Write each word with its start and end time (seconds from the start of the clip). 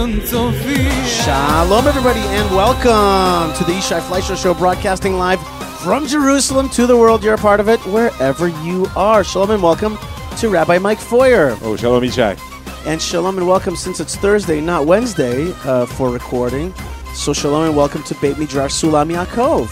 Shalom, 0.00 1.86
everybody, 1.86 2.20
and 2.20 2.50
welcome 2.56 3.54
to 3.58 3.64
the 3.64 3.72
Yishai 3.72 4.00
Fleisher 4.00 4.34
Show, 4.34 4.54
broadcasting 4.54 5.18
live 5.18 5.38
from 5.82 6.06
Jerusalem 6.06 6.70
to 6.70 6.86
the 6.86 6.96
world. 6.96 7.22
You're 7.22 7.34
a 7.34 7.36
part 7.36 7.60
of 7.60 7.68
it 7.68 7.78
wherever 7.80 8.48
you 8.48 8.86
are. 8.96 9.22
Shalom 9.22 9.50
and 9.50 9.62
welcome 9.62 9.98
to 10.38 10.48
Rabbi 10.48 10.78
Mike 10.78 11.00
Feuer. 11.00 11.58
Oh, 11.60 11.76
shalom, 11.76 12.02
Yishai. 12.02 12.38
And 12.86 13.02
shalom 13.02 13.36
and 13.36 13.46
welcome, 13.46 13.76
since 13.76 14.00
it's 14.00 14.16
Thursday, 14.16 14.58
not 14.62 14.86
Wednesday, 14.86 15.52
uh, 15.64 15.84
for 15.84 16.08
recording. 16.08 16.72
So 17.12 17.34
shalom 17.34 17.66
and 17.66 17.76
welcome 17.76 18.02
to 18.04 18.14
Beit 18.22 18.38
Midrash 18.38 18.72
Sulam 18.72 19.14
Yaakov, 19.14 19.68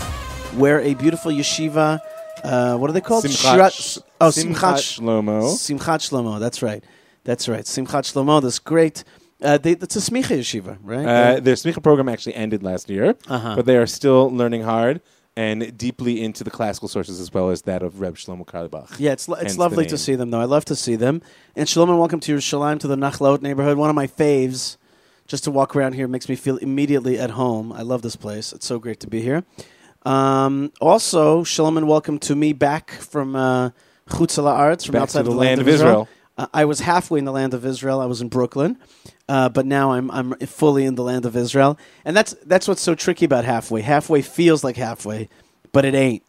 where 0.59 0.83
a 0.83 0.93
beautiful 0.93 1.33
yeshiva, 1.33 2.01
uh, 2.45 2.77
what 2.77 2.91
are 2.91 2.93
they 2.93 3.01
called? 3.01 3.25
Simchat, 3.25 3.73
Shira- 3.73 4.05
oh, 4.21 4.29
Simchat, 4.29 4.55
Simchat 4.55 5.01
Shlomo. 5.01 5.43
Simchat 5.55 6.01
Shlomo, 6.07 6.39
that's 6.39 6.61
right. 6.61 6.85
That's 7.25 7.49
right. 7.49 7.65
Simchat 7.65 8.13
Shlomo, 8.13 8.43
this 8.43 8.59
great 8.59 9.05
uh, 9.43 9.59
they, 9.59 9.73
it's 9.73 9.97
a 9.97 10.01
smicha 10.01 10.39
yeshiva, 10.39 10.79
right? 10.83 11.07
Uh, 11.07 11.41
their 11.41 11.55
smicha 11.55 11.83
program 11.83 12.09
actually 12.09 12.35
ended 12.35 12.63
last 12.63 12.89
year, 12.91 13.15
Uh-huh. 13.29 13.57
but 13.57 13.67
they 13.67 13.77
are 13.77 13.87
still 13.87 14.31
learning 14.31 14.63
hard 14.63 15.01
and 15.37 15.77
deeply 15.79 16.21
into 16.23 16.43
the 16.43 16.51
classical 16.51 16.89
sources 16.89 17.21
as 17.21 17.33
well 17.33 17.51
as 17.51 17.63
that 17.63 17.83
of 17.83 18.01
Reb 18.01 18.17
Shlomo 18.17 18.45
Carlebach. 18.45 18.99
Yeah, 18.99 19.13
it's, 19.13 19.29
lo- 19.29 19.35
it's 19.37 19.43
Hence 19.53 19.59
lovely 19.59 19.87
to 19.87 19.97
see 19.97 20.17
them, 20.17 20.31
though. 20.33 20.41
I 20.41 20.47
love 20.47 20.65
to 20.67 20.75
see 20.75 20.97
them. 20.97 21.23
And 21.55 21.69
shalom 21.69 21.91
and 21.91 21.99
welcome 21.99 22.19
to 22.21 22.33
your 22.33 22.41
shalom 22.41 22.79
to 22.81 22.89
the 22.89 22.97
Nachlaot 22.97 23.41
neighborhood. 23.41 23.77
One 23.79 23.89
of 23.91 23.95
my 23.97 24.07
faves. 24.09 24.77
Just 25.29 25.45
to 25.45 25.51
walk 25.51 25.77
around 25.77 25.93
here 25.93 26.09
makes 26.09 26.29
me 26.29 26.35
feel 26.37 26.57
immediately 26.57 27.19
at 27.21 27.31
home. 27.31 27.71
I 27.71 27.83
love 27.83 28.01
this 28.03 28.17
place. 28.17 28.53
It's 28.53 28.65
so 28.67 28.79
great 28.79 28.99
to 29.01 29.07
be 29.07 29.21
here. 29.21 29.45
Um, 30.05 30.73
also, 30.81 31.45
shalom 31.45 31.77
and 31.77 31.87
welcome 31.87 32.19
to 32.21 32.35
me 32.35 32.53
back 32.55 32.91
from 32.93 33.37
uh, 33.37 33.71
Chutz 34.09 34.39
La'aretz, 34.43 34.87
from 34.87 34.95
Back 34.95 35.03
outside 35.03 35.21
of 35.21 35.27
the 35.27 35.33
land 35.33 35.61
of 35.61 35.69
Israel. 35.69 36.09
I 36.53 36.65
was 36.65 36.81
halfway 36.81 37.19
in 37.19 37.25
the 37.25 37.33
land 37.33 37.55
of 37.55 37.65
Israel. 37.65 38.01
I 38.01 38.07
was 38.07 38.21
in 38.21 38.29
Brooklyn, 38.29 38.79
uh, 39.29 39.49
but 39.49 39.67
now 39.67 39.93
I'm 39.93 40.11
I'm 40.11 40.35
fully 40.39 40.85
in 40.85 40.95
the 40.95 41.03
land 41.03 41.27
of 41.27 41.37
Israel, 41.37 41.79
and 42.05 42.17
that's 42.17 42.35
that's 42.45 42.69
what's 42.69 42.83
so 42.83 42.95
tricky 42.95 43.25
about 43.25 43.45
halfway. 43.45 43.83
Halfway 43.83 44.23
feels 44.23 44.63
like 44.63 44.77
halfway, 44.77 45.29
but 45.73 45.85
it 45.85 45.95
ain't. 45.95 46.23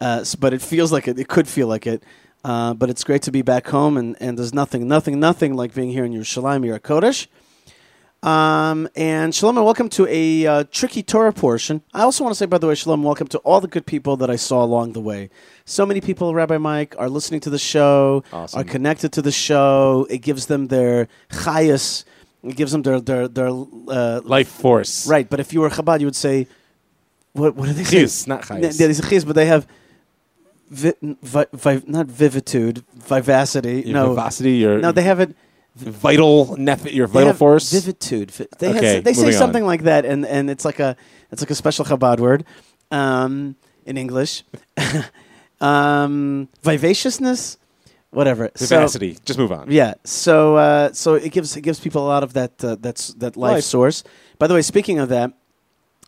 Uh, 0.00 0.24
but 0.40 0.52
it 0.52 0.60
feels 0.60 0.90
like 0.90 1.06
it. 1.06 1.18
It 1.18 1.28
could 1.28 1.46
feel 1.46 1.68
like 1.68 1.86
it. 1.86 2.02
Uh, 2.44 2.74
but 2.74 2.90
it's 2.90 3.04
great 3.04 3.22
to 3.22 3.30
be 3.30 3.42
back 3.42 3.68
home, 3.68 3.96
and, 3.96 4.16
and 4.20 4.36
there's 4.36 4.52
nothing, 4.52 4.88
nothing, 4.88 5.20
nothing 5.20 5.54
like 5.54 5.74
being 5.74 5.90
here 5.90 6.04
in 6.04 6.12
Yerushalayim, 6.12 6.66
Yer 6.66 6.80
Kodesh. 6.80 7.28
Um, 8.24 8.88
and 8.94 9.34
shalom 9.34 9.56
and 9.56 9.64
welcome 9.64 9.88
to 9.90 10.06
a 10.08 10.46
uh, 10.46 10.64
tricky 10.70 11.02
Torah 11.02 11.32
portion. 11.32 11.82
I 11.92 12.02
also 12.02 12.22
want 12.24 12.34
to 12.34 12.38
say, 12.38 12.46
by 12.46 12.58
the 12.58 12.68
way, 12.68 12.74
shalom 12.74 13.02
welcome 13.02 13.26
to 13.28 13.38
all 13.38 13.60
the 13.60 13.68
good 13.68 13.86
people 13.86 14.16
that 14.16 14.30
I 14.30 14.36
saw 14.36 14.62
along 14.64 14.92
the 14.92 15.00
way. 15.00 15.30
So 15.64 15.86
many 15.86 16.00
people, 16.00 16.34
Rabbi 16.34 16.58
Mike, 16.58 16.94
are 16.98 17.08
listening 17.08 17.40
to 17.40 17.50
the 17.50 17.58
show, 17.58 18.24
Awesome. 18.32 18.60
are 18.60 18.64
connected 18.64 19.12
to 19.12 19.22
the 19.22 19.30
show. 19.32 20.06
It 20.10 20.18
gives 20.18 20.46
them 20.46 20.66
their 20.68 21.08
chayas. 21.30 22.04
It 22.42 22.56
gives 22.56 22.72
them 22.72 22.82
their 22.82 23.00
their 23.00 23.28
their 23.28 23.48
uh, 23.48 24.20
Life 24.24 24.48
force. 24.48 25.06
right. 25.06 25.28
But 25.30 25.38
if 25.40 25.52
you 25.52 25.60
were 25.60 25.70
Chabad, 25.70 26.00
you 26.00 26.06
would 26.06 26.16
say, 26.16 26.48
what 27.32 27.54
what 27.54 27.66
do 27.68 27.72
they 27.74 27.84
say? 27.84 28.00
Chis, 28.00 28.26
not 28.26 28.42
chayes. 28.42 28.80
Yeah, 28.80 28.88
these 28.88 28.98
are 29.00 29.08
chis, 29.08 29.24
but 29.24 29.36
they 29.36 29.46
have 29.46 29.66
vi- 30.68 30.94
vi- 31.22 31.46
vi- 31.52 31.82
not 31.86 32.06
vivitude, 32.08 32.82
vivacity. 32.94 33.82
Your 33.86 33.94
no, 33.94 34.08
vivacity, 34.14 34.52
your 34.58 34.78
no, 34.80 34.90
they 34.90 35.02
have 35.04 35.20
it. 35.20 35.36
vital, 35.76 36.56
nef- 36.58 36.92
your 36.92 37.06
vital 37.06 37.28
have 37.28 37.38
force. 37.38 37.70
Vivitude. 37.72 38.30
They, 38.58 38.70
Okay, 38.70 39.00
they 39.00 39.12
say 39.14 39.20
moving 39.22 39.34
on. 39.36 39.38
something 39.38 39.64
like 39.64 39.84
that, 39.84 40.04
and, 40.04 40.26
and 40.26 40.50
it's 40.50 40.64
like 40.64 40.80
a 40.80 40.96
it's 41.30 41.40
like 41.40 41.50
a 41.50 41.54
special 41.54 41.84
Chabad 41.84 42.18
word 42.18 42.44
um, 42.90 43.54
in 43.86 43.96
English. 43.96 44.42
um, 45.62 46.48
vivaciousness, 46.62 47.56
whatever. 48.10 48.50
So- 48.56 48.66
Vivacity. 48.76 49.18
Just 49.24 49.38
move 49.38 49.52
on. 49.52 49.70
yeah. 49.70 49.94
So 50.04 50.56
uh, 50.56 50.92
so 50.92 51.14
it 51.14 51.32
gives 51.32 51.56
it 51.56 51.62
gives 51.62 51.80
people 51.80 52.04
a 52.04 52.08
lot 52.08 52.22
of 52.22 52.32
that 52.34 52.62
uh, 52.64 52.76
that's 52.78 53.14
that 53.14 53.36
life, 53.36 53.52
Life. 53.54 53.64
source. 53.64 54.04
By 54.38 54.46
the 54.48 54.54
way, 54.54 54.62
speaking 54.62 54.98
of 54.98 55.08
that, 55.08 55.32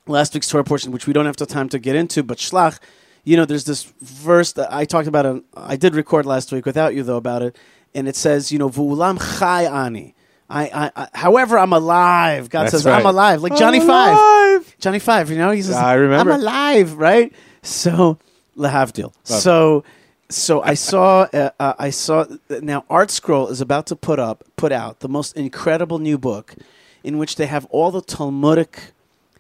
last 0.07 0.35
week's 0.35 0.49
Torah 0.49 0.65
portion, 0.65 0.93
which 0.93 1.07
we 1.07 1.13
don't 1.13 1.27
have 1.27 1.37
the 1.37 1.47
time 1.47 1.69
to 1.71 1.79
get 1.79 1.95
into, 1.97 2.23
but 2.23 2.39
Shlach, 2.39 2.79
you 3.23 3.37
know, 3.37 3.45
there's 3.45 3.65
this 3.65 3.85
verse 4.03 4.53
that 4.53 4.73
I 4.73 4.85
talked 4.85 5.07
about. 5.09 5.45
I 5.57 5.77
did 5.77 5.95
record 5.95 6.27
last 6.27 6.53
week 6.53 6.67
without 6.67 6.95
you 6.95 7.03
though 7.05 7.17
about 7.17 7.43
it, 7.43 7.57
and 7.95 8.09
it 8.09 8.17
says, 8.17 8.51
you 8.53 8.59
know, 8.59 8.69
Vu'ulam 8.69 9.19
chai 9.39 9.65
ani. 9.65 10.15
I, 10.51 10.91
I, 10.95 11.09
however, 11.15 11.59
I'm 11.59 11.73
alive. 11.73 12.51
God 12.51 12.65
That's 12.65 12.73
says, 12.73 12.85
right. 12.85 13.01
I'm 13.01 13.07
alive. 13.07 13.41
Like 13.43 13.57
Johnny 13.57 13.81
I'm 13.81 13.87
Five. 13.87 14.13
alive. 14.15 14.77
Johnny 14.79 14.99
Five, 14.99 15.31
you 15.31 15.39
know, 15.39 15.51
he 15.53 15.63
says, 15.63 15.75
I 15.75 15.95
remember. 15.95 16.33
I'm 16.33 16.41
alive, 16.41 16.95
right? 16.95 17.33
So, 17.63 18.19
Lahavdil. 18.57 19.13
So, 19.25 19.85
so 20.29 20.63
I 20.63 20.75
saw, 20.75 21.23
uh, 21.33 21.51
uh, 21.61 21.75
I 21.79 21.91
saw, 21.91 22.25
now 22.49 22.85
ArtScroll 22.91 23.51
is 23.51 23.61
about 23.61 23.87
to 23.89 23.97
put 23.97 24.19
up, 24.19 24.45
put 24.57 24.73
out 24.73 25.01
the 25.01 25.09
most 25.09 25.37
incredible 25.37 25.99
new 25.99 26.19
book 26.19 26.55
in 27.03 27.19
which 27.19 27.37
they 27.37 27.47
have 27.47 27.67
all 27.67 27.91
the 27.91 28.01
Talmudic 28.01 28.93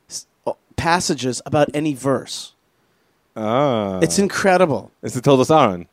s- 0.08 0.26
uh, 0.46 0.52
passages 0.76 1.40
about 1.46 1.68
any 1.74 1.94
verse. 1.94 2.52
Ah. 3.36 3.98
It's 4.00 4.18
incredible. 4.18 4.90
It's 5.02 5.14
the 5.14 5.20
Toldos 5.20 5.50
Aaron. 5.50 5.88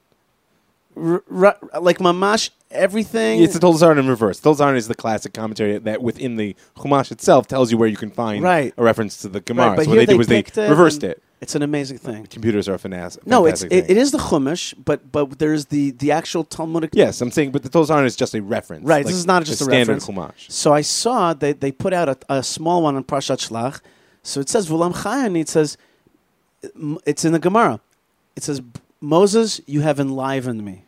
R- 0.96 1.24
r- 1.34 1.58
like 1.80 2.00
Mamash, 2.00 2.50
everything. 2.70 3.42
It's 3.42 3.54
the 3.54 3.60
Toldos 3.60 3.82
Aaron 3.82 3.98
in 3.98 4.08
reverse. 4.10 4.40
Toldos 4.40 4.60
Aaron 4.62 4.76
is 4.76 4.88
the 4.90 4.94
classic 4.96 5.34
commentary 5.34 5.78
that 5.80 6.02
within 6.04 6.36
the 6.36 6.56
Chumash 6.78 7.12
itself 7.12 7.48
tells 7.48 7.72
you 7.72 7.78
where 7.78 7.88
you 7.88 7.96
can 7.98 8.12
find 8.12 8.44
Right. 8.44 8.74
a 8.78 8.84
reference 8.84 9.18
to 9.22 9.30
the 9.30 9.40
Gemara. 9.40 9.70
Right, 9.70 9.76
but 9.78 9.84
so 9.86 9.90
what 9.92 9.98
here 9.98 10.06
they 10.06 10.12
did 10.14 10.18
was 10.18 10.28
they 10.28 10.44
picked 10.44 10.58
it 10.58 10.70
reversed 10.70 11.04
and 11.04 11.14
it. 11.14 11.24
It's 11.42 11.56
an 11.56 11.64
amazing 11.64 11.98
thing. 11.98 12.28
Computers 12.28 12.70
are 12.70 12.76
a 12.76 12.78
finesse. 12.78 13.18
No, 13.26 13.48
it's 13.48 13.64
it, 13.64 13.90
it 13.90 13.98
is 13.98 14.12
the 14.12 14.20
Chumash, 14.20 14.76
but 14.86 15.12
but 15.12 15.40
there's 15.40 15.66
the 15.66 15.90
the 15.92 16.12
actual 16.12 16.44
Talmudic 16.44 16.92
Yes, 16.94 17.20
I'm 17.20 17.32
saying, 17.32 17.52
but 17.52 17.64
the 17.64 17.88
Aaron 17.92 18.06
is 18.06 18.16
just 18.16 18.36
a 18.36 18.44
reference. 18.44 18.86
Right, 18.86 18.98
Like 18.98 19.08
this 19.08 19.16
is 19.16 19.26
not 19.26 19.44
just 19.44 19.60
a 19.60 19.64
standard 19.64 19.94
reference. 19.94 20.08
Chumash. 20.08 20.52
So 20.52 20.72
I 20.72 20.82
saw 20.82 21.34
they 21.34 21.54
they 21.54 21.72
put 21.72 21.94
out 21.94 22.10
a, 22.10 22.18
a 22.30 22.44
small 22.44 22.84
one 22.84 22.96
on 22.96 23.04
Parshat 23.04 23.50
Shlach. 23.50 23.82
So 24.22 24.40
it 24.40 24.50
says 24.50 24.70
Vulam 24.70 24.94
Chayan. 24.94 25.36
It 25.40 25.50
says 25.50 25.78
it's 27.06 27.26
in 27.26 27.32
the 27.32 27.40
Gemara. 27.40 27.80
It 28.36 28.44
says 28.44 28.62
Moses, 29.02 29.62
you 29.66 29.82
have 29.82 30.00
enlivened 30.00 30.64
me 30.64 30.84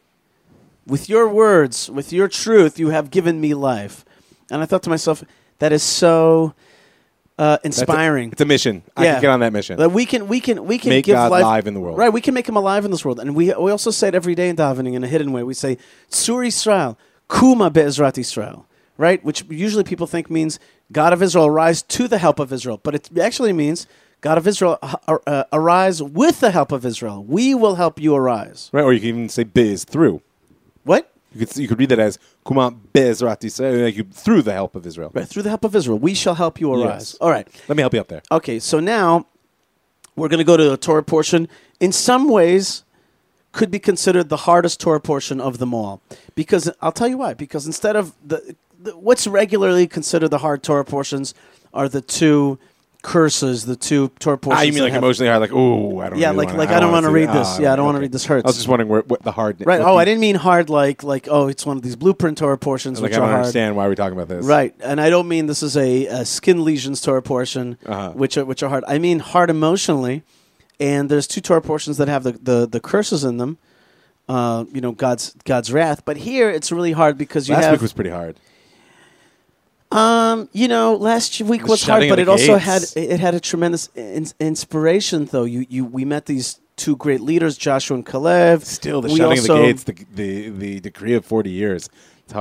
with 0.85 1.09
your 1.09 1.27
words, 1.27 1.89
with 1.89 2.13
your 2.13 2.27
truth. 2.27 2.77
You 2.77 2.89
have 2.89 3.09
given 3.09 3.41
me 3.41 3.55
life. 3.55 4.05
And 4.51 4.61
I 4.61 4.67
thought 4.67 4.83
to 4.83 4.89
myself, 4.91 5.23
that 5.57 5.71
is 5.71 5.81
so 5.81 6.53
uh, 7.39 7.57
That's 7.63 7.63
a- 7.63 7.81
inspiring. 7.81 8.31
it's 8.31 8.41
a 8.41 8.45
mission. 8.45 8.83
I 8.95 9.03
Yeah. 9.05 9.13
can 9.13 9.21
get 9.21 9.29
on 9.31 9.39
that 9.41 9.53
mission. 9.53 9.77
That 9.77 9.91
we 9.91 10.05
can 10.05 10.27
we 10.27 10.39
can 10.39 10.65
we 10.65 10.77
can 10.77 10.89
Make 10.89 11.05
give 11.05 11.15
God 11.15 11.31
life 11.31 11.43
live 11.43 11.67
in 11.67 11.73
the 11.73 11.79
world. 11.79 11.97
Right, 11.97 12.13
we 12.13 12.21
can 12.21 12.33
make 12.33 12.47
him 12.47 12.55
alive 12.55 12.85
in 12.85 12.91
this 12.91 13.03
world, 13.03 13.19
and 13.19 13.35
we 13.35 13.53
we 13.53 13.71
also 13.71 13.91
say 13.91 14.07
it 14.09 14.15
every 14.15 14.35
day 14.35 14.49
in 14.49 14.55
davening 14.55 14.93
in 14.93 15.03
a 15.03 15.07
hidden 15.07 15.31
way. 15.31 15.43
We 15.43 15.53
say 15.53 15.77
Tzur 16.11 16.45
Israel, 16.47 16.97
Kuma 17.29 17.69
Be'ezrat 17.71 18.17
Israel, 18.17 18.65
right? 18.97 19.23
Which 19.23 19.45
usually 19.49 19.83
people 19.83 20.07
think 20.07 20.29
means 20.29 20.59
God 20.91 21.13
of 21.13 21.21
Israel 21.23 21.49
rise 21.49 21.81
to 21.83 22.07
the 22.07 22.17
help 22.19 22.39
of 22.39 22.53
Israel, 22.53 22.79
but 22.83 22.93
it 22.95 23.17
actually 23.17 23.53
means 23.53 23.87
God 24.21 24.37
of 24.37 24.47
Israel 24.47 24.77
uh, 24.83 25.17
uh, 25.27 25.43
arise 25.51 26.01
with 26.03 26.39
the 26.39 26.51
help 26.51 26.71
of 26.71 26.85
Israel. 26.85 27.23
We 27.27 27.55
will 27.55 27.75
help 27.75 27.99
you 27.99 28.15
arise. 28.15 28.69
Right, 28.71 28.83
or 28.83 28.93
you 28.93 28.99
can 28.99 29.09
even 29.09 29.29
say 29.29 29.43
biz 29.43 29.83
through. 29.85 30.21
What? 30.83 31.12
You 31.33 31.45
could 31.45 31.57
you 31.57 31.67
could 31.67 31.79
read 31.79 31.89
that 31.89 31.99
as 31.99 32.19
Kuma 32.45 32.71
Bezrat 32.93 33.41
Yisrael, 33.41 33.83
like 33.83 33.95
you 33.95 34.03
through 34.03 34.43
the 34.43 34.53
help 34.53 34.75
of 34.75 34.85
Israel. 34.85 35.11
Right, 35.13 35.27
through 35.27 35.43
the 35.43 35.49
help 35.49 35.63
of 35.63 35.75
Israel, 35.75 35.99
we 35.99 36.13
shall 36.13 36.35
help 36.35 36.59
you 36.59 36.73
arise. 36.73 37.13
Yes. 37.13 37.15
All 37.15 37.29
right. 37.29 37.47
Let 37.67 37.75
me 37.75 37.81
help 37.81 37.93
you 37.93 37.99
up 37.99 38.07
there. 38.07 38.21
Okay, 38.31 38.59
so 38.59 38.79
now 38.79 39.27
we're 40.15 40.27
going 40.27 40.39
to 40.39 40.43
go 40.43 40.57
to 40.57 40.69
the 40.69 40.77
Torah 40.77 41.03
portion. 41.03 41.47
In 41.79 41.91
some 41.91 42.29
ways, 42.29 42.83
could 43.51 43.71
be 43.71 43.79
considered 43.79 44.29
the 44.29 44.37
hardest 44.37 44.79
Torah 44.79 44.99
portion 44.99 45.39
of 45.39 45.59
them 45.59 45.73
all. 45.73 46.01
Because 46.35 46.69
I'll 46.81 46.91
tell 46.91 47.07
you 47.07 47.17
why. 47.17 47.33
Because 47.33 47.65
instead 47.65 47.95
of 47.95 48.13
the, 48.25 48.55
the 48.79 48.97
what's 48.97 49.25
regularly 49.25 49.87
considered 49.87 50.29
the 50.29 50.39
hard 50.39 50.63
Torah 50.63 50.85
portions 50.85 51.33
are 51.73 51.87
the 51.87 52.01
two 52.01 52.59
curses, 53.03 53.65
the 53.65 53.75
two 53.75 54.07
Torah 54.17 54.37
portions. 54.39 54.61
Ah, 54.61 54.63
you 54.63 54.73
mean 54.73 54.81
like 54.81 54.93
have- 54.93 55.03
emotionally 55.03 55.29
hard? 55.29 55.41
Like, 55.41 55.51
oh, 55.53 55.99
I 55.99 56.09
don't. 56.09 56.17
Yeah, 56.17 56.29
really 56.29 56.37
like 56.37 56.47
wanna, 56.47 56.57
like 56.57 56.69
I 56.69 56.79
don't 56.79 56.91
want 56.91 57.05
to 57.05 57.11
read 57.11 57.29
this. 57.29 57.47
ah, 57.47 57.59
yeah, 57.61 57.73
I 57.73 57.75
don't 57.75 57.85
want 57.85 57.97
to 57.97 58.01
read 58.01 58.11
this. 58.11 58.25
Hurts. 58.25 58.45
I 58.45 58.47
was 58.49 58.55
just 58.55 58.67
wondering 58.67 58.89
where, 58.89 59.01
what 59.01 59.21
the 59.21 59.31
hard. 59.31 59.61
Right. 59.63 59.79
Oh, 59.81 59.83
the- 59.83 59.91
I 59.91 60.05
didn't 60.05 60.21
mean 60.21 60.35
hard 60.35 60.69
like 60.71 61.03
like 61.03 61.27
oh, 61.29 61.47
it's 61.47 61.65
one 61.65 61.77
of 61.77 61.83
these 61.83 61.95
blueprint 61.95 62.39
Torah 62.39 62.57
portions 62.57 62.99
Like 62.99 63.09
which 63.11 63.17
I 63.17 63.19
don't 63.19 63.25
are 63.25 63.31
hard. 63.31 63.39
understand 63.41 63.75
why 63.75 63.87
we're 63.87 63.95
talking 63.95 64.17
about 64.17 64.29
this. 64.29 64.43
Right, 64.45 64.73
and 64.81 64.99
I 64.99 65.09
don't 65.11 65.27
mean 65.27 65.45
this 65.45 65.61
is 65.61 65.77
a, 65.77 66.07
a 66.07 66.25
skin 66.25 66.63
lesions 66.65 67.01
Torah 67.01 67.21
portion, 67.21 67.77
Uh-huh. 67.85 68.11
which 68.13 68.37
are 68.37 68.45
which 68.45 68.63
are 68.63 68.69
hard. 68.69 68.83
I 68.87 68.97
mean 68.97 69.19
hard 69.19 69.49
emotionally, 69.51 70.23
and 70.79 71.09
there's 71.09 71.27
two 71.27 71.41
Torah 71.41 71.61
portions 71.61 71.97
that 71.97 72.07
have 72.07 72.23
the, 72.23 72.31
the, 72.33 72.65
the 72.67 72.79
curses 72.79 73.23
in 73.23 73.37
them. 73.37 73.57
Uh, 74.29 74.63
you 74.73 74.79
know, 74.79 74.93
God's 74.93 75.35
God's 75.43 75.71
wrath. 75.73 76.05
But 76.05 76.15
here 76.15 76.49
it's 76.49 76.71
really 76.71 76.93
hard 76.93 77.17
because 77.17 77.49
you 77.49 77.55
Last 77.55 77.65
have. 77.65 77.71
week 77.73 77.81
was 77.81 77.91
pretty 77.93 78.09
hard. 78.09 78.37
Um, 79.93 80.49
you 80.51 80.67
know, 80.67 80.95
last 80.95 81.39
week 81.41 81.67
was 81.67 81.83
hard, 81.83 82.09
but 82.09 82.19
it 82.19 82.27
also 82.27 82.57
had 82.57 82.83
it 82.95 83.19
had 83.19 83.35
a 83.35 83.39
tremendous 83.39 83.89
in, 83.95 84.25
inspiration. 84.39 85.25
Though 85.25 85.43
you 85.43 85.65
you 85.69 85.85
we 85.85 86.05
met 86.05 86.25
these 86.25 86.59
two 86.75 86.95
great 86.95 87.21
leaders, 87.21 87.57
Joshua 87.57 87.95
and 87.97 88.05
Kalev. 88.05 88.63
Still, 88.63 89.01
the 89.01 89.09
We 89.09 89.17
shutting 89.17 89.39
also- 89.39 89.53
of 89.53 89.59
the 89.59 89.65
gates, 89.65 89.83
the, 89.83 90.05
the 90.15 90.49
the 90.49 90.79
decree 90.79 91.13
of 91.13 91.25
forty 91.25 91.51
years. 91.51 91.89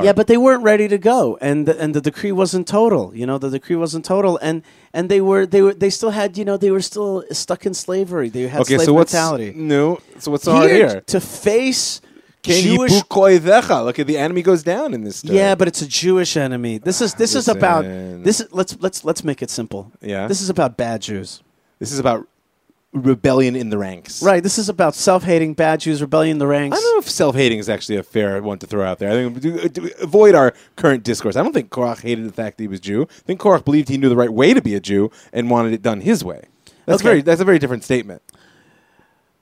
Yeah, 0.02 0.12
but 0.12 0.26
they 0.26 0.38
weren't 0.38 0.62
ready 0.62 0.88
to 0.88 0.96
go, 0.96 1.36
and 1.42 1.66
the, 1.66 1.78
and 1.78 1.92
the 1.92 2.00
decree 2.00 2.32
wasn't 2.32 2.66
total. 2.66 3.14
You 3.14 3.26
know, 3.26 3.36
the 3.36 3.50
decree 3.50 3.76
wasn't 3.76 4.04
total, 4.06 4.38
and 4.40 4.62
and 4.94 5.10
they 5.10 5.20
were 5.20 5.44
they 5.44 5.60
were 5.60 5.74
they 5.74 5.90
still 5.90 6.10
had 6.10 6.38
you 6.38 6.44
know 6.44 6.56
they 6.56 6.70
were 6.70 6.80
still 6.80 7.24
stuck 7.32 7.66
in 7.66 7.74
slavery. 7.74 8.30
They 8.30 8.46
had 8.48 8.62
okay. 8.62 8.76
slave 8.76 8.86
So 8.86 8.94
what's 8.94 9.12
mentality. 9.12 9.52
no? 9.54 9.98
So 10.18 10.30
what's 10.30 10.46
hard 10.46 10.70
here, 10.70 10.88
here? 10.88 11.00
to 11.08 11.20
face 11.20 12.00
Jewish. 12.42 12.92
Kehibukoidecha. 12.92 13.84
Look 13.84 13.98
at 13.98 14.06
the 14.06 14.18
enemy 14.18 14.42
goes 14.42 14.62
down 14.62 14.94
in 14.94 15.04
this 15.04 15.16
story. 15.16 15.36
Yeah, 15.38 15.54
but 15.54 15.68
it's 15.68 15.80
a 15.82 15.86
Jewish 15.88 16.36
enemy. 16.36 16.78
This 16.78 17.00
is 17.00 17.14
this 17.14 17.34
is 17.34 17.48
about 17.48 17.84
Listen. 17.84 18.22
this. 18.22 18.40
Is, 18.40 18.52
let's 18.52 18.76
let's 18.80 19.04
let's 19.04 19.22
make 19.24 19.42
it 19.42 19.50
simple. 19.50 19.92
Yeah. 20.00 20.26
This 20.26 20.40
is 20.40 20.50
about 20.50 20.76
bad 20.76 21.02
Jews. 21.02 21.42
this 21.78 21.92
is 21.92 21.98
about 21.98 22.26
rebellion 22.92 23.56
in 23.56 23.70
the 23.70 23.78
ranks. 23.78 24.22
Right. 24.22 24.42
This 24.42 24.58
is 24.58 24.68
about 24.68 24.94
self-hating 24.94 25.54
bad 25.54 25.80
Jews, 25.80 26.02
rebellion 26.02 26.32
in 26.34 26.38
the 26.38 26.46
ranks. 26.46 26.76
I 26.76 26.80
don't 26.80 26.94
know 26.94 26.98
if 26.98 27.08
self-hating 27.08 27.58
is 27.58 27.68
actually 27.70 27.96
a 27.96 28.02
fair 28.02 28.42
one 28.42 28.58
to 28.58 28.66
throw 28.66 28.84
out 28.84 28.98
there. 28.98 29.10
I 29.10 29.12
think 29.14 29.40
do, 29.40 29.68
do, 29.68 29.90
avoid 30.02 30.34
our 30.34 30.52
current 30.76 31.02
discourse. 31.02 31.34
I 31.36 31.42
don't 31.42 31.54
think 31.54 31.70
Korach 31.70 32.02
hated 32.02 32.26
the 32.28 32.32
fact 32.32 32.58
that 32.58 32.64
he 32.64 32.68
was 32.68 32.80
Jew. 32.80 33.04
I 33.10 33.22
think 33.24 33.40
Korach 33.40 33.64
believed 33.64 33.88
he 33.88 33.96
knew 33.96 34.10
the 34.10 34.16
right 34.16 34.32
way 34.32 34.52
to 34.52 34.60
be 34.60 34.74
a 34.74 34.80
Jew 34.80 35.10
and 35.32 35.48
wanted 35.48 35.72
it 35.72 35.80
done 35.80 36.00
his 36.02 36.22
way. 36.22 36.44
That's 36.84 37.00
Okay. 37.00 37.08
very. 37.08 37.22
That's 37.22 37.40
a 37.40 37.44
very 37.44 37.58
different 37.58 37.84
statement. 37.84 38.20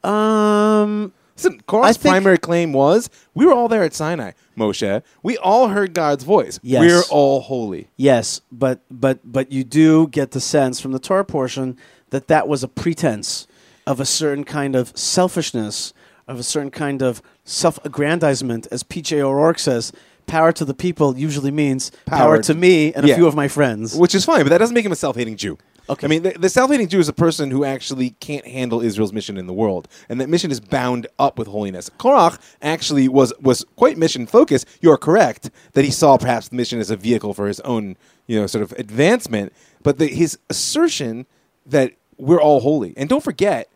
Um. 0.04 1.12
Listen, 1.36 1.60
Korach's 1.66 1.96
think- 1.96 2.12
primary 2.12 2.38
claim 2.38 2.72
was 2.72 3.08
we 3.34 3.46
were 3.46 3.52
all 3.52 3.68
there 3.68 3.82
at 3.82 3.94
Sinai, 3.94 4.32
Moshe. 4.56 5.02
We 5.22 5.36
all 5.38 5.68
heard 5.68 5.94
God's 5.94 6.24
voice. 6.24 6.60
Yes. 6.62 6.80
We're 6.80 7.02
all 7.10 7.40
holy. 7.40 7.88
Yes, 7.96 8.40
but 8.52 8.80
but 8.90 9.20
but 9.24 9.50
you 9.50 9.64
do 9.64 10.06
get 10.08 10.32
the 10.32 10.40
sense 10.40 10.80
from 10.80 10.92
the 10.92 10.98
Torah 10.98 11.24
portion 11.24 11.76
that 12.10 12.28
that 12.28 12.48
was 12.48 12.62
a 12.62 12.68
pretense 12.68 13.46
of 13.86 14.00
a 14.00 14.04
certain 14.04 14.44
kind 14.44 14.76
of 14.76 14.92
selfishness, 14.96 15.92
of 16.28 16.38
a 16.38 16.42
certain 16.42 16.70
kind 16.70 17.02
of 17.02 17.22
self-aggrandizement, 17.44 18.66
as 18.70 18.82
P.J. 18.82 19.20
O'Rourke 19.22 19.58
says. 19.58 19.92
Power 20.26 20.52
to 20.52 20.64
the 20.64 20.74
people 20.74 21.18
usually 21.18 21.50
means 21.50 21.90
power, 22.06 22.18
Power 22.36 22.42
to 22.42 22.54
me 22.54 22.94
and 22.94 23.04
yeah. 23.04 23.14
a 23.14 23.16
few 23.16 23.26
of 23.26 23.34
my 23.34 23.48
friends. 23.48 23.96
Which 23.96 24.14
is 24.14 24.24
fine, 24.24 24.44
but 24.44 24.50
that 24.50 24.58
doesn't 24.58 24.74
make 24.74 24.84
him 24.84 24.92
a 24.92 24.96
self-hating 24.96 25.36
Jew. 25.36 25.58
Okay. 25.90 26.06
I 26.06 26.08
mean, 26.08 26.22
the, 26.22 26.30
the 26.38 26.48
self-hating 26.48 26.88
Jew 26.88 27.00
is 27.00 27.08
a 27.08 27.12
person 27.12 27.50
who 27.50 27.64
actually 27.64 28.10
can't 28.20 28.46
handle 28.46 28.80
Israel's 28.80 29.12
mission 29.12 29.36
in 29.36 29.46
the 29.46 29.52
world, 29.52 29.88
and 30.08 30.20
that 30.20 30.28
mission 30.28 30.50
is 30.52 30.60
bound 30.60 31.08
up 31.18 31.36
with 31.36 31.48
holiness. 31.48 31.90
Korach 31.98 32.40
actually 32.62 33.08
was 33.08 33.32
was 33.40 33.66
quite 33.74 33.98
mission 33.98 34.26
focused. 34.26 34.66
You 34.80 34.92
are 34.92 34.96
correct 34.96 35.50
that 35.72 35.84
he 35.84 35.90
saw 35.90 36.16
perhaps 36.16 36.48
the 36.48 36.56
mission 36.56 36.78
as 36.78 36.90
a 36.90 36.96
vehicle 36.96 37.34
for 37.34 37.48
his 37.48 37.58
own, 37.60 37.96
you 38.28 38.40
know, 38.40 38.46
sort 38.46 38.62
of 38.62 38.72
advancement. 38.78 39.52
But 39.82 39.98
the, 39.98 40.06
his 40.06 40.38
assertion 40.48 41.26
that 41.66 41.92
we're 42.18 42.40
all 42.40 42.60
holy, 42.60 42.94
and 42.96 43.08
don't 43.08 43.24
forget, 43.24 43.68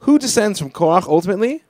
who 0.00 0.18
descends 0.18 0.58
from 0.58 0.70
Korach 0.70 1.08
ultimately? 1.08 1.62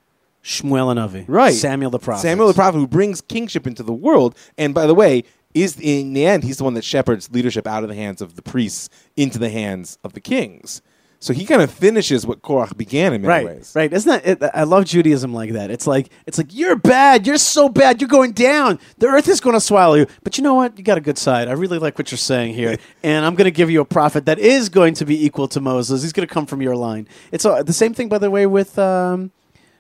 Shmuel 0.43 0.91
and 0.91 0.99
Avi. 1.01 1.25
Right. 1.27 1.55
Samuel 1.55 1.91
the 1.91 1.99
prophet. 1.99 2.23
Samuel 2.23 2.49
the 2.49 2.55
prophet 2.55 2.79
who 2.79 2.87
brings 2.87 3.21
kingship 3.21 3.67
into 3.67 3.83
the 3.83 3.93
world. 3.93 4.37
And 4.57 4.73
by 4.73 4.87
the 4.87 4.95
way, 4.95 5.25
is 5.63 5.79
in 5.81 6.13
the 6.13 6.27
end, 6.27 6.45
he's 6.45 6.59
the 6.59 6.65
one 6.65 6.75
that 6.75 6.85
shepherds 6.85 7.31
leadership 7.31 7.67
out 7.67 7.83
of 7.83 7.89
the 7.89 7.95
hands 7.95 8.21
of 8.23 8.37
the 8.37 8.43
priests 8.43 8.89
into 9.17 9.39
the 9.39 9.51
hands 9.51 9.99
of 10.05 10.13
the 10.13 10.21
kings. 10.21 10.83
So 11.19 11.33
he 11.33 11.47
kind 11.47 11.63
of 11.63 11.71
finishes 11.71 12.27
what 12.27 12.43
Korach 12.43 12.77
began 12.77 13.15
in 13.15 13.23
many 13.23 13.29
Right, 13.29 13.47
ways. 13.47 13.73
right. 13.75 13.91
Isn't 13.91 14.23
that? 14.23 14.43
It, 14.43 14.51
I 14.55 14.65
love 14.65 14.85
Judaism 14.85 15.33
like 15.33 15.53
that. 15.53 15.71
It's 15.71 15.87
like 15.87 16.11
it's 16.27 16.37
like 16.37 16.55
you're 16.55 16.77
bad. 16.77 17.27
You're 17.27 17.39
so 17.39 17.71
bad. 17.71 18.03
You're 18.03 18.09
going 18.09 18.33
down. 18.33 18.79
The 18.99 19.07
earth 19.07 19.27
is 19.27 19.41
going 19.41 19.55
to 19.57 19.61
swallow 19.61 19.95
you. 19.95 20.07
But 20.23 20.37
you 20.37 20.45
know 20.45 20.55
what? 20.55 20.77
You 20.77 20.85
got 20.85 20.99
a 20.99 21.01
good 21.01 21.17
side. 21.17 21.49
I 21.49 21.53
really 21.53 21.79
like 21.79 21.97
what 21.99 22.11
you're 22.11 22.19
saying 22.19 22.53
here, 22.55 22.77
and 23.03 23.25
I'm 23.25 23.35
going 23.35 23.47
to 23.47 23.51
give 23.51 23.71
you 23.71 23.81
a 23.81 23.85
prophet 23.87 24.27
that 24.27 24.39
is 24.39 24.69
going 24.69 24.93
to 24.95 25.07
be 25.07 25.25
equal 25.25 25.49
to 25.49 25.61
Moses. 25.61 26.03
He's 26.03 26.13
going 26.13 26.29
to 26.29 26.33
come 26.33 26.45
from 26.45 26.61
your 26.61 26.77
line. 26.77 27.09
It's 27.33 27.47
uh, 27.47 27.63
the 27.63 27.73
same 27.73 27.95
thing, 27.95 28.09
by 28.11 28.19
the 28.19 28.31
way, 28.31 28.45
with. 28.47 28.79
Um, 28.79 29.33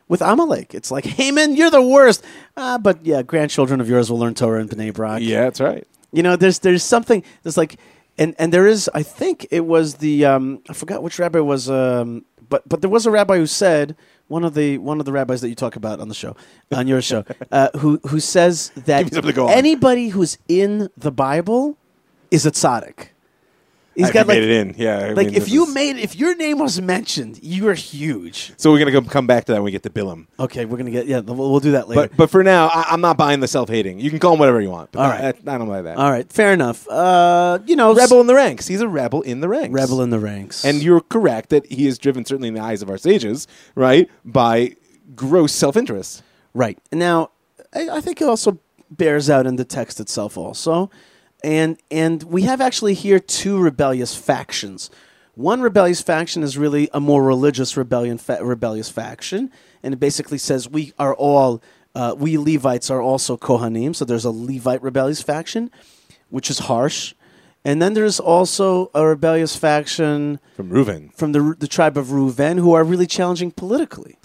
with 0.08 0.20
Amalek, 0.22 0.74
it's 0.74 0.90
like 0.90 1.04
Haman, 1.04 1.56
you're 1.56 1.70
the 1.70 1.82
worst. 1.82 2.24
Uh, 2.56 2.78
but 2.78 3.04
yeah, 3.04 3.22
grandchildren 3.22 3.80
of 3.80 3.88
yours 3.88 4.10
will 4.10 4.18
learn 4.18 4.34
Torah 4.34 4.60
in 4.60 4.68
Bnei 4.68 4.92
Brak. 4.92 5.22
Yeah, 5.22 5.44
that's 5.44 5.60
right. 5.60 5.86
You 6.12 6.22
know, 6.22 6.36
there's 6.36 6.60
there's 6.60 6.82
something 6.84 7.22
there's 7.42 7.56
like, 7.56 7.76
and 8.16 8.34
and 8.38 8.52
there 8.52 8.66
is. 8.66 8.88
I 8.94 9.02
think 9.02 9.46
it 9.50 9.66
was 9.66 9.94
the 9.96 10.24
um, 10.24 10.62
I 10.68 10.72
forgot 10.72 11.02
which 11.02 11.18
rabbi 11.18 11.40
was. 11.40 11.68
Um, 11.68 12.24
but 12.48 12.68
but 12.68 12.80
there 12.80 12.90
was 12.90 13.06
a 13.06 13.10
rabbi 13.10 13.36
who 13.38 13.46
said 13.46 13.96
one 14.28 14.44
of 14.44 14.54
the 14.54 14.78
one 14.78 15.00
of 15.00 15.04
the 15.06 15.12
rabbis 15.12 15.40
that 15.40 15.48
you 15.48 15.54
talk 15.56 15.74
about 15.76 16.00
on 16.00 16.08
the 16.08 16.14
show 16.14 16.36
on 16.72 16.86
your 16.86 17.02
show 17.02 17.24
uh, 17.52 17.68
who 17.78 17.98
who 18.06 18.20
says 18.20 18.70
that 18.76 18.98
Give 19.02 19.12
me 19.12 19.16
something 19.16 19.30
to 19.32 19.36
go 19.36 19.46
on. 19.48 19.52
anybody 19.52 20.08
who's 20.10 20.38
in 20.48 20.88
the 20.96 21.10
Bible 21.10 21.76
is 22.30 22.46
a 22.46 22.50
tzaddik. 22.52 23.08
He's 23.96 24.10
I 24.10 24.12
got 24.12 24.26
like 24.26 24.38
made 24.38 24.44
it 24.44 24.50
in. 24.50 24.74
Yeah. 24.76 24.98
I 24.98 25.12
like 25.14 25.28
mean, 25.28 25.36
if 25.36 25.48
you 25.48 25.64
is- 25.66 25.74
made 25.74 25.96
if 25.96 26.14
your 26.16 26.36
name 26.36 26.58
was 26.58 26.80
mentioned, 26.82 27.40
you 27.42 27.66
are 27.68 27.74
huge. 27.74 28.52
So 28.58 28.70
we're 28.70 28.78
gonna 28.78 28.90
go, 28.92 29.00
come 29.00 29.26
back 29.26 29.46
to 29.46 29.52
that 29.52 29.58
when 29.58 29.64
we 29.64 29.70
get 29.70 29.82
to 29.84 29.90
Bilam. 29.90 30.26
Okay, 30.38 30.66
we're 30.66 30.76
gonna 30.76 30.90
get 30.90 31.06
yeah. 31.06 31.20
We'll, 31.20 31.50
we'll 31.50 31.60
do 31.60 31.72
that 31.72 31.88
later. 31.88 32.02
But 32.08 32.16
but 32.16 32.30
for 32.30 32.44
now, 32.44 32.66
I, 32.68 32.84
I'm 32.90 33.00
not 33.00 33.16
buying 33.16 33.40
the 33.40 33.48
self-hating. 33.48 33.98
You 33.98 34.10
can 34.10 34.18
call 34.18 34.34
him 34.34 34.38
whatever 34.38 34.60
you 34.60 34.68
want. 34.70 34.92
But 34.92 35.00
All 35.00 35.08
right. 35.10 35.44
that- 35.44 35.54
I 35.54 35.58
don't 35.58 35.68
buy 35.68 35.80
that. 35.82 35.96
All 35.96 36.10
right, 36.10 36.30
fair 36.30 36.52
enough. 36.52 36.86
Uh, 36.88 37.58
you 37.66 37.74
know, 37.74 37.94
Rebel 37.94 38.20
in 38.20 38.26
the 38.26 38.34
ranks. 38.34 38.66
He's 38.66 38.82
a 38.82 38.88
rebel 38.88 39.22
in 39.22 39.40
the 39.40 39.48
ranks. 39.48 39.72
rebel 39.72 40.02
in 40.02 40.10
the 40.10 40.18
ranks, 40.20 40.64
And 40.64 40.82
you're 40.82 41.00
correct 41.00 41.48
that 41.50 41.64
he 41.72 41.86
is 41.86 41.96
driven, 41.98 42.24
certainly 42.26 42.48
in 42.48 42.54
the 42.54 42.60
eyes 42.62 42.82
of 42.82 42.90
our 42.90 42.98
sages, 42.98 43.48
right, 43.74 44.10
by 44.24 44.76
gross 45.14 45.52
self-interest. 45.52 46.22
Right. 46.52 46.78
Now, 46.92 47.30
I, 47.74 47.88
I 47.88 48.00
think 48.02 48.20
it 48.20 48.28
also 48.28 48.58
bears 48.90 49.28
out 49.30 49.46
in 49.46 49.56
the 49.56 49.64
text 49.64 50.00
itself 50.00 50.36
also. 50.36 50.90
And 51.44 51.78
and 51.90 52.22
we 52.24 52.42
have 52.42 52.60
actually 52.60 52.94
here 52.94 53.18
two 53.18 53.58
rebellious 53.58 54.14
factions. 54.14 54.90
One 55.34 55.60
rebellious 55.60 56.00
faction 56.00 56.42
is 56.42 56.56
really 56.56 56.88
a 56.94 57.00
more 57.00 57.22
religious 57.22 57.76
rebellion 57.76 58.16
fa- 58.18 58.38
rebellious 58.42 58.88
faction, 58.88 59.50
and 59.82 59.92
it 59.92 60.00
basically 60.00 60.38
says 60.38 60.68
we 60.68 60.92
are 60.98 61.14
all 61.14 61.62
uh, 61.94 62.14
we 62.18 62.38
Levites 62.38 62.90
are 62.90 63.02
also 63.02 63.36
Kohanim. 63.36 63.94
So 63.94 64.04
there's 64.04 64.24
a 64.24 64.30
Levite 64.30 64.82
rebellious 64.82 65.22
faction, 65.22 65.70
which 66.30 66.50
is 66.50 66.60
harsh, 66.60 67.14
and 67.64 67.82
then 67.82 67.92
there's 67.92 68.18
also 68.18 68.90
a 68.94 69.06
rebellious 69.06 69.56
faction 69.56 70.40
From 70.56 70.70
Reuven. 70.70 71.14
from 71.14 71.32
the 71.32 71.54
the 71.58 71.68
tribe 71.68 71.98
of 71.98 72.06
Reuven 72.06 72.58
who 72.58 72.72
are 72.72 72.82
really 72.82 73.06
challenging 73.06 73.50
politically. 73.50 74.18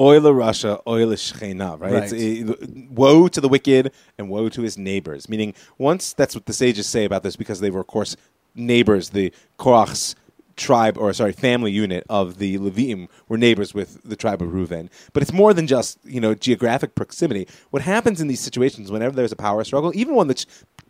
Oil 0.00 0.32
Russia, 0.32 0.80
oil 0.86 1.08
Shechina, 1.10 1.78
right? 1.78 1.92
Right. 1.92 2.12
It's, 2.12 2.88
woe 2.90 3.28
to 3.28 3.40
the 3.40 3.48
wicked 3.48 3.92
and 4.16 4.30
woe 4.30 4.48
to 4.48 4.62
his 4.62 4.78
neighbors. 4.78 5.28
Meaning, 5.28 5.54
once 5.76 6.14
that's 6.14 6.34
what 6.34 6.46
the 6.46 6.54
sages 6.54 6.86
say 6.86 7.04
about 7.04 7.22
this, 7.22 7.36
because 7.36 7.60
they 7.60 7.70
were, 7.70 7.80
of 7.80 7.86
course, 7.86 8.16
neighbors. 8.54 9.10
The 9.10 9.30
Korach's 9.58 10.16
tribe, 10.56 10.96
or 10.96 11.12
sorry, 11.12 11.32
family 11.32 11.70
unit 11.70 12.04
of 12.08 12.38
the 12.38 12.58
Levim 12.58 13.08
were 13.28 13.36
neighbors 13.36 13.74
with 13.74 14.00
the 14.02 14.16
tribe 14.16 14.40
of 14.40 14.48
Reuven. 14.48 14.88
But 15.12 15.22
it's 15.22 15.32
more 15.32 15.52
than 15.52 15.66
just 15.66 15.98
you 16.04 16.20
know 16.20 16.34
geographic 16.34 16.94
proximity. 16.94 17.46
What 17.68 17.82
happens 17.82 18.22
in 18.22 18.28
these 18.28 18.40
situations, 18.40 18.90
whenever 18.90 19.14
there's 19.14 19.32
a 19.32 19.36
power 19.36 19.62
struggle, 19.64 19.92
even 19.94 20.14
one 20.14 20.28
that 20.28 20.46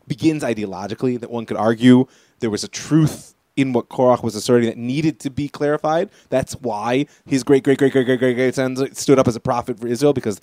begins 0.06 0.44
ideologically, 0.44 1.18
that 1.18 1.30
one 1.30 1.46
could 1.46 1.56
argue 1.56 2.06
there 2.38 2.50
was 2.50 2.62
a 2.62 2.68
truth 2.68 3.34
in 3.56 3.72
what 3.72 3.88
Korach 3.88 4.22
was 4.22 4.34
asserting 4.34 4.68
that 4.68 4.78
needed 4.78 5.18
to 5.20 5.30
be 5.30 5.48
clarified. 5.48 6.10
That's 6.28 6.54
why 6.54 7.06
his 7.26 7.42
great 7.42 7.64
great 7.64 7.78
great 7.78 7.92
great 7.92 8.04
great 8.04 8.18
great 8.18 8.34
great 8.34 8.54
sons 8.54 8.82
stood 8.98 9.18
up 9.18 9.28
as 9.28 9.36
a 9.36 9.40
prophet 9.40 9.78
for 9.78 9.86
Israel 9.86 10.12
because 10.12 10.40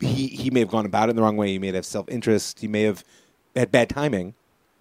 he 0.00 0.28
he 0.28 0.50
may 0.50 0.60
have 0.60 0.70
gone 0.70 0.86
about 0.86 1.08
it 1.08 1.10
in 1.10 1.16
the 1.16 1.22
wrong 1.22 1.36
way. 1.36 1.48
He 1.48 1.58
may 1.58 1.72
have 1.72 1.86
self 1.86 2.08
interest. 2.08 2.60
He 2.60 2.68
may 2.68 2.82
have 2.82 3.04
had 3.54 3.70
bad 3.70 3.88
timing. 3.88 4.34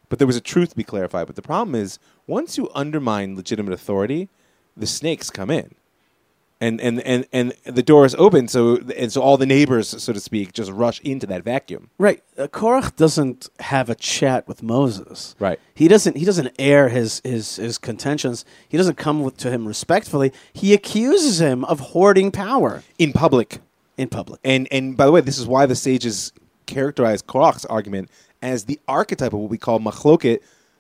But 0.08 0.20
there 0.20 0.27
was 0.27 0.36
a 0.36 0.41
truth 0.41 0.70
to 0.70 0.75
be 0.75 0.84
clarified. 0.84 1.27
But 1.27 1.36
the 1.36 1.41
problem 1.41 1.75
is, 1.75 2.00
once 2.27 2.58
you 2.58 2.70
undermine 2.75 3.36
legitimate 3.36 3.74
authority, 3.74 4.29
the 4.77 4.88
snakes 4.88 5.29
come 5.29 5.50
in, 5.50 5.74
and 6.62 6.80
and 6.80 7.02
and 7.02 7.26
and 7.34 7.54
the 7.66 7.84
door 7.84 8.06
is 8.06 8.16
open. 8.16 8.48
So 8.48 8.78
and 8.98 9.12
so 9.12 9.22
all 9.22 9.38
the 9.38 9.46
neighbors, 9.46 9.90
so 10.02 10.14
to 10.14 10.20
speak, 10.20 10.54
just 10.54 10.72
rush 10.72 11.02
into 11.02 11.28
that 11.28 11.44
vacuum. 11.44 11.90
Right. 11.98 12.24
Uh, 12.38 12.48
Korach 12.48 12.96
doesn't 12.96 13.50
have 13.60 13.90
a 13.90 13.96
chat 13.96 14.48
with 14.48 14.64
Moses. 14.64 15.36
Right. 15.40 15.60
He 15.74 15.88
doesn't. 15.88 16.16
He 16.18 16.26
doesn't 16.26 16.54
air 16.58 16.90
his 16.90 17.22
his 17.24 17.58
his 17.58 17.78
contentions. 17.78 18.46
He 18.70 18.78
doesn't 18.78 18.96
come 18.96 19.22
with, 19.22 19.38
to 19.38 19.52
him 19.52 19.68
respectfully. 19.68 20.32
He 20.54 20.74
accuses 20.74 21.42
him 21.42 21.66
of 21.66 21.80
hoarding 21.80 22.32
power 22.32 22.84
in 22.98 23.12
public. 23.14 23.60
in 23.98 24.08
public. 24.08 24.40
And 24.44 24.68
and 24.72 24.96
by 24.96 25.06
the 25.06 25.12
way, 25.12 25.22
this 25.22 25.38
is 25.38 25.48
why 25.48 25.66
the 25.66 25.76
sages 25.76 26.32
characterize 26.66 27.22
Korach's 27.22 27.66
argument 27.66 28.10
as 28.42 28.66
the 28.66 28.80
archetype 28.88 29.34
of 29.34 29.40
what 29.40 29.50
we 29.50 29.58
call 29.58 29.80
machloket 29.80 30.40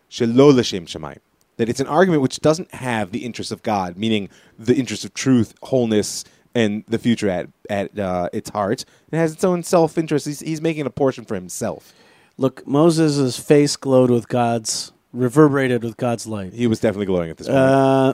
shelo 0.09 0.55
l'shem 0.55 0.85
shamayim. 0.85 1.19
That 1.57 1.69
it's 1.69 1.79
an 1.79 1.87
argument 1.87 2.21
which 2.21 2.39
doesn't 2.39 2.73
have 2.73 3.11
the 3.11 3.25
interests 3.25 3.51
of 3.51 3.63
God, 3.63 3.97
meaning 3.97 4.29
the 4.59 4.75
interests 4.75 5.05
of 5.05 5.13
truth, 5.13 5.53
wholeness, 5.63 6.25
and 6.53 6.83
the 6.87 6.99
future 6.99 7.29
at 7.29 7.49
at 7.69 7.97
uh, 7.97 8.29
its 8.33 8.49
heart. 8.49 8.85
It 9.11 9.17
has 9.17 9.33
its 9.33 9.43
own 9.43 9.63
self 9.63 9.97
interest. 9.97 10.25
He's, 10.25 10.39
he's 10.41 10.61
making 10.61 10.85
a 10.85 10.89
portion 10.89 11.25
for 11.25 11.35
himself. 11.35 11.93
Look, 12.37 12.67
Moses' 12.67 13.39
face 13.39 13.77
glowed 13.77 14.09
with 14.09 14.27
God's 14.27 14.91
reverberated 15.13 15.83
with 15.83 15.97
God's 15.97 16.27
light. 16.27 16.53
He 16.53 16.67
was 16.67 16.79
definitely 16.79 17.05
glowing 17.05 17.29
at 17.29 17.37
this 17.37 17.47
point. 17.47 17.59
Uh, 17.59 18.13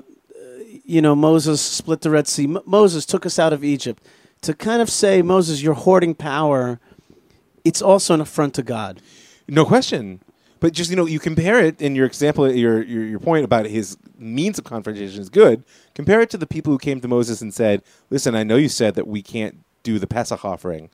you 0.84 1.02
know, 1.02 1.16
Moses 1.16 1.62
split 1.62 2.02
the 2.02 2.10
Red 2.10 2.28
Sea. 2.28 2.46
M- 2.46 2.60
Moses 2.66 3.06
took 3.06 3.26
us 3.26 3.40
out 3.40 3.54
of 3.54 3.64
Egypt. 3.64 4.04
To 4.42 4.54
kind 4.54 4.82
of 4.82 4.90
say, 4.90 5.22
Moses, 5.22 5.62
you're 5.62 5.76
hoarding 5.76 6.16
power. 6.16 6.80
It's 7.64 7.82
also 7.82 8.14
an 8.16 8.22
affront 8.22 8.56
to 8.56 8.64
God. 8.64 9.02
No 9.48 9.66
question. 9.66 10.22
But 10.62 10.74
just 10.74 10.92
you 10.92 10.96
know, 10.96 11.08
you 11.08 11.20
compare 11.20 11.60
it 11.60 11.82
in 11.82 11.96
your 11.96 12.06
example, 12.06 12.50
your, 12.50 12.84
your 12.84 13.04
your 13.04 13.20
point 13.20 13.44
about 13.44 13.66
his 13.66 13.98
means 14.18 14.60
of 14.60 14.64
confrontation 14.64 15.20
is 15.20 15.28
good. 15.28 15.64
Compare 15.96 16.22
it 16.22 16.30
to 16.30 16.38
the 16.38 16.46
people 16.46 16.72
who 16.72 16.78
came 16.78 17.02
to 17.02 17.08
Moses 17.08 17.42
and 17.42 17.54
said, 17.54 17.82
"Listen, 18.12 18.36
I 18.36 18.44
know 18.44 18.58
you 18.58 18.70
said 18.70 18.94
that 18.94 19.08
we 19.08 19.24
can't 19.24 19.58
do 19.82 19.98
the 19.98 20.06
Pesach 20.06 20.46
offering 20.46 20.90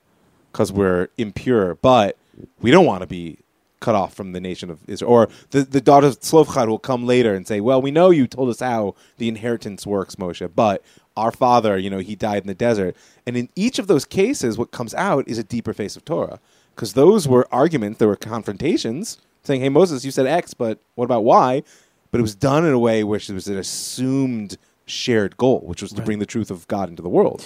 because 0.52 0.72
we're 0.72 1.10
impure, 1.18 1.76
but 1.76 2.18
we 2.62 2.72
don't 2.72 2.86
want 2.86 3.02
to 3.02 3.08
be 3.08 3.40
cut 3.82 3.94
off 3.94 4.14
from 4.14 4.32
the 4.32 4.40
nation 4.40 4.70
of 4.70 4.80
Israel." 4.88 5.12
Or 5.12 5.30
the 5.52 5.64
the 5.64 5.82
daughters 5.82 6.16
of 6.16 6.22
Tzlofchad 6.22 6.70
will 6.70 6.80
come 6.80 7.06
later 7.06 7.36
and 7.36 7.46
say, 7.46 7.60
"Well, 7.60 7.82
we 7.82 7.92
know 7.92 8.10
you 8.10 8.26
told 8.26 8.48
us 8.48 8.62
how 8.62 8.96
the 9.18 9.28
inheritance 9.28 9.86
works, 9.86 10.16
Moshe, 10.16 10.50
but 10.56 10.82
our 11.18 11.32
father, 11.32 11.78
you 11.78 11.90
know, 11.90 12.00
he 12.00 12.16
died 12.16 12.44
in 12.44 12.48
the 12.48 12.56
desert. 12.56 12.96
And 13.26 13.36
in 13.36 13.50
each 13.54 13.80
of 13.80 13.88
those 13.88 14.06
cases, 14.06 14.58
what 14.58 14.72
comes 14.72 14.94
out 14.94 15.28
is 15.28 15.38
a 15.38 15.44
deeper 15.44 15.74
face 15.74 15.98
of 15.98 16.06
Torah. 16.06 16.40
Because 16.74 16.94
those 16.94 17.28
were 17.28 17.48
arguments, 17.52 17.98
there 17.98 18.08
were 18.08 18.16
confrontations 18.16 19.18
saying, 19.48 19.62
hey, 19.62 19.70
Moses, 19.70 20.06
you 20.06 20.12
said 20.12 20.28
X, 20.28 20.54
but 20.54 20.80
what 20.96 21.06
about 21.06 21.24
Y? 21.24 21.64
But 22.12 22.20
it 22.20 22.22
was 22.22 22.36
done 22.36 22.66
in 22.66 22.74
a 22.74 22.80
way 22.80 23.04
which 23.04 23.30
was 23.30 23.48
an 23.48 23.58
assumed 23.58 24.58
shared 24.86 25.36
goal, 25.38 25.62
which 25.66 25.82
was 25.82 25.92
to 25.92 25.98
Right. 25.98 26.06
bring 26.06 26.20
the 26.20 26.26
truth 26.26 26.52
of 26.52 26.68
God 26.68 26.90
into 26.90 27.02
the 27.02 27.10
world. 27.10 27.46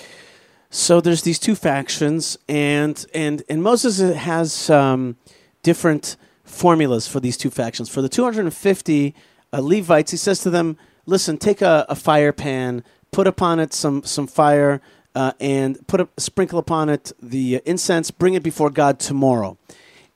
So 0.69 1.01
there's 1.01 1.23
these 1.23 1.39
two 1.39 1.55
factions, 1.55 2.37
and 2.47 3.05
and 3.13 3.43
and 3.49 3.61
Moses 3.61 3.99
has 4.15 4.69
um, 4.69 5.17
different 5.63 6.15
formulas 6.45 7.07
for 7.07 7.19
these 7.19 7.35
two 7.37 7.49
factions. 7.49 7.89
For 7.89 8.01
the 8.01 8.07
250 8.09 9.13
uh, 9.53 9.59
Levites, 9.61 10.11
he 10.11 10.17
says 10.17 10.39
to 10.43 10.49
them, 10.49 10.77
"Listen, 11.05 11.37
take 11.37 11.61
a, 11.61 11.85
a 11.89 11.95
fire 11.95 12.31
pan, 12.31 12.83
put 13.11 13.27
upon 13.27 13.59
it 13.59 13.73
some 13.73 14.03
some 14.03 14.27
fire, 14.27 14.79
uh, 15.13 15.33
and 15.41 15.85
put 15.87 15.99
a 15.99 16.07
sprinkle 16.17 16.57
upon 16.59 16.87
it 16.87 17.11
the 17.21 17.61
incense. 17.65 18.09
Bring 18.11 18.33
it 18.35 18.43
before 18.43 18.69
God 18.69 18.97
tomorrow." 18.99 19.57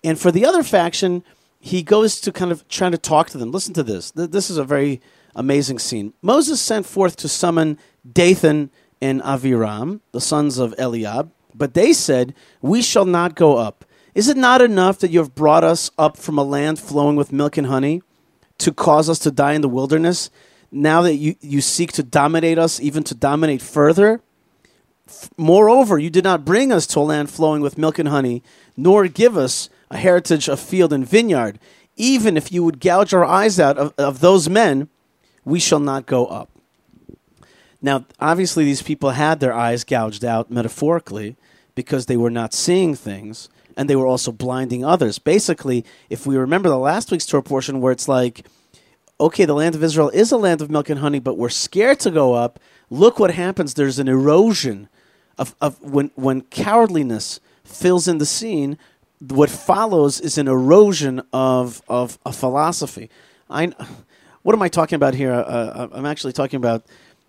And 0.05 0.17
for 0.19 0.31
the 0.31 0.45
other 0.45 0.63
faction, 0.63 1.23
he 1.65 1.81
goes 1.81 2.21
to 2.21 2.31
kind 2.31 2.51
of 2.51 2.67
trying 2.67 2.91
to 2.91 2.97
talk 2.97 3.31
to 3.31 3.39
them. 3.39 3.49
Listen 3.49 3.73
to 3.73 3.81
this. 3.81 4.11
This 4.11 4.51
is 4.51 4.57
a 4.57 4.63
very 4.63 5.01
amazing 5.35 5.79
scene. 5.79 6.13
Moses 6.21 6.61
sent 6.61 6.85
forth 6.85 7.15
to 7.17 7.27
summon 7.27 7.79
Dathan 8.09 8.69
and 9.01 9.19
Aviram, 9.23 9.99
the 10.11 10.21
sons 10.21 10.59
of 10.59 10.75
Eliab, 10.77 11.31
but 11.55 11.73
they 11.73 11.91
said, 11.91 12.35
We 12.61 12.83
shall 12.83 13.05
not 13.05 13.33
go 13.33 13.57
up. 13.57 13.83
Is 14.13 14.29
it 14.29 14.37
not 14.37 14.61
enough 14.61 14.99
that 14.99 15.09
you 15.09 15.17
have 15.17 15.33
brought 15.33 15.63
us 15.63 15.89
up 15.97 16.17
from 16.17 16.37
a 16.37 16.43
land 16.43 16.77
flowing 16.77 17.15
with 17.15 17.33
milk 17.33 17.57
and 17.57 17.65
honey 17.65 18.03
to 18.59 18.71
cause 18.71 19.09
us 19.09 19.17
to 19.19 19.31
die 19.31 19.53
in 19.53 19.61
the 19.61 19.67
wilderness? 19.67 20.29
Now 20.71 21.01
that 21.01 21.15
you, 21.15 21.33
you 21.41 21.61
seek 21.61 21.93
to 21.93 22.03
dominate 22.03 22.59
us, 22.59 22.79
even 22.79 23.03
to 23.05 23.15
dominate 23.15 23.63
further? 23.63 24.21
Moreover, 25.35 25.97
you 25.97 26.11
did 26.11 26.23
not 26.23 26.45
bring 26.45 26.71
us 26.71 26.85
to 26.87 26.99
a 26.99 27.01
land 27.01 27.31
flowing 27.31 27.63
with 27.63 27.79
milk 27.79 27.97
and 27.97 28.09
honey, 28.09 28.43
nor 28.77 29.07
give 29.07 29.35
us 29.35 29.71
a 29.89 29.97
heritage 29.97 30.47
of 30.47 30.59
field 30.59 30.93
and 30.93 31.07
vineyard. 31.07 31.59
Even 31.95 32.35
if 32.35 32.51
you 32.51 32.63
would 32.63 32.79
gouge 32.79 33.13
our 33.13 33.23
eyes 33.23 33.59
out 33.59 33.77
of, 33.77 33.93
of 33.97 34.19
those 34.19 34.49
men, 34.49 34.89
we 35.45 35.59
shall 35.59 35.79
not 35.79 36.05
go 36.05 36.25
up. 36.25 36.49
Now, 37.81 38.05
obviously, 38.19 38.65
these 38.65 38.81
people 38.81 39.11
had 39.11 39.39
their 39.39 39.53
eyes 39.53 39.83
gouged 39.83 40.25
out 40.25 40.49
metaphorically 40.49 41.35
because 41.75 42.07
they 42.07 42.17
were 42.17 42.31
not 42.31 42.53
seeing 42.53 42.95
things 42.95 43.49
and 43.77 43.89
they 43.89 43.95
were 43.95 44.07
also 44.07 44.31
blinding 44.31 44.83
others. 44.83 45.19
Basically, 45.19 45.85
if 46.09 46.25
we 46.25 46.37
remember 46.37 46.69
the 46.69 46.77
last 46.77 47.11
week's 47.11 47.25
Torah 47.25 47.43
portion 47.43 47.81
where 47.81 47.91
it's 47.91 48.07
like, 48.07 48.45
okay, 49.19 49.45
the 49.45 49.53
land 49.53 49.75
of 49.75 49.83
Israel 49.83 50.09
is 50.09 50.31
a 50.31 50.37
land 50.37 50.61
of 50.61 50.71
milk 50.71 50.89
and 50.89 50.99
honey, 50.99 51.19
but 51.19 51.37
we're 51.37 51.49
scared 51.49 51.99
to 52.01 52.11
go 52.11 52.33
up. 52.33 52.59
Look 52.89 53.19
what 53.19 53.31
happens. 53.31 53.73
There's 53.73 53.99
an 53.99 54.07
erosion 54.07 54.89
of, 55.37 55.55
of 55.61 55.81
when, 55.81 56.11
when 56.15 56.41
cowardliness 56.43 57.39
fills 57.63 58.07
in 58.07 58.17
the 58.17 58.25
scene, 58.25 58.77
what 59.19 59.49
follows 59.49 60.19
is 60.19 60.37
an 60.37 60.47
erosion 60.47 61.21
of, 61.33 61.81
of 61.87 62.19
a 62.25 62.33
philosophy. 62.33 63.09
I, 63.49 63.73
what 64.43 64.53
am 64.53 64.61
I 64.61 64.69
talking 64.69 64.95
about 64.95 65.13
here? 65.13 65.33
Uh, 65.33 65.87
I'm 65.91 66.05
actually 66.05 66.33
talking 66.33 66.57
about 66.57 66.85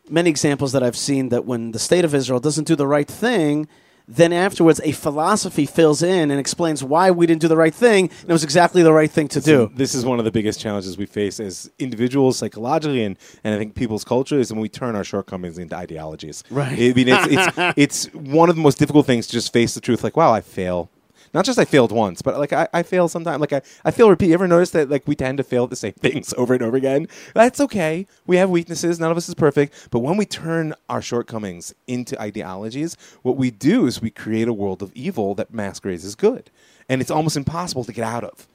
many 0.08 0.30
examples 0.30 0.72
that 0.72 0.82
I've 0.82 0.96
seen 0.96 1.28
that 1.30 1.44
when 1.44 1.72
the 1.72 1.78
state 1.78 2.04
of 2.04 2.14
Israel 2.14 2.40
doesn't 2.40 2.66
do 2.66 2.76
the 2.76 2.86
right 2.86 3.08
thing, 3.08 3.68
then 4.08 4.32
afterwards 4.32 4.80
a 4.84 4.92
philosophy 4.92 5.66
fills 5.66 6.02
in 6.02 6.30
and 6.30 6.38
explains 6.38 6.82
why 6.82 7.10
we 7.10 7.26
didn't 7.26 7.40
do 7.40 7.48
the 7.48 7.56
right 7.56 7.74
thing, 7.74 8.08
and 8.20 8.30
it 8.30 8.32
was 8.32 8.44
exactly 8.44 8.82
the 8.82 8.92
right 8.92 9.10
thing 9.10 9.26
to 9.28 9.40
do. 9.40 9.70
This 9.74 9.94
is 9.94 10.04
one 10.04 10.18
of 10.20 10.24
the 10.24 10.30
biggest 10.30 10.60
challenges 10.60 10.96
we 10.96 11.06
face 11.06 11.40
as 11.40 11.70
individuals 11.78 12.38
psychologically 12.38 13.02
and, 13.02 13.18
and 13.42 13.54
I 13.54 13.58
think 13.58 13.74
people's 13.74 14.04
culture 14.04 14.38
is 14.38 14.52
when 14.52 14.60
we 14.60 14.68
turn 14.68 14.94
our 14.94 15.02
shortcomings 15.02 15.58
into 15.58 15.76
ideologies. 15.76 16.44
Right. 16.50 16.72
I 16.72 16.92
mean, 16.92 17.08
it's, 17.08 17.26
it's, 17.56 17.74
it's 17.76 18.14
one 18.14 18.48
of 18.48 18.56
the 18.56 18.62
most 18.62 18.78
difficult 18.78 19.06
things 19.06 19.26
to 19.26 19.32
just 19.32 19.52
face 19.52 19.74
the 19.74 19.80
truth 19.80 20.04
like, 20.04 20.16
wow, 20.16 20.32
I 20.32 20.40
fail. 20.40 20.88
Not 21.34 21.44
just 21.44 21.58
I 21.58 21.64
failed 21.64 21.92
once, 21.92 22.22
but 22.22 22.38
like 22.38 22.52
I, 22.52 22.68
I 22.72 22.82
fail 22.82 23.08
sometimes. 23.08 23.40
Like 23.40 23.52
I, 23.52 23.62
I 23.84 23.90
fail 23.90 24.10
repeat. 24.10 24.28
You 24.28 24.34
ever 24.34 24.48
notice 24.48 24.70
that 24.70 24.90
like 24.90 25.06
we 25.06 25.14
tend 25.14 25.38
to 25.38 25.44
fail 25.44 25.64
at 25.64 25.70
the 25.70 25.76
same 25.76 25.92
things 26.00 26.34
over 26.36 26.54
and 26.54 26.62
over 26.62 26.76
again? 26.76 27.08
That's 27.34 27.60
okay. 27.60 28.06
We 28.26 28.36
have 28.36 28.50
weaknesses. 28.50 28.98
None 29.00 29.10
of 29.10 29.16
us 29.16 29.28
is 29.28 29.34
perfect. 29.34 29.88
But 29.90 30.00
when 30.00 30.16
we 30.16 30.26
turn 30.26 30.74
our 30.88 31.02
shortcomings 31.02 31.74
into 31.86 32.20
ideologies, 32.20 32.96
what 33.22 33.36
we 33.36 33.50
do 33.50 33.86
is 33.86 34.00
we 34.00 34.10
create 34.10 34.48
a 34.48 34.52
world 34.52 34.82
of 34.82 34.92
evil 34.94 35.34
that 35.36 35.52
masquerades 35.52 36.04
as 36.04 36.14
good. 36.14 36.50
And 36.88 37.00
it's 37.00 37.10
almost 37.10 37.36
impossible 37.36 37.84
to 37.84 37.92
get 37.92 38.04
out 38.04 38.24
of 38.24 38.46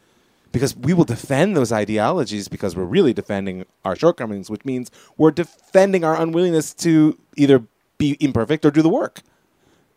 because 0.51 0.75
we 0.75 0.93
will 0.93 1.05
defend 1.05 1.55
those 1.55 1.71
ideologies 1.71 2.47
because 2.47 2.75
we're 2.75 2.83
really 2.83 3.13
defending 3.13 3.65
our 3.85 3.95
shortcomings, 3.95 4.49
which 4.49 4.65
means 4.65 4.91
we're 5.17 5.31
defending 5.31 6.03
our 6.03 6.19
unwillingness 6.19 6.73
to 6.73 7.17
either 7.35 7.63
be 7.97 8.17
imperfect 8.19 8.65
or 8.65 8.71
do 8.71 8.81
the 8.81 8.89
work. 8.89 9.21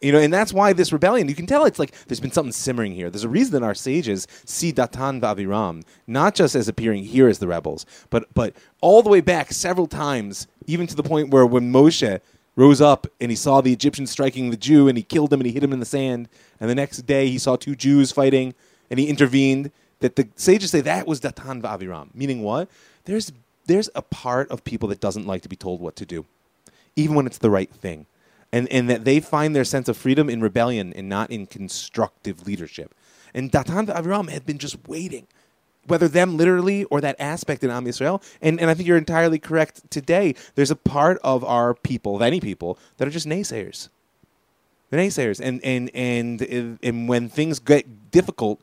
You 0.04 0.12
know, 0.12 0.18
and 0.18 0.30
that's 0.30 0.52
why 0.52 0.74
this 0.74 0.92
rebellion, 0.92 1.30
you 1.30 1.34
can 1.34 1.46
tell 1.46 1.64
it's 1.64 1.78
like 1.78 1.92
there's 2.06 2.20
been 2.20 2.30
something 2.30 2.52
simmering 2.52 2.92
here. 2.92 3.08
There's 3.08 3.24
a 3.24 3.28
reason 3.28 3.54
that 3.54 3.62
our 3.62 3.74
sages 3.74 4.28
see 4.44 4.70
Datan 4.70 5.18
Vaviram 5.18 5.82
not 6.06 6.34
just 6.34 6.54
as 6.54 6.68
appearing 6.68 7.04
here 7.04 7.26
as 7.26 7.38
the 7.38 7.48
rebels, 7.48 7.86
but 8.10 8.28
but 8.34 8.54
all 8.82 9.02
the 9.02 9.08
way 9.08 9.22
back 9.22 9.50
several 9.50 9.86
times, 9.86 10.46
even 10.66 10.86
to 10.88 10.94
the 10.94 11.02
point 11.02 11.30
where 11.30 11.46
when 11.46 11.72
Moshe 11.72 12.20
rose 12.54 12.82
up 12.82 13.06
and 13.18 13.30
he 13.30 13.34
saw 13.34 13.62
the 13.62 13.72
Egyptian 13.72 14.06
striking 14.06 14.50
the 14.50 14.58
Jew 14.58 14.88
and 14.88 14.98
he 14.98 15.02
killed 15.02 15.32
him 15.32 15.40
and 15.40 15.46
he 15.46 15.54
hit 15.54 15.64
him 15.64 15.72
in 15.72 15.80
the 15.80 15.86
sand, 15.86 16.28
and 16.60 16.68
the 16.68 16.74
next 16.74 17.06
day 17.06 17.30
he 17.30 17.38
saw 17.38 17.56
two 17.56 17.74
Jews 17.74 18.12
fighting 18.12 18.52
and 18.90 19.00
he 19.00 19.08
intervened, 19.08 19.70
that 20.00 20.16
the 20.16 20.28
sages 20.36 20.72
say 20.72 20.82
that 20.82 21.06
was 21.06 21.22
Datan 21.22 21.62
Vaviram. 21.62 22.14
Meaning 22.14 22.42
what? 22.42 22.68
There's 23.06 23.32
there's 23.64 23.88
a 23.94 24.02
part 24.02 24.50
of 24.50 24.64
people 24.64 24.90
that 24.90 25.00
doesn't 25.00 25.26
like 25.26 25.40
to 25.40 25.48
be 25.48 25.56
told 25.56 25.80
what 25.80 25.96
to 25.96 26.04
do, 26.04 26.26
even 26.94 27.16
when 27.16 27.26
it's 27.26 27.38
the 27.38 27.48
right 27.48 27.70
thing 27.70 28.04
and, 28.54 28.70
and 28.70 28.88
that 28.88 29.04
they 29.04 29.18
find 29.18 29.54
their 29.54 29.64
sense 29.64 29.88
of 29.88 29.96
freedom 29.96 30.30
in 30.30 30.40
rebellion 30.40 30.92
and 30.92 31.08
not 31.08 31.28
in 31.28 31.44
constructive 31.44 32.46
leadership. 32.46 32.94
And 33.34 33.50
Datan 33.50 33.86
Aviram 33.86 34.30
had 34.30 34.46
been 34.46 34.58
just 34.58 34.76
waiting, 34.86 35.26
whether 35.88 36.06
them 36.06 36.36
literally 36.36 36.84
or 36.84 37.00
that 37.00 37.16
aspect 37.18 37.64
in 37.64 37.70
Am 37.70 37.84
Yisrael. 37.84 38.22
And, 38.40 38.60
and 38.60 38.70
I 38.70 38.74
think 38.74 38.86
you're 38.86 38.96
entirely 38.96 39.40
correct 39.40 39.90
today. 39.90 40.36
There's 40.54 40.70
a 40.70 40.76
part 40.76 41.18
of 41.24 41.42
our 41.42 41.74
people, 41.74 42.14
of 42.14 42.22
any 42.22 42.38
people, 42.38 42.78
that 42.98 43.08
are 43.08 43.10
just 43.10 43.26
naysayers. 43.26 43.88
They're 44.88 45.00
naysayers. 45.00 45.40
And, 45.40 45.60
and, 45.64 45.90
and, 45.92 46.78
and 46.80 47.08
when 47.08 47.28
things 47.28 47.58
get 47.58 48.12
difficult 48.12 48.60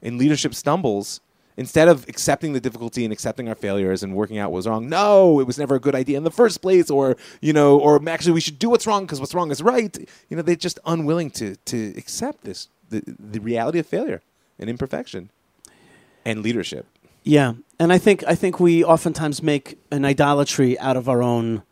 and 0.00 0.16
leadership 0.16 0.54
stumbles, 0.54 1.20
instead 1.58 1.88
of 1.88 2.08
accepting 2.08 2.54
the 2.54 2.60
difficulty 2.60 3.04
and 3.04 3.12
accepting 3.12 3.48
our 3.48 3.54
failures 3.54 4.02
and 4.02 4.14
working 4.14 4.38
out 4.38 4.50
what 4.50 4.56
was 4.56 4.66
wrong, 4.66 4.88
no, 4.88 5.38
it 5.40 5.46
was 5.46 5.58
never 5.58 5.74
a 5.74 5.80
good 5.80 5.94
idea 5.94 6.16
in 6.16 6.24
the 6.24 6.30
first 6.30 6.62
place, 6.62 6.88
or 6.88 7.16
you 7.42 7.52
know, 7.52 7.78
or 7.78 8.00
actually 8.08 8.32
we 8.32 8.40
should 8.40 8.58
do 8.58 8.70
what's 8.70 8.86
wrong 8.86 9.04
because 9.04 9.20
what's 9.20 9.34
wrong 9.34 9.50
is 9.50 9.60
right. 9.62 9.94
You 10.30 10.36
know, 10.36 10.42
they're 10.42 10.56
just 10.56 10.78
unwilling 10.86 11.30
to 11.32 11.56
to 11.66 11.92
accept 11.98 12.44
this 12.44 12.68
the 12.88 13.02
the 13.34 13.40
reality 13.40 13.78
of 13.78 13.86
failure 13.86 14.22
and 14.58 14.70
imperfection 14.70 15.28
and 16.24 16.42
leadership. 16.42 16.86
Yeah, 17.24 17.54
and 17.78 17.92
I 17.92 17.98
think 17.98 18.24
I 18.26 18.34
think 18.34 18.58
we 18.60 18.82
oftentimes 18.84 19.42
make 19.42 19.78
an 19.90 20.04
idolatry 20.04 20.78
out 20.78 20.96
of 20.96 21.08
our 21.08 21.22
own, 21.22 21.62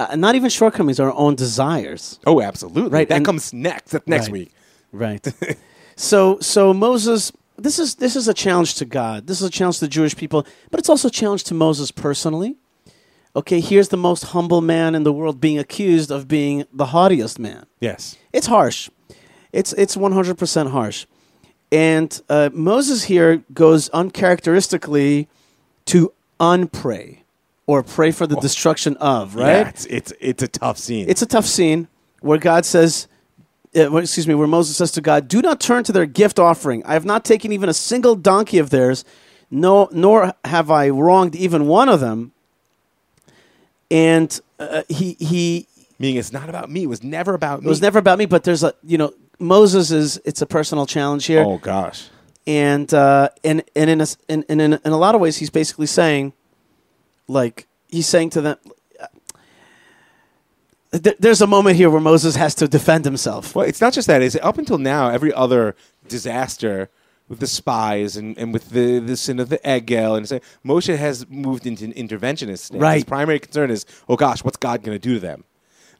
uh, 0.00 0.16
not 0.16 0.34
even 0.34 0.50
shortcomings, 0.50 0.98
our 0.98 1.12
own 1.12 1.34
desires. 1.36 2.18
Oh, 2.26 2.40
absolutely. 2.40 2.90
Right, 2.90 3.08
That 3.08 3.16
and- 3.18 3.24
comes 3.26 3.52
next. 3.52 3.90
That's 3.92 4.08
next 4.08 4.24
Right. 4.24 4.32
week. 4.32 4.52
Right. 4.92 5.26
so 5.96 6.38
so 6.40 6.72
Moses 6.74 7.30
this 7.56 7.78
is 7.78 7.96
this 7.96 8.16
is 8.16 8.28
a 8.28 8.34
challenge 8.34 8.74
to 8.76 8.84
God. 8.84 9.26
This 9.26 9.40
is 9.40 9.48
a 9.48 9.50
challenge 9.50 9.78
to 9.78 9.84
the 9.84 9.90
Jewish 9.90 10.16
people, 10.16 10.46
but 10.70 10.80
it's 10.80 10.88
also 10.88 11.08
a 11.08 11.10
challenge 11.10 11.44
to 11.44 11.54
Moses 11.54 11.90
personally. 11.90 12.56
Okay, 13.36 13.60
here's 13.60 13.88
the 13.88 13.96
most 13.96 14.26
humble 14.26 14.60
man 14.60 14.94
in 14.94 15.02
the 15.02 15.12
world 15.12 15.40
being 15.40 15.58
accused 15.58 16.10
of 16.10 16.28
being 16.28 16.66
the 16.72 16.86
haughtiest 16.86 17.38
man. 17.38 17.66
Yes. 17.80 18.16
It's 18.32 18.46
harsh. 18.46 18.90
It's 19.52 19.72
it's 19.72 19.96
100% 19.96 20.70
harsh. 20.70 21.06
And 21.72 22.20
uh, 22.28 22.50
Moses 22.52 23.04
here 23.04 23.42
goes 23.52 23.88
uncharacteristically 23.88 25.28
to 25.86 26.12
unpray 26.38 27.18
or 27.66 27.82
pray 27.82 28.10
for 28.10 28.26
the 28.26 28.36
destruction 28.36 28.96
of, 28.98 29.34
right? 29.34 29.46
Yeah, 29.46 29.68
it's, 29.68 29.86
it's 29.86 30.12
it's 30.20 30.42
a 30.42 30.48
tough 30.48 30.78
scene. 30.78 31.08
It's 31.08 31.22
a 31.22 31.26
tough 31.26 31.46
scene 31.46 31.88
where 32.20 32.38
God 32.38 32.64
says, 32.64 33.08
uh, 33.76 33.96
excuse 33.96 34.26
me, 34.28 34.34
where 34.34 34.46
Moses 34.46 34.76
says 34.76 34.92
to 34.92 35.00
God, 35.00 35.28
"Do 35.28 35.40
not 35.42 35.60
turn 35.60 35.84
to 35.84 35.92
their 35.92 36.06
gift 36.06 36.38
offering. 36.38 36.84
I 36.84 36.92
have 36.94 37.04
not 37.04 37.24
taken 37.24 37.52
even 37.52 37.68
a 37.68 37.74
single 37.74 38.14
donkey 38.16 38.58
of 38.58 38.70
theirs, 38.70 39.04
no, 39.50 39.88
nor 39.92 40.32
have 40.44 40.70
I 40.70 40.88
wronged 40.90 41.34
even 41.34 41.66
one 41.66 41.88
of 41.88 42.00
them." 42.00 42.32
And 43.90 44.38
uh, 44.58 44.82
he 44.88 45.12
he 45.20 45.66
meaning 45.98 46.16
it's 46.16 46.32
not 46.32 46.48
about 46.48 46.70
me. 46.70 46.84
It 46.84 46.88
was 46.88 47.02
never 47.02 47.34
about 47.34 47.60
me. 47.60 47.66
it 47.66 47.68
was 47.68 47.82
never 47.82 47.98
about 47.98 48.18
me, 48.18 48.26
but 48.26 48.44
there's 48.44 48.62
a 48.62 48.74
you 48.82 48.98
know 48.98 49.12
Moses 49.38 49.90
is 49.90 50.20
it's 50.24 50.42
a 50.42 50.46
personal 50.46 50.86
challenge 50.86 51.26
here, 51.26 51.44
Oh 51.44 51.58
gosh. 51.58 52.08
and 52.46 52.92
uh, 52.92 53.28
and 53.44 53.62
and 53.76 53.90
in 53.90 54.00
a, 54.00 54.06
in 54.28 54.42
in 54.48 54.60
in 54.60 54.78
a 54.84 54.96
lot 54.96 55.14
of 55.14 55.20
ways 55.20 55.36
he's 55.36 55.50
basically 55.50 55.86
saying, 55.86 56.32
like 57.28 57.66
he's 57.88 58.06
saying 58.06 58.30
to 58.30 58.40
them. 58.40 58.56
Th- 61.02 61.16
There's 61.18 61.40
a 61.40 61.46
moment 61.46 61.76
here 61.76 61.90
where 61.90 62.00
Moses 62.00 62.36
has 62.36 62.54
to 62.56 62.68
defend 62.68 63.04
himself. 63.04 63.54
Well, 63.54 63.66
it's 63.66 63.80
not 63.80 63.92
just 63.92 64.06
that. 64.06 64.22
Is 64.22 64.38
up 64.42 64.58
until 64.58 64.78
now, 64.78 65.08
every 65.10 65.32
other 65.32 65.74
disaster 66.08 66.88
with 67.28 67.40
the 67.40 67.46
spies 67.46 68.16
and, 68.16 68.36
and 68.36 68.52
with 68.52 68.70
the, 68.70 68.98
the 68.98 69.16
sin 69.16 69.40
of 69.40 69.48
the 69.48 69.58
Egel 69.58 70.16
and 70.16 70.28
say 70.28 70.40
Moshe 70.64 70.94
has 70.96 71.26
moved 71.28 71.66
into 71.66 71.84
an 71.84 71.92
interventionist. 71.94 72.58
Stance. 72.58 72.80
Right. 72.80 72.94
His 72.96 73.04
primary 73.04 73.38
concern 73.38 73.70
is, 73.70 73.86
oh 74.08 74.16
gosh, 74.16 74.44
what's 74.44 74.58
God 74.58 74.82
going 74.82 74.94
to 74.94 75.02
do 75.02 75.14
to 75.14 75.20
them? 75.20 75.44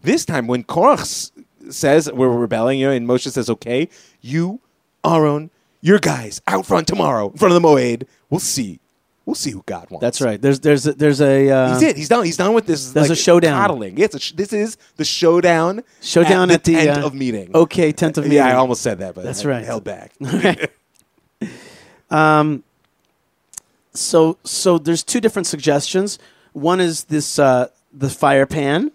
This 0.03 0.25
time, 0.27 0.47
when 0.47 0.65
Korach 0.65 1.31
says 1.71 2.13
we're 2.13 2.29
rebelling, 2.29 2.79
you 2.79 2.87
know, 2.89 2.93
and 2.93 3.09
Moshe 3.09 3.31
says, 3.31 3.49
"Okay, 3.49 3.89
you, 4.21 4.61
Aaron, 5.03 5.51
your 5.81 5.99
guys 5.99 6.43
out 6.47 6.67
front 6.67 6.87
tomorrow 6.87 7.31
in 7.31 7.39
front 7.39 7.55
of 7.55 7.63
the 7.63 7.67
Moed. 7.67 8.05
We'll 8.29 8.39
see. 8.41 8.81
We'll 9.27 9.35
see 9.35 9.51
who 9.51 9.63
God 9.67 9.91
wants." 9.91 10.03
That's 10.03 10.21
right. 10.21 10.41
There's 10.41 10.61
there's 10.61 10.87
a, 10.87 10.93
there's 10.93 11.21
a 11.21 11.51
uh, 11.51 11.75
He's 11.75 11.83
it. 11.83 11.97
He's 11.97 12.09
done. 12.09 12.25
He's 12.25 12.37
done 12.37 12.55
with 12.55 12.67
this. 12.67 12.93
There's 12.93 13.09
like, 13.09 13.19
a 13.19 13.21
showdown. 13.21 13.61
Coddling. 13.61 14.01
A 14.01 14.19
sh- 14.19 14.33
this 14.33 14.53
is 14.53 14.77
the 14.97 15.05
showdown. 15.05 15.83
showdown 16.03 16.51
at 16.51 16.57
at 16.57 16.65
the, 16.65 16.77
end 16.77 17.03
uh, 17.03 17.07
of 17.07 17.15
meeting. 17.15 17.51
Okay, 17.55 17.93
tent 17.93 18.19
of 18.19 18.25
meeting. 18.25 18.39
Yeah, 18.39 18.49
I 18.49 18.55
almost 18.55 18.83
said 18.83 18.99
that, 18.99 19.15
but 19.15 19.25
That's 19.25 19.45
I 19.45 19.49
right. 19.49 19.65
Held 19.65 19.85
back. 19.85 20.13
um. 22.11 22.65
so 23.93 24.39
so 24.45 24.79
there's 24.79 25.03
two 25.03 25.21
different 25.21 25.47
suggestions. 25.47 26.19
One 26.53 26.81
is 26.81 27.05
this 27.05 27.39
uh, 27.39 27.69
the 27.93 28.11
fire 28.11 28.47
pan, 28.47 28.93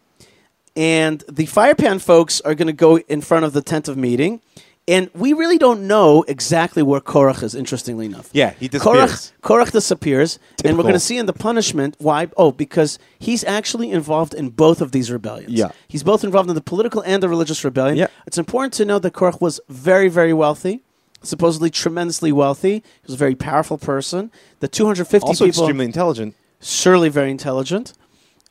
and 0.76 1.24
the 1.28 1.46
fire 1.46 1.76
pan 1.76 2.00
folks 2.00 2.42
are 2.42 2.56
going 2.56 2.68
to 2.68 2.74
go 2.74 2.98
in 3.00 3.22
front 3.22 3.46
of 3.46 3.54
the 3.54 3.62
tent 3.62 3.88
of 3.88 3.98
meeting, 3.98 4.42
and 4.90 5.10
we 5.14 5.32
really 5.34 5.58
don't 5.58 5.88
know 5.88 6.24
exactly 6.28 6.84
where 6.84 7.00
Korach 7.00 7.44
is. 7.44 7.54
Interestingly 7.56 8.06
enough, 8.08 8.30
Yeah, 8.34 8.52
he 8.60 8.68
Korach, 8.68 8.72
disappears. 9.08 9.34
Korach 9.42 9.72
disappears, 9.72 10.40
and 10.66 10.76
we're 10.78 10.84
going 10.84 10.94
to 10.96 11.00
see 11.00 11.18
in 11.18 11.26
the 11.28 11.34
punishment 11.34 11.96
why. 12.00 12.28
Oh, 12.36 12.52
because 12.52 13.00
he's 13.20 13.44
actually 13.44 13.92
involved 13.92 14.34
in 14.34 14.50
both 14.50 14.82
of 14.82 14.92
these 14.92 15.12
rebellions. 15.12 15.54
Yeah. 15.54 15.70
he's 15.88 16.04
both 16.04 16.24
involved 16.24 16.50
in 16.50 16.56
the 16.56 16.62
political 16.62 17.02
and 17.04 17.22
the 17.24 17.30
religious 17.30 17.64
rebellion. 17.64 17.98
Yeah. 17.98 18.08
it's 18.28 18.38
important 18.38 18.74
to 18.74 18.86
know 18.86 19.00
that 19.00 19.14
Korach 19.14 19.40
was 19.40 19.62
very, 19.70 20.10
very 20.10 20.34
wealthy. 20.34 20.82
Supposedly 21.22 21.70
tremendously 21.70 22.32
wealthy. 22.32 22.76
He 22.76 22.84
was 23.06 23.14
a 23.16 23.18
very 23.18 23.36
powerful 23.36 23.78
person. 23.78 24.32
The 24.62 24.68
250 24.70 25.28
Also 25.28 25.46
people 25.46 25.64
extremely 25.64 25.86
intelligent. 25.86 26.34
surely 26.62 27.10
very 27.10 27.30
intelligent. 27.30 27.94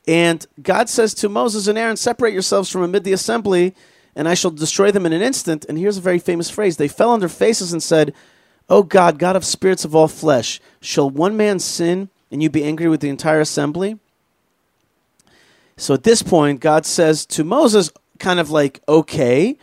And 0.07 0.45
God 0.61 0.87
says 0.89 1.13
to 1.15 1.29
Moses 1.29 1.67
and 1.67 1.77
Aaron, 1.77 1.97
Separate 1.97 2.33
yourselves 2.33 2.69
from 2.69 2.83
amid 2.83 3.03
the 3.03 3.13
assembly, 3.13 3.75
and 4.15 4.27
I 4.27 4.33
shall 4.33 4.51
destroy 4.51 4.91
them 4.91 5.05
in 5.05 5.13
an 5.13 5.21
instant. 5.21 5.65
And 5.67 5.77
here's 5.77 5.97
a 5.97 6.01
very 6.01 6.19
famous 6.19 6.49
phrase 6.49 6.77
They 6.77 6.87
fell 6.87 7.11
on 7.11 7.19
their 7.19 7.29
faces 7.29 7.73
and 7.73 7.81
said, 7.81 8.13
O 8.69 8.83
God, 8.83 9.17
God 9.17 9.35
of 9.35 9.45
spirits 9.45 9.85
of 9.85 9.95
all 9.95 10.07
flesh, 10.07 10.59
shall 10.81 11.09
one 11.09 11.35
man 11.35 11.59
sin 11.59 12.09
and 12.31 12.43
you 12.43 12.49
be 12.49 12.63
angry 12.63 12.87
with 12.87 13.01
the 13.01 13.09
entire 13.09 13.39
assembly? 13.39 13.97
So 15.77 15.93
at 15.93 16.03
this 16.03 16.21
point, 16.21 16.59
God 16.59 16.85
says 16.85 17.25
to 17.27 17.43
Moses, 17.43 17.91
kind 18.19 18.39
of 18.39 18.51
like, 18.51 18.81
Okay, 18.87 19.57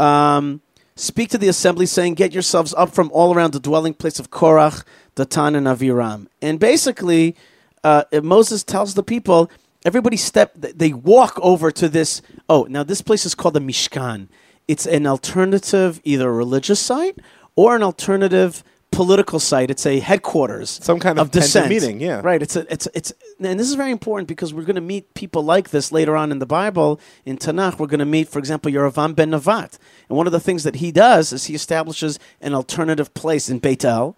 um, 0.00 0.60
speak 0.96 1.30
to 1.30 1.38
the 1.38 1.48
assembly, 1.48 1.86
saying, 1.86 2.14
Get 2.14 2.32
yourselves 2.32 2.74
up 2.76 2.90
from 2.90 3.10
all 3.12 3.34
around 3.34 3.52
the 3.52 3.60
dwelling 3.60 3.94
place 3.94 4.18
of 4.18 4.30
Korach, 4.30 4.84
Datan, 5.16 5.56
and 5.56 5.66
Aviram. 5.66 6.26
And 6.42 6.58
basically, 6.58 7.36
uh, 7.84 8.04
Moses 8.22 8.64
tells 8.64 8.94
the 8.94 9.02
people, 9.02 9.50
everybody 9.84 10.16
step, 10.16 10.52
they 10.56 10.92
walk 10.92 11.38
over 11.42 11.70
to 11.70 11.88
this. 11.88 12.22
Oh, 12.48 12.66
now 12.68 12.82
this 12.82 13.02
place 13.02 13.26
is 13.26 13.34
called 13.34 13.54
the 13.54 13.60
Mishkan. 13.60 14.28
It's 14.66 14.86
an 14.86 15.06
alternative, 15.06 16.00
either 16.04 16.32
religious 16.32 16.80
site 16.80 17.18
or 17.54 17.76
an 17.76 17.82
alternative 17.82 18.64
political 18.90 19.38
site. 19.40 19.70
It's 19.70 19.84
a 19.84 19.98
headquarters, 19.98 20.70
Some 20.82 21.00
kind 21.00 21.18
of 21.18 21.26
of 21.26 21.30
dissent. 21.32 21.68
meeting, 21.68 22.00
yeah. 22.00 22.20
right. 22.22 22.40
It's 22.40 22.56
a, 22.56 22.72
it's 22.72 22.88
it's, 22.94 23.12
and 23.40 23.58
this 23.60 23.68
is 23.68 23.74
very 23.74 23.90
important 23.90 24.28
because 24.28 24.54
we're 24.54 24.62
going 24.64 24.76
to 24.76 24.80
meet 24.80 25.12
people 25.14 25.42
like 25.42 25.70
this 25.70 25.92
later 25.92 26.16
on 26.16 26.30
in 26.32 26.38
the 26.38 26.46
Bible 26.46 27.00
in 27.24 27.36
Tanakh. 27.36 27.78
We're 27.78 27.88
going 27.88 27.98
to 27.98 28.04
meet, 28.06 28.28
for 28.28 28.38
example, 28.38 28.70
Yerovam 28.72 29.14
ben 29.14 29.32
Nevat, 29.32 29.78
and 30.08 30.16
one 30.16 30.26
of 30.26 30.32
the 30.32 30.40
things 30.40 30.62
that 30.64 30.76
he 30.76 30.92
does 30.92 31.32
is 31.32 31.46
he 31.46 31.54
establishes 31.54 32.18
an 32.40 32.54
alternative 32.54 33.12
place 33.14 33.50
in 33.50 33.58
Beit 33.58 33.84
El 33.84 34.16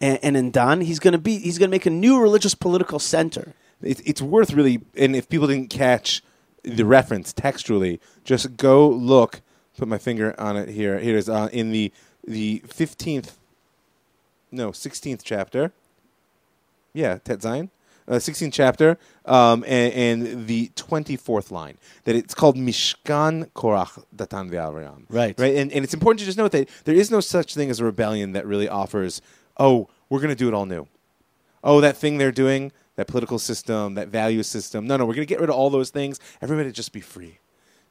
and, 0.00 0.18
and 0.22 0.36
in 0.36 0.50
Dan. 0.50 0.82
He's 0.82 0.98
going 1.00 1.12
to 1.12 1.18
be 1.18 1.38
he's 1.38 1.58
going 1.58 1.70
to 1.70 1.74
make 1.74 1.86
a 1.86 1.90
new 1.90 2.20
religious 2.20 2.54
political 2.54 2.98
center. 2.98 3.54
It, 3.84 4.00
it's 4.04 4.22
worth 4.22 4.52
really, 4.52 4.80
and 4.96 5.14
if 5.14 5.28
people 5.28 5.46
didn't 5.46 5.70
catch 5.70 6.22
the 6.62 6.84
reference 6.84 7.32
textually, 7.32 8.00
just 8.24 8.56
go 8.56 8.88
look. 8.88 9.40
Put 9.76 9.88
my 9.88 9.98
finger 9.98 10.38
on 10.38 10.56
it 10.56 10.68
here. 10.68 10.98
Here 11.00 11.16
it 11.16 11.18
is 11.18 11.28
uh, 11.28 11.48
in 11.52 11.72
the 11.72 11.92
the 12.26 12.62
fifteenth, 12.66 13.38
no, 14.52 14.72
sixteenth 14.72 15.24
chapter. 15.24 15.72
Yeah, 16.92 17.18
Tet 17.18 17.40
Zayin. 17.40 17.70
Uh, 18.06 18.16
16th 18.16 18.52
chapter 18.52 18.98
um, 19.24 19.64
and, 19.66 19.94
and 19.94 20.46
the 20.46 20.68
24th 20.76 21.50
line 21.50 21.78
that 22.04 22.14
it's 22.14 22.34
called 22.34 22.54
Mishkan 22.54 23.48
Korach 23.52 24.04
Datan 24.14 24.50
Ve'Aram. 24.50 25.04
Right. 25.08 25.34
Right. 25.40 25.54
And, 25.54 25.72
and 25.72 25.82
it's 25.82 25.94
important 25.94 26.18
to 26.18 26.26
just 26.26 26.36
note 26.36 26.52
that 26.52 26.68
there 26.84 26.94
is 26.94 27.10
no 27.10 27.20
such 27.20 27.54
thing 27.54 27.70
as 27.70 27.80
a 27.80 27.84
rebellion 27.86 28.32
that 28.32 28.46
really 28.46 28.68
offers, 28.68 29.22
oh, 29.56 29.88
we're 30.10 30.18
going 30.18 30.28
to 30.28 30.34
do 30.34 30.48
it 30.48 30.52
all 30.52 30.66
new 30.66 30.86
oh, 31.64 31.80
that 31.80 31.96
thing 31.96 32.18
they're 32.18 32.30
doing, 32.30 32.70
that 32.96 33.06
political 33.06 33.38
system, 33.38 33.94
that 33.94 34.08
value 34.08 34.42
system. 34.42 34.86
No, 34.86 34.96
no, 34.96 35.04
we're 35.04 35.14
going 35.14 35.26
to 35.26 35.32
get 35.32 35.40
rid 35.40 35.50
of 35.50 35.56
all 35.56 35.70
those 35.70 35.90
things. 35.90 36.20
Everybody 36.40 36.72
just 36.72 36.92
be 36.92 37.00
free. 37.00 37.38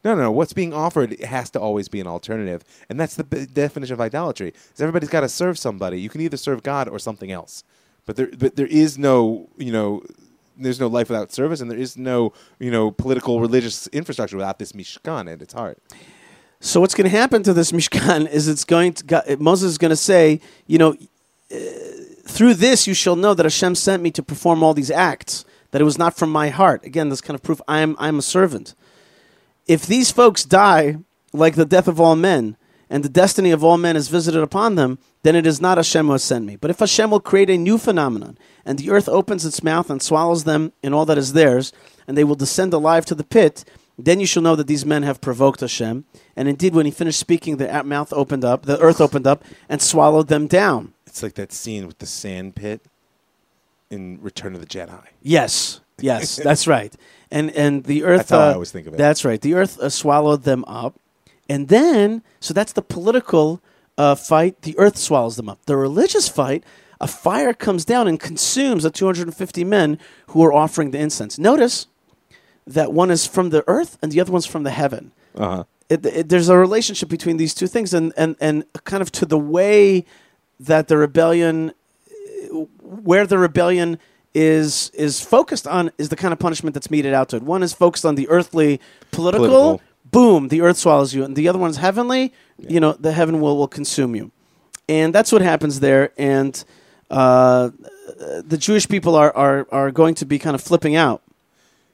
No, 0.03 0.15
no, 0.15 0.23
no. 0.23 0.31
What's 0.31 0.53
being 0.53 0.73
offered 0.73 1.19
has 1.21 1.49
to 1.51 1.59
always 1.59 1.87
be 1.87 2.01
an 2.01 2.07
alternative, 2.07 2.63
and 2.89 2.99
that's 2.99 3.15
the 3.15 3.23
b- 3.23 3.45
definition 3.45 3.93
of 3.93 4.01
idolatry. 4.01 4.53
Is 4.73 4.81
everybody's 4.81 5.09
got 5.09 5.21
to 5.21 5.29
serve 5.29 5.57
somebody. 5.57 5.99
You 6.01 6.09
can 6.09 6.21
either 6.21 6.37
serve 6.37 6.61
God 6.61 6.89
or 6.89 6.99
something 6.99 7.31
else, 7.31 7.63
but 8.05 8.17
there, 8.17 8.29
but 8.37 8.55
there 8.57 8.67
is 8.67 8.97
no, 8.97 9.49
you 9.57 9.71
know, 9.71 10.03
there's 10.57 10.79
no 10.79 10.87
life 10.87 11.09
without 11.09 11.31
service, 11.31 11.61
and 11.61 11.71
there 11.71 11.77
is 11.77 11.95
no, 11.97 12.33
you 12.59 12.69
know, 12.69 12.91
political 12.91 13.39
religious 13.39 13.87
infrastructure 13.87 14.35
without 14.35 14.59
this 14.59 14.73
mishkan 14.73 15.31
at 15.31 15.41
its 15.41 15.53
heart. 15.53 15.81
So 16.63 16.79
what's 16.79 16.95
going 16.95 17.09
to 17.09 17.17
happen 17.17 17.43
to 17.43 17.53
this 17.53 17.73
Mishkan 17.73 18.25
is 18.29 18.47
it's 18.47 18.63
going 18.63 18.93
to 18.93 19.37
Moses 19.37 19.71
is 19.71 19.77
going 19.77 19.89
to 19.89 19.97
say, 19.97 20.39
you 20.65 20.77
know, 20.77 20.95
uh, 21.51 21.55
through 22.25 22.55
this 22.55 22.87
you 22.87 22.93
shall 22.93 23.15
know 23.15 23.33
that 23.33 23.45
Hashem 23.45 23.75
sent 23.75 24.03
me 24.03 24.11
to 24.11 24.23
perform 24.23 24.63
all 24.63 24.73
these 24.73 24.91
acts. 24.91 25.45
That 25.71 25.81
it 25.81 25.85
was 25.85 25.97
not 25.97 26.15
from 26.15 26.31
my 26.31 26.49
heart. 26.49 26.85
Again, 26.85 27.09
this 27.09 27.21
kind 27.21 27.35
of 27.35 27.41
proof 27.41 27.59
I'm 27.67 27.95
I'm 27.99 28.19
a 28.19 28.21
servant. 28.21 28.75
If 29.67 29.87
these 29.87 30.11
folks 30.11 30.45
die 30.45 30.97
like 31.31 31.55
the 31.55 31.65
death 31.65 31.87
of 31.87 31.99
all 31.99 32.15
men, 32.15 32.57
and 32.89 33.03
the 33.03 33.09
destiny 33.09 33.49
of 33.49 33.63
all 33.63 33.77
men 33.77 33.95
is 33.95 34.07
visited 34.07 34.43
upon 34.43 34.75
them, 34.75 34.99
then 35.23 35.35
it 35.35 35.47
is 35.47 35.59
not 35.59 35.77
Hashem 35.79 36.05
who 36.05 36.11
has 36.11 36.23
sent 36.23 36.45
me. 36.45 36.57
But 36.57 36.69
if 36.69 36.77
Hashem 36.77 37.09
will 37.09 37.19
create 37.19 37.49
a 37.49 37.57
new 37.57 37.79
phenomenon, 37.79 38.37
and 38.65 38.77
the 38.77 38.91
earth 38.91 39.09
opens 39.09 39.45
its 39.45 39.63
mouth 39.63 39.89
and 39.89 39.99
swallows 39.99 40.43
them 40.43 40.73
in 40.83 40.93
all 40.93 41.05
that 41.07 41.17
is 41.17 41.33
theirs, 41.33 41.73
and 42.07 42.15
they 42.15 42.23
will 42.23 42.35
descend 42.35 42.71
alive 42.71 43.03
to 43.05 43.15
the 43.15 43.23
pit, 43.23 43.65
then 43.97 44.19
you 44.19 44.27
shall 44.27 44.43
know 44.43 44.55
that 44.55 44.67
these 44.67 44.85
men 44.85 45.01
have 45.01 45.21
provoked 45.21 45.61
Hashem. 45.61 46.05
And 46.35 46.47
indeed, 46.47 46.75
when 46.75 46.85
he 46.85 46.91
finished 46.91 47.19
speaking, 47.19 47.57
the 47.57 47.83
mouth 47.83 48.13
opened 48.13 48.45
up, 48.45 48.67
the 48.67 48.79
earth 48.79 49.01
opened 49.01 49.25
up, 49.25 49.43
and 49.67 49.81
swallowed 49.81 50.27
them 50.27 50.45
down. 50.45 50.93
It's 51.13 51.21
like 51.21 51.35
that 51.35 51.53
scene 51.53 51.85
with 51.85 51.99
the 51.99 52.07
sand 52.07 52.55
pit 52.55 52.81
in 53.91 54.17
Return 54.19 54.55
of 54.55 54.61
the 54.61 54.65
Jedi. 54.65 55.05
Yes, 55.21 55.79
yes, 55.99 56.37
that's 56.43 56.65
right. 56.65 56.91
And 57.29 57.51
and 57.51 57.83
the 57.83 58.03
earth. 58.03 58.17
That's 58.17 58.31
how 58.31 58.39
I 58.39 58.49
uh, 58.49 58.53
always 58.53 58.71
think 58.71 58.87
of 58.87 58.95
it. 58.95 58.97
That's 58.97 59.23
right. 59.23 59.39
The 59.39 59.53
earth 59.53 59.79
uh, 59.79 59.89
swallowed 59.89 60.41
them 60.41 60.65
up, 60.65 60.95
and 61.47 61.67
then 61.67 62.23
so 62.39 62.51
that's 62.51 62.73
the 62.73 62.81
political 62.81 63.61
uh, 63.95 64.15
fight. 64.15 64.63
The 64.63 64.75
earth 64.79 64.97
swallows 64.97 65.35
them 65.35 65.49
up. 65.49 65.63
The 65.67 65.77
religious 65.77 66.27
fight. 66.27 66.63
A 66.99 67.05
fire 67.05 67.53
comes 67.53 67.85
down 67.85 68.07
and 68.07 68.19
consumes 68.19 68.81
the 68.81 68.89
250 68.89 69.63
men 69.63 69.99
who 70.29 70.43
are 70.43 70.51
offering 70.51 70.89
the 70.89 70.97
incense. 70.97 71.37
Notice 71.37 71.85
that 72.65 72.91
one 72.91 73.11
is 73.11 73.27
from 73.27 73.51
the 73.51 73.63
earth 73.67 73.99
and 74.01 74.11
the 74.11 74.19
other 74.19 74.31
one's 74.31 74.47
from 74.47 74.63
the 74.63 74.71
heaven. 74.71 75.11
Uh 75.35 75.57
huh. 75.57 75.63
It, 75.89 76.05
it, 76.07 76.29
there's 76.29 76.49
a 76.49 76.57
relationship 76.57 77.09
between 77.09 77.37
these 77.37 77.53
two 77.53 77.67
things, 77.67 77.93
and, 77.93 78.13
and, 78.17 78.35
and 78.39 78.63
kind 78.85 79.03
of 79.03 79.11
to 79.11 79.27
the 79.27 79.37
way 79.37 80.05
that 80.59 80.87
the 80.87 80.97
rebellion, 80.97 81.73
where 82.81 83.25
the 83.27 83.37
rebellion 83.37 83.99
is 84.33 84.89
is 84.93 85.21
focused 85.21 85.67
on, 85.67 85.91
is 85.97 86.09
the 86.09 86.15
kind 86.15 86.33
of 86.33 86.39
punishment 86.39 86.73
that's 86.73 86.89
meted 86.89 87.13
out 87.13 87.29
to 87.29 87.37
it. 87.37 87.43
One 87.43 87.63
is 87.63 87.73
focused 87.73 88.05
on 88.05 88.15
the 88.15 88.27
earthly, 88.29 88.79
political. 89.11 89.47
Political. 89.47 89.81
Boom, 90.11 90.49
the 90.49 90.61
earth 90.61 90.77
swallows 90.77 91.15
you, 91.15 91.23
and 91.23 91.35
the 91.35 91.47
other 91.47 91.57
one's 91.57 91.77
heavenly. 91.77 92.33
You 92.59 92.79
know, 92.79 92.93
the 92.93 93.13
heaven 93.13 93.41
will 93.41 93.57
will 93.57 93.67
consume 93.67 94.15
you, 94.15 94.31
and 94.87 95.13
that's 95.13 95.31
what 95.31 95.41
happens 95.41 95.79
there. 95.79 96.11
And 96.19 96.63
uh, 97.09 97.71
the 98.45 98.57
Jewish 98.57 98.87
people 98.87 99.15
are, 99.15 99.35
are 99.35 99.67
are 99.71 99.91
going 99.91 100.13
to 100.15 100.25
be 100.25 100.37
kind 100.37 100.53
of 100.53 100.61
flipping 100.61 100.95
out. 100.95 101.23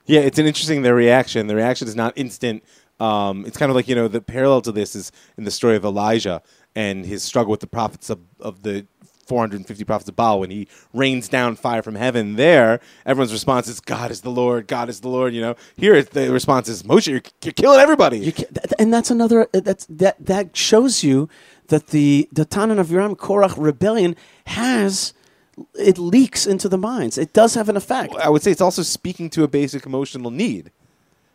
Yeah, 0.05 0.21
it's 0.21 0.39
an 0.39 0.47
interesting 0.47 0.81
their 0.81 0.95
reaction. 0.95 1.47
The 1.47 1.55
reaction 1.55 1.87
is 1.87 1.95
not 1.95 2.13
instant. 2.17 2.63
Um, 2.99 3.45
it's 3.45 3.57
kind 3.57 3.69
of 3.69 3.75
like 3.75 3.87
you 3.87 3.95
know 3.95 4.07
the 4.07 4.21
parallel 4.21 4.61
to 4.63 4.71
this 4.71 4.95
is 4.95 5.11
in 5.37 5.45
the 5.45 5.51
story 5.51 5.75
of 5.75 5.85
Elijah 5.85 6.41
and 6.75 7.05
his 7.05 7.23
struggle 7.23 7.51
with 7.51 7.59
the 7.59 7.67
prophets 7.67 8.09
of, 8.09 8.19
of 8.39 8.63
the 8.63 8.85
450 9.29 9.83
prophets 9.83 10.09
of 10.09 10.15
Baal 10.15 10.39
when 10.39 10.49
he 10.49 10.67
rains 10.91 11.29
down 11.29 11.55
fire 11.55 11.83
from 11.83 11.95
heaven. 11.95 12.35
There, 12.35 12.81
everyone's 13.05 13.31
response 13.31 13.67
is 13.67 13.79
God 13.79 14.09
is 14.09 14.21
the 14.21 14.31
Lord, 14.31 14.67
God 14.67 14.89
is 14.89 15.01
the 15.01 15.07
Lord. 15.07 15.33
You 15.33 15.41
know, 15.41 15.55
here 15.77 16.01
the 16.01 16.31
response 16.33 16.67
is 16.67 16.83
Moshe, 16.83 17.07
you're, 17.07 17.21
you're 17.43 17.53
killing 17.53 17.79
everybody. 17.79 18.17
You 18.17 18.33
and 18.79 18.91
that's 18.91 19.11
another 19.11 19.47
uh, 19.53 19.59
that's 19.59 19.85
that 19.85 20.17
that 20.25 20.57
shows 20.57 21.03
you 21.03 21.29
that 21.67 21.87
the 21.87 22.27
the 22.31 22.45
Tanan 22.45 22.79
of 22.79 22.87
Yeram 22.87 23.15
Korach 23.15 23.53
rebellion 23.57 24.15
has 24.47 25.13
it 25.75 25.99
leaks 25.99 26.47
into 26.47 26.67
the 26.67 26.77
minds. 26.77 27.17
It 27.17 27.31
does 27.31 27.53
have 27.53 27.69
an 27.69 27.77
effect. 27.77 28.15
I 28.15 28.29
would 28.29 28.41
say 28.41 28.51
it's 28.51 28.61
also 28.61 28.81
speaking 28.81 29.29
to 29.31 29.43
a 29.43 29.47
basic 29.47 29.85
emotional 29.85 30.31
need. 30.31 30.71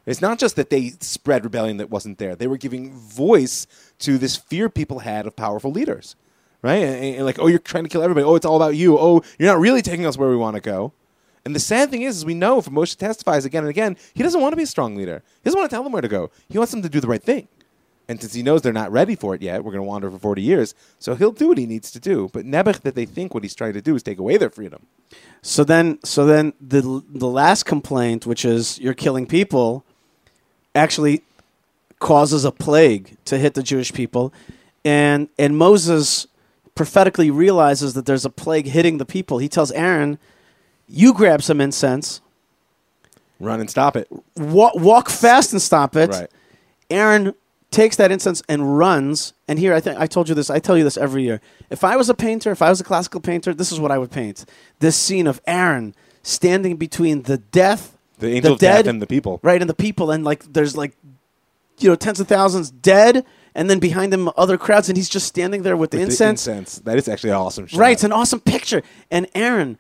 It's 0.07 0.21
not 0.21 0.39
just 0.39 0.57
that 0.57 0.69
they 0.69 0.91
spread 1.01 1.45
rebellion 1.45 1.79
that 1.79 1.91
wasn't 1.91 2.19
there; 2.19 2.35
they 2.35 2.47
were 2.47 2.59
giving 2.59 2.93
voice 2.93 3.67
to 4.01 4.19
this 4.19 4.37
fear 4.37 4.69
people 4.69 5.01
had 5.01 5.27
of 5.27 5.37
powerful 5.37 5.71
leaders, 5.71 6.17
right? 6.63 6.83
And, 6.83 7.17
and 7.17 7.25
like, 7.25 7.39
oh, 7.39 7.47
you're 7.47 7.59
trying 7.59 7.85
to 7.85 7.91
kill 7.91 8.03
everybody. 8.03 8.25
Oh, 8.25 8.35
it's 8.35 8.47
all 8.47 8.57
about 8.57 8.77
you. 8.77 8.99
Oh, 8.99 9.23
you're 9.39 9.51
not 9.51 9.61
really 9.61 9.83
taking 9.83 10.07
us 10.07 10.17
where 10.17 10.29
we 10.29 10.37
want 10.37 10.57
to 10.57 10.61
go. 10.61 10.93
And 11.45 11.55
the 11.55 11.61
sad 11.61 11.91
thing 11.91 12.03
is, 12.03 12.19
is 12.19 12.25
we 12.25 12.35
know 12.35 12.61
from 12.61 12.75
Moshe 12.75 12.97
testifies 12.97 13.45
again 13.45 13.65
and 13.65 13.71
again, 13.71 13.97
he 14.15 14.23
doesn't 14.23 14.41
want 14.41 14.53
to 14.53 14.57
be 14.57 14.63
a 14.63 14.67
strong 14.67 14.97
leader. 14.97 15.23
He 15.43 15.45
doesn't 15.45 15.59
want 15.59 15.71
to 15.71 15.75
tell 15.75 15.83
them 15.83 15.93
where 15.93 16.03
to 16.03 16.09
go. 16.09 16.31
He 16.49 16.57
wants 16.57 16.73
them 16.73 16.83
to 16.83 16.89
do 16.89 17.01
the 17.01 17.07
right 17.07 17.23
thing. 17.23 17.49
And 18.09 18.21
since 18.21 18.35
he 18.35 18.43
knows 18.43 18.63
they're 18.63 18.73
not 18.73 18.93
ready 18.93 19.15
for 19.15 19.35
it 19.35 19.41
yet, 19.41 19.65
we're 19.65 19.73
going 19.73 19.83
to 19.83 19.89
wander 19.89 20.11
for 20.11 20.19
40 20.19 20.43
years. 20.43 20.75
So 20.99 21.15
he'll 21.15 21.33
do 21.33 21.49
what 21.49 21.59
he 21.59 21.67
needs 21.67 21.91
to 21.93 22.01
do. 22.01 22.29
But 22.33 22.45
Nebuch, 22.45 22.83
that 22.83 22.95
they 22.95 23.07
think 23.07 23.33
what 23.33 23.43
he's 23.43 23.55
trying 23.55 23.73
to 23.75 23.81
do 23.81 23.95
is 23.95 24.03
take 24.03 24.19
away 24.19 24.37
their 24.37 24.51
freedom. 24.51 24.87
So 25.41 25.65
then, 25.65 25.99
so 26.05 26.27
then 26.27 26.53
the 26.61 27.03
the 27.09 27.27
last 27.27 27.65
complaint, 27.65 28.27
which 28.27 28.45
is 28.45 28.79
you're 28.79 28.95
killing 28.95 29.27
people, 29.27 29.85
actually 30.75 31.23
causes 31.99 32.45
a 32.45 32.53
plague 32.53 33.17
to 33.27 33.39
hit 33.39 33.55
the 33.55 33.63
Jewish 33.63 33.93
people, 33.93 34.33
and 34.85 35.29
and 35.39 35.57
Moses 35.57 36.27
prophetically 36.75 37.31
realizes 37.31 37.95
that 37.95 38.05
there's 38.07 38.25
a 38.25 38.31
plague 38.31 38.67
hitting 38.67 38.99
the 38.99 39.05
people. 39.07 39.39
He 39.39 39.49
tells 39.49 39.71
Aaron, 39.73 40.19
"You 40.89 41.15
grab 41.15 41.43
some 41.43 41.61
incense, 41.61 42.21
Run 43.41 43.61
and 43.61 43.71
stop 43.71 43.97
it. 43.97 44.09
walk, 44.37 44.75
walk 44.75 45.09
fast 45.09 45.53
and 45.53 45.61
stop 45.63 45.97
it." 45.97 46.11
Right. 46.11 46.31
Aaron 46.91 47.35
takes 47.71 47.97
that 47.97 48.13
incense 48.13 48.43
and 48.49 48.79
runs. 48.79 49.33
And 49.49 49.59
here, 49.59 49.75
I 49.75 49.81
think 49.81 49.99
I 49.99 50.07
told 50.07 50.29
you 50.29 50.35
this. 50.35 50.51
I 50.51 50.59
tell 50.59 50.77
you 50.79 50.85
this 50.85 50.97
every 50.97 51.23
year. 51.25 51.41
If 51.71 51.83
I 51.85 51.97
was 51.97 52.09
a 52.09 52.15
painter, 52.15 52.51
if 52.53 52.63
I 52.63 52.71
was 52.71 52.81
a 52.81 52.85
classical 52.85 53.21
painter, 53.21 53.53
this 53.55 53.73
is 53.73 53.81
what 53.81 53.91
I 53.91 53.99
would 53.99 54.11
paint: 54.11 54.45
this 54.81 54.97
scene 54.97 55.27
of 55.27 55.41
Aaron 55.47 55.95
standing 56.23 56.77
between 56.77 57.23
the 57.23 57.39
death, 57.39 57.97
The 58.19 58.29
angel 58.31 58.53
of 58.55 58.59
death 58.59 58.87
and 58.87 59.03
the 59.03 59.07
people. 59.07 59.41
right, 59.43 59.61
and 59.61 59.69
the 59.69 59.75
people, 59.75 60.11
and 60.11 60.25
like 60.25 60.53
there's 60.53 60.77
like, 60.77 60.93
you 61.79 61.89
know, 61.89 61.97
tens 61.97 62.21
of 62.21 62.29
thousands 62.29 62.71
dead, 62.71 63.25
and 63.55 63.69
then 63.71 63.79
behind 63.79 64.13
him 64.13 64.29
other 64.37 64.57
crowds, 64.59 64.89
and 64.89 64.97
he's 64.97 65.09
just 65.09 65.27
standing 65.27 65.63
there 65.63 65.77
with, 65.77 65.91
the 65.91 65.99
With 65.99 66.09
incense. 66.09 66.47
incense. 66.47 66.79
That 66.81 66.97
is 66.97 67.09
actually 67.09 67.31
an 67.31 67.37
awesome 67.37 67.67
shot. 67.67 67.79
Right, 67.79 67.93
it's 67.93 68.05
an 68.05 68.13
awesome 68.13 68.41
picture. 68.41 68.83
And 69.11 69.29
Aaron, 69.35 69.79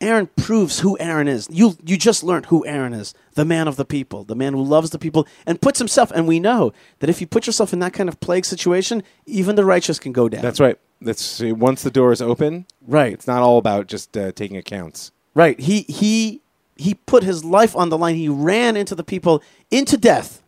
Aaron 0.00 0.28
proves 0.36 0.80
who 0.80 0.98
Aaron 0.98 1.28
is. 1.28 1.48
You 1.50 1.76
you 1.84 1.96
just 1.96 2.24
learned 2.24 2.46
who 2.46 2.66
Aaron 2.66 2.92
is, 2.92 3.14
the 3.34 3.44
man 3.44 3.68
of 3.68 3.76
the 3.76 3.84
people, 3.84 4.24
the 4.24 4.34
man 4.34 4.52
who 4.52 4.62
loves 4.62 4.90
the 4.90 4.98
people 4.98 5.26
and 5.46 5.60
puts 5.60 5.78
himself. 5.78 6.10
And 6.12 6.26
we 6.26 6.40
know 6.40 6.72
that 6.98 7.08
if 7.10 7.20
you 7.20 7.26
put 7.26 7.46
yourself 7.46 7.72
in 7.72 7.78
that 7.80 7.92
kind 7.92 8.08
of 8.08 8.18
plague 8.20 8.44
situation, 8.44 9.04
even 9.26 9.54
the 9.54 9.64
righteous 9.64 9.98
can 10.00 10.12
go 10.12 10.28
down. 10.28 10.42
That's 10.42 10.58
right. 10.60 10.78
That's 11.00 11.40
once 11.40 11.82
the 11.82 11.90
door 11.90 12.12
is 12.12 12.20
open. 12.22 12.66
Right. 12.86 13.12
It's 13.12 13.26
not 13.28 13.42
all 13.42 13.58
about 13.58 13.86
just 13.86 14.16
uh, 14.16 14.32
taking 14.32 14.56
accounts. 14.56 15.12
right. 15.34 15.58
He 15.58 15.82
he 15.82 16.40
he 16.76 16.94
put 16.94 17.22
his 17.22 17.44
life 17.44 17.76
on 17.76 17.88
the 17.88 17.98
line. 17.98 18.16
He 18.16 18.28
ran 18.28 18.76
into 18.76 18.94
the 18.96 19.04
people 19.04 19.40
into 19.70 19.96
death, 19.96 20.42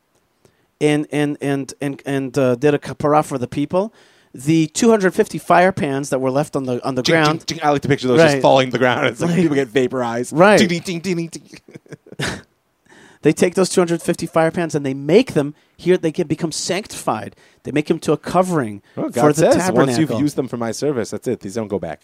and 0.88 1.06
and 1.12 1.36
and 1.40 1.74
and 1.80 2.02
and 2.06 2.38
uh, 2.38 2.54
did 2.56 2.74
a 2.74 2.78
kapara 2.78 3.24
for 3.24 3.38
the 3.38 3.48
people. 3.48 3.92
The 4.36 4.66
250 4.66 5.38
fire 5.38 5.70
pans 5.70 6.10
that 6.10 6.20
were 6.20 6.30
left 6.30 6.56
on 6.56 6.64
the 6.64 6.84
on 6.84 6.96
the 6.96 7.02
ground. 7.04 7.44
I 7.62 7.70
like 7.70 7.82
to 7.82 7.88
picture 7.88 8.08
those 8.08 8.18
Right. 8.18 8.30
just 8.32 8.42
falling 8.42 8.68
to 8.68 8.72
the 8.72 8.78
ground. 8.78 9.06
It's 9.06 9.20
like 9.20 9.30
Right. 9.30 9.40
people 9.42 9.54
get 9.54 9.68
vaporized. 9.68 10.32
Right. 10.32 10.58
They 13.22 13.32
take 13.32 13.54
those 13.54 13.70
250 13.70 14.26
fire 14.26 14.50
pans 14.50 14.74
and 14.74 14.84
they 14.84 14.92
make 14.92 15.32
them 15.32 15.54
here. 15.78 15.96
They 15.96 16.12
can 16.12 16.26
become 16.26 16.52
sanctified. 16.52 17.34
They 17.62 17.72
make 17.72 17.86
them 17.86 17.98
to 18.00 18.12
a 18.12 18.18
covering 18.18 18.82
for 18.94 19.08
the 19.08 19.34
says 19.34 19.54
tabernacle. 19.56 19.74
once 19.86 19.98
you've 19.98 20.10
used 20.20 20.36
them 20.36 20.46
for 20.46 20.58
my 20.58 20.72
service, 20.72 21.10
that's 21.10 21.26
it. 21.26 21.40
These 21.40 21.54
don't 21.54 21.68
go 21.68 21.78
back. 21.78 22.02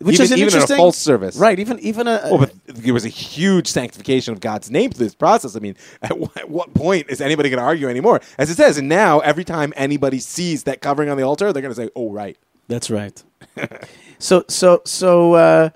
Which 0.00 0.14
even, 0.14 0.24
is 0.24 0.32
an 0.32 0.38
even 0.38 0.48
in 0.48 0.54
a 0.54 0.56
interesting 0.56 0.76
false 0.76 0.96
service. 0.96 1.36
right? 1.36 1.58
Even 1.58 1.78
even 1.80 2.08
a 2.08 2.20
Oh, 2.24 2.38
but 2.38 2.52
there 2.66 2.94
was 2.94 3.04
a 3.04 3.08
huge 3.08 3.66
sanctification 3.66 4.32
of 4.32 4.40
God's 4.40 4.70
name 4.70 4.90
through 4.90 5.06
this 5.06 5.14
process. 5.14 5.56
I 5.56 5.58
mean, 5.58 5.76
at 6.02 6.18
what, 6.18 6.36
at 6.36 6.48
what 6.48 6.72
point 6.74 7.06
is 7.10 7.20
anybody 7.20 7.50
going 7.50 7.58
to 7.58 7.64
argue 7.64 7.88
anymore? 7.88 8.20
As 8.38 8.50
it 8.50 8.56
says, 8.56 8.78
and 8.78 8.88
now 8.88 9.20
every 9.20 9.44
time 9.44 9.72
anybody 9.76 10.18
sees 10.18 10.64
that 10.64 10.80
covering 10.80 11.10
on 11.10 11.16
the 11.16 11.22
altar, 11.22 11.52
they're 11.52 11.62
going 11.62 11.74
to 11.74 11.80
say, 11.80 11.90
"Oh, 11.94 12.10
right." 12.10 12.38
That's 12.68 12.88
right. 12.88 13.22
so 14.18 14.44
so 14.48 14.80
so 14.84 15.34
uh, 15.34 15.70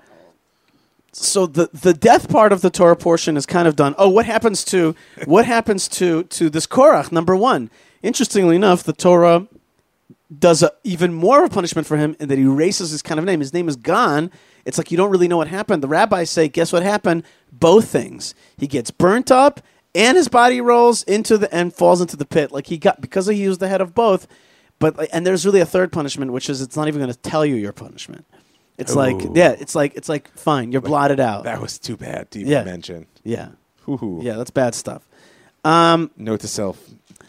so 1.11 1.45
the 1.45 1.69
the 1.73 1.93
death 1.93 2.29
part 2.29 2.51
of 2.51 2.61
the 2.61 2.69
Torah 2.69 2.95
portion 2.95 3.37
is 3.37 3.45
kind 3.45 3.67
of 3.67 3.75
done. 3.75 3.95
Oh, 3.97 4.09
what 4.09 4.25
happens 4.25 4.63
to 4.65 4.95
what 5.25 5.45
happens 5.45 5.87
to 5.89 6.23
to 6.23 6.49
this 6.49 6.65
Korach 6.65 7.11
number 7.11 7.35
one? 7.35 7.69
Interestingly 8.01 8.55
enough, 8.55 8.83
the 8.83 8.93
Torah 8.93 9.47
does 10.39 10.63
a, 10.63 10.71
even 10.83 11.13
more 11.13 11.43
of 11.43 11.51
a 11.51 11.53
punishment 11.53 11.87
for 11.87 11.97
him 11.97 12.15
in 12.19 12.29
that 12.29 12.37
he 12.37 12.43
erases 12.45 12.91
his 12.91 13.01
kind 13.01 13.19
of 13.19 13.25
name. 13.25 13.39
His 13.39 13.53
name 13.53 13.67
is 13.67 13.75
gone. 13.75 14.31
It's 14.65 14.77
like 14.77 14.89
you 14.91 14.97
don't 14.97 15.11
really 15.11 15.27
know 15.27 15.37
what 15.37 15.47
happened. 15.47 15.83
The 15.83 15.87
rabbis 15.87 16.29
say, 16.29 16.47
guess 16.47 16.73
what 16.73 16.81
happened? 16.83 17.23
Both 17.51 17.87
things. 17.89 18.33
He 18.57 18.65
gets 18.67 18.89
burnt 18.91 19.29
up 19.31 19.61
and 19.93 20.17
his 20.17 20.27
body 20.27 20.59
rolls 20.61 21.03
into 21.03 21.37
the 21.37 21.53
and 21.53 21.73
falls 21.73 22.01
into 22.01 22.17
the 22.17 22.25
pit. 22.25 22.51
Like 22.51 22.67
he 22.67 22.77
got 22.77 23.01
because 23.01 23.27
he 23.27 23.47
was 23.47 23.59
the 23.59 23.67
head 23.67 23.81
of 23.81 23.93
both. 23.93 24.27
But 24.79 25.07
and 25.13 25.25
there's 25.25 25.45
really 25.45 25.61
a 25.61 25.65
third 25.65 25.91
punishment, 25.91 26.31
which 26.33 26.49
is 26.49 26.61
it's 26.61 26.75
not 26.75 26.87
even 26.87 26.99
going 26.99 27.13
to 27.13 27.17
tell 27.19 27.45
you 27.45 27.55
your 27.55 27.71
punishment. 27.71 28.25
It's 28.77 28.93
like 28.95 29.15
yeah, 29.33 29.51
it's 29.51 29.73
like 29.75 29.95
it's 29.95 30.09
like 30.09 30.27
fine, 30.37 30.71
you're 30.73 30.81
blotted 30.81 31.19
out. 31.21 31.45
That 31.45 31.61
was 31.61 31.79
too 31.79 31.95
bad 31.95 32.29
to 32.31 32.39
even 32.39 32.51
Yeah. 32.51 32.63
mention. 32.65 33.05
yeah, 33.23 33.49
Hoo-hoo. 33.83 34.19
yeah, 34.21 34.33
that's 34.35 34.49
bad 34.51 34.75
stuff. 34.75 35.07
Um, 35.63 36.11
Note 36.17 36.41
to 36.41 36.47
self: 36.49 36.77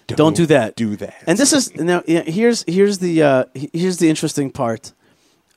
Don't 0.09 0.37
do 0.37 0.47
that. 0.47 0.77
Do 0.77 0.97
that. 0.97 1.14
And 1.27 1.37
this 1.38 1.53
is 1.53 1.75
now. 1.75 2.03
Here's 2.07 2.64
here's 2.66 2.99
the 2.99 3.23
uh, 3.23 3.45
here's 3.55 3.99
the 3.99 4.09
interesting 4.09 4.51
part. 4.51 4.92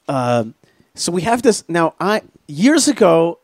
Um, 0.08 0.56
so 0.96 1.12
we 1.12 1.22
have 1.22 1.42
this 1.44 1.64
now. 1.70 1.94
I 2.00 2.22
years 2.48 2.88
ago, 2.88 3.40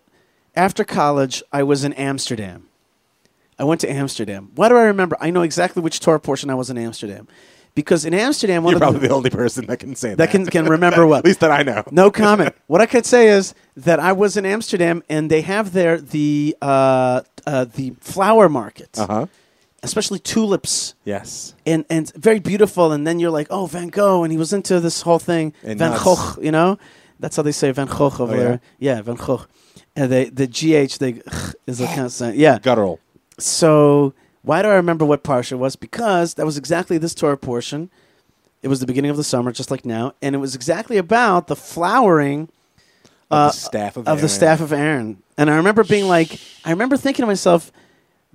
after 0.56 0.84
college, 0.84 1.44
I 1.52 1.64
was 1.64 1.84
in 1.84 1.94
Amsterdam. 1.94 2.68
I 3.60 3.64
went 3.64 3.82
to 3.82 3.90
Amsterdam. 3.92 4.52
Why 4.56 4.68
do 4.70 4.76
I 4.76 4.84
remember? 4.84 5.16
I 5.22 5.30
know 5.30 5.44
exactly 5.44 5.82
which 5.82 6.00
Torah 6.00 6.20
portion 6.20 6.50
I 6.50 6.56
was 6.56 6.70
in 6.70 6.78
Amsterdam, 6.78 7.28
because 7.76 8.04
in 8.04 8.14
Amsterdam, 8.14 8.64
one 8.64 8.72
You're 8.72 8.78
of 8.78 8.82
probably 8.82 9.00
the, 9.02 9.08
the 9.10 9.14
only 9.14 9.30
person 9.30 9.68
that 9.68 9.78
can 9.78 9.96
say 9.96 10.10
that. 10.10 10.18
that 10.18 10.30
can 10.32 10.46
can 10.48 10.66
remember 10.66 11.06
what 11.08 11.20
At 11.20 11.26
least 11.26 11.40
that 11.42 11.52
I 11.52 11.64
know. 11.64 11.84
no 11.92 12.10
comment. 12.12 12.54
what 12.68 12.82
I 12.82 12.86
could 12.86 13.06
say 13.06 13.30
is 13.30 13.54
that 13.78 14.00
I 14.00 14.12
was 14.12 14.36
in 14.38 14.46
Amsterdam, 14.46 15.04
and 15.08 15.30
they 15.30 15.42
have 15.42 15.72
there 15.72 16.02
the 16.02 16.58
uh, 16.62 17.22
uh, 17.46 17.66
the 17.66 17.94
flower 18.02 18.50
market, 18.50 18.98
Uh 18.98 19.08
huh. 19.08 19.26
Especially 19.86 20.20
tulips 20.20 20.96
Yes. 21.06 21.56
and 21.66 21.86
and 21.90 22.12
very 22.16 22.40
beautiful. 22.40 22.92
And 22.92 23.06
then 23.08 23.20
you're 23.20 23.32
like, 23.32 23.48
oh, 23.50 23.66
Van 23.68 23.88
Gogh, 23.90 24.24
and 24.24 24.32
he 24.32 24.38
was 24.38 24.52
into 24.54 24.80
this 24.80 25.02
whole 25.02 25.20
thing. 25.20 25.54
And 25.64 25.80
Van. 25.80 25.98
Gogh, 26.04 26.36
you 26.42 26.52
know, 26.52 26.78
that's 27.20 27.36
how 27.38 27.44
they 27.44 27.52
say 27.54 27.72
Van 27.72 27.88
Gogh 27.88 28.06
over 28.20 28.34
Oh, 28.34 28.38
there. 28.38 28.62
Yeah, 28.80 29.02
Van 29.02 29.16
Gogh. 29.16 29.46
And 29.96 30.12
they 30.12 30.26
the 30.26 30.48
gh 30.48 30.98
they 30.98 31.22
is 31.66 31.80
a 31.80 31.86
kind 31.88 32.02
of 32.02 32.12
sound. 32.12 32.36
Yeah. 32.36 32.60
Guttural. 32.60 33.00
So 33.40 34.14
why 34.42 34.62
do 34.62 34.68
I 34.68 34.76
remember 34.76 35.06
what 35.06 35.24
parsha 35.24 35.58
was? 35.58 35.76
Because 35.76 36.34
that 36.36 36.46
was 36.46 36.58
exactly 36.58 36.98
this 36.98 37.16
Torah 37.16 37.38
portion. 37.38 37.90
It 38.62 38.68
was 38.68 38.80
the 38.80 38.86
beginning 38.88 39.12
of 39.12 39.18
the 39.18 39.24
summer, 39.24 39.52
just 39.52 39.70
like 39.72 39.86
now, 39.86 40.14
and 40.22 40.34
it 40.36 40.40
was 40.40 40.56
exactly 40.56 40.98
about 40.98 41.48
the 41.48 41.56
flowering 41.56 42.50
Of 43.30 43.38
uh, 43.38 43.48
the 43.48 43.54
staff 43.54 43.98
of 43.98 44.08
of 44.08 44.22
the 44.22 44.30
staff 44.30 44.60
of 44.60 44.74
Aaron. 44.74 45.22
And 45.38 45.50
I 45.52 45.56
remember 45.58 45.84
being 45.84 46.08
like, 46.08 46.40
I 46.64 46.72
remember 46.72 46.98
thinking 46.98 47.24
to 47.24 47.28
myself, 47.28 47.72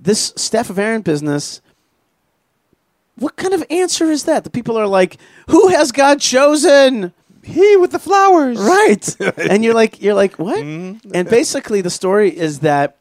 this 0.01 0.33
staff 0.35 0.69
of 0.69 0.79
Aaron 0.79 1.01
business. 1.01 1.61
What 3.15 3.35
kind 3.35 3.53
of 3.53 3.63
answer 3.69 4.05
is 4.05 4.23
that? 4.25 4.43
The 4.43 4.49
people 4.49 4.77
are 4.77 4.87
like, 4.87 5.17
"Who 5.47 5.67
has 5.69 5.91
God 5.91 6.19
chosen?" 6.19 7.13
He 7.43 7.75
with 7.77 7.91
the 7.91 7.99
flowers. 7.99 8.59
Right, 8.59 9.15
and 9.37 9.63
you're 9.63 9.73
like, 9.73 10.01
you're 10.01 10.13
like, 10.13 10.37
what? 10.37 10.63
Mm. 10.63 10.99
And 11.13 11.29
basically, 11.29 11.81
the 11.81 11.89
story 11.89 12.35
is 12.35 12.59
that, 12.59 12.97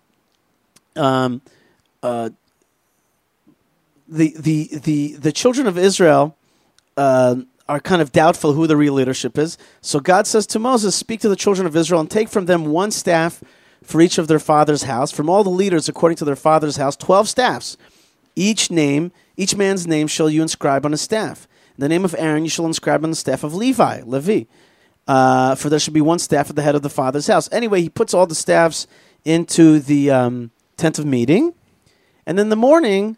um, 0.97 1.43
uh, 2.03 2.31
the 4.09 4.35
the 4.39 4.71
the 4.83 5.13
the 5.15 5.33
children 5.33 5.67
of 5.67 5.79
Israel 5.79 6.37
uh, 6.97 7.37
are 7.69 7.81
kind 7.81 8.03
of 8.03 8.13
doubtful 8.13 8.53
who 8.55 8.67
the 8.67 8.77
real 8.77 8.95
leadership 8.95 9.39
is. 9.39 9.57
So 9.81 10.01
God 10.01 10.27
says 10.27 10.47
to 10.49 10.59
Moses, 10.59 10.97
"Speak 10.97 11.21
to 11.21 11.29
the 11.29 11.37
children 11.37 11.67
of 11.67 11.77
Israel 11.77 12.01
and 12.01 12.11
take 12.11 12.29
from 12.29 12.47
them 12.47 12.67
one 12.67 12.91
staff 12.91 13.43
for 13.83 14.01
each 14.01 14.19
of 14.19 14.29
their 14.29 14.39
father's 14.39 14.85
house, 14.85 15.11
from 15.11 15.29
all 15.29 15.43
the 15.43 15.51
leaders 15.51 15.89
according 15.89 16.17
to 16.17 16.25
their 16.25 16.37
father's 16.37 16.77
house, 16.77 16.97
twelve 16.97 17.29
staffs. 17.29 17.77
Each 18.37 18.71
name, 18.71 19.13
each 19.37 19.57
man's 19.57 19.87
name, 19.87 20.07
shall 20.07 20.31
you 20.31 20.43
inscribe 20.43 20.87
on 20.87 20.95
a 20.95 20.97
staff. 20.97 21.49
The 21.77 21.89
name 21.89 22.05
of 22.05 22.15
Aaron 22.19 22.45
you 22.45 22.51
shall 22.51 22.67
inscribe 22.67 23.03
on 23.05 23.11
the 23.11 23.17
staff 23.17 23.43
of 23.43 23.55
Levi, 23.55 24.03
Levi." 24.03 24.45
Uh, 25.09 25.55
for 25.55 25.69
there 25.69 25.81
should 25.81 25.95
be 25.95 26.01
one 26.01 26.19
staff 26.19 26.51
at 26.51 26.57
the 26.57 26.63
head 26.63 26.75
of 26.75 26.83
the 26.83 26.91
father's 26.91 27.27
house. 27.27 27.49
Anyway, 27.51 27.81
he 27.81 27.89
puts 27.89 28.15
all 28.15 28.27
the 28.27 28.35
staffs 28.35 28.87
into 29.25 29.81
the 29.81 30.11
um, 30.11 30.51
tent 30.77 30.99
of 30.99 31.07
meeting, 31.07 31.53
and 32.27 32.39
in 32.39 32.49
the 32.49 32.57
morning, 32.57 33.17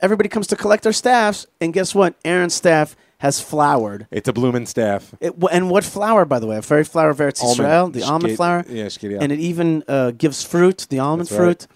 everybody 0.00 0.28
comes 0.28 0.46
to 0.46 0.56
collect 0.56 0.82
their 0.84 0.92
staffs. 0.92 1.46
And 1.60 1.72
guess 1.72 1.94
what? 1.94 2.14
Aaron's 2.24 2.54
staff 2.54 2.96
has 3.18 3.40
flowered. 3.40 4.06
It's 4.10 4.28
a 4.28 4.32
blooming 4.32 4.66
staff. 4.66 5.14
It, 5.20 5.34
and 5.50 5.70
what 5.70 5.84
flower, 5.84 6.24
by 6.24 6.38
the 6.38 6.46
way? 6.46 6.56
A 6.56 6.62
very 6.62 6.84
flower 6.84 7.10
of 7.10 7.18
Eretz 7.18 7.40
Almond. 7.40 7.60
Israel, 7.60 7.88
the 7.88 8.02
almond 8.02 8.32
Shkid- 8.32 8.36
flower, 8.36 8.64
yeah, 8.68 8.84
shkid, 8.86 9.18
and 9.20 9.32
it 9.32 9.40
even 9.40 9.84
uh, 9.88 10.10
gives 10.12 10.42
fruit, 10.42 10.86
the 10.90 10.98
almond 10.98 11.28
That's 11.28 11.38
right. 11.38 11.58
fruit. 11.62 11.66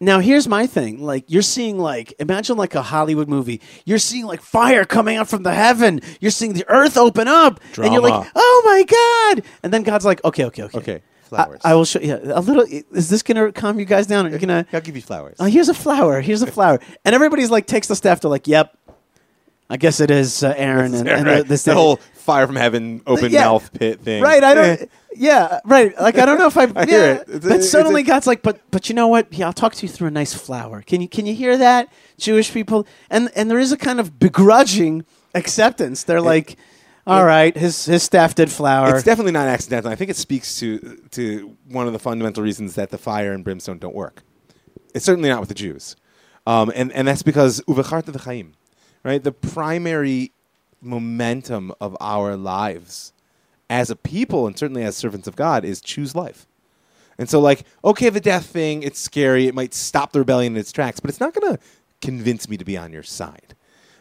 Now 0.00 0.18
here's 0.18 0.48
my 0.48 0.66
thing. 0.66 1.00
Like 1.00 1.24
you're 1.28 1.42
seeing 1.42 1.78
like 1.78 2.12
imagine 2.18 2.56
like 2.56 2.74
a 2.74 2.82
Hollywood 2.82 3.28
movie. 3.28 3.60
You're 3.84 3.98
seeing 4.00 4.26
like 4.26 4.42
fire 4.42 4.84
coming 4.84 5.16
out 5.16 5.28
from 5.28 5.44
the 5.44 5.54
heaven. 5.54 6.00
You're 6.20 6.32
seeing 6.32 6.54
the 6.54 6.64
earth 6.68 6.96
open 6.96 7.28
up, 7.28 7.60
and 7.78 7.92
you're 7.92 8.02
like, 8.02 8.28
"Oh 8.34 8.62
my 8.64 8.82
god!" 9.36 9.44
And 9.62 9.72
then 9.72 9.84
God's 9.84 10.04
like, 10.04 10.22
"Okay, 10.24 10.44
okay, 10.46 10.64
okay, 10.64 10.78
Okay, 10.78 10.94
I, 10.96 11.28
flowers. 11.28 11.60
I 11.64 11.74
will 11.76 11.84
show 11.84 12.00
you 12.00 12.18
a 12.20 12.40
little. 12.40 12.64
Is 12.90 13.10
this 13.10 13.22
gonna 13.22 13.52
calm 13.52 13.78
you 13.78 13.84
guys 13.84 14.08
down? 14.08 14.26
Are 14.26 14.30
you 14.30 14.40
gonna? 14.40 14.66
I'll 14.72 14.80
give 14.80 14.96
you 14.96 15.02
flowers. 15.02 15.36
Oh, 15.38 15.44
here's 15.44 15.68
a 15.68 15.74
flower. 15.74 16.20
Here's 16.20 16.42
a 16.42 16.48
flower. 16.48 16.80
And 17.04 17.14
everybody's 17.14 17.50
like 17.52 17.68
takes 17.68 17.86
the 17.86 17.94
staff. 17.94 18.22
They're 18.22 18.28
like, 18.28 18.48
"Yep, 18.48 18.76
I 19.72 19.78
guess 19.78 20.00
it 20.00 20.10
is 20.10 20.42
uh, 20.44 20.52
Aaron 20.54 20.92
and, 20.94 21.08
and 21.08 21.26
the, 21.26 21.44
this 21.44 21.64
the 21.64 21.72
whole 21.72 21.96
fire 22.14 22.46
from 22.46 22.56
heaven, 22.56 23.00
open 23.06 23.32
Yeah. 23.32 23.44
mouth 23.46 23.72
pit 23.72 24.00
thing. 24.00 24.22
Right, 24.22 24.44
I 24.44 24.54
don't. 24.54 24.90
Yeah, 25.16 25.60
right. 25.64 25.98
Like 25.98 26.18
I 26.18 26.26
don't 26.26 26.38
know 26.38 26.46
if 26.46 26.56
I. 26.58 26.64
I 26.76 26.84
yeah, 26.84 26.84
hear 26.86 27.04
it. 27.14 27.24
It's 27.28 27.44
a- 27.46 27.48
But 27.48 27.56
it's 27.58 27.70
suddenly 27.70 28.02
a- 28.02 28.04
God's 28.04 28.26
like, 28.26 28.42
but 28.42 28.60
but 28.70 28.88
you 28.90 28.94
know 28.94 29.08
what? 29.08 29.32
Yeah, 29.32 29.46
I'll 29.46 29.52
talk 29.54 29.74
to 29.76 29.86
you 29.86 29.90
through 29.90 30.08
a 30.08 30.10
nice 30.10 30.34
flower. 30.34 30.82
Can 30.82 31.00
you 31.00 31.08
can 31.08 31.24
you 31.24 31.34
hear 31.34 31.56
that, 31.56 31.88
Jewish 32.18 32.52
people? 32.52 32.86
And 33.08 33.30
and 33.34 33.50
there 33.50 33.58
is 33.58 33.72
a 33.72 33.78
kind 33.78 33.98
of 33.98 34.18
begrudging 34.18 35.04
acceptance. 35.34 36.04
They're 36.04 36.20
like, 36.20 36.56
all 37.06 37.24
right, 37.24 37.56
his 37.56 37.86
his 37.86 38.02
staff 38.02 38.34
did 38.34 38.50
flower. 38.50 38.94
It's 38.94 39.04
definitely 39.04 39.32
not 39.32 39.48
accidental. 39.48 39.90
I 39.90 39.94
think 39.94 40.10
it 40.10 40.16
speaks 40.16 40.58
to 40.60 40.98
to 41.12 41.56
one 41.68 41.86
of 41.86 41.94
the 41.94 41.98
fundamental 41.98 42.42
reasons 42.42 42.74
that 42.74 42.90
the 42.90 42.98
fire 42.98 43.32
and 43.32 43.42
brimstone 43.42 43.78
don't 43.78 43.94
work. 43.94 44.22
It's 44.94 45.04
certainly 45.06 45.30
not 45.30 45.40
with 45.40 45.48
the 45.48 45.54
Jews, 45.54 45.96
um, 46.46 46.70
and 46.74 46.92
and 46.92 47.08
that's 47.08 47.22
because 47.22 47.62
uvecharta 47.62 48.12
v'chaim, 48.12 48.52
right? 49.04 49.22
The 49.22 49.32
primary 49.32 50.32
momentum 50.80 51.72
of 51.80 51.96
our 52.00 52.36
lives 52.36 53.12
as 53.70 53.90
a 53.90 53.96
people 53.96 54.46
and 54.46 54.58
certainly 54.58 54.82
as 54.82 54.96
servants 54.96 55.26
of 55.26 55.36
God 55.36 55.64
is 55.64 55.80
choose 55.80 56.14
life. 56.14 56.46
And 57.18 57.28
so, 57.28 57.40
like, 57.40 57.64
okay, 57.84 58.08
the 58.08 58.20
death 58.20 58.46
thing, 58.46 58.82
it's 58.82 58.98
scary. 58.98 59.46
It 59.46 59.54
might 59.54 59.74
stop 59.74 60.12
the 60.12 60.18
rebellion 60.18 60.54
in 60.54 60.60
its 60.60 60.72
tracks, 60.72 60.98
but 61.00 61.10
it's 61.10 61.20
not 61.20 61.34
going 61.34 61.56
to 61.56 61.62
convince 62.00 62.48
me 62.48 62.56
to 62.56 62.64
be 62.64 62.76
on 62.76 62.92
your 62.92 63.02
side. 63.02 63.54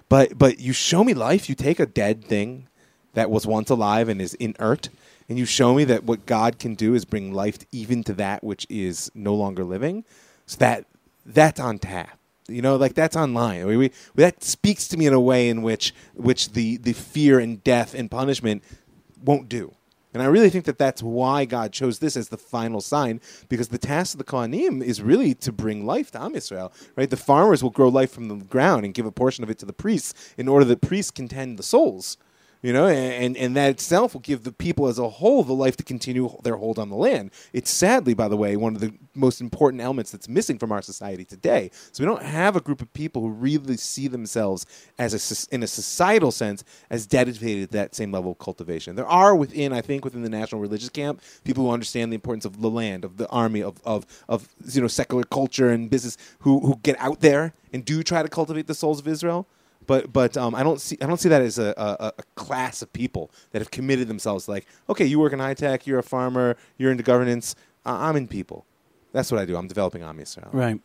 But 0.09 0.37
but 0.37 0.59
you 0.59 0.73
show 0.73 1.03
me 1.03 1.13
life. 1.13 1.47
You 1.47 1.55
take 1.55 1.79
a 1.79 1.85
dead 1.85 2.25
thing 2.25 2.67
that 3.13 3.29
was 3.29 3.47
once 3.47 3.69
alive 3.69 4.09
and 4.09 4.21
is 4.21 4.33
inert, 4.35 4.89
and 5.29 5.37
you 5.37 5.45
show 5.45 5.73
me 5.73 5.83
that 5.85 6.03
what 6.03 6.25
God 6.25 6.59
can 6.59 6.75
do 6.75 6.93
is 6.93 7.05
bring 7.05 7.33
life 7.33 7.59
even 7.71 8.03
to 8.05 8.13
that 8.15 8.43
which 8.43 8.67
is 8.69 9.11
no 9.15 9.33
longer 9.33 9.63
living. 9.63 10.03
So 10.47 10.57
that 10.57 10.85
that's 11.25 11.59
on 11.59 11.79
tap. 11.79 12.17
You 12.51 12.61
know, 12.61 12.75
like 12.75 12.93
that's 12.93 13.15
online. 13.15 13.65
We, 13.65 13.77
we, 13.77 13.91
that 14.15 14.43
speaks 14.43 14.87
to 14.89 14.97
me 14.97 15.07
in 15.07 15.13
a 15.13 15.19
way 15.19 15.49
in 15.49 15.61
which 15.61 15.93
which 16.13 16.53
the 16.53 16.77
the 16.77 16.93
fear 16.93 17.39
and 17.39 17.63
death 17.63 17.93
and 17.93 18.09
punishment 18.09 18.63
won't 19.23 19.49
do. 19.49 19.75
And 20.13 20.21
I 20.21 20.25
really 20.25 20.49
think 20.49 20.65
that 20.65 20.77
that's 20.77 21.01
why 21.01 21.45
God 21.45 21.71
chose 21.71 21.99
this 21.99 22.17
as 22.17 22.29
the 22.29 22.37
final 22.37 22.81
sign, 22.81 23.21
because 23.47 23.69
the 23.69 23.77
task 23.77 24.13
of 24.13 24.17
the 24.17 24.25
Kohanim 24.25 24.83
is 24.83 25.01
really 25.01 25.33
to 25.35 25.53
bring 25.53 25.85
life 25.85 26.11
to 26.11 26.21
Am 26.21 26.33
Yisrael. 26.33 26.73
Right? 26.97 27.09
The 27.09 27.17
farmers 27.17 27.63
will 27.63 27.69
grow 27.69 27.87
life 27.87 28.11
from 28.11 28.27
the 28.27 28.35
ground 28.35 28.83
and 28.83 28.93
give 28.93 29.05
a 29.05 29.11
portion 29.11 29.43
of 29.43 29.49
it 29.49 29.57
to 29.59 29.65
the 29.65 29.73
priests 29.73 30.33
in 30.37 30.47
order 30.49 30.65
that 30.65 30.81
priests 30.81 31.11
can 31.11 31.29
tend 31.29 31.57
the 31.57 31.63
souls. 31.63 32.17
You 32.61 32.73
know, 32.73 32.87
and, 32.87 33.35
and 33.37 33.55
that 33.55 33.71
itself 33.71 34.13
will 34.13 34.21
give 34.21 34.43
the 34.43 34.51
people 34.51 34.87
as 34.87 34.99
a 34.99 35.09
whole 35.09 35.43
the 35.43 35.53
life 35.53 35.75
to 35.77 35.83
continue 35.83 36.29
their 36.43 36.57
hold 36.57 36.77
on 36.77 36.89
the 36.89 36.95
land. 36.95 37.31
It's 37.53 37.71
sadly, 37.71 38.13
by 38.13 38.27
the 38.27 38.37
way, 38.37 38.55
one 38.55 38.75
of 38.75 38.81
the 38.81 38.93
most 39.15 39.41
important 39.41 39.81
elements 39.81 40.11
that's 40.11 40.29
missing 40.29 40.59
from 40.59 40.71
our 40.71 40.83
society 40.83 41.25
today. 41.25 41.71
So 41.91 42.03
we 42.03 42.07
don't 42.07 42.21
have 42.21 42.55
a 42.55 42.61
group 42.61 42.83
of 42.83 42.93
people 42.93 43.23
who 43.23 43.29
really 43.29 43.77
see 43.77 44.07
themselves 44.07 44.67
as 44.99 45.13
a, 45.49 45.53
in 45.55 45.63
a 45.63 45.67
societal 45.67 46.31
sense 46.31 46.63
as 46.91 47.07
dedicated 47.07 47.71
to 47.71 47.77
that 47.77 47.95
same 47.95 48.11
level 48.11 48.33
of 48.33 48.37
cultivation. 48.37 48.95
There 48.95 49.07
are 49.07 49.35
within, 49.35 49.73
I 49.73 49.81
think, 49.81 50.05
within 50.05 50.21
the 50.21 50.29
national 50.29 50.61
religious 50.61 50.89
camp, 50.89 51.21
people 51.43 51.63
who 51.63 51.71
understand 51.71 52.11
the 52.11 52.15
importance 52.15 52.45
of 52.45 52.61
the 52.61 52.69
land, 52.69 53.03
of 53.03 53.17
the 53.17 53.27
army, 53.29 53.63
of, 53.63 53.81
of, 53.85 54.05
of 54.29 54.49
you 54.71 54.81
know 54.81 54.87
secular 54.87 55.23
culture 55.23 55.69
and 55.69 55.89
business, 55.89 56.15
who 56.39 56.59
who 56.59 56.79
get 56.83 56.99
out 56.99 57.21
there 57.21 57.53
and 57.73 57.83
do 57.85 58.03
try 58.03 58.21
to 58.21 58.29
cultivate 58.29 58.67
the 58.67 58.75
souls 58.75 58.99
of 58.99 59.07
Israel 59.07 59.47
but 59.87 60.11
but 60.13 60.37
um, 60.37 60.53
I 60.55 60.63
don't 60.63 60.79
see 60.81 60.97
I 61.01 61.05
don't 61.07 61.19
see 61.19 61.29
that 61.29 61.41
as 61.41 61.57
a, 61.59 61.73
a, 61.77 62.13
a 62.17 62.23
class 62.35 62.81
of 62.81 62.91
people 62.93 63.31
that 63.51 63.59
have 63.61 63.71
committed 63.71 64.07
themselves. 64.07 64.47
Like, 64.47 64.65
okay, 64.89 65.05
you 65.05 65.19
work 65.19 65.33
in 65.33 65.39
high 65.39 65.53
tech, 65.53 65.85
you're 65.87 65.99
a 65.99 66.03
farmer, 66.03 66.55
you're 66.77 66.91
into 66.91 67.03
governance. 67.03 67.55
Uh, 67.85 67.97
I'm 67.99 68.15
in 68.15 68.27
people. 68.27 68.65
That's 69.11 69.31
what 69.31 69.41
I 69.41 69.45
do. 69.45 69.57
I'm 69.57 69.67
developing 69.67 70.01
Yisrael. 70.01 70.49
right. 70.53 70.79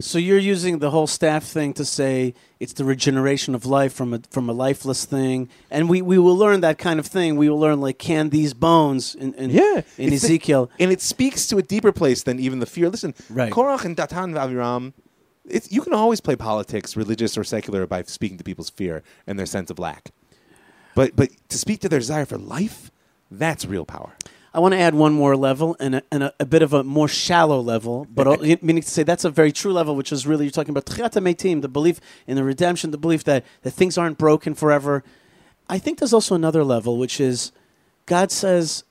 So 0.00 0.18
you're 0.18 0.38
using 0.38 0.80
the 0.80 0.90
whole 0.90 1.06
staff 1.06 1.44
thing 1.44 1.72
to 1.74 1.84
say 1.84 2.34
it's 2.58 2.72
the 2.72 2.84
regeneration 2.84 3.54
of 3.54 3.64
life 3.64 3.92
from 3.92 4.12
a 4.12 4.20
from 4.28 4.50
a 4.50 4.52
lifeless 4.52 5.04
thing, 5.04 5.48
and 5.70 5.88
we, 5.88 6.02
we 6.02 6.18
will 6.18 6.36
learn 6.36 6.62
that 6.62 6.78
kind 6.78 6.98
of 6.98 7.06
thing. 7.06 7.36
We 7.36 7.48
will 7.48 7.60
learn 7.60 7.80
like 7.80 7.96
can 7.98 8.30
these 8.30 8.54
bones 8.54 9.14
in, 9.14 9.34
in 9.34 9.50
Yeah, 9.50 9.82
in 9.96 10.12
it's 10.12 10.22
the- 10.22 10.26
Ezekiel. 10.34 10.68
and 10.80 10.90
it 10.90 11.00
speaks 11.00 11.46
to 11.46 11.58
a 11.58 11.62
deeper 11.62 11.92
place 11.92 12.24
than 12.24 12.40
even 12.40 12.58
the 12.58 12.66
fear. 12.66 12.90
Listen, 12.90 13.14
Right. 13.30 13.52
Korach 13.52 13.84
and 13.84 13.96
Datan 13.96 14.24
and 14.24 14.34
Aviram. 14.34 14.94
It's, 15.48 15.70
you 15.70 15.82
can 15.82 15.92
always 15.92 16.20
play 16.20 16.36
politics, 16.36 16.96
religious 16.96 17.36
or 17.36 17.44
secular, 17.44 17.86
by 17.86 18.02
speaking 18.04 18.38
to 18.38 18.44
people's 18.44 18.70
fear 18.70 19.02
and 19.26 19.38
their 19.38 19.46
sense 19.46 19.70
of 19.70 19.78
lack. 19.78 20.10
But 20.94 21.16
but 21.16 21.30
to 21.48 21.58
speak 21.58 21.80
to 21.80 21.88
their 21.88 21.98
desire 21.98 22.24
for 22.24 22.38
life, 22.38 22.90
that's 23.30 23.66
real 23.66 23.84
power. 23.84 24.16
I 24.54 24.60
want 24.60 24.72
to 24.72 24.78
add 24.78 24.94
one 24.94 25.12
more 25.12 25.36
level 25.36 25.76
and 25.80 25.96
a, 25.96 26.02
and 26.12 26.22
a, 26.22 26.34
a 26.38 26.46
bit 26.46 26.62
of 26.62 26.72
a 26.72 26.84
more 26.84 27.08
shallow 27.08 27.60
level, 27.60 28.06
but 28.08 28.28
uh, 28.28 28.36
meaning 28.62 28.82
to 28.82 28.88
say 28.88 29.02
that's 29.02 29.24
a 29.24 29.30
very 29.30 29.50
true 29.50 29.72
level, 29.72 29.96
which 29.96 30.12
is 30.12 30.28
really 30.28 30.44
you're 30.44 30.52
talking 30.52 30.70
about 30.70 30.86
tchiyat 30.86 31.20
metim, 31.20 31.60
the 31.60 31.68
belief 31.68 32.00
in 32.28 32.36
the 32.36 32.44
redemption, 32.44 32.92
the 32.92 32.98
belief 32.98 33.24
that, 33.24 33.44
that 33.62 33.72
things 33.72 33.98
aren't 33.98 34.16
broken 34.16 34.54
forever. 34.54 35.02
I 35.68 35.78
think 35.78 35.98
there's 35.98 36.12
also 36.12 36.36
another 36.36 36.62
level, 36.62 36.98
which 36.98 37.20
is 37.20 37.50
God 38.06 38.30
says 38.30 38.84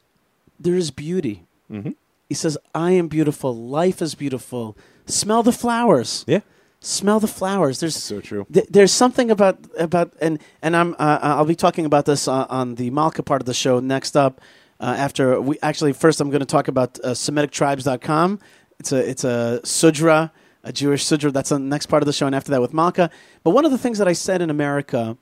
there 0.60 0.76
is 0.76 0.92
beauty. 0.92 1.46
Mm-hmm. 1.72 1.92
He 2.28 2.36
says, 2.36 2.58
I 2.76 2.92
am 2.92 3.08
beautiful. 3.08 3.56
Life 3.56 4.02
is 4.02 4.16
beautiful. 4.16 4.76
Smell 5.06 5.44
the 5.44 5.52
flowers. 5.52 6.24
Yeah, 6.28 6.40
Smell 6.80 7.20
the 7.20 7.28
flowers. 7.28 7.80
There's 7.80 7.96
so 7.96 8.20
true. 8.20 8.46
th- 8.52 8.68
there's 8.70 8.92
something 8.92 9.32
about 9.32 9.58
about 9.78 10.14
and 10.22 10.40
and 10.62 10.76
I'm 10.76 10.94
uh, 11.00 11.20
I'll 11.22 11.46
be 11.46 11.56
talking 11.56 11.86
about 11.86 12.06
this 12.06 12.28
uh, 12.28 12.46
on 12.50 12.76
the 12.76 12.92
Malkah 12.92 13.24
part 13.24 13.42
of 13.42 13.46
the 13.46 13.54
show 13.54 13.80
next 13.80 14.16
up. 14.18 14.42
Uh, 14.80 14.96
after 14.98 15.40
we 15.40 15.58
actually 15.62 15.94
first 15.94 16.20
I'm 16.20 16.30
going 16.30 16.42
to 16.42 16.46
talk 16.46 16.68
about 16.68 17.00
uh, 17.04 17.10
SemiticTribes.com. 17.12 18.40
It's 18.80 18.92
a 18.92 19.10
it's 19.10 19.24
a 19.24 19.62
sudra, 19.66 20.32
a 20.64 20.74
Jewish 20.74 21.06
sudra. 21.06 21.32
That's 21.32 21.50
the 21.50 21.60
next 21.60 21.86
part 21.86 22.04
of 22.04 22.08
the 22.08 22.14
show, 22.14 22.26
and 22.26 22.36
after 22.36 22.52
that 22.52 22.62
with 22.62 22.74
Malkah. 22.74 23.10
But 23.44 23.52
one 23.52 23.64
of 23.66 23.72
the 23.72 23.78
things 23.78 23.98
that 24.00 24.08
I 24.08 24.14
said 24.14 24.42
in 24.42 24.50
America 24.50 25.18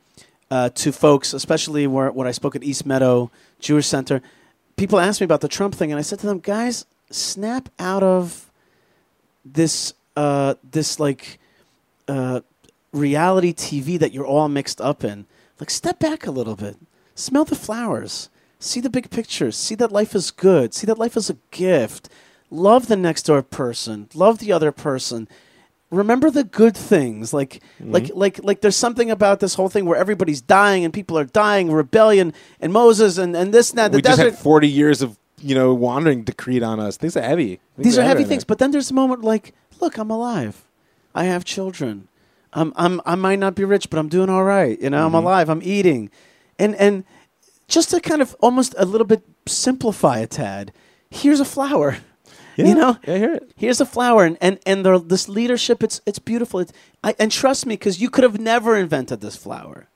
uh, 0.49 0.69
to 0.69 0.91
folks, 0.91 1.33
especially 1.33 1.85
where 1.87 2.11
when 2.11 2.27
I 2.27 2.31
spoke 2.31 2.55
at 2.55 2.63
East 2.63 2.85
Meadow 2.85 3.29
Jewish 3.59 3.85
Center, 3.87 4.21
people 4.77 4.99
asked 4.99 5.21
me 5.21 5.25
about 5.25 5.41
the 5.41 5.47
Trump 5.47 5.75
thing, 5.75 5.91
and 5.91 5.99
I 5.99 6.01
said 6.01 6.19
to 6.19 6.27
them, 6.27 6.39
guys, 6.39 6.85
snap 7.11 7.69
out 7.77 8.03
of 8.03 8.50
this 9.45 9.93
uh, 10.15 10.55
this 10.69 10.99
like 10.99 11.39
uh, 12.07 12.41
reality 12.91 13.53
TV 13.53 13.97
that 13.99 14.13
you're 14.13 14.25
all 14.25 14.49
mixed 14.49 14.81
up 14.81 15.03
in. 15.03 15.25
Like, 15.59 15.69
step 15.69 15.99
back 15.99 16.25
a 16.25 16.31
little 16.31 16.55
bit, 16.55 16.77
smell 17.13 17.45
the 17.45 17.55
flowers, 17.55 18.29
see 18.59 18.79
the 18.79 18.89
big 18.89 19.11
pictures, 19.11 19.55
see 19.55 19.75
that 19.75 19.91
life 19.91 20.15
is 20.15 20.31
good, 20.31 20.73
see 20.73 20.87
that 20.87 20.97
life 20.97 21.15
is 21.15 21.29
a 21.29 21.37
gift. 21.51 22.09
Love 22.49 22.87
the 22.87 22.97
next 22.97 23.23
door 23.23 23.41
person, 23.41 24.09
love 24.13 24.39
the 24.39 24.51
other 24.51 24.71
person. 24.71 25.27
Remember 25.89 26.29
the 26.29 26.43
good 26.43 26.75
things, 26.75 27.33
like 27.33 27.61
like 27.79 28.11
like 28.13 28.39
like. 28.43 28.61
There's 28.61 28.77
something 28.77 29.11
about 29.11 29.39
this 29.41 29.55
whole 29.55 29.67
thing 29.69 29.85
where 29.85 29.97
everybody's 29.97 30.41
dying 30.41 30.85
and 30.85 30.93
people 30.93 31.17
are 31.17 31.25
dying, 31.25 31.69
rebellion 31.71 32.33
and 32.61 32.71
Moses 32.73 33.17
and 33.17 33.35
and 33.35 33.53
this 33.53 33.71
and 33.71 33.77
that. 33.77 33.91
The 33.91 33.97
we 33.97 34.01
just 34.01 34.17
desert. 34.17 34.31
had 34.31 34.39
40 34.39 34.69
years 34.69 35.01
of 35.01 35.17
you 35.43 35.55
know 35.55 35.73
wandering 35.73 36.23
decreed 36.23 36.63
on 36.63 36.79
us. 36.79 36.97
Things 36.97 37.15
are 37.17 37.21
heavy. 37.21 37.59
Things 37.75 37.85
These 37.85 37.97
are 37.97 38.03
heavy 38.03 38.23
things, 38.23 38.43
but 38.43 38.57
then 38.59 38.71
there's 38.71 38.91
a 38.91 38.93
moment 38.93 39.23
like, 39.23 39.53
look, 39.79 39.97
I'm 39.97 40.09
alive. 40.11 40.63
I 41.13 41.25
have 41.25 41.43
children. 41.45 42.07
I'm, 42.53 42.73
I'm, 42.75 42.99
I 43.05 43.15
might 43.15 43.39
not 43.39 43.55
be 43.55 43.63
rich, 43.63 43.89
but 43.89 43.97
I'm 43.97 44.09
doing 44.09 44.29
all 44.29 44.43
right. 44.43 44.79
You 44.81 44.89
know, 44.89 45.05
Mm-hmm. 45.05 45.15
I'm 45.15 45.23
alive. 45.23 45.49
I'm 45.49 45.61
eating, 45.63 46.09
and 46.59 46.75
and 46.75 47.03
just 47.67 47.89
to 47.91 48.01
kind 48.01 48.21
of 48.21 48.35
almost 48.41 48.75
a 48.77 48.85
little 48.85 49.07
bit 49.07 49.23
simplify 49.47 50.19
a 50.19 50.27
tad. 50.27 50.71
Here's 51.09 51.39
a 51.39 51.45
flower. 51.45 51.97
Yeah, 52.57 52.65
You 52.67 52.75
know, 52.75 52.97
I 53.07 53.17
hear 53.17 53.33
it. 53.35 53.51
Here's 53.55 53.79
a 53.79 53.85
flower, 53.85 54.25
and 54.25 54.37
and, 54.41 54.59
and 54.65 54.85
the, 54.85 54.99
this 54.99 55.29
leadership. 55.29 55.81
It's 55.81 56.01
it's 56.05 56.19
beautiful. 56.19 56.59
It's, 56.59 56.73
I, 57.01 57.15
and 57.17 57.31
trust 57.31 57.65
me, 57.65 57.75
because 57.75 58.01
you 58.01 58.09
could 58.09 58.25
have 58.25 58.41
never 58.41 58.75
invented 58.75 59.21
this 59.21 59.37
flower. 59.37 59.87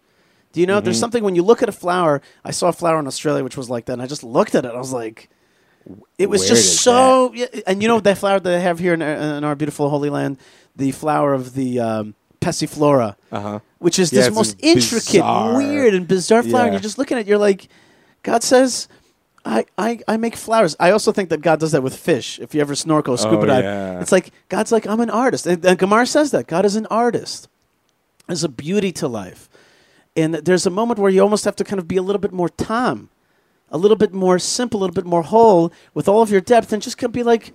Do 0.53 0.61
you 0.61 0.65
know? 0.65 0.77
Mm-hmm. 0.77 0.85
There's 0.85 0.97
something 0.99 1.21
when 1.21 1.35
you 1.35 1.43
look 1.43 1.61
at 1.61 1.67
a 1.67 1.73
flower. 1.73 2.21
I 2.45 2.51
saw 2.51 2.69
a 2.69 2.73
flower 2.73 2.97
in 2.99 3.07
Australia 3.07 3.43
which 3.43 3.57
was 3.57 3.69
like 3.69 3.85
that, 3.87 3.93
and 3.93 4.01
I 4.01 4.07
just 4.07 4.23
looked 4.23 4.55
at 4.55 4.63
it. 4.63 4.71
I 4.73 4.77
was 4.77 4.93
like, 4.93 5.29
it 6.17 6.27
was 6.29 6.41
Where 6.41 6.49
just 6.49 6.81
so. 6.81 7.31
Yeah, 7.33 7.45
and 7.67 7.81
you 7.81 7.87
know 7.87 7.99
that 7.99 8.17
flower 8.17 8.39
that 8.39 8.49
they 8.49 8.61
have 8.61 8.79
here 8.79 8.93
in 8.93 9.01
our, 9.01 9.37
in 9.37 9.43
our 9.43 9.55
beautiful 9.55 9.89
Holy 9.89 10.09
Land, 10.09 10.37
the 10.75 10.91
flower 10.91 11.33
of 11.33 11.53
the 11.53 11.79
um, 11.79 12.15
passiflora, 12.41 13.15
Uh 13.31 13.39
huh. 13.41 13.59
which 13.79 13.99
is 13.99 14.11
Yeah, 14.11 14.21
this 14.21 14.33
most 14.35 14.57
intricate, 14.61 15.13
bizarre- 15.21 15.57
weird, 15.57 15.93
and 15.93 16.07
bizarre 16.07 16.43
flower. 16.43 16.63
And 16.65 16.73
you're 16.73 16.81
just 16.81 16.97
looking 16.97 17.17
at, 17.17 17.21
it, 17.21 17.27
you're 17.27 17.37
like, 17.37 17.67
God 18.23 18.43
says. 18.43 18.87
I, 19.47 19.65
I, 19.77 19.99
I 20.07 20.17
make 20.17 20.35
flowers. 20.35 20.75
I 20.79 20.89
also 20.89 21.11
think 21.11 21.29
that 21.29 21.41
God 21.41 21.59
does 21.59 21.71
that 21.73 21.83
with 21.83 21.95
fish. 21.95 22.39
If 22.39 22.55
you 22.55 22.61
ever 22.61 22.73
snorkel, 22.73 23.15
scuba 23.15 23.43
Oh, 23.43 23.45
dive, 23.45 23.63
yeah. 23.63 24.01
it's 24.01 24.11
like 24.11 24.31
God's 24.49 24.71
like 24.71 24.87
I'm 24.87 24.99
an 25.01 25.11
artist. 25.11 25.45
And, 25.45 25.63
and 25.63 25.77
Gemara 25.77 26.07
says 26.07 26.31
that 26.31 26.47
God 26.47 26.65
is 26.65 26.75
an 26.75 26.87
artist. 26.89 27.47
There's 28.25 28.43
a 28.43 28.49
beauty 28.49 28.91
to 28.93 29.07
life, 29.07 29.47
and 30.17 30.33
there's 30.33 30.65
a 30.65 30.71
moment 30.71 30.97
where 30.97 31.11
you 31.11 31.21
almost 31.21 31.45
have 31.45 31.55
to 31.57 31.63
kind 31.63 31.77
of 31.79 31.87
be 31.87 31.95
a 31.95 32.01
little 32.01 32.19
bit 32.19 32.31
more 32.31 32.49
tam, 32.49 33.09
a 33.69 33.77
little 33.77 33.97
bit 33.97 34.13
more 34.13 34.39
simple, 34.39 34.79
a 34.79 34.81
little 34.81 34.93
bit 34.93 35.05
more 35.05 35.23
whole 35.23 35.71
with 35.93 36.07
all 36.07 36.21
of 36.21 36.31
your 36.31 36.41
depth, 36.41 36.71
and 36.71 36.81
just 36.81 36.97
of 36.97 37.13
be 37.13 37.23
like, 37.23 37.53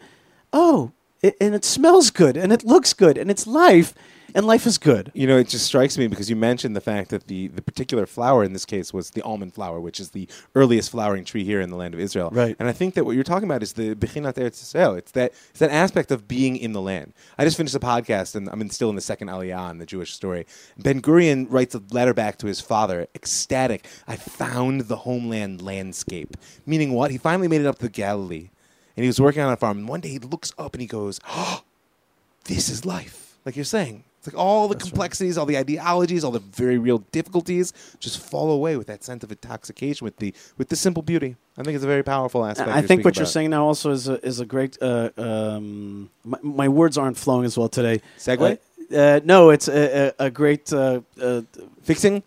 oh, 0.53 0.93
it, 1.23 1.37
and 1.41 1.55
it 1.55 1.65
smells 1.65 2.11
good, 2.11 2.37
and 2.37 2.53
it 2.53 2.65
looks 2.65 2.93
good, 2.93 3.19
and 3.19 3.31
it's 3.31 3.47
life, 3.47 3.95
and 4.35 4.47
life 4.47 4.67
is 4.67 4.79
good. 4.79 5.11
You 5.15 5.27
know, 5.27 5.37
it 5.37 5.49
just 5.49 5.67
strikes 5.67 5.99
me 5.99 6.07
because 6.07 6.31
you 6.31 6.37
mentioned 6.37 6.77
the 6.77 6.81
fact 6.81 7.11
that 7.11 7.27
the, 7.27 7.49
the 7.49 7.63
particular 7.63 8.07
flower 8.07 8.45
in 8.45 8.53
this 8.53 8.65
case 8.65 8.93
was 8.93 9.11
the 9.11 9.23
almond 9.23 9.55
flower, 9.55 9.81
which 9.81 10.01
is 10.01 10.11
the 10.11 10.29
earliest 10.55 10.91
flowering 10.91 11.25
tree 11.25 11.45
here 11.45 11.61
in 11.61 11.71
the 11.71 11.77
land 11.77 11.95
of 11.95 12.01
Israel. 12.01 12.31
Right. 12.33 12.57
And 12.59 12.69
I 12.69 12.73
think 12.73 12.95
that 12.95 13.05
what 13.05 13.15
you're 13.15 13.25
talking 13.25 13.49
about 13.49 13.63
is 13.63 13.75
the 13.75 13.95
Bechinat 13.95 14.35
Eretz 14.35 14.63
Yisrael. 14.63 14.97
It's 14.99 15.13
that 15.13 15.33
it's 15.51 15.59
that 15.61 15.71
aspect 15.71 16.11
of 16.11 16.29
being 16.29 16.57
in 16.57 16.73
the 16.73 16.81
land. 16.81 17.13
I 17.39 17.45
just 17.45 17.57
finished 17.57 17.75
a 17.75 17.81
podcast, 17.81 18.35
and 18.35 18.49
I'm 18.49 18.61
in, 18.61 18.71
still 18.71 18.91
in 18.91 18.97
the 18.97 19.01
second 19.01 19.29
Aliyah 19.29 19.71
in 19.71 19.79
the 19.79 19.87
Jewish 19.87 20.13
story. 20.13 20.47
Ben 20.79 21.01
Gurion 21.01 21.47
writes 21.49 21.75
a 21.75 21.83
letter 21.91 22.15
back 22.15 22.39
to 22.39 22.47
his 22.47 22.61
father, 22.61 23.07
ecstatic. 23.15 23.87
I 24.07 24.17
found 24.17 24.83
the 24.83 24.97
homeland 24.97 25.63
landscape. 25.63 26.37
Meaning 26.67 26.93
what? 26.93 27.11
He 27.11 27.19
finally 27.19 27.49
made 27.49 27.61
it 27.61 27.67
up 27.67 27.79
to 27.79 27.89
Galilee, 27.89 28.51
and 28.97 29.05
he 29.05 29.07
was 29.07 29.21
working 29.21 29.43
on 29.43 29.53
a 29.53 29.57
farm. 29.57 29.79
And 29.79 29.89
one 29.89 30.01
day 30.01 30.11
he 30.11 30.19
looks 30.19 30.53
up 30.59 30.75
and 30.75 30.81
he 30.81 30.87
goes, 30.87 31.21
"Oh, 31.29 31.63
this 32.45 32.69
is 32.69 32.85
life. 32.85 33.39
Like 33.45 33.57
you're 33.57 33.65
saying. 33.65 34.05
It's 34.21 34.27
like 34.27 34.39
all 34.39 34.69
the 34.69 34.77
complexities, 34.77 35.39
all 35.39 35.47
the 35.47 35.57
ideologies, 35.57 36.25
all 36.25 36.31
the 36.31 36.41
very 36.41 36.77
real 36.77 36.99
difficulties 37.11 37.73
just 38.01 38.19
fall 38.19 38.51
away 38.51 38.77
with 38.77 38.87
that 38.89 39.03
sense 39.03 39.25
of 39.25 39.33
intoxication 39.33 40.05
with 40.05 40.19
the 40.19 40.35
with 40.59 40.69
the 40.69 40.77
simple 40.77 41.03
beauty. 41.03 41.37
I 41.57 41.63
think 41.63 41.75
it's 41.75 41.85
a 41.85 41.87
very 41.87 42.03
powerful 42.03 42.45
aspect. 42.45 42.69
I 42.69 42.83
think 42.83 43.03
what 43.03 43.15
speaking 43.15 43.21
you're 43.21 43.27
saying 43.33 43.51
now 43.51 43.65
also 43.65 43.93
is 43.93 44.09
a, 44.09 44.23
is 44.27 44.39
a 44.39 44.45
great. 44.45 44.77
Uh, 44.83 45.09
um, 45.17 46.11
my, 46.23 46.39
my 46.43 46.69
words 46.69 46.99
aren't 46.99 47.17
flowing 47.17 47.47
as 47.47 47.57
well 47.57 47.71
today. 47.71 48.03
Segway. 48.19 48.59
Uh, 48.93 48.95
uh, 48.95 49.21
no, 49.25 49.49
it's 49.49 49.69
a, 49.69 50.13
a, 50.19 50.27
a 50.27 50.31
great. 50.31 50.71
Uh, 50.71 51.01
uh, 51.19 51.41
fixing 51.83 52.23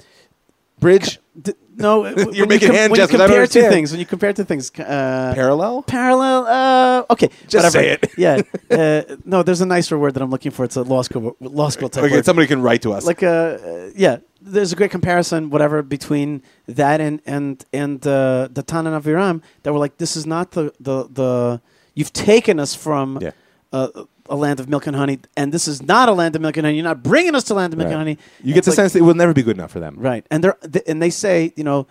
bridge 0.79 1.19
d- 1.41 1.53
no, 1.75 2.01
when 2.01 2.33
you 2.33 2.45
making 2.45 2.71
hand 2.73 2.91
when 2.91 2.99
you 2.99 3.07
gestures. 3.07 3.21
I 3.21 3.27
don't 3.27 3.29
compare 3.29 3.47
two 3.47 3.69
things. 3.69 3.91
When 3.91 3.99
you 3.99 4.05
compare 4.05 4.33
two 4.33 4.43
things, 4.43 4.71
uh, 4.79 5.31
parallel. 5.35 5.81
parallel. 5.83 6.45
Uh, 6.47 7.05
okay, 7.13 7.29
Just 7.47 7.55
whatever. 7.65 7.71
say 7.71 7.89
it. 7.89 8.11
yeah. 8.17 8.41
Uh, 8.73 9.03
no, 9.23 9.43
there's 9.43 9.61
a 9.61 9.65
nicer 9.67 9.97
word 9.99 10.13
that 10.15 10.23
I'm 10.23 10.31
looking 10.31 10.51
for. 10.51 10.65
It's 10.65 10.75
a 10.75 10.81
law 10.81 11.03
school 11.03 11.35
law 11.39 11.69
school 11.69 11.89
type 11.89 12.05
Okay, 12.05 12.15
word. 12.15 12.25
somebody 12.25 12.47
can 12.47 12.61
write 12.61 12.81
to 12.83 12.91
us. 12.93 13.05
like 13.05 13.21
uh, 13.21 13.27
uh, 13.27 13.89
yeah 13.95 14.17
there's 14.41 14.73
a 14.73 14.75
great 14.75 14.89
comparison 14.91 15.49
whatever 15.51 15.83
between 15.83 16.41
that 16.67 16.99
and 16.99 17.21
and 17.25 17.63
and 17.71 18.05
uh, 18.07 18.47
Datan 18.51 18.87
and 18.87 18.95
Aviram 19.03 19.41
that 19.61 19.71
were 19.73 19.79
like 19.79 19.97
this 19.97 20.15
is 20.17 20.25
not 20.25 20.51
the 20.51 20.73
the 20.79 21.07
the 21.19 21.61
you've 21.93 22.11
taken 22.13 22.59
us 22.59 22.73
from 22.75 23.19
Yeah. 23.21 23.31
uh, 23.71 23.89
a 24.29 24.35
land 24.35 24.59
of 24.59 24.69
milk 24.69 24.87
and 24.87 24.95
honey 24.95 25.19
and 25.35 25.51
this 25.51 25.67
is 25.67 25.81
not 25.81 26.07
a 26.09 26.13
land 26.13 26.35
of 26.35 26.41
milk 26.41 26.55
and 26.57 26.65
honey 26.65 26.77
you're 26.77 26.83
not 26.83 27.03
bringing 27.03 27.35
us 27.35 27.43
to 27.45 27.53
land 27.53 27.73
of 27.73 27.77
milk 27.77 27.87
Right. 27.87 27.93
and 27.93 27.99
honey 27.99 28.17
you 28.43 28.53
get 28.53 28.63
the 28.63 28.71
like- 28.71 28.75
sense 28.75 28.93
that 28.93 28.99
it 28.99 29.03
will 29.03 29.13
never 29.15 29.33
be 29.33 29.43
good 29.43 29.57
enough 29.57 29.71
for 29.71 29.79
them. 29.79 29.95
right 29.97 30.25
and 30.31 30.43
they're 30.43 30.57
th- 30.71 30.85
and 30.87 31.01
they 31.01 31.09
say 31.09 31.53
you 31.55 31.63
know 31.63 31.87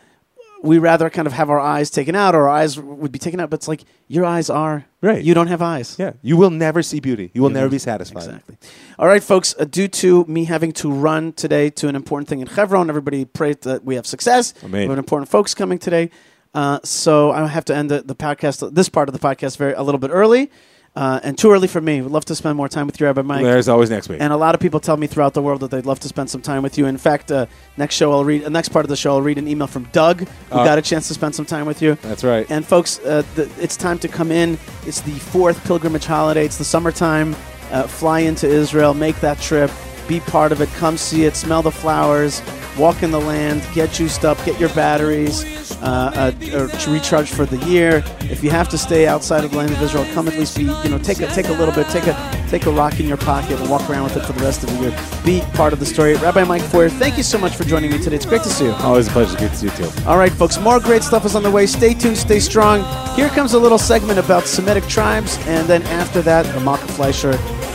we 0.63 0.79
rather 0.79 1.11
kind 1.11 1.27
of 1.27 1.33
have 1.33 1.51
our 1.51 1.59
eyes 1.59 1.91
taken 1.91 2.15
out 2.15 2.37
or 2.37 2.43
our 2.49 2.57
eyes 2.61 2.79
would 2.79 3.11
be 3.11 3.19
taken 3.19 3.41
out 3.41 3.51
but 3.51 3.57
it's 3.59 3.67
like 3.69 3.83
your 4.09 4.25
eyes 4.25 4.49
are 4.49 4.87
Right. 5.01 5.23
you 5.23 5.35
don't 5.35 5.49
have 5.49 5.61
eyes 5.61 5.97
Yeah, 5.99 6.13
you 6.23 6.37
will 6.37 6.51
never 6.51 6.83
see 6.83 7.01
beauty. 7.01 7.33
You 7.35 7.43
will 7.43 7.51
You 7.51 7.55
never 7.55 7.69
be 7.69 7.79
satisfied. 7.81 8.23
Exactly. 8.25 8.57
All 8.99 9.09
right, 9.09 9.23
folks. 9.23 9.53
Uh, 9.59 9.65
due 9.65 9.89
to 9.89 10.25
me 10.27 10.45
having 10.45 10.71
to 10.75 10.93
run 10.93 11.33
today 11.33 11.69
to 11.71 11.89
an 11.89 11.97
important 11.97 12.29
thing 12.29 12.39
in 12.39 12.47
Chevron, 12.47 12.89
everybody 12.89 13.25
pray 13.25 13.55
that 13.63 13.85
we 13.85 13.97
have 13.97 14.07
success. 14.07 14.55
Amen. 14.63 14.83
We 14.83 14.91
have 14.91 14.99
important 14.99 15.29
folks 15.29 15.55
coming 15.55 15.81
today, 15.81 16.11
uh, 16.55 16.79
so 16.85 17.33
I 17.33 17.45
have 17.49 17.65
to 17.65 17.75
end 17.75 17.91
the, 17.91 18.03
the 18.03 18.15
podcast, 18.15 18.73
this 18.73 18.89
part 18.89 19.09
of 19.09 19.13
the 19.13 19.19
podcast, 19.29 19.57
very 19.57 19.73
a 19.73 19.83
little 19.83 19.99
bit 19.99 20.11
early, 20.13 20.53
uh, 20.95 21.21
and 21.23 21.39
too 21.39 21.51
early 21.51 21.69
for 21.69 21.81
me. 21.81 22.01
Would 22.03 22.13
love 22.13 22.25
to 22.27 22.35
spend 22.35 22.57
more 22.57 22.69
time 22.69 22.87
with 22.87 23.01
you, 23.01 23.07
Rabbi 23.07 23.23
Mike. 23.23 23.43
There's 23.43 23.69
always 23.69 23.91
next 23.91 24.09
week. 24.09 24.21
And 24.21 24.33
a 24.33 24.37
lot 24.37 24.55
of 24.55 24.61
people 24.61 24.81
tell 24.81 24.97
me 24.97 25.07
throughout 25.07 25.35
the 25.35 25.43
world 25.43 25.61
that 25.61 25.71
they'd 25.71 25.87
love 25.87 26.01
to 26.01 26.09
spend 26.09 26.29
some 26.31 26.43
time 26.43 26.63
with 26.63 26.77
you. 26.79 26.87
In 26.87 26.99
fact, 26.99 27.31
uh, 27.33 27.47
next 27.77 27.95
show 27.95 28.13
I'll 28.13 28.25
read. 28.25 28.45
Uh, 28.45 28.49
next 28.49 28.69
part 28.71 28.85
of 28.85 28.89
the 28.91 28.97
show 28.97 29.13
I'll 29.13 29.23
read 29.23 29.39
an 29.39 29.49
email 29.49 29.67
from 29.67 29.85
Doug, 29.93 30.21
who 30.21 30.59
Uh, 30.59 30.65
got 30.65 30.79
a 30.79 30.83
chance 30.83 31.09
to 31.09 31.15
spend 31.15 31.35
some 31.35 31.47
time 31.47 31.67
with 31.67 31.81
you. 31.83 31.97
That's 32.03 32.25
right. 32.25 32.47
And 32.51 32.65
folks, 32.67 32.99
uh, 33.01 33.23
the, 33.35 33.51
it's 33.61 33.77
time 33.77 33.99
to 34.01 34.09
come 34.09 34.31
in. 34.31 34.59
It's 34.87 35.01
the 35.01 35.13
fourth 35.13 35.63
pilgrimage 35.65 36.05
holiday. 36.07 36.45
It's 36.45 36.59
the 36.59 36.65
summertime. 36.65 37.35
Uh, 37.71 37.85
fly 37.85 38.21
into 38.21 38.47
Israel, 38.47 38.93
make 38.93 39.19
that 39.21 39.39
trip, 39.41 39.71
be 40.07 40.21
part 40.21 40.53
of 40.53 40.61
it. 40.61 40.69
Come 40.75 40.99
see 40.99 41.25
it, 41.25 41.35
smell 41.35 41.63
the 41.63 41.71
flowers, 41.71 42.41
walk 42.79 43.03
in 43.03 43.11
the 43.11 43.21
land, 43.21 43.67
get 43.75 43.91
juiced 43.93 44.25
up, 44.25 44.43
get 44.45 44.59
your 44.59 44.69
batteries 44.71 45.73
uh, 45.83 46.33
uh, 46.43 46.57
or 46.57 46.69
to 46.69 46.91
recharge 46.91 47.31
for 47.31 47.45
the 47.45 47.59
year. 47.67 48.03
If 48.21 48.43
you 48.43 48.51
have 48.51 48.69
to 48.71 48.79
stay 48.79 49.07
outside 49.07 49.45
of 49.45 49.51
the 49.51 49.59
land 49.59 49.73
of 49.73 49.83
Israel, 49.83 50.07
come 50.15 50.29
at 50.29 50.39
least 50.39 50.57
be 50.57 50.65
you 50.65 50.89
know 50.89 50.99
take 50.99 51.21
a 51.21 51.27
take 51.29 51.49
a 51.49 51.53
little 51.53 51.75
bit, 51.75 51.87
take 51.89 52.07
a 52.07 52.47
take 52.49 52.67
a 52.67 52.71
rock 52.71 53.01
in 53.01 53.07
your 53.07 53.17
pocket 53.17 53.59
and 53.59 53.71
walk 53.71 53.89
around 53.89 54.05
with 54.05 54.17
it 54.17 54.25
for 54.25 54.33
the 54.33 54.43
rest 54.43 54.63
of 54.63 54.71
the 54.71 54.81
year. 54.83 54.99
Be 55.25 55.41
part 55.55 55.73
of 55.73 55.81
the 55.81 55.87
story. 55.87 56.15
Rabbi 56.15 56.45
Mike 56.45 56.63
Feuer, 56.63 56.91
thank 56.91 57.17
you 57.17 57.23
so 57.23 57.39
much 57.39 57.57
for 57.57 57.65
joining 57.65 57.91
me 57.91 57.99
today. 57.99 58.17
It's 58.17 58.27
great 58.27 58.43
to 58.43 58.49
see 58.49 58.67
you. 58.67 58.73
always 58.73 59.09
a 59.09 59.11
pleasure. 59.11 59.37
Good 59.39 59.51
to 59.51 59.57
see 59.57 59.67
you 59.67 59.73
too. 59.73 60.07
All 60.07 60.19
right, 60.19 60.33
folks, 60.33 60.59
more 60.59 60.81
great 60.81 61.03
stuff 61.03 61.25
is 61.25 61.35
on 61.35 61.43
the 61.43 61.51
way. 61.51 61.67
Stay 61.67 61.95
tuned, 61.95 62.19
stay 62.19 62.41
strong. 62.41 62.85
Here 63.17 63.29
comes 63.31 63.55
a 63.55 63.59
little 63.59 63.79
segment 63.79 64.19
about 64.19 64.47
Semitic 64.47 64.85
tribes, 64.85 65.39
and 65.47 65.67
then 65.69 65.83
after 65.85 66.23
that, 66.23 66.47
a 66.57 66.61
Malkah 66.61 66.91
Fleisher 66.91 67.33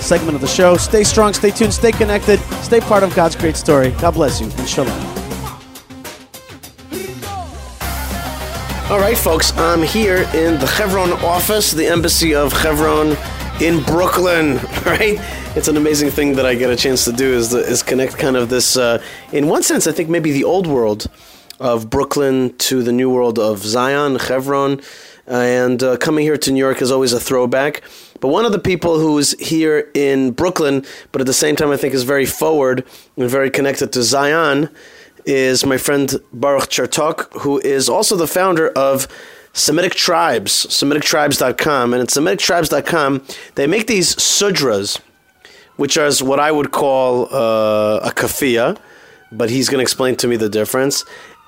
segment 0.07 0.35
of 0.35 0.41
the 0.41 0.47
show. 0.47 0.77
Stay 0.77 1.03
strong, 1.03 1.33
stay 1.33 1.51
tuned, 1.51 1.73
stay 1.73 1.91
connected, 1.91 2.39
stay 2.63 2.79
part 2.79 3.03
of 3.03 3.13
God's 3.13 3.35
great 3.35 3.57
story. 3.57 3.91
God 3.99 4.13
bless 4.13 4.39
you, 4.39 4.49
and 4.49 4.67
shalom. 4.67 5.17
All 8.89 8.99
right, 8.99 9.17
folks, 9.17 9.51
I'm 9.57 9.83
here 9.83 10.19
in 10.33 10.57
the 10.61 10.65
Chevron 10.65 11.11
office, 11.11 11.73
the 11.73 11.87
embassy 11.87 12.33
of 12.33 12.53
Chevron 12.57 13.17
in 13.61 13.83
Brooklyn. 13.83 14.59
Right? 14.85 15.19
It's 15.57 15.67
an 15.67 15.75
amazing 15.75 16.11
thing 16.11 16.35
that 16.35 16.45
I 16.45 16.55
get 16.55 16.69
a 16.69 16.77
chance 16.77 17.03
to 17.03 17.11
do 17.11 17.33
is 17.33 17.53
is 17.53 17.83
connect 17.83 18.17
kind 18.17 18.37
of 18.37 18.47
this. 18.47 18.77
Uh, 18.77 19.03
in 19.33 19.47
one 19.47 19.63
sense, 19.63 19.85
I 19.85 19.91
think 19.91 20.07
maybe 20.07 20.31
the 20.31 20.45
old 20.45 20.65
world 20.65 21.07
of 21.59 21.89
Brooklyn 21.89 22.55
to 22.59 22.81
the 22.81 22.93
new 22.93 23.09
world 23.09 23.37
of 23.37 23.59
Zion, 23.59 24.17
Chevron, 24.17 24.79
and 25.25 25.83
uh, 25.83 25.97
coming 25.97 26.23
here 26.23 26.37
to 26.37 26.51
New 26.53 26.59
York 26.59 26.81
is 26.81 26.89
always 26.89 27.11
a 27.11 27.19
throwback. 27.19 27.81
But 28.19 28.29
one 28.29 28.45
of 28.45 28.51
the 28.51 28.59
people 28.59 28.99
who's 28.99 29.31
here 29.39 29.89
in 29.93 30.31
Brooklyn, 30.31 30.85
but 31.11 31.21
at 31.21 31.27
the 31.27 31.33
same 31.33 31.55
time 31.55 31.69
I 31.69 31.77
think 31.77 31.93
is 31.93 32.03
very 32.03 32.25
forward 32.25 32.83
and 33.15 33.29
very 33.29 33.49
connected 33.49 33.91
to 33.93 34.03
Zion, 34.03 34.69
is 35.25 35.65
my 35.65 35.77
friend 35.77 36.15
Baruch 36.31 36.69
Chertok, 36.69 37.41
who 37.41 37.59
is 37.59 37.89
also 37.89 38.15
the 38.15 38.27
founder 38.27 38.69
of 38.69 39.07
Semitic 39.53 39.93
Tribes, 39.93 40.67
SemiticTribes.com. 40.67 41.93
And 41.93 42.01
at 42.01 42.09
SemiticTribes.com, 42.09 43.25
they 43.55 43.67
make 43.67 43.87
these 43.87 44.15
sudras, 44.15 44.99
which 45.75 45.97
are 45.97 46.11
what 46.21 46.39
I 46.39 46.51
would 46.51 46.71
call 46.71 47.25
uh, 47.25 47.99
a 48.03 48.11
kafia, 48.11 48.77
but 49.31 49.49
he's 49.49 49.67
going 49.67 49.79
to 49.79 49.83
explain 49.83 50.15
to 50.17 50.27
me 50.27 50.37
the 50.37 50.49
difference. 50.49 51.03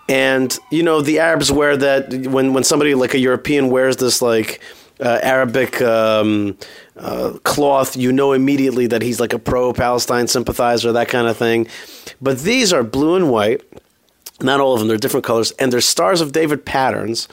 And, 0.10 0.58
you 0.71 0.82
know, 0.82 1.01
the 1.01 1.19
Arabs 1.19 1.51
wear 1.51 1.77
that 1.77 2.12
when, 2.27 2.53
when 2.53 2.63
somebody 2.63 2.95
like 2.95 3.13
a 3.13 3.19
European 3.19 3.69
wears 3.69 3.97
this, 3.97 4.21
like, 4.21 4.60
uh, 4.99 5.19
Arabic 5.23 5.81
um, 5.81 6.57
uh, 6.97 7.33
cloth, 7.43 7.95
you 7.95 8.12
know 8.12 8.33
immediately 8.33 8.88
that 8.88 9.01
he's 9.01 9.19
like 9.19 9.33
a 9.33 9.39
pro 9.39 9.73
Palestine 9.73 10.27
sympathizer, 10.27 10.91
that 10.91 11.07
kind 11.07 11.27
of 11.27 11.38
thing. 11.38 11.67
But 12.21 12.39
these 12.39 12.73
are 12.73 12.83
blue 12.83 13.15
and 13.15 13.29
white. 13.29 13.62
Not 14.41 14.59
all 14.59 14.73
of 14.73 14.79
them, 14.79 14.88
they're 14.88 14.97
different 14.97 15.25
colors, 15.25 15.51
and 15.59 15.71
they're 15.71 15.81
Stars 15.81 16.21
of 16.21 16.31
David 16.31 16.65
patterns. 16.65 17.27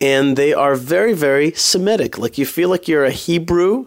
And 0.00 0.36
they 0.36 0.54
are 0.54 0.76
very, 0.76 1.12
very 1.12 1.52
Semitic. 1.52 2.16
Like 2.16 2.38
you 2.38 2.46
feel 2.46 2.70
like 2.70 2.88
you're 2.88 3.04
a 3.04 3.10
Hebrew 3.10 3.86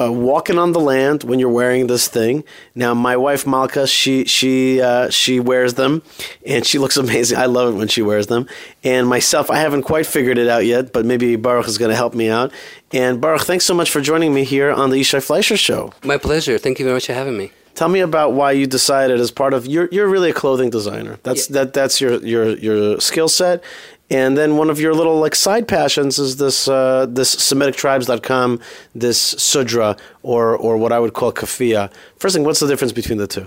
uh, 0.00 0.10
walking 0.10 0.58
on 0.58 0.72
the 0.72 0.80
land 0.80 1.24
when 1.24 1.38
you're 1.38 1.50
wearing 1.50 1.86
this 1.86 2.08
thing. 2.08 2.42
Now, 2.74 2.94
my 2.94 3.16
wife 3.16 3.44
Malkah, 3.44 3.86
she 3.88 4.24
she 4.24 4.80
uh, 4.80 5.10
she 5.10 5.40
wears 5.40 5.74
them, 5.74 6.02
and 6.46 6.64
she 6.64 6.78
looks 6.78 6.96
amazing. 7.04 7.38
I 7.38 7.46
love 7.46 7.74
it 7.74 7.76
when 7.78 7.88
she 7.88 8.02
wears 8.02 8.26
them. 8.28 8.46
And 8.82 9.06
myself, 9.08 9.50
I 9.50 9.58
haven't 9.58 9.82
quite 9.82 10.06
figured 10.06 10.38
it 10.38 10.48
out 10.48 10.64
yet, 10.64 10.92
but 10.92 11.04
maybe 11.04 11.36
Baruch 11.36 11.68
is 11.68 11.78
going 11.78 11.90
to 11.90 11.96
help 11.96 12.14
me 12.14 12.30
out. 12.30 12.52
And 12.92 13.20
Baruch, 13.20 13.42
thanks 13.42 13.64
so 13.64 13.74
much 13.74 13.90
for 13.90 14.00
joining 14.00 14.32
me 14.34 14.44
here 14.44 14.70
on 14.70 14.90
the 14.90 14.96
Yishai 14.96 15.22
Fleisher 15.24 15.56
Show. 15.56 15.92
My 16.02 16.16
pleasure. 16.18 16.58
Thank 16.58 16.78
you 16.78 16.84
very 16.86 16.94
much 16.96 17.06
for 17.06 17.12
having 17.14 17.36
me. 17.36 17.52
Tell 17.74 17.88
me 17.88 18.00
about 18.00 18.32
why 18.32 18.52
you 18.52 18.66
decided 18.66 19.20
as 19.20 19.30
part 19.30 19.54
of 19.54 19.64
you're 19.66 19.88
you're 19.92 20.08
really 20.08 20.30
a 20.30 20.34
clothing 20.34 20.70
designer. 20.70 21.18
That's 21.22 21.48
Yeah. 21.48 21.54
that 21.64 21.72
that's 21.72 22.00
your 22.00 22.14
your 22.24 22.56
your 22.56 23.00
skill 23.00 23.28
set. 23.28 23.62
And 24.10 24.36
then 24.36 24.56
one 24.56 24.70
of 24.70 24.80
your 24.80 24.92
little 24.92 25.20
like 25.20 25.36
side 25.36 25.68
passions 25.68 26.18
is 26.18 26.36
this 26.36 26.66
uh, 26.66 27.06
this 27.08 27.34
SemiticTribes.com, 27.36 28.60
this 28.94 29.18
sudra 29.20 29.96
or 30.22 30.56
or 30.56 30.76
what 30.76 30.92
I 30.92 30.98
would 30.98 31.12
call 31.12 31.32
kafia. 31.32 31.92
First 32.16 32.34
thing, 32.34 32.44
what's 32.44 32.60
the 32.60 32.66
difference 32.66 32.92
between 32.92 33.18
the 33.18 33.26
two? 33.26 33.46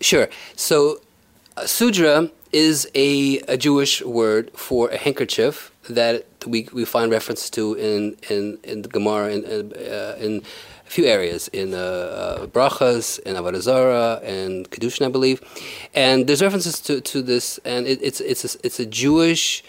Sure. 0.00 0.28
So, 0.56 1.00
uh, 1.56 1.66
sudra 1.66 2.30
is 2.52 2.88
a, 2.94 3.38
a 3.48 3.56
Jewish 3.56 4.00
word 4.02 4.50
for 4.54 4.88
a 4.90 4.96
handkerchief 4.96 5.72
that 5.90 6.24
we, 6.46 6.68
we 6.72 6.84
find 6.84 7.10
reference 7.10 7.50
to 7.50 7.74
in, 7.74 8.16
in, 8.30 8.58
in 8.62 8.82
the 8.82 8.88
Gemara 8.88 9.32
in, 9.32 9.72
uh, 9.72 10.16
in 10.20 10.42
a 10.86 10.90
few 10.90 11.04
areas, 11.04 11.48
in 11.48 11.74
uh, 11.74 11.76
uh, 11.76 12.46
Brachas, 12.46 13.18
in 13.20 13.34
Avodah 13.34 13.60
Zarah, 13.60 14.20
and 14.22 14.70
Kedushin, 14.70 15.04
I 15.04 15.08
believe. 15.08 15.42
And 15.94 16.26
there's 16.26 16.42
references 16.42 16.80
to, 16.82 17.00
to 17.00 17.22
this, 17.22 17.58
and 17.64 17.86
it, 17.86 18.00
it's, 18.00 18.20
it's, 18.20 18.54
a, 18.54 18.58
it's 18.62 18.78
a 18.78 18.86
Jewish 18.86 19.64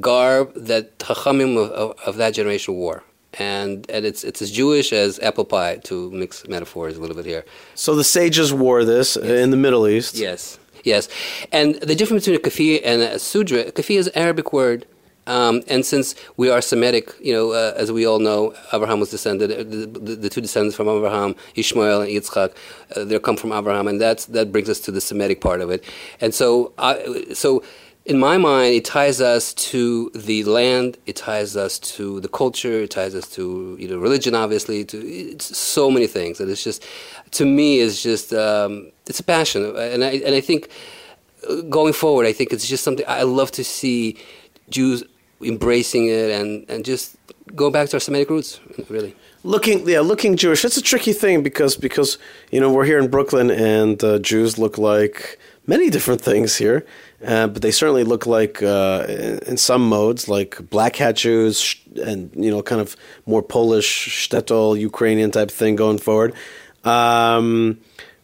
garb 0.00 0.52
that 0.54 0.98
Chachamim 0.98 1.56
of, 1.56 1.70
of, 1.70 1.98
of 2.06 2.16
that 2.16 2.34
generation 2.34 2.74
wore. 2.74 3.02
And, 3.34 3.88
and 3.90 4.04
it's, 4.04 4.24
it's 4.24 4.40
as 4.42 4.50
Jewish 4.50 4.92
as 4.92 5.18
apple 5.20 5.44
pie, 5.44 5.76
to 5.84 6.10
mix 6.10 6.46
metaphors 6.48 6.96
a 6.96 7.00
little 7.00 7.14
bit 7.14 7.26
here. 7.26 7.44
So 7.74 7.94
the 7.94 8.04
sages 8.04 8.52
wore 8.52 8.84
this 8.84 9.16
in 9.16 9.50
the 9.50 9.56
Middle 9.56 9.86
East. 9.86 10.16
Yes, 10.16 10.58
yes. 10.82 11.08
And 11.52 11.76
the 11.76 11.94
difference 11.94 12.24
between 12.24 12.40
a 12.40 12.42
kafir 12.42 12.80
and 12.84 13.02
a 13.02 13.18
sudra, 13.18 13.70
kafir 13.70 13.98
is 13.98 14.06
an 14.08 14.16
Arabic 14.16 14.52
word 14.52 14.86
Um, 15.28 15.62
and 15.68 15.84
since 15.84 16.14
we 16.38 16.48
are 16.48 16.62
Semitic, 16.62 17.12
you 17.20 17.34
know, 17.34 17.52
uh, 17.52 17.74
as 17.76 17.92
we 17.92 18.06
all 18.06 18.18
know, 18.18 18.54
Abraham 18.72 18.98
was 18.98 19.10
descended, 19.10 19.52
uh, 19.52 19.56
the, 19.58 19.86
the, 19.86 20.16
the 20.16 20.30
two 20.30 20.40
descendants 20.40 20.74
from 20.74 20.88
Abraham, 20.88 21.36
Ishmael 21.54 22.00
and 22.00 22.10
Yitzchak, 22.10 22.54
uh, 22.96 23.04
they 23.04 23.18
come 23.18 23.36
from 23.36 23.52
Abraham, 23.52 23.88
and 23.88 24.00
that's 24.00 24.24
that 24.26 24.50
brings 24.50 24.70
us 24.70 24.80
to 24.80 24.90
the 24.90 25.02
Semitic 25.02 25.42
part 25.42 25.60
of 25.60 25.68
it. 25.70 25.84
And 26.22 26.34
so, 26.34 26.72
I, 26.78 27.26
so 27.34 27.62
in 28.08 28.18
my 28.18 28.38
mind, 28.38 28.74
it 28.74 28.86
ties 28.86 29.20
us 29.20 29.52
to 29.52 30.10
the 30.14 30.42
land, 30.44 30.96
it 31.04 31.16
ties 31.16 31.58
us 31.58 31.78
to 31.78 32.20
the 32.20 32.28
culture, 32.28 32.80
it 32.80 32.90
ties 32.90 33.14
us 33.14 33.28
to 33.34 33.76
you 33.78 33.86
know 33.86 33.98
religion, 33.98 34.34
obviously, 34.34 34.82
to 34.86 35.38
so 35.38 35.90
many 35.90 36.06
things. 36.06 36.40
And 36.40 36.50
it's 36.50 36.64
just, 36.64 36.82
to 37.32 37.44
me, 37.44 37.80
it's 37.80 38.02
just 38.02 38.32
um, 38.32 38.90
it's 39.06 39.20
a 39.20 39.22
passion, 39.22 39.76
and 39.76 40.02
I 40.02 40.12
and 40.26 40.34
I 40.34 40.40
think 40.40 40.70
uh, 41.48 41.60
going 41.68 41.92
forward, 41.92 42.26
I 42.26 42.32
think 42.32 42.50
it's 42.50 42.66
just 42.66 42.82
something 42.82 43.04
I 43.06 43.24
love 43.24 43.50
to 43.52 43.62
see 43.62 44.16
Jews 44.70 45.04
embracing 45.42 46.06
it 46.06 46.30
and 46.30 46.64
and 46.70 46.86
just 46.86 47.14
go 47.54 47.70
back 47.70 47.90
to 47.90 47.96
our 47.96 48.00
Semitic 48.00 48.30
roots, 48.30 48.58
really. 48.88 49.14
Looking, 49.44 49.88
yeah, 49.88 50.00
looking 50.00 50.36
Jewish. 50.36 50.64
It's 50.64 50.76
a 50.78 50.82
tricky 50.82 51.12
thing 51.12 51.42
because 51.42 51.76
because 51.76 52.16
you 52.50 52.60
know 52.60 52.72
we're 52.72 52.86
here 52.86 52.98
in 52.98 53.08
Brooklyn 53.10 53.50
and 53.50 54.02
uh, 54.02 54.18
Jews 54.18 54.58
look 54.58 54.78
like 54.78 55.38
many 55.66 55.90
different 55.90 56.22
things 56.22 56.56
here. 56.56 56.86
Uh, 57.24 57.48
but 57.48 57.62
they 57.62 57.72
certainly 57.72 58.04
look 58.04 58.26
like, 58.26 58.62
uh, 58.62 59.04
in 59.46 59.56
some 59.56 59.88
modes, 59.88 60.28
like 60.28 60.70
black 60.70 60.96
hat 60.96 61.16
Jews 61.16 61.74
and, 62.00 62.30
you 62.36 62.50
know, 62.50 62.62
kind 62.62 62.80
of 62.80 62.96
more 63.26 63.42
Polish, 63.42 64.28
shtetl, 64.28 64.78
Ukrainian 64.78 65.30
type 65.32 65.50
thing 65.50 65.74
going 65.74 65.98
forward. 65.98 66.34
Um, 66.84 67.80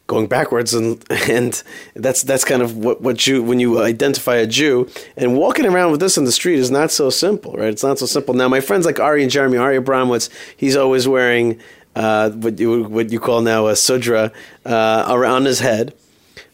going 0.07 0.27
backwards 0.27 0.75
and 0.75 1.03
and 1.29 1.63
that's 1.95 2.23
that's 2.23 2.45
kind 2.45 2.63
of 2.63 2.77
what 2.77 3.01
what 3.01 3.27
you 3.27 3.43
when 3.43 3.61
you 3.61 3.83
identify 3.83 4.37
a 4.37 4.47
Jew 4.47 4.89
and 5.17 5.37
walking 5.37 5.67
around 5.67 5.91
with 5.93 6.01
this 6.01 6.19
in 6.19 6.25
the 6.25 6.33
street 6.33 6.59
is 6.59 6.71
not 6.71 6.91
so 6.91 7.11
simple 7.11 7.55
right? 7.55 7.71
It's 7.71 7.83
not 7.83 7.99
so 7.99 8.07
simple. 8.07 8.35
Now 8.35 8.49
my 8.49 8.61
friends 8.61 8.87
like 8.87 9.01
Ari 9.01 9.23
and 9.23 9.31
Jeremy 9.31 9.57
Ari 9.57 9.79
Abramowitz 9.79 10.29
he's 10.57 10.77
always 10.77 11.09
wearing 11.09 11.59
uh, 11.97 12.31
what 12.31 12.59
you 12.59 12.85
what 12.85 13.11
you 13.11 13.21
call 13.21 13.41
now 13.41 13.67
a 13.67 13.77
sudra 13.77 14.33
uh, 14.65 15.07
around 15.09 15.47
his 15.47 15.61
head 15.61 15.95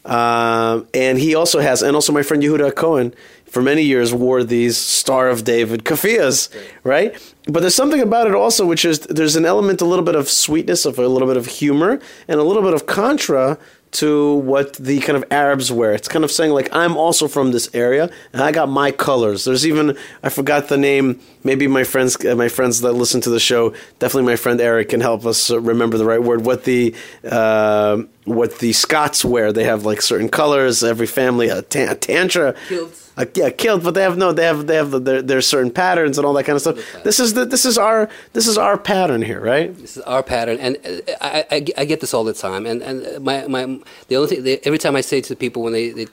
um, 0.04 0.86
and 0.94 1.18
he 1.18 1.34
also 1.34 1.60
has, 1.60 1.82
and 1.82 1.94
also 1.94 2.12
my 2.12 2.22
friend 2.22 2.42
Yehuda 2.42 2.74
Cohen 2.74 3.14
for 3.46 3.62
many 3.62 3.82
years 3.82 4.14
wore 4.14 4.44
these 4.44 4.76
Star 4.78 5.28
of 5.28 5.44
David 5.44 5.84
kafiyas, 5.84 6.48
right? 6.84 7.20
But 7.46 7.60
there's 7.60 7.74
something 7.74 8.00
about 8.00 8.28
it 8.28 8.34
also, 8.34 8.64
which 8.64 8.84
is 8.84 9.00
there's 9.00 9.36
an 9.36 9.44
element, 9.44 9.80
a 9.80 9.84
little 9.84 10.04
bit 10.04 10.14
of 10.14 10.28
sweetness, 10.28 10.86
of 10.86 10.98
a 10.98 11.08
little 11.08 11.26
bit 11.26 11.36
of 11.36 11.46
humor, 11.46 11.98
and 12.28 12.40
a 12.40 12.44
little 12.44 12.62
bit 12.62 12.74
of 12.74 12.86
contra 12.86 13.58
to 13.92 14.34
what 14.34 14.74
the 14.74 15.00
kind 15.00 15.16
of 15.16 15.24
Arabs 15.30 15.72
wear. 15.72 15.92
It's 15.92 16.08
kind 16.08 16.24
of 16.24 16.30
saying 16.30 16.52
like 16.52 16.68
I'm 16.72 16.96
also 16.96 17.26
from 17.26 17.50
this 17.50 17.68
area 17.74 18.10
and 18.32 18.42
I 18.42 18.52
got 18.52 18.68
my 18.68 18.92
colors. 18.92 19.44
There's 19.44 19.66
even 19.66 19.96
I 20.22 20.28
forgot 20.28 20.68
the 20.68 20.76
name. 20.76 21.20
Maybe 21.42 21.66
my 21.66 21.84
friends, 21.84 22.24
uh, 22.24 22.36
my 22.36 22.48
friends 22.48 22.82
that 22.82 22.92
listen 22.92 23.20
to 23.22 23.30
the 23.30 23.40
show, 23.40 23.70
definitely 23.98 24.30
my 24.30 24.36
friend 24.36 24.60
Eric 24.60 24.90
can 24.90 25.00
help 25.00 25.26
us 25.26 25.50
remember 25.50 25.98
the 25.98 26.04
right 26.04 26.22
word. 26.22 26.44
What 26.44 26.64
the 26.64 26.94
uh, 27.24 28.02
what 28.24 28.58
the 28.58 28.72
Scots 28.72 29.24
wear? 29.24 29.52
They 29.52 29.64
have 29.64 29.84
like 29.84 30.02
certain 30.02 30.28
colors. 30.28 30.84
Every 30.84 31.06
family 31.06 31.48
a, 31.48 31.58
a 31.58 31.94
tantra. 31.94 32.54
Kilts 32.68 33.10
uh, 33.20 33.26
yeah, 33.34 33.50
killed, 33.50 33.82
but 33.82 33.92
they 33.92 34.02
have 34.02 34.16
no, 34.16 34.32
they 34.32 34.44
have 34.44 34.66
they 34.66 34.76
have 34.76 34.90
the, 34.92 34.98
their, 34.98 35.20
their 35.20 35.40
certain 35.42 35.70
patterns 35.70 36.16
and 36.16 36.26
all 36.26 36.32
that 36.32 36.44
kind 36.44 36.56
of 36.56 36.62
stuff. 36.62 36.78
This 37.04 37.20
is 37.20 37.34
the 37.34 37.44
this 37.44 37.66
is 37.66 37.76
our 37.76 38.08
this 38.32 38.46
is 38.46 38.56
our 38.56 38.78
pattern 38.78 39.20
here, 39.20 39.40
right? 39.40 39.76
This 39.76 39.98
is 39.98 40.02
our 40.04 40.22
pattern, 40.22 40.58
and 40.58 40.76
uh, 40.78 41.12
I, 41.20 41.44
I, 41.50 41.66
I 41.78 41.84
get 41.84 42.00
this 42.00 42.14
all 42.14 42.24
the 42.24 42.32
time. 42.32 42.64
And 42.64 42.82
and 42.82 43.22
my 43.22 43.46
my 43.46 43.80
the 44.08 44.16
only 44.16 44.28
thing 44.28 44.44
they, 44.44 44.58
every 44.60 44.78
time 44.78 44.96
I 44.96 45.02
say 45.02 45.20
to 45.20 45.36
people 45.36 45.62
when 45.62 45.74
they, 45.74 45.90
they 45.90 46.06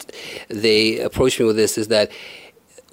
they 0.50 1.00
approach 1.00 1.40
me 1.40 1.46
with 1.46 1.56
this 1.56 1.78
is 1.78 1.88
that 1.88 2.12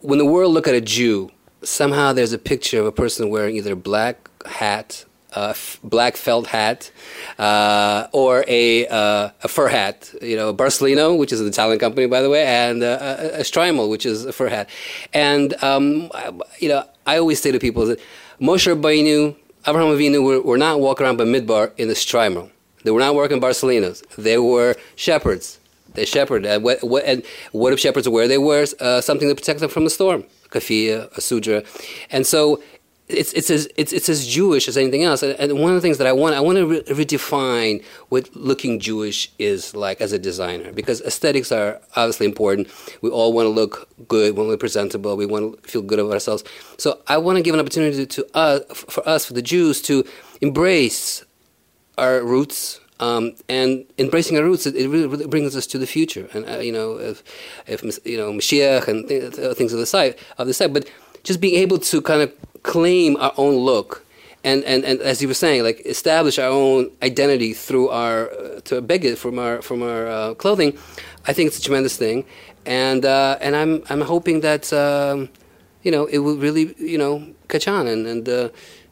when 0.01 0.19
the 0.19 0.27
world 0.27 0.53
look 0.53 0.69
at 0.69 0.75
a 0.75 0.81
Jew, 0.81 1.31
somehow 1.63 2.13
there's 2.13 2.33
a 2.33 2.39
picture 2.39 2.79
of 2.79 2.87
a 2.87 2.93
person 2.93 3.31
wearing 3.31 3.57
either 3.57 3.73
a 3.73 3.77
black 3.77 4.31
hat 4.47 5.07
a 5.35 5.57
black 5.83 6.17
felt 6.17 6.47
hat 6.47 6.91
uh, 7.39 8.07
or 8.13 8.45
a, 8.49 8.87
uh, 8.89 9.31
a 9.43 9.49
fur 9.49 9.69
hat, 9.69 10.13
you 10.23 10.37
know, 10.37 10.49
a 10.51 10.55
Borsalino, 10.55 11.19
which 11.19 11.33
is 11.33 11.41
an 11.41 11.47
Italian 11.47 11.79
company, 11.79 12.07
by 12.07 12.23
the 12.23 12.31
way, 12.31 12.45
and 12.45 12.83
uh, 12.83 12.99
a, 13.01 13.41
a 13.41 13.43
Shtreimel, 13.43 13.91
which 13.91 14.07
is 14.07 14.25
a 14.25 14.33
fur 14.33 14.49
hat. 14.49 14.69
And, 15.13 15.55
um, 15.63 16.11
you 16.59 16.69
know, 16.69 16.85
I 17.07 17.19
always 17.19 17.41
say 17.41 17.53
to 17.53 17.59
people 17.59 17.87
that 17.87 18.01
Moshe 18.41 18.73
Rabbeinu, 18.73 19.37
Abraham 19.67 19.97
Avinu 19.97 20.23
were, 20.25 20.41
were 20.41 20.59
not 20.59 20.81
walking 20.81 21.07
around 21.07 21.17
by 21.17 21.25
Midbar 21.25 21.73
in 21.77 21.89
the 21.89 21.95
Shtreimel. 21.95 22.51
They 22.85 22.91
were 22.91 23.01
not 23.01 23.15
working 23.15 23.41
Borsalinos. 23.41 24.07
They 24.17 24.39
were 24.39 24.77
shepherds. 24.97 25.59
They 25.95 26.05
shepherded. 26.05 26.51
And 26.51 26.63
what, 26.63 26.83
what, 26.83 27.05
and 27.05 27.23
what 27.53 27.73
if 27.73 27.81
shepherds 27.81 28.09
wear? 28.09 28.29
They 28.29 28.39
wear 28.39 28.67
uh, 28.81 29.01
something 29.01 29.29
to 29.29 29.35
protect 29.35 29.61
them 29.61 29.71
from 29.71 29.85
the 29.85 29.91
storm, 29.91 30.25
kafia, 30.51 31.11
a 31.17 31.21
sudra. 31.21 31.63
And 32.11 32.27
so 32.27 32.63
it's 33.09 33.35
it's 33.35 33.51
as 33.51 33.69
it's 33.77 33.93
it's 33.93 34.09
as 34.09 34.27
Jewish 34.27 34.67
as 34.67 34.79
anything 34.79 35.03
else. 35.03 35.23
And 35.23 35.61
one 35.61 35.71
of 35.71 35.75
the 35.75 35.83
things 35.83 35.99
that 35.99 36.07
I 36.07 36.13
want 36.13 36.35
I 36.35 36.41
want 36.41 36.57
to 36.57 36.67
re- 36.67 36.83
redefine 36.83 37.85
what 38.09 38.35
looking 38.35 38.81
Jewish 38.81 39.31
is 39.39 39.75
like 39.75 40.01
as 40.01 40.13
a 40.13 40.19
designer 40.19 40.73
because 40.73 41.03
aesthetics 41.03 41.53
are 41.53 41.81
obviously 41.97 42.25
important. 42.25 42.69
We 43.03 43.11
all 43.11 43.35
want 43.35 43.47
to 43.47 43.51
look 43.51 43.89
good, 44.09 44.37
want 44.37 44.47
to 44.47 44.51
look 44.53 44.61
presentable, 44.61 45.17
we 45.17 45.27
want 45.27 45.63
to 45.63 45.69
feel 45.69 45.83
good 45.83 45.99
about 45.99 46.13
ourselves. 46.13 46.45
So 46.79 47.03
I 47.07 47.19
want 47.19 47.37
to 47.37 47.43
give 47.43 47.53
an 47.53 47.61
opportunity 47.61 48.07
to 48.07 48.37
us 48.37 48.63
for 48.73 49.07
us 49.07 49.27
for 49.27 49.35
the 49.35 49.43
Jews 49.43 49.83
to 49.83 50.05
embrace 50.41 51.25
our 51.99 52.23
roots. 52.23 52.81
Um, 53.01 53.35
and 53.49 53.85
embracing 53.99 54.39
our 54.39 54.45
roots, 54.45 54.67
it, 54.67 54.77
it 54.77 54.89
really, 54.89 55.09
really, 55.09 55.27
brings 55.27 55.57
us 55.57 55.67
to 55.67 55.79
the 55.79 55.87
future. 55.87 56.29
And 56.33 56.49
uh, 56.49 56.59
you 56.59 56.71
know, 56.71 56.97
if, 56.97 57.25
if 57.67 57.83
you 58.07 58.17
know 58.17 58.33
Mashiach 58.33 58.87
and 58.87 59.09
th- 59.09 59.57
things 59.57 59.73
of 59.73 59.81
the 59.81 59.85
side 59.85 60.15
of 60.39 60.47
the 60.47 60.55
side, 60.55 60.73
but 60.73 60.89
just 61.25 61.41
being 61.41 61.57
able 61.57 61.79
to 61.79 62.01
kind 62.01 62.23
of 62.23 62.33
claim 62.65 63.17
our 63.19 63.33
own 63.37 63.55
look 63.55 64.05
and, 64.45 64.63
and, 64.65 64.85
and 64.85 65.01
as 65.01 65.23
you 65.23 65.29
were 65.29 65.35
saying, 65.35 65.63
like 65.63 65.81
establish 65.87 66.39
our 66.39 66.51
own 66.51 66.91
identity 67.03 67.55
through 67.55 67.89
our 67.89 68.31
uh, 68.31 68.61
to 68.65 68.83
beg 68.83 69.05
it 69.07 69.17
from 69.17 69.39
our 69.39 69.63
from 69.63 69.83
our 69.83 70.07
uh, 70.07 70.35
clothing, 70.35 70.77
I 71.27 71.33
think 71.33 71.47
it's 71.49 71.59
a 71.59 71.63
tremendous 71.63 71.97
thing, 71.97 72.27
and 72.67 73.07
uh, 73.07 73.39
and 73.41 73.57
I'm 73.57 73.83
I'm 73.89 74.03
hoping 74.03 74.41
that 74.41 74.71
um, 74.75 75.31
you 75.83 75.91
know 75.91 76.05
it 76.05 76.19
will 76.19 76.37
really 76.37 76.75
you 76.79 76.99
know 76.99 77.27
catch 77.49 77.67
on 77.67 77.87
and 77.87 78.07
and 78.07 78.29
uh, 78.29 78.49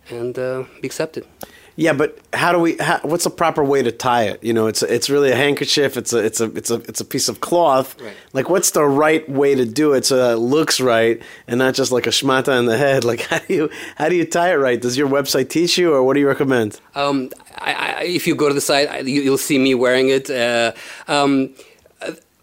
and 0.09 0.39
uh, 0.39 0.65
be 0.81 0.87
accepted. 0.87 1.27
Yeah, 1.75 1.95
but 1.95 2.19
how 2.35 2.53
do 2.53 2.59
we? 2.59 2.77
How, 2.77 3.01
what's 3.03 3.25
the 3.25 3.31
proper 3.31 3.65
way 3.65 3.83
to 3.83 3.91
tie 3.91 4.25
it? 4.25 4.45
You 4.45 4.53
know, 4.53 4.67
it's 4.67 4.83
it's 4.83 5.09
really 5.09 5.31
a 5.31 5.37
handkerchief. 5.37 5.97
It's 5.97 6.13
a 6.13 6.19
it's 6.19 6.41
a 6.41 6.45
it's 6.55 6.71
a 6.71 6.75
it's 6.75 7.01
a 7.01 7.05
piece 7.05 7.29
of 7.29 7.41
cloth. 7.41 7.99
Right. 8.01 8.13
Like, 8.35 8.51
what's 8.51 8.73
the 8.73 8.85
right 8.85 9.27
way 9.29 9.55
to 9.55 9.65
do 9.65 9.95
it 9.95 10.05
so 10.05 10.17
that 10.17 10.35
it 10.35 10.39
looks 10.39 10.81
right 10.81 11.23
and 11.47 11.59
not 11.59 11.75
just 11.75 11.91
like 11.91 12.07
a 12.07 12.11
schmata 12.11 12.59
in 12.59 12.67
the 12.67 12.77
head? 12.77 13.05
Like, 13.13 13.23
how 13.23 13.41
do 13.41 13.53
you 13.55 13.71
how 13.97 14.09
do 14.09 14.17
you 14.17 14.25
tie 14.25 14.53
it 14.53 14.57
right? 14.57 14.81
Does 14.81 14.97
your 14.97 15.09
website 15.09 15.51
teach 15.51 15.77
you, 15.77 15.93
or 15.93 16.03
what 16.03 16.15
do 16.15 16.21
you 16.21 16.29
recommend? 16.29 16.81
Um, 16.95 17.31
I, 17.59 17.73
I, 17.73 18.03
if 18.05 18.27
you 18.27 18.35
go 18.35 18.49
to 18.49 18.55
the 18.55 18.61
site, 18.61 19.07
you, 19.07 19.31
will 19.31 19.37
see 19.37 19.59
me 19.59 19.75
wearing 19.75 20.09
it. 20.09 20.31
Uh, 20.31 20.73
um, 21.09 21.51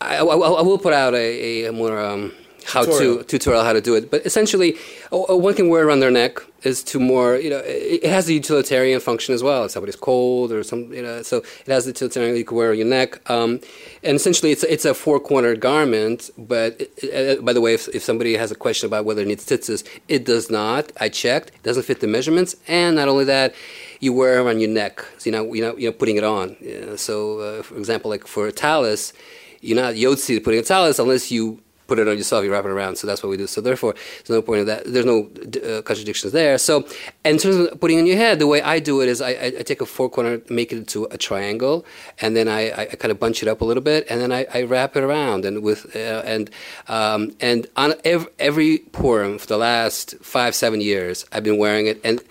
I, 0.02 0.18
I, 0.18 0.24
I, 0.24 0.62
will 0.62 0.78
put 0.78 0.94
out 0.94 1.16
a, 1.16 1.66
a 1.66 1.72
more. 1.72 2.00
Um, 2.00 2.34
how 2.70 2.84
tutorial. 2.86 3.18
to 3.18 3.24
tutorial 3.24 3.64
how 3.64 3.74
to 3.74 3.82
do 3.82 3.96
it. 3.96 4.12
But 4.12 4.26
essentially, 4.26 4.78
one 5.12 5.54
can 5.54 5.70
wear 5.70 5.88
around 5.88 6.00
their 6.00 6.12
neck 6.12 6.40
is 6.64 6.84
to 6.84 7.00
more 7.00 7.38
you 7.38 7.50
know 7.50 7.62
it 7.64 8.04
has 8.06 8.28
a 8.28 8.34
utilitarian 8.34 9.00
function 9.00 9.34
as 9.34 9.42
well. 9.42 9.66
If 9.66 9.72
somebody's 9.72 9.96
cold 9.96 10.52
or 10.52 10.64
some 10.64 10.94
you 10.94 11.02
know, 11.02 11.22
so 11.24 11.38
it 11.38 11.68
has 11.68 11.86
the 11.86 11.92
utilitarian 11.92 12.36
you 12.36 12.46
can 12.46 12.58
wear 12.58 12.72
on 12.72 12.78
your 12.78 12.88
neck. 12.88 13.30
Um, 13.30 13.60
and 14.04 14.16
essentially, 14.16 14.52
it's 14.52 14.64
it's 14.64 14.86
a 14.86 14.94
four 14.94 15.20
cornered 15.20 15.60
garment. 15.60 16.30
But 16.38 16.80
it, 16.80 17.40
uh, 17.40 17.42
by 17.42 17.54
the 17.54 17.62
way, 17.62 17.74
if, 17.74 17.88
if 17.90 18.04
somebody 18.04 18.36
has 18.36 18.52
a 18.52 18.56
question 18.56 18.88
about 18.88 19.06
whether 19.06 19.22
it 19.22 19.28
needs 19.28 19.46
tzitzis, 19.46 19.86
it 20.08 20.26
does 20.26 20.50
not. 20.50 20.92
I 21.00 21.10
checked; 21.10 21.50
it 21.50 21.64
doesn't 21.64 21.84
fit 21.84 22.00
the 22.02 22.08
measurements. 22.08 22.56
And 22.68 22.96
not 22.96 23.08
only 23.08 23.26
that, 23.26 23.56
you 24.00 24.14
wear 24.14 24.48
on 24.48 24.60
your 24.60 24.70
neck, 24.70 25.06
so 25.18 25.30
you're 25.30 25.44
not 25.44 25.56
you 25.56 25.62
know 25.62 25.76
you 25.78 25.88
know 25.88 25.94
putting 25.94 26.18
it 26.18 26.24
on. 26.24 26.56
Know, 26.62 26.96
so, 26.96 27.40
uh, 27.40 27.64
for 27.64 27.78
example, 27.78 28.10
like 28.10 28.28
for 28.28 28.48
a 28.48 28.52
tallis, 28.52 29.14
you're 29.62 29.82
not 29.82 29.96
yotzi 29.96 30.44
putting 30.44 30.60
a 30.60 30.64
tallis 30.64 31.00
unless 31.00 31.32
you 31.32 31.62
put 31.90 32.00
it 32.00 32.08
on 32.08 32.18
yourself, 32.18 32.46
you 32.46 32.52
wrap 32.52 32.66
it 32.66 32.72
around. 32.72 32.96
So 32.96 33.08
that's 33.08 33.22
what 33.24 33.30
we 33.30 33.38
do. 33.38 33.48
So 33.48 33.60
therefore, 33.60 33.94
there's 33.94 34.30
no 34.30 34.42
point 34.42 34.62
of 34.62 34.68
that. 34.68 34.86
There's 34.86 35.06
no 35.06 35.30
uh, 35.68 35.82
contradictions 35.82 36.32
there. 36.32 36.58
So, 36.58 36.88
in 37.26 37.38
terms 37.38 37.56
of 37.58 37.80
putting 37.82 38.00
on 38.00 38.06
your 38.06 38.18
head, 38.18 38.40
the 38.40 38.48
way 38.48 38.62
I 38.62 38.80
do 38.80 39.02
it 39.02 39.10
is 39.10 39.22
I, 39.22 39.32
I, 39.60 39.64
take 39.64 39.82
a 39.82 39.86
four 39.86 40.10
corner, 40.10 40.42
make 40.50 40.72
it 40.72 40.78
into 40.78 41.06
a 41.06 41.18
triangle, 41.18 41.86
and 42.22 42.36
then 42.36 42.48
I, 42.48 42.62
I, 42.82 42.86
kind 42.86 43.12
of 43.12 43.20
bunch 43.20 43.42
it 43.44 43.50
up 43.50 43.62
a 43.62 43.66
little 43.66 43.84
bit, 43.84 44.06
and 44.10 44.22
then 44.22 44.32
I, 44.32 44.46
I 44.54 44.62
wrap 44.64 44.96
it 44.96 45.04
around. 45.04 45.46
And 45.46 45.64
with 45.64 45.96
uh, 45.96 46.22
and 46.34 46.50
um, 46.88 47.36
and 47.40 47.68
on 47.76 47.94
every, 48.06 48.32
every 48.40 48.78
Purim 48.78 49.38
for 49.40 49.48
the 49.48 49.58
last 49.58 50.16
five 50.22 50.54
seven 50.56 50.80
years, 50.82 51.26
I've 51.32 51.44
been 51.44 51.58
wearing 51.58 51.88
it. 51.88 52.00
And 52.04 52.22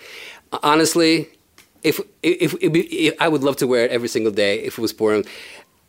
honestly, 0.63 1.27
if 1.83 1.99
if, 2.23 2.53
if, 2.61 2.71
if 2.75 3.13
I 3.21 3.27
would 3.27 3.43
love 3.43 3.57
to 3.57 3.67
wear 3.67 3.85
it 3.85 3.91
every 3.91 4.07
single 4.07 4.31
day 4.31 4.59
if 4.59 4.77
it 4.77 4.81
was 4.81 4.93
Purim 4.93 5.23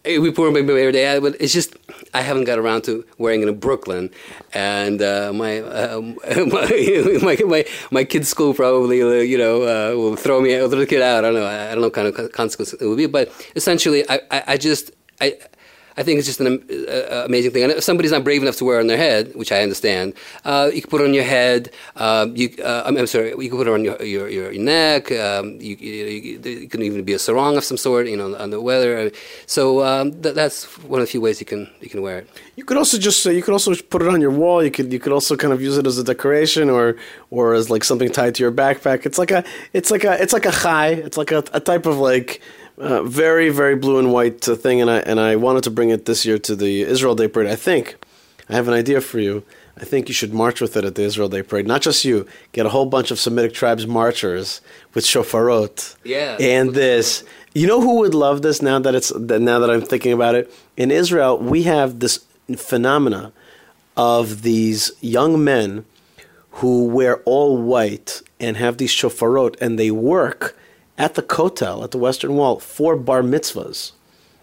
we 0.05 0.31
pour 0.31 0.51
them 0.51 0.57
every 0.57 0.93
day, 0.93 1.19
but 1.19 1.37
it's 1.41 1.53
just 1.53 1.77
I 2.15 2.23
haven't 2.23 2.45
got 2.45 2.59
around 2.59 2.83
to 2.85 3.05
wearing 3.19 3.43
it 3.43 3.49
in 3.49 3.59
Brooklyn, 3.59 4.11
and 4.55 5.03
uh, 5.03 5.33
my, 5.33 5.61
uh, 5.61 6.01
my, 6.47 7.19
my 7.23 7.39
my 7.47 7.65
my 7.91 8.05
kid's 8.05 8.29
school 8.29 8.55
probably 8.55 9.03
uh, 9.03 9.23
you 9.23 9.37
know 9.37 9.63
uh, 9.63 9.97
will 9.97 10.17
throw 10.17 10.41
me 10.41 10.57
throw 10.57 10.69
the 10.69 10.87
kid 10.87 11.03
out. 11.03 11.25
I 11.25 11.29
don't 11.29 11.35
know. 11.35 11.47
I 11.47 11.69
don't 11.73 11.77
know 11.77 11.87
what 11.89 11.93
kind 11.93 12.09
of 12.09 12.33
consequences 12.33 12.81
it 12.81 12.87
will 12.87 12.97
be, 12.97 13.07
but 13.07 13.31
essentially, 13.57 14.09
I, 14.09 14.21
I, 14.31 14.43
I 14.49 14.57
just 14.57 14.91
I. 15.21 15.39
I 16.01 16.03
think 16.03 16.19
it's 16.19 16.27
just 16.27 16.41
an 16.41 16.47
uh, 16.49 16.93
uh, 16.93 17.23
amazing 17.27 17.51
thing. 17.51 17.65
And 17.65 17.73
if 17.73 17.85
somebody's 17.85 18.11
not 18.11 18.25
brave 18.25 18.41
enough 18.41 18.57
to 18.57 18.65
wear 18.65 18.79
it 18.79 18.81
on 18.81 18.87
their 18.87 18.97
head, 18.97 19.33
which 19.35 19.53
I 19.53 19.61
understand, 19.61 20.15
uh, 20.47 20.71
you 20.73 20.81
can 20.81 20.91
put 20.91 21.03
it 21.03 21.05
on 21.05 21.13
your 21.13 21.25
head. 21.25 21.71
Um, 21.97 22.35
you, 22.35 22.49
uh, 22.65 22.85
I'm, 22.87 22.97
I'm 22.97 23.07
sorry, 23.07 23.29
you 23.29 23.51
can 23.51 23.59
put 23.59 23.69
it 23.69 23.75
on 23.75 23.85
your 23.85 24.03
your, 24.03 24.27
your, 24.31 24.51
neck. 24.55 25.13
Um, 25.13 25.61
you, 25.61 25.77
you, 25.77 26.39
you, 26.43 26.69
can 26.69 26.81
even 26.81 27.05
be 27.05 27.13
a 27.13 27.19
sarong 27.19 27.59
of 27.59 27.65
some 27.65 27.77
sort, 27.77 28.07
you 28.09 28.17
know, 28.17 28.35
on 28.35 28.49
the 28.49 28.63
weather. 28.63 29.13
So 29.45 29.85
um, 29.85 30.13
th- 30.23 30.35
that's 30.35 30.65
one 30.85 31.01
of 31.03 31.07
the 31.07 31.11
few 31.11 31.21
ways 31.21 31.39
you 31.39 31.47
can 31.47 31.69
you 31.83 31.91
can 31.91 32.01
wear 32.01 32.21
it. 32.21 32.31
You 32.57 32.65
could 32.65 32.79
also 32.79 32.97
just 32.97 33.27
uh, 33.27 33.31
you 33.31 33.43
could 33.43 33.53
also 33.53 33.75
put 33.75 34.01
it 34.01 34.09
on 34.09 34.23
your 34.23 34.31
wall. 34.31 34.65
You 34.65 34.71
could 34.71 34.91
you 34.91 35.01
could 35.01 35.13
also 35.13 35.37
kind 35.37 35.53
of 35.53 35.61
use 35.61 35.77
it 35.77 35.87
as 35.87 35.99
a 35.99 36.05
decoration 36.05 36.71
or 36.71 36.97
or 37.29 37.53
as 37.53 37.69
like 37.69 37.85
something 37.85 38.11
tied 38.11 38.35
to 38.37 38.43
your 38.43 38.53
backpack. 38.53 39.05
It's 39.05 39.19
like 39.19 39.33
a 39.33 39.45
it's 39.75 39.91
like 39.91 40.05
a 40.05 40.21
it's 40.23 40.33
like 40.33 40.47
a 40.47 40.53
chai. 40.53 40.89
It's 40.89 41.19
like 41.19 41.31
a, 41.31 41.45
a 41.53 41.61
type 41.61 41.85
of 41.85 41.99
like 41.99 42.41
uh, 42.81 43.03
very 43.03 43.51
very 43.51 43.77
blue 43.77 43.99
and 43.99 44.13
white 44.13 44.49
uh, 44.49 44.55
thing. 44.55 44.81
And 44.81 44.91
I 44.91 44.99
and 44.99 45.21
I 45.21 45.37
wanted 45.37 45.63
to 45.65 45.71
bring 45.71 45.91
it 45.91 46.07
this 46.07 46.25
year 46.25 46.39
to 46.39 46.57
the 46.57 46.83
Israel 46.83 47.15
Day 47.15 47.29
Parade. 47.29 47.49
I 47.49 47.57
think 47.57 47.97
I 48.49 48.55
have 48.55 48.69
an 48.69 48.75
idea 48.75 49.01
for 49.01 49.21
you. 49.21 49.45
I 49.77 49.85
think 49.85 50.09
you 50.09 50.15
should 50.15 50.35
march 50.35 50.61
with 50.61 50.77
it 50.77 50.85
at 50.85 50.95
the 50.95 51.03
Israel 51.03 51.29
Day 51.29 51.43
Parade. 51.43 51.67
Not 51.67 51.81
just 51.83 52.05
you. 52.05 52.27
Get 52.53 52.67
a 52.67 52.69
whole 52.69 52.87
bunch 52.87 53.11
of 53.11 53.19
Semitic 53.19 53.55
tribes 53.55 53.87
marchers 53.87 54.61
with 54.95 55.05
shofarot. 55.05 55.97
Yeah. 56.05 56.37
And 56.41 56.75
this. 56.75 57.25
You 57.55 57.67
know 57.67 57.81
who 57.81 57.97
would 57.99 58.15
love 58.15 58.43
this 58.43 58.63
now 58.63 58.79
that 58.79 58.95
it's 58.95 59.13
now 59.15 59.59
that 59.59 59.71
I'm 59.71 59.83
thinking 59.83 60.13
about 60.13 60.35
it? 60.35 60.53
In 60.77 60.91
Israel, 60.91 61.37
we 61.39 61.65
have 61.65 61.99
this 61.99 62.25
phenomena 62.57 63.33
of 63.97 64.43
these 64.43 64.93
young 65.01 65.43
men 65.43 65.85
who 66.53 66.87
wear 66.87 67.23
all 67.25 67.57
white 67.57 68.23
and 68.39 68.57
have 68.57 68.79
these 68.79 68.93
shofarot 68.93 69.61
and 69.61 69.79
they 69.79 69.91
work 69.91 70.57
at 71.01 71.15
the 71.15 71.23
kotel 71.23 71.83
at 71.83 71.91
the 71.91 71.99
western 71.99 72.35
wall 72.35 72.61
for 72.61 72.95
bar 72.95 73.23
mitzvahs 73.23 73.93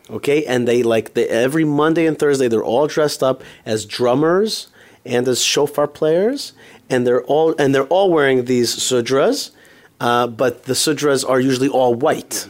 okay? 0.10 0.46
And 0.46 0.68
they 0.68 0.84
like 0.84 1.14
they, 1.14 1.28
every 1.28 1.64
monday 1.64 2.08
and 2.08 2.18
thursday 2.18 2.48
they're 2.48 2.64
all 2.64 2.88
dressed 2.88 3.22
up 3.22 3.44
as 3.66 3.86
drummers 3.86 4.68
and 5.06 5.28
as 5.28 5.42
shofar 5.42 5.88
players 5.88 6.54
and 6.90 7.06
they're 7.06 7.24
all 7.24 7.56
and 7.60 7.74
they're 7.74 7.94
all 7.96 8.12
wearing 8.12 8.46
these 8.46 8.76
sudras 8.76 9.52
uh, 10.00 10.26
but 10.28 10.64
the 10.64 10.74
sudras 10.74 11.28
are 11.28 11.40
usually 11.40 11.70
all 11.70 11.94
white 11.94 12.48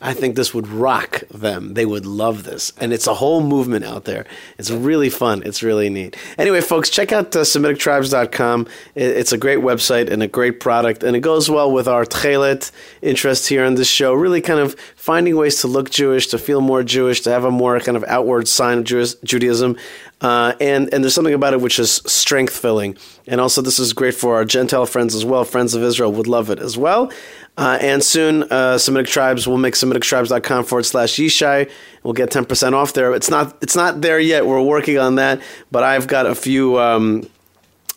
I 0.00 0.14
think 0.14 0.36
this 0.36 0.54
would 0.54 0.68
rock 0.68 1.22
them. 1.28 1.74
They 1.74 1.84
would 1.84 2.06
love 2.06 2.44
this. 2.44 2.72
And 2.78 2.92
it's 2.92 3.08
a 3.08 3.14
whole 3.14 3.40
movement 3.40 3.84
out 3.84 4.04
there. 4.04 4.26
It's 4.56 4.70
really 4.70 5.10
fun. 5.10 5.42
It's 5.44 5.62
really 5.62 5.90
neat. 5.90 6.16
Anyway, 6.38 6.60
folks, 6.60 6.88
check 6.88 7.10
out 7.10 7.34
uh, 7.34 7.40
SemiticTribes.com. 7.40 8.68
It, 8.94 9.16
it's 9.16 9.32
a 9.32 9.38
great 9.38 9.58
website 9.58 10.08
and 10.08 10.22
a 10.22 10.28
great 10.28 10.60
product. 10.60 11.02
And 11.02 11.16
it 11.16 11.20
goes 11.20 11.50
well 11.50 11.72
with 11.72 11.88
our 11.88 12.04
Tchelet 12.04 12.70
interest 13.02 13.48
here 13.48 13.64
on 13.64 13.74
this 13.74 13.88
show. 13.88 14.14
Really 14.14 14.40
kind 14.40 14.60
of 14.60 14.78
finding 15.08 15.36
ways 15.36 15.62
to 15.62 15.66
look 15.66 15.88
Jewish, 15.88 16.26
to 16.26 16.36
feel 16.36 16.60
more 16.60 16.82
Jewish, 16.82 17.22
to 17.22 17.30
have 17.30 17.42
a 17.42 17.50
more 17.50 17.80
kind 17.80 17.96
of 17.96 18.04
outward 18.08 18.46
sign 18.46 18.76
of 18.76 18.84
Jewish, 18.84 19.14
Judaism. 19.24 19.74
Uh, 20.20 20.52
and, 20.60 20.92
and 20.92 21.02
there's 21.02 21.14
something 21.14 21.32
about 21.32 21.54
it 21.54 21.62
which 21.62 21.78
is 21.78 22.02
strength 22.04 22.54
filling. 22.54 22.94
And 23.26 23.40
also, 23.40 23.62
this 23.62 23.78
is 23.78 23.94
great 23.94 24.12
for 24.12 24.34
our 24.34 24.44
Gentile 24.44 24.84
friends 24.84 25.14
as 25.14 25.24
well. 25.24 25.46
Friends 25.46 25.74
of 25.74 25.82
Israel 25.82 26.12
would 26.12 26.26
love 26.26 26.50
it 26.50 26.58
as 26.58 26.76
well. 26.76 27.10
Uh, 27.56 27.78
and 27.80 28.04
soon, 28.04 28.42
uh, 28.52 28.76
Semitic 28.76 29.10
Tribes 29.10 29.48
will 29.48 29.56
make 29.56 29.72
SemiticTribes.com 29.72 30.64
forward 30.64 30.84
slash 30.84 31.14
Yishai. 31.14 31.70
We'll 32.02 32.12
get 32.12 32.28
10% 32.28 32.74
off 32.74 32.92
there. 32.92 33.14
It's 33.14 33.30
not, 33.30 33.56
it's 33.62 33.74
not 33.74 34.02
there 34.02 34.20
yet. 34.20 34.44
We're 34.44 34.60
working 34.60 34.98
on 34.98 35.14
that. 35.14 35.40
But 35.70 35.84
I've 35.84 36.06
got 36.06 36.26
a 36.26 36.34
few 36.34 36.78
um, 36.78 37.30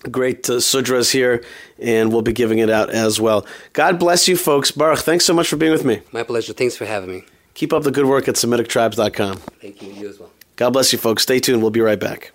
great 0.09 0.49
uh, 0.49 0.53
sudras 0.53 1.11
here, 1.11 1.43
and 1.79 2.11
we'll 2.11 2.21
be 2.21 2.33
giving 2.33 2.59
it 2.59 2.69
out 2.69 2.89
as 2.89 3.19
well. 3.19 3.45
God 3.73 3.99
bless 3.99 4.27
you, 4.27 4.35
folks. 4.37 4.71
Baruch, 4.71 4.99
thanks 4.99 5.25
so 5.25 5.33
much 5.33 5.47
for 5.47 5.57
being 5.57 5.71
with 5.71 5.85
me. 5.85 6.01
My 6.11 6.23
pleasure. 6.23 6.53
Thanks 6.53 6.75
for 6.75 6.85
having 6.85 7.09
me. 7.11 7.23
Keep 7.53 7.73
up 7.73 7.83
the 7.83 7.91
good 7.91 8.05
work 8.05 8.27
at 8.27 8.35
SemiticTribes.com. 8.35 9.37
Thank 9.61 9.81
you. 9.81 9.91
You 9.93 10.09
as 10.09 10.19
well. 10.19 10.31
God 10.55 10.71
bless 10.71 10.91
you, 10.93 10.99
folks. 10.99 11.23
Stay 11.23 11.39
tuned. 11.39 11.61
We'll 11.61 11.71
be 11.71 11.81
right 11.81 11.99
back. 11.99 12.31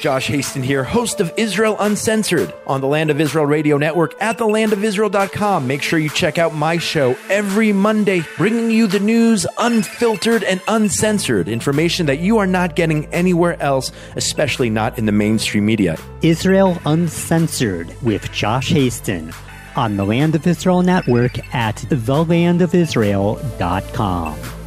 Josh 0.00 0.28
Hasten 0.28 0.62
here, 0.62 0.82
host 0.82 1.20
of 1.20 1.30
Israel 1.36 1.76
Uncensored 1.78 2.54
on 2.66 2.80
the 2.80 2.86
Land 2.86 3.10
of 3.10 3.20
Israel 3.20 3.44
Radio 3.44 3.76
Network 3.76 4.14
at 4.20 4.38
thelandofisrael.com. 4.38 5.66
Make 5.66 5.82
sure 5.82 5.98
you 5.98 6.08
check 6.08 6.38
out 6.38 6.54
my 6.54 6.78
show 6.78 7.16
every 7.28 7.70
Monday, 7.72 8.22
bringing 8.38 8.70
you 8.70 8.86
the 8.86 9.00
news 9.00 9.46
unfiltered 9.58 10.42
and 10.42 10.62
uncensored, 10.68 11.48
information 11.48 12.06
that 12.06 12.20
you 12.20 12.38
are 12.38 12.46
not 12.46 12.76
getting 12.76 13.04
anywhere 13.12 13.62
else, 13.62 13.92
especially 14.16 14.70
not 14.70 14.98
in 14.98 15.04
the 15.04 15.12
mainstream 15.12 15.66
media. 15.66 15.98
Israel 16.22 16.80
Uncensored 16.86 17.94
with 18.02 18.32
Josh 18.32 18.70
Hasten 18.70 19.34
on 19.76 19.96
the 19.96 20.04
Land 20.04 20.34
of 20.34 20.44
Israel 20.46 20.82
Network 20.82 21.38
at 21.54 21.76
thelandofisrael.com. 21.76 24.59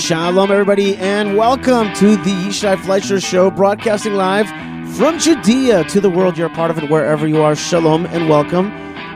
Shalom, 0.00 0.50
everybody, 0.50 0.96
and 0.96 1.36
welcome 1.36 1.92
to 1.94 2.16
the 2.16 2.30
Yishai 2.30 2.76
Fleisher 2.78 3.20
Show, 3.20 3.48
broadcasting 3.48 4.14
live 4.14 4.48
from 4.96 5.20
Judea 5.20 5.84
to 5.84 6.00
the 6.00 6.10
world. 6.10 6.36
You're 6.36 6.48
a 6.48 6.54
part 6.54 6.72
of 6.72 6.78
it 6.78 6.90
wherever 6.90 7.28
you 7.28 7.40
are. 7.40 7.54
Shalom, 7.54 8.04
and 8.06 8.28
welcome 8.28 8.70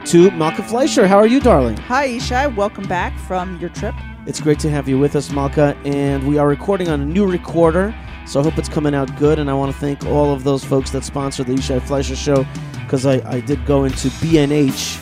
to 0.05 0.31
Malkah 0.31 0.63
Fleisher. 0.63 1.09
How 1.09 1.19
are 1.19 1.27
you, 1.27 1.41
darling? 1.41 1.77
Hi, 1.79 2.07
Yishai. 2.07 2.55
Welcome 2.55 2.87
back 2.87 3.19
from 3.19 3.59
your 3.59 3.71
trip. 3.71 3.93
It's 4.25 4.41
great 4.41 4.61
to 4.61 4.71
have 4.71 4.89
you 4.89 5.01
with 5.01 5.17
us, 5.17 5.31
Malkah, 5.31 5.77
and 5.85 6.25
we 6.29 6.39
are 6.39 6.47
recording 6.47 6.89
on 6.89 7.01
a 7.01 7.05
new 7.05 7.27
recorder, 7.29 7.93
so 8.25 8.39
I 8.39 8.45
hope 8.45 8.57
it's 8.57 8.69
coming 8.69 8.95
out 8.95 9.15
good. 9.17 9.41
And 9.41 9.51
I 9.51 9.55
want 9.55 9.73
to 9.73 9.79
thank 9.81 10.07
all 10.07 10.33
of 10.33 10.45
those 10.45 10.63
folks 10.65 10.91
that 10.91 11.03
sponsor 11.03 11.43
the 11.43 11.55
Yishai 11.55 11.83
Fleisher 11.83 12.15
Show 12.15 12.47
because 12.83 13.05
I, 13.05 13.15
I 13.29 13.41
did 13.41 13.67
go 13.67 13.83
into 13.83 14.13
B&H, 14.21 14.97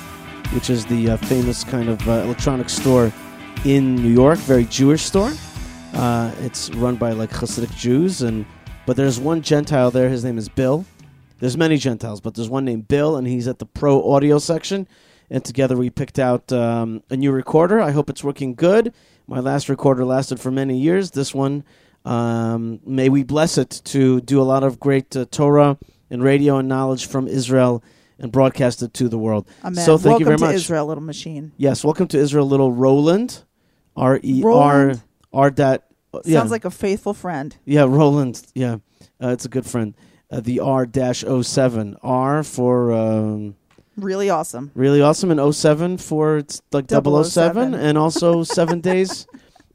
which 0.55 0.71
is 0.71 0.87
the 0.87 1.11
uh, 1.11 1.17
famous 1.19 1.65
kind 1.65 1.91
of 1.91 2.09
uh, 2.09 2.13
electronic 2.23 2.71
store 2.71 3.13
in 3.67 3.97
New 3.97 4.11
York, 4.11 4.39
very 4.39 4.65
Jewish 4.65 5.03
store. 5.03 5.33
Uh, 5.95 6.31
it's 6.41 6.71
run 6.71 6.97
by 6.97 7.13
like 7.13 7.31
Hasidic 7.31 7.75
Jews, 7.77 8.23
and 8.23 8.45
but 8.87 8.97
there's 8.97 9.19
one 9.19 9.43
Gentile 9.43 9.91
there. 9.91 10.09
His 10.09 10.25
name 10.25 10.39
is 10.39 10.49
Bill. 10.49 10.85
There's 11.39 11.57
many 11.57 11.77
Gentiles, 11.77 12.21
but 12.21 12.35
there's 12.35 12.49
one 12.49 12.65
named 12.65 12.89
Bill, 12.89 13.17
and 13.17 13.27
he's 13.27 13.49
at 13.49 13.59
the 13.59 13.67
pro 13.67 14.13
audio 14.13 14.39
section. 14.39 14.89
And 15.29 15.45
together 15.45 15.77
we 15.77 15.91
picked 15.91 16.19
out 16.19 16.53
um, 16.53 17.03
a 17.11 17.17
new 17.17 17.33
recorder. 17.33 17.81
I 17.81 17.91
hope 17.91 18.09
it's 18.09 18.23
working 18.23 18.55
good. 18.55 18.95
My 19.27 19.41
last 19.41 19.69
recorder 19.69 20.05
lasted 20.05 20.39
for 20.39 20.51
many 20.51 20.79
years. 20.79 21.11
This 21.11 21.35
one, 21.35 21.65
um, 22.05 22.81
may 22.87 23.09
we 23.09 23.25
bless 23.25 23.59
it 23.59 23.83
to 23.87 24.21
do 24.21 24.41
a 24.41 24.45
lot 24.45 24.63
of 24.63 24.79
great 24.79 25.17
uh, 25.17 25.27
Torah 25.31 25.79
and 26.11 26.23
radio 26.23 26.59
and 26.59 26.69
knowledge 26.69 27.07
from 27.07 27.27
Israel 27.27 27.83
and 28.19 28.31
broadcast 28.31 28.83
it 28.83 28.95
to 28.95 29.09
the 29.09 29.19
world. 29.19 29.49
Amen. 29.65 29.85
So 29.85 29.99
thank 29.99 30.05
welcome 30.05 30.21
you 30.21 30.25
very 30.27 30.35
much. 30.35 30.41
Welcome 30.41 30.53
to. 30.53 30.63
Israel, 30.63 30.87
little 30.87 31.03
machine. 31.03 31.53
Yes, 31.57 31.85
welcome 31.85 32.07
to 32.09 32.19
Israel, 32.19 32.47
little 32.47 32.73
Roland. 32.73 33.43
R 33.97 34.21
E 34.23 34.43
R 34.45 34.95
Roland? 35.37 35.45
R 35.45 35.51
dot. 35.51 35.83
Yeah. 36.25 36.39
Sounds 36.41 36.51
like 36.51 36.65
a 36.65 36.71
faithful 36.71 37.15
friend. 37.15 37.55
Yeah, 37.65 37.83
Roland. 37.83 38.43
Yeah, 38.55 38.77
uh, 39.23 39.29
it's 39.29 39.45
a 39.45 39.49
good 39.49 39.67
friend. 39.67 39.95
Uh, 40.31 40.41
the 40.41 40.61
R 40.61 40.87
dash 40.87 41.25
07. 41.43 41.97
R 42.03 42.43
for 42.43 42.93
um, 42.93 43.55
Really 43.97 44.29
awesome. 44.31 44.71
really 44.75 45.01
awesome, 45.01 45.31
and 45.31 45.55
07 45.55 45.99
for 45.99 46.39
it's 46.39 46.61
like 46.73 46.87
007, 46.91 47.25
007. 47.25 47.75
and 47.75 47.97
also 47.99 48.43
seven 48.59 48.81
days 48.81 49.27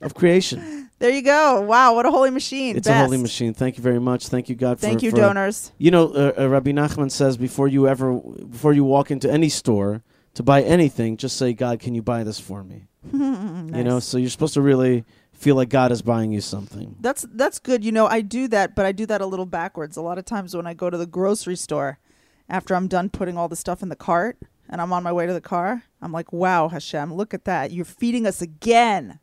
of 0.02 0.14
creation. 0.14 0.90
There 1.00 1.10
you 1.10 1.24
go. 1.24 1.62
Wow, 1.62 1.96
what 1.96 2.06
a 2.06 2.12
holy 2.12 2.30
machine. 2.30 2.76
It's 2.78 2.88
a 2.88 2.94
holy 2.94 3.18
machine. 3.18 3.54
Thank 3.56 3.78
you 3.78 3.84
very 3.84 4.00
much. 4.00 4.28
Thank 4.28 4.50
you, 4.50 4.56
God. 4.56 4.80
Thank 4.80 5.02
you, 5.02 5.10
for- 5.10 5.18
donors. 5.18 5.72
You 5.80 5.90
know, 5.90 6.10
uh, 6.14 6.34
uh, 6.38 6.48
Rabbi 6.50 6.72
Nachman 6.72 7.10
says 7.12 7.38
before 7.38 7.68
you 7.68 7.88
ever, 7.88 8.14
before 8.14 8.74
you 8.74 8.84
walk 8.84 9.10
into 9.10 9.32
any 9.32 9.50
store 9.50 10.04
to 10.36 10.44
buy 10.44 10.62
anything, 10.62 11.18
just 11.18 11.38
say, 11.38 11.54
"God, 11.54 11.80
can 11.80 11.96
you 11.96 12.04
buy 12.04 12.24
this 12.24 12.40
for 12.40 12.64
me?" 12.64 12.88
You 13.14 13.84
know, 13.84 14.00
so 14.00 14.18
you're 14.18 14.30
supposed 14.30 14.54
to 14.56 14.62
really 14.62 15.06
feel 15.42 15.56
like 15.56 15.70
God 15.70 15.92
is 15.92 16.02
buying 16.02 16.32
you 16.32 16.40
something. 16.40 16.96
That's 17.00 17.26
that's 17.34 17.60
good. 17.60 17.84
You 17.84 17.92
know, 17.92 18.06
I 18.06 18.22
do 18.22 18.48
that, 18.50 18.76
but 18.76 18.86
I 18.86 18.92
do 18.92 19.06
that 19.08 19.22
a 19.22 19.26
little 19.26 19.48
backwards. 19.48 19.98
A 19.98 20.02
lot 20.02 20.18
of 20.18 20.26
times 20.26 20.56
when 20.56 20.68
I 20.68 20.74
go 20.74 20.90
to 20.90 20.98
the 20.98 21.08
grocery 21.08 21.56
store, 21.56 22.00
after 22.48 22.76
I'm 22.76 22.88
done 22.88 23.10
putting 23.10 23.38
all 23.38 23.50
the 23.50 23.56
stuff 23.56 23.82
in 23.82 23.90
the 23.90 23.96
cart 23.96 24.38
and 24.70 24.80
I'm 24.80 24.94
on 24.94 25.04
my 25.04 25.12
way 25.12 25.26
to 25.26 25.34
the 25.34 25.42
car, 25.42 25.84
I'm 26.02 26.12
like, 26.12 26.32
"Wow, 26.32 26.70
Hashem, 26.70 27.14
look 27.14 27.34
at 27.34 27.46
that! 27.46 27.72
You're 27.72 27.86
feeding 27.86 28.28
us 28.28 28.42
again. 28.42 29.20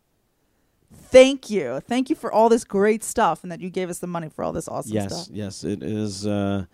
Thank 0.93 1.49
you, 1.51 1.81
thank 1.81 2.11
you 2.11 2.16
for 2.16 2.33
all 2.33 2.49
this 2.49 2.64
great 2.64 3.05
stuff, 3.05 3.43
and 3.43 3.53
that 3.53 3.61
you 3.61 3.71
gave 3.71 3.89
us 3.89 3.99
the 3.99 4.07
money 4.07 4.29
for 4.29 4.43
all 4.43 4.53
this 4.53 4.69
awesome 4.69 4.93
yes, 4.93 5.12
stuff." 5.12 5.29
yes, 5.31 5.62
yes, 5.62 5.64
it 5.64 5.83
is. 5.83 6.27
Uh, 6.27 6.66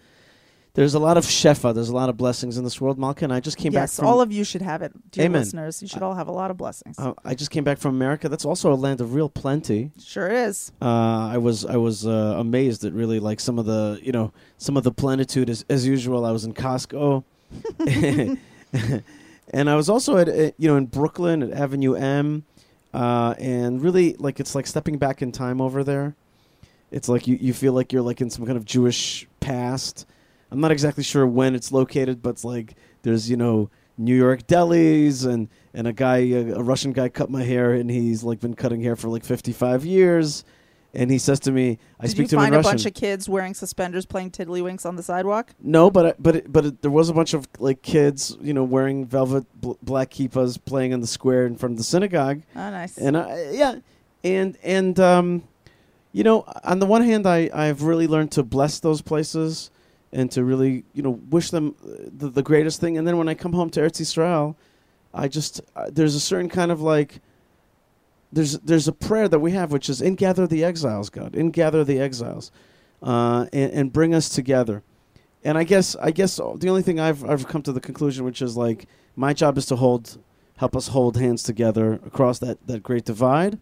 there's 0.74 0.94
a 0.94 0.98
lot 0.98 1.16
of 1.16 1.24
shefa. 1.24 1.72
There's 1.72 1.88
a 1.88 1.94
lot 1.94 2.08
of 2.08 2.16
blessings 2.16 2.58
in 2.58 2.64
this 2.64 2.80
world, 2.80 2.98
Malkah. 2.98 3.22
And 3.22 3.32
I 3.32 3.38
just 3.38 3.56
came 3.56 3.72
back 3.72 3.82
yes, 3.82 4.00
all 4.00 4.20
of 4.20 4.32
you 4.32 4.42
should 4.42 4.62
have 4.62 4.82
it, 4.82 4.92
dear 5.12 5.26
Amen. 5.26 5.42
listeners. 5.42 5.80
You 5.80 5.86
should 5.86 6.02
all 6.02 6.14
have 6.14 6.26
a 6.26 6.32
lot 6.32 6.50
of 6.50 6.56
blessings. 6.56 6.98
uh, 6.98 7.14
I 7.24 7.34
just 7.36 7.52
came 7.52 7.62
back 7.62 7.78
from 7.78 7.94
America. 7.94 8.28
That's 8.28 8.44
also 8.44 8.72
a 8.72 8.74
land 8.74 9.00
of 9.00 9.14
real 9.14 9.28
plenty. 9.28 9.92
sure 10.00 10.28
is. 10.28 10.72
Uh, 10.82 11.28
I 11.32 11.38
was 11.38 11.64
I 11.64 11.76
was 11.76 12.06
uh, 12.06 12.34
amazed 12.38 12.84
at 12.84 12.92
really 12.92 13.20
like 13.20 13.38
some 13.38 13.58
of 13.58 13.66
the 13.66 14.00
you 14.02 14.10
know 14.10 14.32
some 14.58 14.76
of 14.76 14.82
the 14.82 14.92
plenitude 14.92 15.48
as 15.48 15.64
as 15.70 15.86
usual. 15.86 16.24
I 16.24 16.32
was 16.32 16.44
in 16.44 16.54
Costco, 16.54 17.22
and 19.52 19.70
I 19.70 19.76
was 19.76 19.88
also 19.88 20.16
at 20.16 20.28
you 20.58 20.68
know 20.68 20.76
in 20.76 20.86
Brooklyn 20.86 21.44
at 21.44 21.52
Avenue 21.52 21.94
M, 21.94 22.44
uh, 22.92 23.34
and 23.38 23.80
really 23.80 24.14
like 24.14 24.40
it's 24.40 24.56
like 24.56 24.66
stepping 24.66 24.98
back 24.98 25.22
in 25.22 25.30
time 25.30 25.60
over 25.60 25.84
there. 25.84 26.16
It's 26.90 27.08
like 27.08 27.28
you, 27.28 27.36
you 27.40 27.52
feel 27.52 27.72
like 27.72 27.92
you're 27.92 28.02
like 28.02 28.20
in 28.20 28.30
some 28.30 28.44
kind 28.44 28.56
of 28.56 28.64
Jewish 28.64 29.26
past. 29.38 30.06
I'm 30.54 30.60
not 30.60 30.70
exactly 30.70 31.02
sure 31.02 31.26
when 31.26 31.54
it's 31.56 31.72
located, 31.72 32.22
but 32.22 32.30
it's 32.30 32.44
like 32.44 32.74
there's 33.02 33.28
you 33.28 33.36
know 33.36 33.70
New 33.98 34.14
York 34.14 34.46
delis, 34.46 35.26
and 35.26 35.48
and 35.74 35.88
a 35.88 35.92
guy, 35.92 36.18
a, 36.18 36.52
a 36.54 36.62
Russian 36.62 36.92
guy, 36.92 37.08
cut 37.08 37.28
my 37.30 37.42
hair, 37.42 37.72
and 37.72 37.90
he's 37.90 38.22
like 38.22 38.38
been 38.40 38.54
cutting 38.54 38.80
hair 38.82 38.94
for 38.96 39.08
like 39.08 39.24
55 39.24 39.84
years. 39.84 40.44
And 40.96 41.10
he 41.10 41.18
says 41.18 41.40
to 41.40 41.50
me, 41.50 41.80
"I 41.98 42.02
Did 42.04 42.10
speak 42.12 42.18
you 42.22 42.28
to 42.28 42.36
him 42.36 42.38
in 42.38 42.44
find 42.44 42.54
a 42.54 42.58
Russian." 42.58 42.70
bunch 42.70 42.86
of 42.86 42.94
kids 42.94 43.28
wearing 43.28 43.52
suspenders 43.52 44.06
playing 44.06 44.30
tiddlywinks 44.30 44.86
on 44.86 44.94
the 44.94 45.02
sidewalk? 45.02 45.50
No, 45.60 45.90
but 45.90 46.06
I- 46.06 46.14
but 46.20 46.36
it, 46.36 46.52
but 46.52 46.66
it, 46.66 46.82
there 46.82 46.90
was 46.92 47.08
a 47.08 47.12
bunch 47.12 47.34
of 47.34 47.48
like 47.58 47.82
kids, 47.82 48.36
you 48.40 48.54
know, 48.54 48.62
wearing 48.62 49.04
velvet 49.04 49.44
bl- 49.60 49.72
black 49.82 50.10
kippas, 50.10 50.56
playing 50.64 50.92
in 50.92 51.00
the 51.00 51.08
square 51.08 51.46
in 51.46 51.56
front 51.56 51.72
of 51.72 51.78
the 51.78 51.84
synagogue, 51.84 52.42
Oh, 52.54 52.70
nice. 52.70 52.96
and 52.96 53.16
I, 53.16 53.50
yeah, 53.50 53.74
and 54.22 54.56
and 54.62 55.00
um, 55.00 55.42
you 56.12 56.22
know, 56.22 56.44
on 56.62 56.78
the 56.78 56.86
one 56.86 57.02
hand, 57.02 57.26
I 57.26 57.50
I've 57.52 57.82
really 57.82 58.06
learned 58.06 58.30
to 58.32 58.44
bless 58.44 58.78
those 58.78 59.02
places 59.02 59.70
and 60.14 60.30
to 60.30 60.44
really 60.44 60.84
you 60.94 61.02
know 61.02 61.10
wish 61.30 61.50
them 61.50 61.74
uh, 61.84 62.08
the, 62.16 62.30
the 62.30 62.42
greatest 62.42 62.80
thing, 62.80 62.96
and 62.96 63.06
then 63.06 63.18
when 63.18 63.28
I 63.28 63.34
come 63.34 63.52
home 63.52 63.68
to 63.70 63.80
Eretz 63.80 64.00
Yisrael, 64.00 64.54
I 65.12 65.28
just 65.28 65.60
uh, 65.76 65.90
there's 65.92 66.14
a 66.14 66.20
certain 66.20 66.48
kind 66.48 66.72
of 66.72 66.80
like. 66.80 67.20
There's 68.32 68.58
there's 68.60 68.88
a 68.88 68.92
prayer 68.92 69.28
that 69.28 69.38
we 69.38 69.52
have, 69.52 69.70
which 69.70 69.88
is 69.88 70.00
"In 70.00 70.16
gather 70.16 70.46
the 70.46 70.64
exiles, 70.64 71.10
God, 71.10 71.36
in 71.36 71.50
gather 71.50 71.84
the 71.84 72.00
exiles, 72.00 72.50
uh, 73.02 73.46
and, 73.52 73.72
and 73.72 73.92
bring 73.92 74.14
us 74.14 74.28
together." 74.28 74.82
and 75.44 75.58
I 75.58 75.64
guess 75.64 75.94
I 75.96 76.10
guess 76.10 76.36
the 76.36 76.68
only 76.68 76.82
thing 76.82 76.98
I've 76.98 77.24
I've 77.24 77.46
come 77.46 77.62
to 77.62 77.72
the 77.72 77.80
conclusion, 77.80 78.24
which 78.24 78.40
is 78.40 78.56
like 78.56 78.86
my 79.14 79.32
job 79.34 79.58
is 79.58 79.66
to 79.66 79.76
hold, 79.76 80.18
help 80.56 80.74
us 80.74 80.88
hold 80.88 81.16
hands 81.16 81.42
together 81.42 82.00
across 82.06 82.38
that 82.38 82.66
that 82.66 82.82
great 82.82 83.04
divide, 83.04 83.58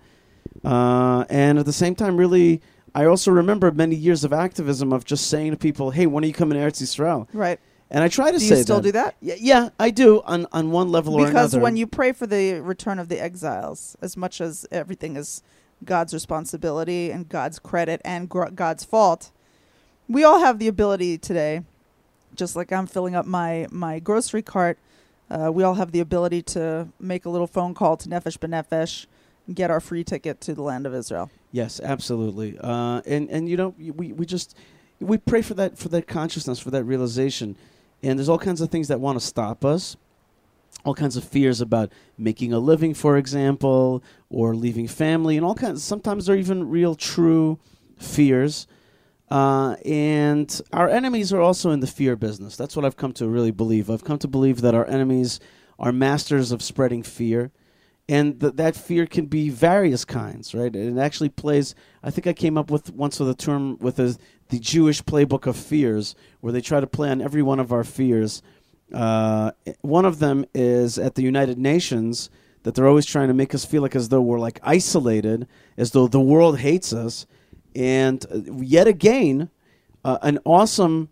uh, 0.64 1.24
and 1.28 1.58
at 1.58 1.66
the 1.66 1.72
same 1.72 1.94
time, 1.94 2.16
really, 2.16 2.62
I 2.94 3.06
also 3.06 3.30
remember 3.30 3.70
many 3.72 3.96
years 3.96 4.24
of 4.24 4.32
activism 4.32 4.92
of 4.92 5.04
just 5.04 5.26
saying 5.28 5.52
to 5.52 5.56
people, 5.56 5.90
"Hey, 5.92 6.06
when 6.06 6.24
are 6.24 6.26
you 6.26 6.32
coming 6.32 6.58
to 6.58 6.64
Eretz 6.64 6.82
Yisrael?" 6.82 7.26
right. 7.32 7.58
And 7.94 8.02
I 8.02 8.08
try 8.08 8.30
to 8.30 8.40
say 8.40 8.48
Do 8.48 8.48
say 8.48 8.56
you 8.56 8.62
still 8.62 8.76
that. 8.76 8.82
do 8.82 8.92
that? 8.92 9.16
Yeah, 9.20 9.34
yeah, 9.38 9.68
I 9.78 9.90
do 9.90 10.22
on 10.24 10.46
on 10.50 10.70
one 10.70 10.90
level 10.90 11.14
or 11.14 11.26
another. 11.26 11.32
Because 11.32 11.56
when 11.56 11.76
you 11.76 11.86
pray 11.86 12.12
for 12.12 12.26
the 12.26 12.54
return 12.60 12.98
of 12.98 13.08
the 13.08 13.20
exiles, 13.20 13.98
as 14.00 14.16
much 14.16 14.40
as 14.40 14.66
everything 14.72 15.16
is 15.16 15.42
God's 15.84 16.14
responsibility 16.14 17.10
and 17.10 17.28
God's 17.28 17.58
credit 17.58 18.00
and 18.02 18.30
gr- 18.30 18.48
God's 18.48 18.84
fault, 18.84 19.30
we 20.08 20.24
all 20.24 20.40
have 20.40 20.58
the 20.58 20.68
ability 20.68 21.18
today, 21.18 21.62
just 22.34 22.56
like 22.56 22.72
I'm 22.72 22.86
filling 22.86 23.14
up 23.14 23.26
my, 23.26 23.66
my 23.70 23.98
grocery 23.98 24.42
cart, 24.42 24.78
uh, 25.30 25.50
we 25.52 25.62
all 25.62 25.74
have 25.74 25.92
the 25.92 26.00
ability 26.00 26.42
to 26.42 26.88
make 27.00 27.24
a 27.24 27.30
little 27.30 27.46
phone 27.46 27.74
call 27.74 27.96
to 27.98 28.08
Nefesh 28.08 28.38
B'Nefesh 28.38 29.04
and 29.04 29.10
get 29.52 29.70
our 29.70 29.80
free 29.80 30.04
ticket 30.04 30.40
to 30.42 30.54
the 30.54 30.62
land 30.62 30.86
of 30.86 30.94
Israel. 30.94 31.30
Yes, 31.50 31.80
absolutely. 31.82 32.58
Uh, 32.58 33.02
and 33.06 33.28
and 33.30 33.48
you 33.48 33.56
know 33.56 33.74
we 33.78 34.12
we 34.12 34.26
just 34.26 34.56
we 35.00 35.18
pray 35.18 35.42
for 35.42 35.54
that 35.54 35.78
for 35.78 35.88
that 35.90 36.06
consciousness 36.06 36.58
for 36.58 36.70
that 36.70 36.84
realization, 36.84 37.56
and 38.02 38.18
there's 38.18 38.28
all 38.28 38.38
kinds 38.38 38.60
of 38.60 38.70
things 38.70 38.88
that 38.88 39.00
want 39.00 39.18
to 39.20 39.24
stop 39.24 39.64
us, 39.64 39.96
all 40.84 40.94
kinds 40.94 41.16
of 41.16 41.24
fears 41.24 41.60
about 41.60 41.92
making 42.16 42.52
a 42.52 42.58
living, 42.58 42.94
for 42.94 43.16
example, 43.16 44.02
or 44.30 44.54
leaving 44.54 44.88
family, 44.88 45.36
and 45.36 45.44
all 45.44 45.54
kinds. 45.54 45.82
Sometimes 45.82 46.26
they're 46.26 46.36
even 46.36 46.68
real, 46.68 46.94
true 46.94 47.58
fears. 47.98 48.66
Uh, 49.30 49.76
and 49.86 50.60
our 50.74 50.90
enemies 50.90 51.32
are 51.32 51.40
also 51.40 51.70
in 51.70 51.80
the 51.80 51.86
fear 51.86 52.16
business. 52.16 52.54
That's 52.54 52.76
what 52.76 52.84
I've 52.84 52.98
come 52.98 53.14
to 53.14 53.26
really 53.26 53.50
believe. 53.50 53.88
I've 53.88 54.04
come 54.04 54.18
to 54.18 54.28
believe 54.28 54.60
that 54.60 54.74
our 54.74 54.86
enemies 54.86 55.40
are 55.78 55.90
masters 55.90 56.52
of 56.52 56.62
spreading 56.62 57.02
fear 57.02 57.50
and 58.12 58.38
th- 58.38 58.56
that 58.56 58.76
fear 58.76 59.06
can 59.06 59.24
be 59.24 59.48
various 59.48 60.04
kinds, 60.04 60.54
right? 60.54 60.76
It 60.76 60.98
actually 60.98 61.30
plays. 61.30 61.74
I 62.02 62.10
think 62.10 62.26
I 62.26 62.34
came 62.34 62.58
up 62.58 62.70
with 62.70 62.92
once 62.92 63.18
with 63.18 63.30
a 63.30 63.34
term 63.34 63.78
with 63.78 63.98
a, 63.98 64.18
the 64.50 64.58
Jewish 64.58 65.02
playbook 65.02 65.46
of 65.46 65.56
fears, 65.56 66.14
where 66.40 66.52
they 66.52 66.60
try 66.60 66.78
to 66.78 66.86
play 66.86 67.08
on 67.08 67.22
every 67.22 67.40
one 67.40 67.58
of 67.58 67.72
our 67.72 67.84
fears. 67.84 68.42
Uh, 68.92 69.52
one 69.80 70.04
of 70.04 70.18
them 70.18 70.44
is 70.54 70.98
at 70.98 71.14
the 71.14 71.22
United 71.22 71.56
Nations 71.56 72.28
that 72.64 72.74
they're 72.74 72.86
always 72.86 73.06
trying 73.06 73.28
to 73.28 73.34
make 73.34 73.54
us 73.54 73.64
feel 73.64 73.80
like 73.80 73.96
as 73.96 74.10
though 74.10 74.20
we're 74.20 74.38
like 74.38 74.60
isolated, 74.62 75.48
as 75.78 75.92
though 75.92 76.06
the 76.06 76.20
world 76.20 76.58
hates 76.58 76.92
us, 76.92 77.26
and 77.74 78.26
uh, 78.30 78.52
yet 78.60 78.86
again, 78.86 79.48
uh, 80.04 80.18
an 80.20 80.38
awesome. 80.44 81.08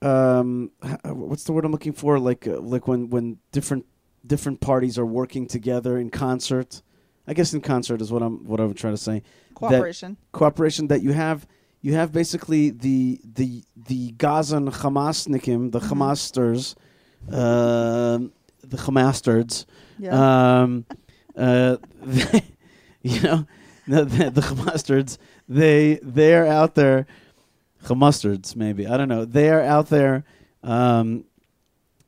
Um, 0.00 0.72
what's 1.04 1.44
the 1.44 1.52
word 1.52 1.64
I'm 1.64 1.70
looking 1.70 1.92
for? 1.92 2.18
Like, 2.18 2.48
uh, 2.48 2.58
like 2.58 2.88
when 2.88 3.10
when 3.10 3.38
different 3.52 3.86
different 4.26 4.60
parties 4.60 4.98
are 4.98 5.06
working 5.06 5.46
together 5.46 5.98
in 5.98 6.10
concert. 6.10 6.82
I 7.26 7.34
guess 7.34 7.54
in 7.54 7.60
concert 7.60 8.00
is 8.00 8.10
what 8.12 8.22
I'm 8.22 8.44
what 8.46 8.60
I'm 8.60 8.74
trying 8.74 8.94
to 8.94 8.98
say. 9.02 9.22
Cooperation. 9.54 10.16
Cooperation 10.32 10.88
that 10.88 11.02
you 11.02 11.12
have 11.12 11.46
you 11.80 11.94
have 11.94 12.12
basically 12.12 12.70
the 12.70 13.20
the 13.24 13.64
the 13.76 14.12
Gazan 14.12 14.70
Hamasnikim, 14.70 15.72
the 15.72 15.80
Mm-hmm. 15.80 16.02
Hamasters, 16.02 16.74
um 17.32 18.32
the 18.62 18.76
Hamastards. 18.76 19.66
yeah. 19.98 20.60
Um, 20.62 20.86
uh, 21.36 21.76
you 23.02 23.20
know, 23.22 23.46
the, 23.88 24.04
the, 24.04 24.30
the 24.30 24.40
Hamastards, 24.40 25.18
they 25.48 25.98
they're 26.02 26.46
out 26.46 26.74
there. 26.74 27.06
Hamastards, 27.84 28.54
maybe 28.54 28.86
I 28.86 28.96
don't 28.96 29.08
know. 29.08 29.24
They 29.24 29.50
are 29.50 29.60
out 29.62 29.88
there, 29.88 30.24
um, 30.62 31.24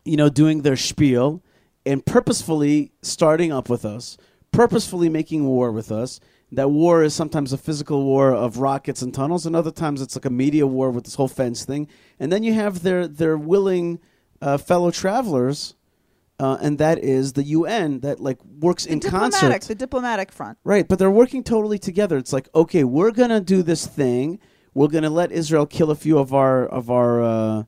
you 0.05 0.17
know, 0.17 0.29
doing 0.29 0.63
their 0.63 0.77
spiel 0.77 1.43
and 1.87 2.05
purposefully 2.05 2.93
starting 3.03 3.53
up 3.53 3.69
with 3.69 3.85
us, 3.85 4.17
purposefully 4.53 5.09
making 5.09 5.45
war 5.45 5.71
with 5.73 5.93
us. 5.93 6.21
That 6.53 6.71
war 6.71 7.03
is 7.03 7.15
sometimes 7.15 7.53
a 7.53 7.59
physical 7.59 8.05
war 8.05 8.33
of 8.33 8.59
rockets 8.59 9.03
and 9.03 9.13
tunnels, 9.13 9.45
and 9.45 9.57
other 9.57 9.73
times 9.73 10.01
it's 10.01 10.15
like 10.15 10.25
a 10.25 10.31
media 10.31 10.67
war 10.67 10.91
with 10.91 11.05
this 11.05 11.17
whole 11.17 11.29
fence 11.29 11.65
thing. 11.65 11.89
And 12.21 12.31
then 12.31 12.43
you 12.43 12.53
have 12.53 12.83
their 12.83 13.09
their 13.09 13.37
willing 13.37 13.99
uh, 14.41 14.59
fellow 14.59 14.93
travelers, 14.93 15.75
uh, 16.39 16.59
and 16.61 16.79
that 16.79 16.99
is 16.99 17.33
the 17.33 17.43
UN 17.43 18.01
that 18.01 18.21
like 18.21 18.39
works 18.45 18.87
in 18.87 19.01
the 19.01 19.07
diplomatic, 19.07 19.41
concert. 19.41 19.69
the 19.69 19.75
diplomatic 19.75 20.31
front. 20.31 20.59
Right, 20.63 20.87
but 20.87 20.99
they're 20.99 21.11
working 21.11 21.43
totally 21.43 21.79
together. 21.79 22.19
It's 22.19 22.33
like, 22.33 22.49
okay, 22.55 22.85
we're 22.85 23.11
gonna 23.11 23.41
do 23.41 23.63
this 23.63 23.87
thing. 23.87 24.39
We're 24.75 24.89
gonna 24.89 25.11
let 25.11 25.33
Israel 25.33 25.67
kill 25.67 25.91
a 25.91 25.97
few 25.97 26.19
of 26.19 26.33
our 26.33 26.67
of 26.67 26.89
our 26.91 27.23
uh, 27.23 27.63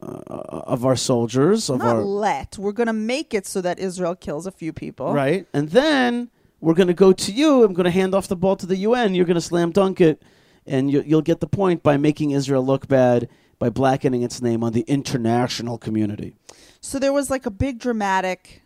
uh, 0.00 0.62
of 0.66 0.84
our 0.84 0.96
soldiers 0.96 1.68
of 1.68 1.78
Not 1.78 1.96
our 1.96 2.02
let. 2.02 2.58
We're 2.58 2.72
going 2.72 2.86
to 2.86 2.92
make 2.92 3.34
it 3.34 3.46
so 3.46 3.60
that 3.60 3.78
Israel 3.78 4.14
kills 4.14 4.46
a 4.46 4.52
few 4.52 4.72
people. 4.72 5.12
right, 5.12 5.46
and 5.52 5.68
then 5.70 6.30
we're 6.62 6.74
gonna 6.74 6.94
go 6.94 7.12
to 7.12 7.32
you. 7.32 7.64
I'm 7.64 7.74
gonna 7.74 7.90
hand 7.90 8.14
off 8.14 8.28
the 8.28 8.36
ball 8.36 8.56
to 8.56 8.66
the 8.66 8.76
UN. 8.76 9.14
You're 9.14 9.26
gonna 9.26 9.40
slam 9.40 9.72
dunk 9.72 10.00
it, 10.00 10.22
and 10.64 10.90
you, 10.90 11.02
you'll 11.04 11.20
get 11.20 11.40
the 11.40 11.48
point 11.48 11.82
by 11.82 11.96
making 11.96 12.30
Israel 12.30 12.64
look 12.64 12.86
bad 12.86 13.28
by 13.58 13.68
blackening 13.68 14.22
its 14.22 14.40
name 14.40 14.62
on 14.64 14.72
the 14.72 14.82
international 14.82 15.76
community. 15.76 16.36
So 16.80 16.98
there 16.98 17.12
was 17.12 17.30
like 17.30 17.46
a 17.46 17.50
big 17.50 17.80
dramatic 17.80 18.62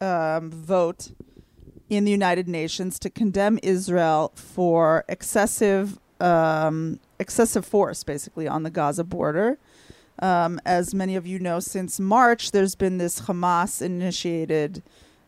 um, 0.00 0.50
vote 0.50 1.12
in 1.88 2.04
the 2.04 2.10
United 2.10 2.48
Nations 2.48 2.98
to 2.98 3.10
condemn 3.10 3.60
Israel 3.62 4.32
for 4.34 5.04
excessive 5.08 6.00
um, 6.20 6.98
excessive 7.20 7.64
force, 7.64 8.02
basically 8.02 8.48
on 8.48 8.64
the 8.64 8.70
Gaza 8.70 9.04
border. 9.04 9.58
Um, 10.20 10.60
as 10.64 10.94
many 10.94 11.16
of 11.16 11.26
you 11.26 11.38
know, 11.38 11.60
since 11.60 12.00
March, 12.00 12.50
there's 12.50 12.74
been 12.74 12.98
this 12.98 13.22
Hamas 13.22 13.82
initiated 13.82 14.82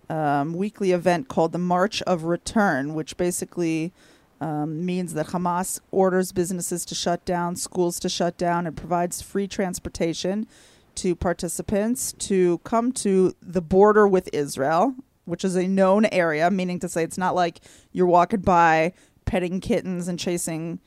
um, 0.09 0.55
weekly 0.55 0.93
event 0.93 1.29
called 1.29 1.53
the 1.53 1.59
March 1.59 2.01
of 2.03 2.25
Return, 2.25 2.95
which 2.95 3.17
basically 3.17 3.93
um, 4.41 4.85
means 4.87 5.15
that 5.15 5.29
Hamas 5.29 5.81
orders 5.91 6.33
businesses 6.33 6.85
to 6.87 6.95
shut 6.95 7.25
down, 7.25 7.57
schools 7.57 7.99
to 8.01 8.09
shut 8.09 8.39
down, 8.39 8.67
and 8.67 8.77
provides 8.77 9.21
free 9.21 9.47
transportation 9.47 10.47
to 10.95 11.15
participants 11.15 12.13
to 12.13 12.59
come 12.59 12.93
to 12.93 13.35
the 13.43 13.63
border 13.63 14.09
with 14.09 14.29
Israel, 14.33 14.95
which 15.27 15.45
is 15.45 15.55
a 15.55 15.69
known 15.69 16.07
area, 16.07 16.51
meaning 16.51 16.79
to 16.81 16.89
say 16.89 17.03
it's 17.03 17.19
not 17.19 17.35
like 17.35 17.61
you're 17.93 18.07
walking 18.07 18.41
by 18.41 18.93
petting 19.25 19.61
kittens 19.61 20.09
and 20.09 20.19
chasing 20.19 20.81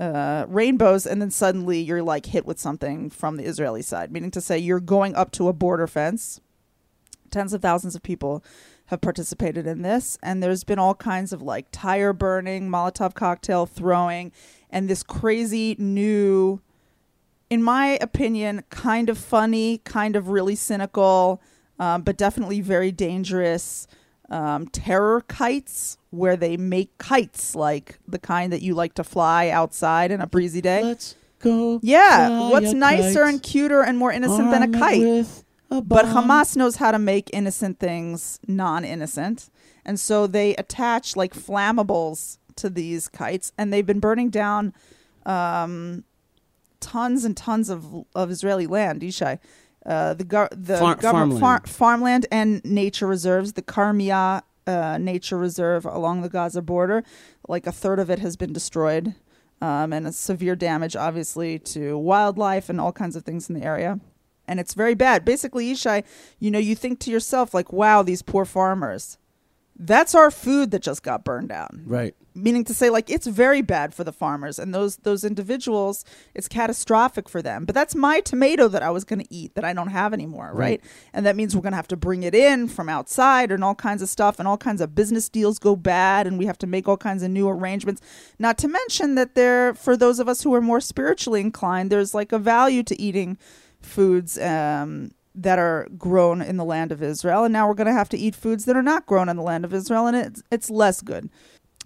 uh, 0.00 0.46
rainbows, 0.48 1.06
and 1.06 1.20
then 1.20 1.30
suddenly 1.30 1.78
you're 1.78 2.02
like 2.02 2.26
hit 2.26 2.46
with 2.46 2.58
something 2.58 3.10
from 3.10 3.36
the 3.36 3.44
Israeli 3.44 3.82
side, 3.82 4.10
meaning 4.10 4.30
to 4.30 4.40
say 4.40 4.58
you're 4.58 4.80
going 4.80 5.14
up 5.14 5.30
to 5.32 5.48
a 5.48 5.52
border 5.52 5.86
fence. 5.86 6.40
Tens 7.30 7.52
of 7.52 7.60
thousands 7.60 7.94
of 7.94 8.02
people 8.02 8.42
have 8.86 9.02
participated 9.02 9.66
in 9.66 9.82
this, 9.82 10.18
and 10.22 10.42
there's 10.42 10.64
been 10.64 10.78
all 10.78 10.94
kinds 10.94 11.34
of 11.34 11.42
like 11.42 11.66
tire 11.70 12.14
burning, 12.14 12.70
Molotov 12.70 13.14
cocktail 13.14 13.66
throwing, 13.66 14.32
and 14.70 14.88
this 14.88 15.02
crazy 15.02 15.76
new, 15.78 16.62
in 17.50 17.62
my 17.62 17.98
opinion, 18.00 18.64
kind 18.70 19.10
of 19.10 19.18
funny, 19.18 19.78
kind 19.84 20.16
of 20.16 20.28
really 20.28 20.56
cynical, 20.56 21.42
um, 21.78 22.02
but 22.02 22.16
definitely 22.16 22.62
very 22.62 22.90
dangerous 22.90 23.86
um, 24.30 24.66
terror 24.68 25.22
kites, 25.22 25.98
where 26.10 26.36
they 26.36 26.56
make 26.56 26.96
kites 26.98 27.54
like 27.54 27.98
the 28.06 28.18
kind 28.18 28.52
that 28.52 28.62
you 28.62 28.74
like 28.74 28.94
to 28.94 29.04
fly 29.04 29.48
outside 29.48 30.10
in 30.10 30.20
a 30.20 30.26
breezy 30.26 30.60
day. 30.60 30.82
Let's 30.82 31.16
go. 31.40 31.80
Yeah, 31.82 32.50
what's 32.50 32.72
nicer 32.72 33.24
kite, 33.24 33.28
and 33.34 33.42
cuter 33.42 33.82
and 33.82 33.98
more 33.98 34.12
innocent 34.12 34.50
than 34.50 34.62
a 34.62 34.78
kite? 34.78 35.26
a 35.70 35.80
But. 35.82 36.06
Hamas 36.06 36.56
knows 36.56 36.76
how 36.76 36.90
to 36.90 36.98
make 36.98 37.30
innocent 37.32 37.78
things 37.78 38.40
non 38.46 38.84
innocent. 38.84 39.50
And 39.84 39.98
so 39.98 40.26
they 40.26 40.54
attach 40.56 41.16
like 41.16 41.34
flammables 41.34 42.38
to 42.56 42.68
these 42.68 43.08
kites, 43.08 43.52
and 43.56 43.72
they've 43.72 43.86
been 43.86 44.00
burning 44.00 44.30
down 44.30 44.74
um, 45.26 46.04
tons 46.80 47.24
and 47.24 47.36
tons 47.36 47.70
of, 47.70 48.04
of 48.14 48.30
Israeli 48.30 48.66
land, 48.66 49.02
Yishai. 49.02 49.38
Uh, 49.86 50.14
the 50.14 50.24
gar- 50.24 50.48
the 50.52 50.76
Far- 50.76 50.94
government 50.96 51.40
farmland. 51.40 51.40
far- 51.40 51.66
farmland 51.66 52.26
and 52.30 52.64
nature 52.64 53.06
reserves. 53.06 53.54
The 53.54 53.62
Karmia 53.62 54.42
uh, 54.66 54.98
Nature 54.98 55.38
Reserve 55.38 55.84
along 55.86 56.20
the 56.22 56.28
Gaza 56.28 56.60
border, 56.62 57.02
like 57.48 57.66
a 57.66 57.72
third 57.72 57.98
of 57.98 58.10
it 58.10 58.18
has 58.18 58.36
been 58.36 58.52
destroyed, 58.52 59.14
um, 59.62 59.92
and 59.92 60.06
a 60.06 60.12
severe 60.12 60.54
damage, 60.54 60.94
obviously, 60.96 61.58
to 61.60 61.96
wildlife 61.98 62.68
and 62.68 62.80
all 62.80 62.92
kinds 62.92 63.16
of 63.16 63.24
things 63.24 63.48
in 63.48 63.54
the 63.58 63.64
area. 63.64 63.98
And 64.46 64.60
it's 64.60 64.74
very 64.74 64.94
bad. 64.94 65.24
Basically, 65.24 65.72
Yishai, 65.72 66.04
you 66.38 66.50
know, 66.50 66.58
you 66.58 66.74
think 66.74 67.00
to 67.00 67.10
yourself, 67.10 67.54
like, 67.54 67.72
wow, 67.72 68.02
these 68.02 68.20
poor 68.22 68.44
farmers. 68.44 69.16
That's 69.78 70.14
our 70.14 70.30
food 70.30 70.72
that 70.72 70.82
just 70.82 71.02
got 71.02 71.24
burned 71.24 71.48
down 71.48 71.84
Right. 71.86 72.14
Meaning 72.34 72.64
to 72.64 72.74
say 72.74 72.90
like 72.90 73.10
it's 73.10 73.26
very 73.26 73.62
bad 73.62 73.94
for 73.94 74.04
the 74.04 74.12
farmers 74.12 74.58
and 74.58 74.74
those 74.74 74.96
those 74.98 75.24
individuals 75.24 76.04
it's 76.34 76.48
catastrophic 76.48 77.28
for 77.28 77.42
them. 77.42 77.64
But 77.64 77.74
that's 77.74 77.94
my 77.94 78.20
tomato 78.20 78.68
that 78.68 78.82
i 78.82 78.90
was 78.90 79.04
going 79.04 79.20
to 79.20 79.34
eat 79.34 79.54
that 79.54 79.64
i 79.64 79.72
don't 79.72 79.88
have 79.88 80.12
anymore 80.12 80.50
right, 80.52 80.80
and 81.12 81.26
that 81.26 81.36
means 81.36 81.54
we're 81.54 81.62
going 81.62 81.72
to 81.72 81.76
have 81.76 81.88
to 81.88 81.96
bring 81.96 82.22
it 82.22 82.34
in 82.34 82.68
from 82.68 82.88
outside 82.88 83.50
and 83.50 83.64
all 83.64 83.74
kinds 83.74 84.02
of 84.02 84.08
stuff 84.08 84.38
and 84.38 84.46
all 84.46 84.56
kinds 84.56 84.80
of 84.80 84.94
business 84.94 85.28
deals 85.28 85.58
go 85.58 85.76
bad 85.76 86.26
and 86.26 86.38
we 86.38 86.46
have 86.46 86.58
to 86.58 86.66
make 86.66 86.88
all 86.88 86.96
kinds 86.96 87.22
of 87.22 87.30
new 87.30 87.48
arrangements. 87.48 88.00
Not 88.38 88.58
to 88.58 88.68
mention 88.68 89.14
that 89.16 89.34
there 89.34 89.74
for 89.74 89.96
those 89.96 90.18
of 90.18 90.28
us 90.28 90.42
who 90.42 90.54
are 90.54 90.60
more 90.60 90.80
spiritually 90.80 91.40
inclined 91.40 91.90
there's 91.90 92.14
like 92.14 92.32
a 92.32 92.38
value 92.38 92.82
to 92.84 93.00
eating 93.00 93.38
foods 93.80 94.38
um, 94.38 95.10
that 95.34 95.58
are 95.58 95.88
grown 95.96 96.42
in 96.42 96.56
the 96.56 96.64
land 96.64 96.92
of 96.92 97.02
Israel, 97.02 97.44
and 97.44 97.52
now 97.52 97.68
we're 97.68 97.74
going 97.74 97.86
to 97.86 97.92
have 97.92 98.08
to 98.10 98.18
eat 98.18 98.34
foods 98.34 98.64
that 98.64 98.76
are 98.76 98.82
not 98.82 99.06
grown 99.06 99.28
in 99.28 99.36
the 99.36 99.42
land 99.42 99.64
of 99.64 99.72
Israel, 99.72 100.06
and 100.06 100.16
it's 100.16 100.42
it's 100.50 100.70
less 100.70 101.00
good. 101.00 101.30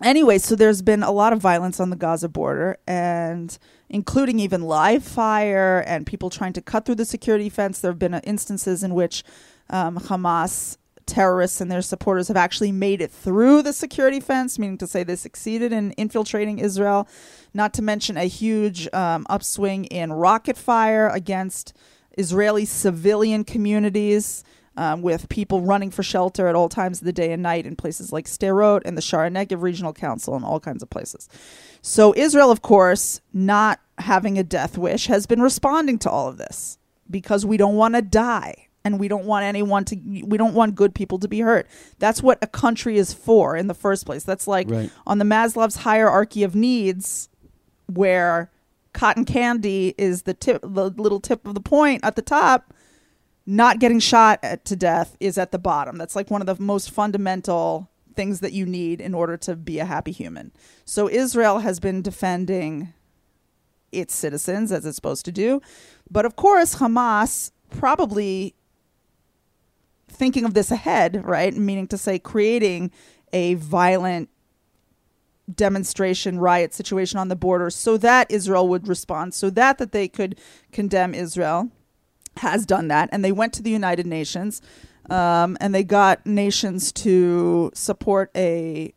Anyway, 0.05 0.37
so 0.37 0.55
there's 0.55 0.83
been 0.83 1.03
a 1.03 1.11
lot 1.11 1.33
of 1.33 1.41
violence 1.41 1.81
on 1.81 1.89
the 1.89 1.97
Gaza 1.97 2.29
border, 2.29 2.77
and 2.87 3.57
including 3.89 4.39
even 4.39 4.61
live 4.61 5.03
fire 5.03 5.83
and 5.87 6.07
people 6.07 6.29
trying 6.29 6.53
to 6.53 6.61
cut 6.61 6.85
through 6.85 6.97
the 6.97 7.07
security 7.07 7.49
fence. 7.49 7.81
There 7.81 7.91
have 7.91 7.99
been 7.99 8.13
uh, 8.13 8.21
instances 8.23 8.83
in 8.83 8.95
which 8.95 9.25
um, 9.71 9.99
Hamas 9.99 10.77
terrorists 11.07 11.63
and 11.63 11.71
their 11.71 11.81
supporters 11.81 12.29
have 12.29 12.37
actually 12.37 12.71
made 12.71 13.01
it 13.01 13.11
through 13.11 13.63
the 13.63 13.73
security 13.73 14.21
fence, 14.21 14.59
meaning 14.59 14.77
to 14.77 14.87
say 14.87 15.05
they 15.05 15.17
succeeded 15.17 15.73
in 15.73 15.93
infiltrating 15.93 16.59
Israel. 16.59 17.09
Not 17.55 17.73
to 17.75 17.83
mention 17.83 18.19
a 18.19 18.25
huge 18.25 18.93
um, 18.93 19.27
upswing 19.31 19.87
in 19.87 20.13
rocket 20.13 20.59
fire 20.59 21.09
against 21.09 21.73
Israeli 22.19 22.67
civilian 22.67 23.43
communities. 23.43 24.45
Um, 24.77 25.03
with 25.03 25.29
people 25.29 25.61
running 25.61 25.93
for 25.93 26.03
shelter 26.03 26.49
at 26.49 26.57
all 26.57 26.69
times 26.69 27.01
of 27.01 27.05
the 27.05 27.13
day 27.13 27.31
and 27.33 27.45
night 27.45 27.65
in 27.65 27.77
places 27.77 28.13
like 28.13 28.27
Sderot 28.27 28.81
and 28.85 28.97
the 28.97 29.03
Sha'ar 29.03 29.31
HaNegev 29.31 29.63
Regional 29.63 29.93
Council 29.93 30.35
and 30.35 30.45
all 30.45 30.59
kinds 30.59 30.83
of 30.83 30.91
places. 30.91 31.29
So 31.81 32.13
Israel, 32.17 32.51
of 32.51 32.61
course, 32.61 33.21
not 33.33 33.79
having 33.99 34.37
a 34.37 34.43
death 34.43 34.77
wish, 34.77 35.07
has 35.07 35.27
been 35.27 35.41
responding 35.41 36.01
to 36.01 36.11
all 36.11 36.27
of 36.27 36.39
this 36.39 36.79
because 37.09 37.47
we 37.47 37.57
don't 37.57 37.77
want 37.77 37.95
to 37.95 38.03
die 38.03 38.67
and 38.85 38.99
we 38.99 39.07
don't 39.07 39.27
want 39.27 39.45
anyone 39.45 39.85
to 39.85 39.97
we 40.25 40.37
don't 40.37 40.55
want 40.55 40.75
good 40.75 40.93
people 40.93 41.19
to 41.21 41.29
be 41.29 41.39
hurt. 41.39 41.69
That's 42.01 42.21
what 42.21 42.39
a 42.43 42.49
country 42.49 42.99
is 42.99 43.13
for 43.15 43.57
in 43.57 43.69
the 43.69 43.75
first 43.75 44.05
place. 44.05 44.25
That's 44.25 44.49
like 44.49 44.69
Right. 44.69 44.91
on 45.07 45.19
the 45.19 45.25
Maslow's 45.25 45.77
hierarchy 45.77 46.43
of 46.43 46.57
needs 46.57 47.29
where 47.87 48.51
cotton 48.93 49.25
candy 49.25 49.95
is 49.99 50.23
the 50.23 50.35
tip 50.35 50.61
the 50.63 50.91
little 50.91 51.21
tip 51.21 51.47
of 51.47 51.55
the 51.55 51.61
point 51.61 52.01
at 52.03 52.17
the 52.17 52.23
top 52.23 52.75
not 53.47 53.79
getting 53.79 54.01
shot 54.01 54.41
at, 54.43 54.65
to 54.67 54.77
death 54.77 55.17
is 55.21 55.37
at 55.39 55.53
the 55.53 55.59
bottom. 55.59 55.97
That's 55.99 56.17
like 56.17 56.31
one 56.31 56.41
of 56.41 56.47
the 56.47 56.63
most 56.63 56.91
fundamental 56.91 57.91
things 58.15 58.41
that 58.41 58.53
you 58.53 58.65
need 58.65 59.01
in 59.01 59.15
order 59.15 59.37
to 59.37 59.57
be 59.57 59.79
a 59.79 59.85
happy 59.85 60.13
human. 60.13 60.53
So 60.85 61.09
Israel 61.09 61.59
has 61.59 61.81
been 61.81 62.01
defending 62.01 62.93
its 63.93 64.15
citizens 64.15 64.73
as 64.73 64.87
it's 64.87 64.97
supposed 64.97 65.25
to 65.25 65.33
do. 65.33 65.61
But 66.11 66.25
of 66.25 66.37
course, 66.37 66.77
Hamas 66.77 67.51
probably 67.71 68.55
thinking 70.09 70.45
of 70.45 70.55
this 70.55 70.71
ahead, 70.71 71.25
right? 71.25 71.55
Meaning 71.55 71.89
to 71.89 71.99
say 71.99 72.19
creating 72.19 72.91
a 73.33 73.55
violent 73.55 74.31
demonstration 75.53 76.39
riot 76.39 76.73
situation 76.73 77.19
on 77.19 77.29
the 77.29 77.37
border 77.37 77.69
so 77.69 77.97
that 77.99 78.31
Israel 78.31 78.67
would 78.67 78.89
respond 78.89 79.35
so 79.35 79.51
that 79.51 79.77
that 79.77 79.93
they 79.93 80.09
could 80.09 80.39
condemn 80.73 81.13
Israel 81.13 81.71
has 82.39 82.67
done 82.67 82.89
that, 82.89 83.09
and 83.13 83.25
they 83.25 83.33
went 83.33 83.53
to 83.55 83.63
the 83.63 83.71
United 83.71 84.07
Nations, 84.07 84.61
um, 85.11 85.57
and 85.61 85.75
they 85.75 85.85
got 85.85 86.25
nations 86.27 86.93
to 86.93 87.71
support 87.75 88.31
a 88.37 88.93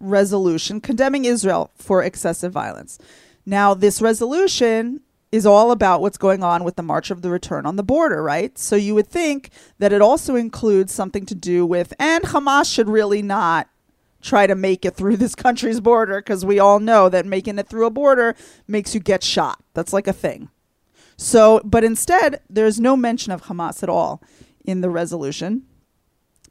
resolution 0.00 0.80
condemning 0.80 1.24
Israel 1.24 1.70
for 1.74 2.02
excessive 2.02 2.52
violence. 2.52 2.98
Now, 3.44 3.74
this 3.74 4.00
resolution 4.00 5.00
is 5.32 5.46
all 5.46 5.70
about 5.70 6.02
what's 6.02 6.18
going 6.18 6.42
on 6.42 6.62
with 6.62 6.76
the 6.76 6.82
March 6.82 7.10
of 7.10 7.22
the 7.22 7.30
Return 7.30 7.64
on 7.64 7.76
the 7.76 7.82
border, 7.82 8.22
right? 8.22 8.56
So 8.58 8.76
you 8.76 8.94
would 8.94 9.08
think 9.08 9.50
that 9.78 9.92
it 9.92 10.02
also 10.02 10.36
includes 10.36 10.92
something 10.92 11.24
to 11.26 11.34
do 11.34 11.64
with, 11.64 11.94
and 11.98 12.24
Hamas 12.24 12.72
should 12.72 12.88
really 12.88 13.22
not 13.22 13.68
try 14.20 14.46
to 14.46 14.54
make 14.54 14.84
it 14.84 14.94
through 14.94 15.16
this 15.18 15.34
country's 15.34 15.80
border 15.80 16.20
because 16.20 16.44
we 16.44 16.58
all 16.58 16.78
know 16.78 17.08
that 17.08 17.26
making 17.26 17.58
it 17.58 17.68
through 17.68 17.86
a 17.86 17.90
border 17.90 18.36
makes 18.68 18.94
you 18.94 19.00
get 19.00 19.24
shot. 19.24 19.58
That's 19.74 19.92
like 19.92 20.06
a 20.06 20.12
thing. 20.12 20.50
So, 21.16 21.60
but 21.64 21.84
instead, 21.84 22.40
there's 22.48 22.80
no 22.80 22.96
mention 22.96 23.32
of 23.32 23.44
Hamas 23.44 23.82
at 23.82 23.88
all 23.88 24.22
in 24.64 24.80
the 24.80 24.90
resolution. 24.90 25.62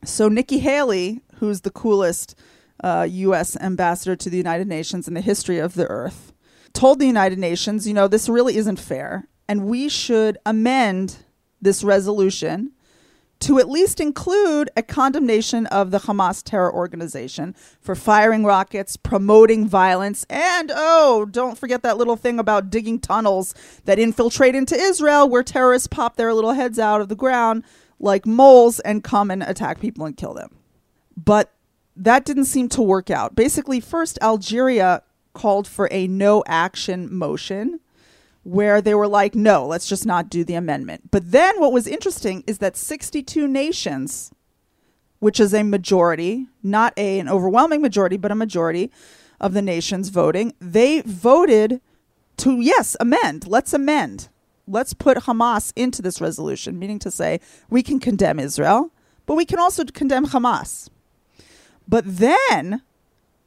So, 0.03 0.27
Nikki 0.27 0.59
Haley, 0.59 1.21
who's 1.35 1.61
the 1.61 1.71
coolest 1.71 2.35
uh, 2.83 3.07
U.S. 3.09 3.55
ambassador 3.57 4.15
to 4.15 4.29
the 4.29 4.37
United 4.37 4.67
Nations 4.67 5.07
in 5.07 5.13
the 5.13 5.21
history 5.21 5.59
of 5.59 5.75
the 5.75 5.87
earth, 5.87 6.33
told 6.73 6.99
the 6.99 7.05
United 7.05 7.37
Nations, 7.37 7.87
you 7.87 7.93
know, 7.93 8.07
this 8.07 8.29
really 8.29 8.57
isn't 8.57 8.79
fair, 8.79 9.27
and 9.47 9.65
we 9.65 9.89
should 9.89 10.37
amend 10.45 11.17
this 11.61 11.83
resolution 11.83 12.71
to 13.41 13.59
at 13.59 13.69
least 13.69 13.99
include 13.99 14.69
a 14.77 14.83
condemnation 14.83 15.65
of 15.67 15.91
the 15.91 15.99
Hamas 15.99 16.43
terror 16.43 16.73
organization 16.73 17.55
for 17.79 17.95
firing 17.95 18.45
rockets, 18.45 18.97
promoting 18.97 19.67
violence, 19.67 20.25
and 20.29 20.71
oh, 20.73 21.25
don't 21.25 21.57
forget 21.57 21.83
that 21.83 21.97
little 21.97 22.15
thing 22.15 22.39
about 22.39 22.69
digging 22.69 22.99
tunnels 22.99 23.53
that 23.85 23.99
infiltrate 23.99 24.55
into 24.55 24.75
Israel 24.75 25.27
where 25.27 25.43
terrorists 25.43 25.87
pop 25.87 26.15
their 26.15 26.33
little 26.33 26.53
heads 26.53 26.79
out 26.79 27.01
of 27.01 27.09
the 27.09 27.15
ground 27.15 27.63
like 27.99 28.25
moles 28.25 28.79
and 28.79 29.03
come 29.03 29.29
and 29.29 29.43
attack 29.43 29.79
people 29.79 30.05
and 30.05 30.17
kill 30.17 30.33
them. 30.33 30.55
But 31.17 31.51
that 31.95 32.25
didn't 32.25 32.45
seem 32.45 32.69
to 32.69 32.81
work 32.81 33.09
out. 33.09 33.35
Basically, 33.35 33.79
first, 33.79 34.17
Algeria 34.21 35.03
called 35.33 35.67
for 35.67 35.87
a 35.91 36.07
no 36.07 36.43
action 36.47 37.13
motion 37.13 37.79
where 38.43 38.81
they 38.81 38.95
were 38.95 39.07
like, 39.07 39.35
no, 39.35 39.65
let's 39.65 39.87
just 39.87 40.05
not 40.05 40.29
do 40.29 40.43
the 40.43 40.55
amendment. 40.55 41.11
But 41.11 41.31
then 41.31 41.59
what 41.59 41.73
was 41.73 41.87
interesting 41.87 42.43
is 42.47 42.57
that 42.57 42.75
62 42.75 43.47
nations, 43.47 44.31
which 45.19 45.39
is 45.39 45.53
a 45.53 45.63
majority, 45.63 46.47
not 46.63 46.93
a, 46.97 47.19
an 47.19 47.29
overwhelming 47.29 47.81
majority, 47.81 48.17
but 48.17 48.31
a 48.31 48.35
majority 48.35 48.91
of 49.39 49.53
the 49.53 49.61
nations 49.61 50.09
voting, 50.09 50.53
they 50.59 51.01
voted 51.01 51.81
to, 52.37 52.59
yes, 52.61 52.97
amend. 52.99 53.47
Let's 53.47 53.73
amend. 53.73 54.29
Let's 54.67 54.93
put 54.93 55.17
Hamas 55.17 55.73
into 55.75 56.01
this 56.01 56.21
resolution, 56.21 56.79
meaning 56.79 56.99
to 56.99 57.11
say 57.11 57.39
we 57.69 57.83
can 57.83 57.99
condemn 57.99 58.39
Israel, 58.39 58.91
but 59.25 59.35
we 59.35 59.45
can 59.45 59.59
also 59.59 59.83
condemn 59.85 60.27
Hamas. 60.27 60.89
But 61.87 62.03
then 62.05 62.81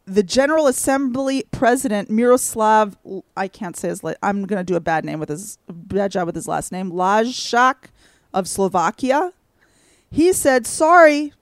the 0.07 0.23
General 0.23 0.67
Assembly 0.67 1.45
President 1.51 2.11
Miroslav, 2.11 2.97
I 3.37 3.49
can't 3.49 3.77
say 3.77 3.89
his. 3.89 4.05
la- 4.05 4.15
I'm 4.23 4.45
going 4.45 4.61
to 4.61 4.65
do 4.65 4.77
a 4.77 4.81
bad 4.81 5.05
name 5.05 5.19
with 5.19 5.31
his 5.31 5.59
bad 5.69 6.13
job 6.13 6.27
with 6.27 6.35
his 6.35 6.47
last 6.47 6.73
name, 6.73 6.93
Lajčák 6.93 7.77
of 8.33 8.47
Slovakia. 8.47 9.33
He 10.11 10.33
said, 10.33 10.67
"Sorry, 10.67 11.33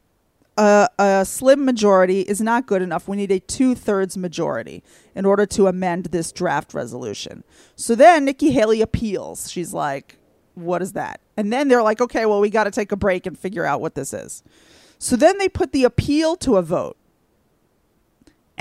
a, 0.57 0.89
a 0.99 1.25
slim 1.25 1.65
majority 1.65 2.21
is 2.21 2.41
not 2.41 2.67
good 2.67 2.83
enough. 2.83 3.09
We 3.09 3.17
need 3.17 3.33
a 3.33 3.41
two 3.41 3.75
thirds 3.75 4.17
majority 4.17 4.83
in 5.15 5.25
order 5.25 5.45
to 5.47 5.67
amend 5.67 6.07
this 6.07 6.31
draft 6.31 6.73
resolution." 6.73 7.43
So 7.75 7.95
then 7.95 8.25
Nikki 8.25 8.53
Haley 8.53 8.81
appeals. 8.81 9.51
She's 9.51 9.75
like, 9.75 10.19
"What 10.55 10.83
is 10.83 10.93
that?" 10.93 11.21
And 11.37 11.53
then 11.53 11.67
they're 11.67 11.83
like, 11.83 12.01
"Okay, 12.01 12.27
well, 12.27 12.41
we 12.41 12.49
got 12.49 12.65
to 12.65 12.71
take 12.71 12.93
a 12.93 12.97
break 12.97 13.27
and 13.27 13.37
figure 13.37 13.65
out 13.65 13.81
what 13.81 13.97
this 13.97 14.13
is." 14.13 14.45
So 14.99 15.17
then 15.17 15.39
they 15.39 15.49
put 15.49 15.73
the 15.73 15.83
appeal 15.83 16.37
to 16.37 16.57
a 16.57 16.63
vote 16.63 16.97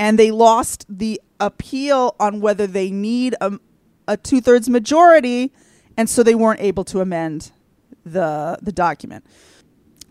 and 0.02 0.18
they 0.18 0.32
lost 0.32 0.84
the 0.90 1.22
appeal 1.40 2.16
on 2.20 2.42
whether 2.42 2.66
they 2.66 2.90
need 2.90 3.36
a, 3.40 3.60
a 4.08 4.18
two 4.18 4.42
thirds 4.42 4.68
majority, 4.68 5.54
and 5.96 6.10
so 6.10 6.24
they 6.24 6.34
weren't 6.34 6.60
able 6.60 6.84
to 6.86 7.02
amend 7.02 7.52
the 8.04 8.58
the 8.64 8.72
document. 8.72 9.24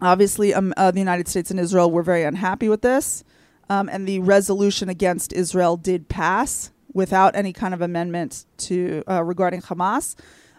Obviously, 0.00 0.54
um, 0.54 0.72
uh, 0.76 0.92
the 0.92 1.00
United 1.00 1.26
States 1.26 1.50
and 1.50 1.58
Israel 1.58 1.90
were 1.90 2.04
very 2.04 2.22
unhappy 2.22 2.68
with 2.68 2.82
this, 2.82 3.24
um, 3.68 3.88
and 3.88 4.06
the 4.06 4.20
resolution 4.20 4.88
against 4.88 5.32
Israel 5.32 5.76
did 5.76 6.08
pass 6.08 6.70
without 6.92 7.34
any 7.34 7.52
kind 7.52 7.74
of 7.74 7.80
amendment 7.80 8.46
to 8.58 9.02
uh, 9.10 9.24
regarding 9.24 9.60
Hamas. 9.60 10.14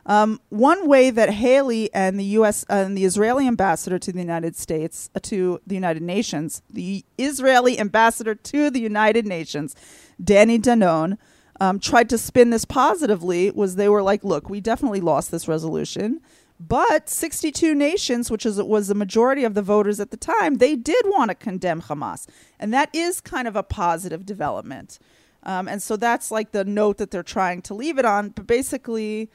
Um, 0.05 0.39
one 0.49 0.87
way 0.87 1.11
that 1.11 1.29
Haley 1.29 1.93
and 1.93 2.19
the 2.19 2.25
U.S. 2.25 2.65
Uh, 2.69 2.73
and 2.85 2.97
the 2.97 3.05
Israeli 3.05 3.47
ambassador 3.47 3.99
to 3.99 4.11
the 4.11 4.19
United 4.19 4.55
States, 4.55 5.09
uh, 5.15 5.19
to 5.23 5.61
the 5.67 5.75
United 5.75 6.01
Nations, 6.01 6.61
the 6.69 7.05
Israeli 7.17 7.79
ambassador 7.79 8.33
to 8.33 8.69
the 8.69 8.79
United 8.79 9.27
Nations, 9.27 9.75
Danny 10.23 10.57
Danon, 10.57 11.17
um, 11.59 11.79
tried 11.79 12.09
to 12.09 12.17
spin 12.17 12.49
this 12.49 12.65
positively 12.65 13.51
was 13.51 13.75
they 13.75 13.87
were 13.89 14.01
like, 14.01 14.23
look, 14.23 14.49
we 14.49 14.59
definitely 14.59 15.01
lost 15.01 15.29
this 15.29 15.47
resolution, 15.47 16.19
But 16.59 17.09
62 17.09 17.73
nations, 17.73 18.29
which 18.29 18.45
is, 18.45 18.61
was 18.61 18.87
the 18.87 18.95
majority 18.95 19.43
of 19.43 19.55
the 19.55 19.61
voters 19.63 19.99
at 19.99 20.11
the 20.11 20.17
time, 20.17 20.55
they 20.55 20.75
did 20.75 21.05
want 21.05 21.29
to 21.29 21.35
condemn 21.35 21.81
Hamas. 21.81 22.27
And 22.59 22.73
that 22.73 22.89
is 22.93 23.19
kind 23.19 23.47
of 23.47 23.55
a 23.55 23.63
positive 23.63 24.25
development. 24.25 24.99
Um, 25.43 25.67
and 25.67 25.81
so 25.81 25.95
that's 25.95 26.29
like 26.29 26.51
the 26.51 26.63
note 26.63 26.97
that 26.97 27.09
they're 27.09 27.23
trying 27.23 27.63
to 27.63 27.73
leave 27.73 27.97
it 27.97 28.05
on. 28.05 28.29
But 28.29 28.45
basically, 28.45 29.29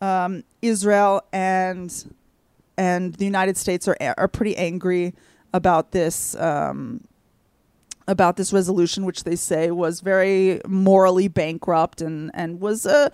um, 0.00 0.44
Israel 0.62 1.22
and 1.32 2.14
and 2.76 3.14
the 3.14 3.24
United 3.24 3.56
States 3.56 3.86
are 3.88 3.96
are 4.16 4.28
pretty 4.28 4.56
angry 4.56 5.14
about 5.52 5.92
this 5.92 6.34
um, 6.36 7.06
about 8.08 8.36
this 8.36 8.52
resolution, 8.52 9.04
which 9.04 9.24
they 9.24 9.36
say 9.36 9.70
was 9.70 10.00
very 10.00 10.60
morally 10.66 11.28
bankrupt 11.28 12.00
and 12.00 12.30
and 12.34 12.60
was 12.60 12.86
uh, 12.86 13.10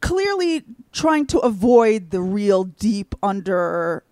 clearly 0.00 0.64
trying 0.92 1.26
to 1.26 1.38
avoid 1.38 2.10
the 2.10 2.20
real 2.20 2.64
deep 2.64 3.14
under 3.22 4.04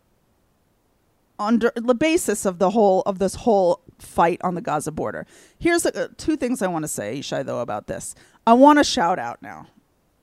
under 1.39 1.73
the 1.75 1.95
basis 1.95 2.45
of 2.45 2.59
the 2.59 2.71
whole 2.71 3.03
of 3.03 3.19
this 3.19 3.35
whole 3.35 3.81
fight 3.99 4.41
on 4.43 4.55
the 4.55 4.61
Gaza 4.61 4.93
border. 4.93 5.27
Here's 5.59 5.85
uh, 5.85 6.09
two 6.17 6.37
things 6.37 6.63
I 6.63 6.69
want 6.69 6.85
to 6.85 6.89
say, 6.89 7.19
Yishai, 7.19 7.45
though, 7.45 7.61
about 7.61 7.87
this. 7.87 8.15
I 8.47 8.55
want 8.55 8.79
to 8.79 8.85
shout 8.85 9.19
out 9.19 9.43
now 9.43 9.67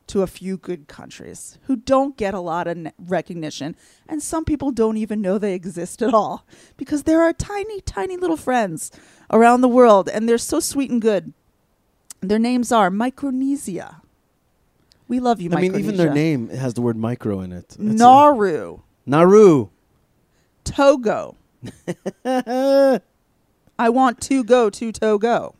to 0.07 0.21
a 0.21 0.27
few 0.27 0.57
good 0.57 0.87
countries 0.87 1.57
who 1.63 1.75
don't 1.75 2.17
get 2.17 2.33
a 2.33 2.39
lot 2.39 2.67
of 2.67 2.87
recognition, 2.97 3.75
and 4.07 4.21
some 4.23 4.45
people 4.45 4.71
don't 4.71 4.97
even 4.97 5.21
know 5.21 5.37
they 5.37 5.53
exist 5.53 6.01
at 6.01 6.13
all 6.13 6.45
because 6.77 7.03
there 7.03 7.21
are 7.21 7.33
tiny, 7.33 7.81
tiny 7.81 8.17
little 8.17 8.37
friends 8.37 8.91
around 9.31 9.61
the 9.61 9.67
world, 9.67 10.09
and 10.09 10.27
they're 10.27 10.37
so 10.37 10.59
sweet 10.59 10.89
and 10.89 11.01
good. 11.01 11.33
Their 12.21 12.39
names 12.39 12.71
are 12.71 12.89
Micronesia. 12.89 14.01
We 15.07 15.19
love 15.19 15.39
you, 15.39 15.49
I 15.53 15.61
mean, 15.61 15.75
even 15.75 15.95
their 15.95 16.13
name 16.13 16.49
has 16.49 16.73
the 16.73 16.81
word 16.81 16.97
micro 16.97 17.39
in 17.39 17.53
it. 17.53 17.65
It's 17.65 17.77
Nauru, 17.77 18.79
Nauru. 19.05 19.69
Togo. 20.65 21.37
I 22.25 23.89
want 23.89 24.19
to 24.21 24.43
go 24.43 24.69
to 24.69 24.91
Togo. 24.91 25.55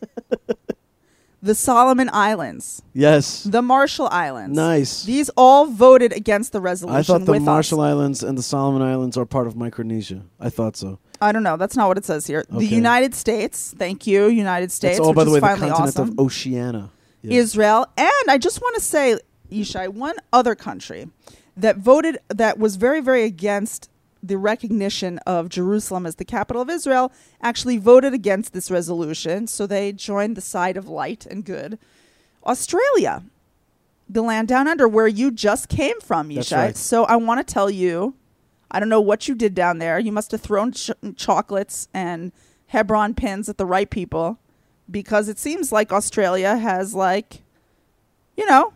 the 1.48 1.54
Solomon 1.54 2.10
Islands, 2.12 2.82
yes. 2.92 3.42
the 3.42 3.62
Marshall 3.62 4.06
Islands. 4.10 4.54
Nice. 4.54 5.04
These 5.04 5.30
all 5.30 5.64
voted 5.64 6.12
against 6.12 6.52
the 6.52 6.60
resolution 6.60 6.98
I 6.98 7.02
thought 7.02 7.24
the 7.24 7.32
with 7.32 7.42
Marshall 7.42 7.80
us. 7.80 7.90
Islands 7.90 8.22
and 8.22 8.36
the 8.36 8.42
Solomon 8.42 8.82
Islands 8.82 9.16
are 9.16 9.24
part 9.24 9.46
of 9.46 9.56
Micronesia. 9.56 10.24
I 10.38 10.50
thought 10.50 10.76
so. 10.76 10.98
I 11.22 11.32
don't 11.32 11.42
know. 11.42 11.56
That's 11.56 11.74
not 11.74 11.88
what 11.88 11.96
it 11.96 12.04
says 12.04 12.26
here. 12.26 12.44
The 12.50 12.56
Okay. 12.56 12.66
United 12.66 13.14
States. 13.14 13.74
Thank 13.78 14.06
you, 14.06 14.26
United 14.26 14.70
States. 14.70 14.98
It's 14.98 15.00
all, 15.00 15.14
which 15.14 15.16
by 15.16 15.24
the 15.24 15.30
is 15.30 15.34
way, 15.34 15.40
the 15.40 15.46
finally 15.46 15.70
continent 15.70 15.96
awesome. 15.96 16.08
of 16.10 16.18
Oceania. 16.18 16.90
Yeah. 17.22 17.38
Israel, 17.40 17.86
and 17.96 18.24
I 18.28 18.36
just 18.36 18.60
want 18.60 18.74
to 18.76 18.82
say, 18.82 19.18
Yishai, 19.50 19.88
one 19.88 20.16
other 20.34 20.54
country 20.54 21.08
that 21.56 21.78
voted 21.78 22.18
that 22.28 22.58
was 22.58 22.76
very, 22.76 23.00
very 23.00 23.24
against 23.24 23.88
the 24.22 24.38
recognition 24.38 25.18
of 25.18 25.48
Jerusalem 25.48 26.06
as 26.06 26.16
the 26.16 26.24
capital 26.24 26.62
of 26.62 26.70
Israel 26.70 27.12
actually 27.40 27.78
voted 27.78 28.12
against 28.12 28.52
this 28.52 28.70
resolution. 28.70 29.46
So 29.46 29.66
they 29.66 29.92
joined 29.92 30.36
the 30.36 30.40
side 30.40 30.76
of 30.76 30.88
light 30.88 31.26
and 31.26 31.44
good. 31.44 31.78
Australia, 32.44 33.24
the 34.08 34.22
land 34.22 34.48
down 34.48 34.68
under 34.68 34.88
where 34.88 35.06
you 35.06 35.30
just 35.30 35.68
came 35.68 36.00
from, 36.00 36.30
Yishai. 36.30 36.56
Right. 36.56 36.76
So 36.76 37.04
I 37.04 37.16
want 37.16 37.46
to 37.46 37.52
tell 37.52 37.70
you, 37.70 38.14
I 38.70 38.80
don't 38.80 38.88
know 38.88 39.00
what 39.00 39.28
you 39.28 39.34
did 39.34 39.54
down 39.54 39.78
there. 39.78 39.98
You 39.98 40.12
must 40.12 40.32
have 40.32 40.40
thrown 40.40 40.72
ch- 40.72 40.90
chocolates 41.16 41.88
and 41.94 42.32
Hebron 42.68 43.14
pins 43.14 43.48
at 43.48 43.58
the 43.58 43.66
right 43.66 43.88
people 43.88 44.38
because 44.90 45.28
it 45.28 45.38
seems 45.38 45.72
like 45.72 45.92
Australia 45.92 46.56
has 46.56 46.94
like, 46.94 47.42
you 48.36 48.46
know, 48.46 48.72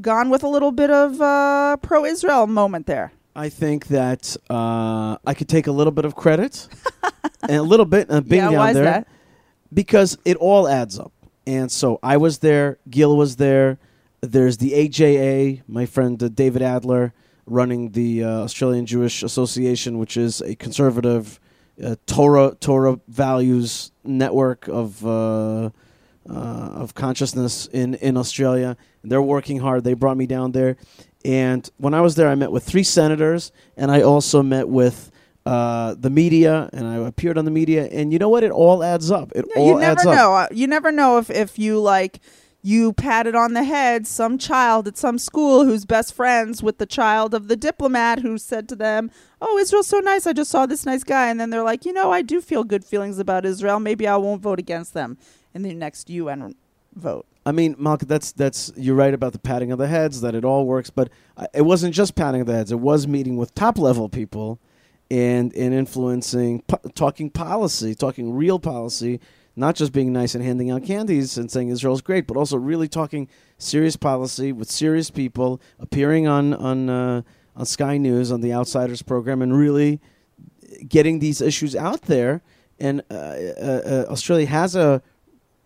gone 0.00 0.30
with 0.30 0.42
a 0.42 0.48
little 0.48 0.72
bit 0.72 0.90
of 0.90 1.20
uh, 1.20 1.76
pro-Israel 1.78 2.46
moment 2.46 2.86
there. 2.86 3.12
I 3.40 3.48
think 3.48 3.86
that 3.86 4.36
uh, 4.50 5.16
I 5.26 5.32
could 5.32 5.48
take 5.48 5.66
a 5.66 5.72
little 5.72 5.92
bit 5.92 6.04
of 6.04 6.14
credit 6.14 6.68
and 7.42 7.56
a 7.56 7.62
little 7.62 7.86
bit 7.86 8.10
uh, 8.10 8.20
being 8.34 8.42
yeah, 8.42 8.50
down 8.50 8.74
there 8.74 8.84
that? 8.84 9.08
because 9.72 10.18
it 10.26 10.36
all 10.36 10.68
adds 10.68 10.98
up. 10.98 11.10
And 11.46 11.72
so 11.72 11.98
I 12.02 12.18
was 12.18 12.40
there, 12.40 12.78
Gil 12.90 13.16
was 13.16 13.36
there. 13.36 13.78
There's 14.20 14.58
the 14.58 14.72
AJA, 14.72 15.62
my 15.66 15.86
friend 15.86 16.22
uh, 16.22 16.28
David 16.28 16.60
Adler, 16.60 17.14
running 17.46 17.92
the 17.92 18.24
uh, 18.24 18.28
Australian 18.42 18.84
Jewish 18.84 19.22
Association, 19.22 19.96
which 19.96 20.18
is 20.18 20.42
a 20.42 20.54
conservative 20.54 21.40
uh, 21.82 21.96
Torah 22.04 22.54
Torah 22.60 23.00
values 23.08 23.90
network 24.04 24.68
of 24.68 25.06
uh, 25.06 25.70
uh, 26.28 26.80
of 26.82 26.92
consciousness 26.94 27.68
in 27.72 27.94
in 27.94 28.18
Australia. 28.18 28.76
They're 29.02 29.22
working 29.22 29.60
hard. 29.60 29.84
They 29.84 29.94
brought 29.94 30.18
me 30.18 30.26
down 30.26 30.52
there, 30.52 30.76
and 31.24 31.68
when 31.76 31.94
I 31.94 32.00
was 32.00 32.14
there, 32.16 32.28
I 32.28 32.34
met 32.34 32.52
with 32.52 32.64
three 32.64 32.82
senators, 32.82 33.52
and 33.76 33.90
I 33.90 34.02
also 34.02 34.42
met 34.42 34.68
with. 34.68 35.10
Uh, 35.46 35.94
the 35.98 36.10
media, 36.10 36.68
and 36.74 36.86
I 36.86 36.96
appeared 36.96 37.38
on 37.38 37.46
the 37.46 37.50
media, 37.50 37.86
and 37.86 38.12
you 38.12 38.18
know 38.18 38.28
what? 38.28 38.44
It 38.44 38.50
all 38.50 38.84
adds 38.84 39.10
up. 39.10 39.32
It 39.34 39.46
Yeah, 39.48 39.62
all 39.62 39.68
you 39.68 39.80
never 39.80 40.00
adds 40.00 40.04
know. 40.04 40.46
You 40.52 40.66
never 40.66 40.92
know 40.92 41.16
if 41.16 41.30
if 41.30 41.58
you 41.58 41.80
like 41.80 42.20
you 42.62 42.92
patted 42.92 43.34
on 43.34 43.54
the 43.54 43.64
head 43.64 44.06
some 44.06 44.36
child 44.36 44.86
at 44.86 44.98
some 44.98 45.18
school 45.18 45.64
who's 45.64 45.84
best 45.86 46.14
friends 46.14 46.62
with 46.62 46.78
the 46.78 46.86
child 46.86 47.32
of 47.32 47.48
the 47.48 47.56
diplomat 47.56 48.20
who 48.20 48.36
said 48.36 48.68
to 48.68 48.76
them, 48.76 49.10
"Oh, 49.40 49.56
Israel's 49.58 49.86
so 49.86 49.98
nice. 50.00 50.26
I 50.26 50.34
just 50.34 50.50
saw 50.50 50.66
this 50.66 50.84
nice 50.84 51.04
guy." 51.04 51.28
And 51.28 51.40
then 51.40 51.50
they're 51.50 51.64
like, 51.64 51.86
"You 51.86 51.92
know, 51.92 52.12
I 52.12 52.22
do 52.22 52.40
feel 52.40 52.62
good 52.62 52.84
feelings 52.84 53.18
about 53.18 53.46
Israel. 53.46 53.80
Maybe 53.80 54.06
I 54.06 54.16
won't 54.16 54.42
vote 54.42 54.58
against 54.58 54.92
them 54.92 55.16
in 55.54 55.62
the 55.62 55.74
next 55.74 56.10
UN 56.10 56.54
vote." 57.00 57.26
I 57.46 57.52
mean, 57.52 57.74
Malkah, 57.76 58.06
that's 58.06 58.32
that's 58.32 58.72
you're 58.76 58.94
right 58.94 59.14
about 59.14 59.32
the 59.32 59.38
patting 59.38 59.72
of 59.72 59.78
the 59.78 59.88
heads 59.88 60.20
that 60.20 60.34
it 60.34 60.44
all 60.44 60.66
works, 60.66 60.90
but 60.90 61.10
uh, 61.36 61.46
it 61.54 61.62
wasn't 61.62 61.94
just 61.94 62.14
patting 62.14 62.42
of 62.42 62.46
the 62.46 62.52
heads. 62.52 62.70
It 62.70 62.80
was 62.80 63.06
meeting 63.06 63.36
with 63.36 63.54
top 63.54 63.78
level 63.78 64.08
people, 64.08 64.60
and 65.10 65.52
and 65.54 65.74
influencing, 65.74 66.62
po- 66.62 66.80
talking 66.94 67.30
policy, 67.30 67.94
talking 67.94 68.34
real 68.34 68.58
policy, 68.58 69.20
not 69.56 69.74
just 69.74 69.92
being 69.92 70.12
nice 70.12 70.34
and 70.34 70.44
handing 70.44 70.70
out 70.70 70.84
candies 70.84 71.38
and 71.38 71.50
saying 71.50 71.70
Israel's 71.70 72.02
great, 72.02 72.26
but 72.26 72.36
also 72.36 72.56
really 72.56 72.88
talking 72.88 73.28
serious 73.58 73.96
policy 73.96 74.52
with 74.52 74.70
serious 74.70 75.10
people, 75.10 75.60
appearing 75.78 76.28
on 76.28 76.52
on 76.54 76.90
uh, 76.90 77.22
on 77.56 77.66
Sky 77.66 77.96
News 77.96 78.30
on 78.30 78.42
the 78.42 78.52
Outsiders 78.52 79.02
program, 79.02 79.40
and 79.40 79.56
really 79.56 80.00
getting 80.88 81.18
these 81.18 81.40
issues 81.40 81.74
out 81.74 82.02
there. 82.02 82.42
And 82.78 83.02
uh, 83.10 83.14
uh, 83.14 83.16
uh, 83.18 84.06
Australia 84.08 84.46
has 84.46 84.74
a 84.76 85.02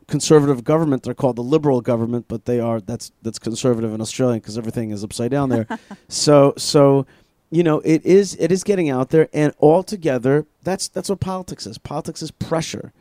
conservative 0.08 0.64
government. 0.64 1.02
They're 1.02 1.14
called 1.14 1.36
the 1.36 1.42
Liberal 1.42 1.80
government, 1.80 2.26
but 2.28 2.44
they 2.44 2.60
are 2.60 2.80
that's 2.80 3.12
that's 3.22 3.38
conservative 3.38 3.92
in 3.92 4.00
Australia 4.00 4.40
because 4.40 4.58
everything 4.58 4.90
is 4.90 5.04
upside 5.04 5.30
down 5.30 5.48
there. 5.48 5.66
so 6.08 6.54
so 6.56 7.06
you 7.50 7.62
know 7.62 7.80
it 7.80 8.04
is 8.04 8.36
it 8.40 8.52
is 8.52 8.64
getting 8.64 8.90
out 8.90 9.10
there, 9.10 9.28
and 9.32 9.52
altogether 9.60 10.46
that's 10.62 10.88
that's 10.88 11.08
what 11.08 11.20
politics 11.20 11.66
is. 11.66 11.78
Politics 11.78 12.22
is 12.22 12.30
pressure. 12.30 12.92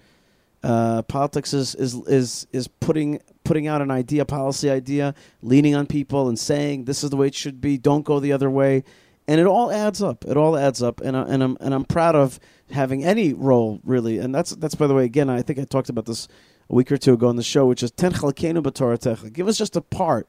Uh, 0.64 1.01
politics 1.01 1.54
is, 1.54 1.76
is 1.76 1.95
is 2.08 2.47
is 2.54 2.68
putting 2.68 3.20
putting 3.43 3.68
out 3.68 3.82
an 3.82 3.91
idea, 3.91 4.24
policy 4.24 4.70
idea, 4.70 5.14
leaning 5.41 5.76
on 5.76 5.86
people 5.86 6.30
and 6.30 6.39
saying 6.39 6.86
this 6.86 7.04
is 7.04 7.10
the 7.10 7.18
way 7.18 7.28
it 7.28 7.36
should 7.36 7.60
be. 7.60 7.78
Don't 7.78 8.06
go 8.06 8.22
the 8.22 8.32
other 8.32 8.49
way, 8.49 8.86
and 9.28 9.41
it 9.41 9.47
all 9.47 9.72
adds 9.72 10.01
up. 10.01 10.24
It 10.26 10.38
all 10.38 10.58
adds 10.58 10.82
up, 10.82 11.01
and 11.01 11.18
I, 11.18 11.24
and 11.24 11.43
I'm 11.43 11.58
and 11.60 11.74
I'm 11.74 11.84
proud 11.84 12.16
of 12.16 12.39
having 12.72 13.04
any 13.04 13.34
role 13.34 13.82
really. 13.84 14.20
And 14.20 14.34
that's 14.34 14.51
that's 14.51 14.76
by 14.76 14.88
the 14.88 14.93
way 14.93 15.04
again. 15.04 15.30
I 15.30 15.41
think 15.41 15.60
I 15.60 15.66
talked 15.66 15.89
about 15.89 16.06
this 16.06 16.30
a 16.74 16.76
week 16.76 16.91
or 16.91 16.97
two 16.97 17.13
ago 17.13 17.28
on 17.28 17.36
the 17.36 17.43
show, 17.43 17.67
which 17.67 17.84
is 17.84 17.91
ten 17.91 18.11
chalkenu 18.11 18.63
b'Toratecha. 18.63 19.32
Give 19.32 19.47
us 19.47 19.59
just 19.59 19.76
a 19.76 19.82
part, 19.82 20.28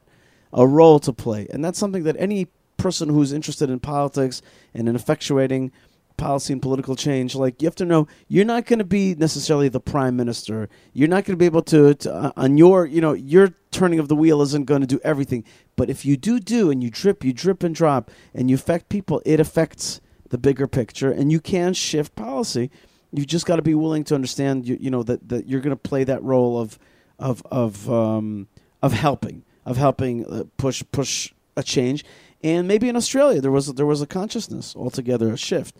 a 0.53 0.67
role 0.67 0.99
to 0.99 1.11
play, 1.11 1.47
and 1.49 1.65
that's 1.65 1.79
something 1.79 2.03
that 2.03 2.15
any 2.19 2.47
person 2.77 3.09
who's 3.09 3.33
interested 3.33 3.67
in 3.69 3.79
politics 3.79 4.43
and 4.71 4.87
in 4.87 4.95
effectuating 4.95 5.71
policy 6.17 6.53
and 6.53 6.61
political 6.61 6.95
change, 6.95 7.33
like 7.33 7.61
you 7.61 7.65
have 7.65 7.75
to 7.75 7.83
know 7.83 8.07
you're 8.27 8.45
not 8.45 8.67
going 8.67 8.79
to 8.79 8.85
be 8.85 9.15
necessarily 9.15 9.69
the 9.69 9.79
prime 9.79 10.15
minister. 10.15 10.69
You're 10.93 11.09
not 11.09 11.25
going 11.25 11.33
to 11.33 11.37
be 11.37 11.45
able 11.45 11.63
to, 11.63 11.93
to 11.95 12.13
uh, 12.13 12.31
on 12.37 12.57
your, 12.57 12.85
you 12.85 13.01
know, 13.01 13.13
your 13.13 13.53
turning 13.71 13.99
of 13.99 14.07
the 14.07 14.15
wheel 14.15 14.41
isn't 14.41 14.65
going 14.65 14.81
to 14.81 14.87
do 14.87 14.99
everything. 15.03 15.43
But 15.75 15.89
if 15.89 16.05
you 16.05 16.15
do 16.15 16.39
do 16.39 16.69
and 16.69 16.83
you 16.83 16.89
drip, 16.89 17.25
you 17.25 17.33
drip 17.33 17.63
and 17.63 17.73
drop, 17.73 18.11
and 18.33 18.49
you 18.49 18.55
affect 18.55 18.87
people, 18.87 19.21
it 19.25 19.39
affects 19.39 19.99
the 20.29 20.37
bigger 20.37 20.67
picture, 20.67 21.11
and 21.11 21.31
you 21.31 21.41
can 21.41 21.73
shift 21.73 22.15
policy. 22.15 22.69
You 23.17 23.25
just 23.25 23.45
got 23.45 23.57
to 23.57 23.61
be 23.61 23.75
willing 23.75 24.03
to 24.05 24.15
understand, 24.15 24.67
you, 24.67 24.77
you 24.79 24.89
know, 24.89 25.03
that, 25.03 25.27
that 25.29 25.47
you're 25.47 25.61
going 25.61 25.75
to 25.75 25.89
play 25.89 26.03
that 26.03 26.21
role 26.23 26.59
of, 26.59 26.77
of, 27.19 27.41
of, 27.51 27.89
um, 27.89 28.47
of 28.81 28.93
helping, 28.93 29.43
of 29.65 29.77
helping 29.77 30.25
uh, 30.25 30.43
push 30.57 30.83
push 30.91 31.33
a 31.57 31.63
change. 31.63 32.03
And 32.43 32.67
maybe 32.67 32.89
in 32.89 32.95
Australia 32.95 33.41
there 33.41 33.51
was 33.51 33.73
there 33.73 33.85
was 33.85 34.01
a 34.01 34.07
consciousness 34.07 34.75
altogether, 34.75 35.33
a 35.33 35.37
shift. 35.37 35.75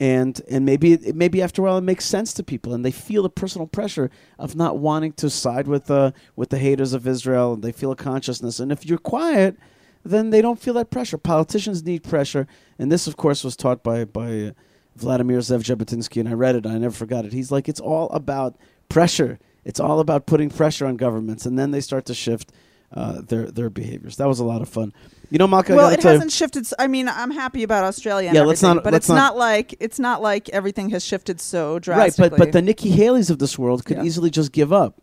And 0.00 0.40
and 0.50 0.66
maybe 0.66 0.94
it, 0.94 1.14
maybe 1.14 1.40
after 1.40 1.62
a 1.62 1.64
while 1.64 1.78
it 1.78 1.82
makes 1.82 2.04
sense 2.04 2.32
to 2.34 2.42
people 2.42 2.74
and 2.74 2.84
they 2.84 2.90
feel 2.90 3.22
the 3.22 3.30
personal 3.30 3.66
pressure 3.66 4.10
of 4.38 4.56
not 4.56 4.78
wanting 4.78 5.12
to 5.14 5.30
side 5.30 5.66
with 5.66 5.90
uh, 5.90 6.12
with 6.34 6.50
the 6.50 6.58
haters 6.58 6.92
of 6.92 7.06
Israel 7.06 7.54
and 7.54 7.62
they 7.62 7.72
feel 7.72 7.92
a 7.92 7.96
consciousness. 7.96 8.58
And 8.60 8.72
if 8.72 8.84
you're 8.84 8.98
quiet 8.98 9.56
then 10.04 10.30
they 10.30 10.42
don't 10.42 10.58
feel 10.58 10.74
that 10.74 10.90
pressure. 10.90 11.16
Politicians 11.16 11.84
need 11.84 12.02
pressure. 12.02 12.46
And 12.78 12.90
this 12.90 13.06
of 13.06 13.16
course 13.16 13.44
was 13.44 13.56
taught 13.56 13.82
by 13.82 14.04
by 14.04 14.54
Vladimir 14.96 15.38
Zev 15.38 15.62
Jabotinsky 15.62 16.20
and 16.20 16.28
I 16.28 16.32
read 16.32 16.54
it 16.56 16.66
and 16.66 16.74
I 16.74 16.78
never 16.78 16.94
forgot 16.94 17.24
it 17.24 17.32
he's 17.32 17.50
like 17.50 17.68
it's 17.68 17.80
all 17.80 18.08
about 18.10 18.56
pressure 18.88 19.38
it's 19.64 19.80
all 19.80 20.00
about 20.00 20.26
putting 20.26 20.50
pressure 20.50 20.86
on 20.86 20.96
governments 20.96 21.46
and 21.46 21.58
then 21.58 21.70
they 21.70 21.80
start 21.80 22.04
to 22.06 22.14
shift 22.14 22.52
uh, 22.94 23.22
their 23.22 23.50
their 23.50 23.70
behaviors. 23.70 24.16
That 24.18 24.28
was 24.28 24.38
a 24.38 24.44
lot 24.44 24.60
of 24.60 24.68
fun. 24.68 24.92
You 25.30 25.38
know, 25.38 25.46
Malkah, 25.46 25.74
well, 25.74 25.88
it 25.88 26.02
hasn't 26.02 26.30
shifted. 26.30 26.66
I 26.78 26.88
mean, 26.88 27.08
I'm 27.08 27.30
happy 27.30 27.62
about 27.62 27.84
Australia. 27.84 28.28
And 28.28 28.36
Yeah, 28.36 28.42
let's 28.42 28.60
not- 28.60 28.84
But 28.84 28.92
let's 28.92 29.04
it's 29.06 29.08
not- 29.08 29.16
not, 29.16 29.36
like 29.38 29.74
it's 29.80 29.98
not 29.98 30.20
like 30.20 30.50
everything 30.50 30.90
has 30.90 31.02
shifted 31.02 31.40
so 31.40 31.78
drastically. 31.78 32.24
right, 32.24 32.30
but 32.32 32.38
but 32.38 32.52
the 32.52 32.60
Nikki 32.60 32.90
Haley's 32.90 33.30
of 33.30 33.38
this 33.38 33.58
world 33.58 33.86
could 33.86 33.96
Yeah. 33.96 34.04
easily 34.04 34.28
just 34.28 34.52
give 34.52 34.74
up 34.74 35.00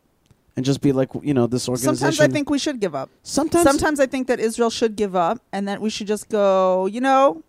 and 0.55 0.63
just 0.63 0.81
be 0.81 0.91
like, 0.91 1.09
you 1.23 1.33
know, 1.33 1.47
this 1.47 1.67
organization. 1.67 1.95
sometimes 1.97 2.19
I 2.19 2.27
think 2.31 2.51
we 2.51 2.59
should 2.59 2.79
give 2.79 2.93
up. 2.93 3.09
sometimes 3.23 3.63
Sometimes 3.63 3.99
I 3.99 4.05
think 4.05 4.27
that 4.27 4.39
Israel 4.39 4.69
should 4.69 4.95
give 4.95 5.15
up, 5.15 5.41
and 5.51 5.67
that 5.67 5.81
we 5.81 5.89
should 5.89 6.05
just 6.05 6.29
go. 6.29 6.85
You 6.85 7.01
know, 7.01 7.41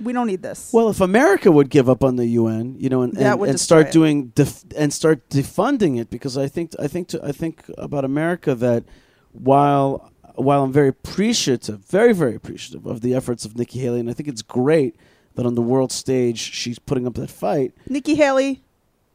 we 0.00 0.12
don't 0.12 0.26
need 0.26 0.42
this. 0.42 0.70
Well, 0.72 0.88
if 0.88 1.00
America 1.00 1.50
would 1.50 1.70
give 1.70 1.88
up 1.88 2.04
on 2.04 2.16
the 2.16 2.26
UN, 2.26 2.76
you 2.78 2.88
know, 2.88 3.02
and, 3.02 3.16
and, 3.16 3.42
and 3.42 3.60
start 3.60 3.88
it. 3.88 3.92
doing 3.92 4.28
def- 4.28 4.64
and 4.76 4.92
start 4.92 5.28
defunding 5.28 5.98
it, 6.00 6.10
because 6.10 6.36
I 6.36 6.48
think 6.48 6.72
I 6.78 6.86
think 6.88 7.08
to, 7.08 7.24
I 7.24 7.32
think 7.32 7.64
about 7.76 8.04
America 8.04 8.54
that 8.54 8.84
while 9.32 10.12
while 10.34 10.62
I'm 10.62 10.72
very 10.72 10.88
appreciative, 10.88 11.80
very 11.80 12.12
very 12.12 12.34
appreciative 12.34 12.86
of 12.86 13.00
the 13.00 13.14
efforts 13.14 13.44
of 13.44 13.56
Nikki 13.56 13.80
Haley, 13.80 14.00
and 14.00 14.10
I 14.10 14.12
think 14.12 14.28
it's 14.28 14.42
great 14.42 14.96
that 15.34 15.46
on 15.46 15.54
the 15.54 15.62
world 15.62 15.92
stage 15.92 16.38
she's 16.38 16.78
putting 16.78 17.06
up 17.06 17.14
that 17.14 17.30
fight. 17.30 17.72
Nikki 17.88 18.14
Haley, 18.14 18.62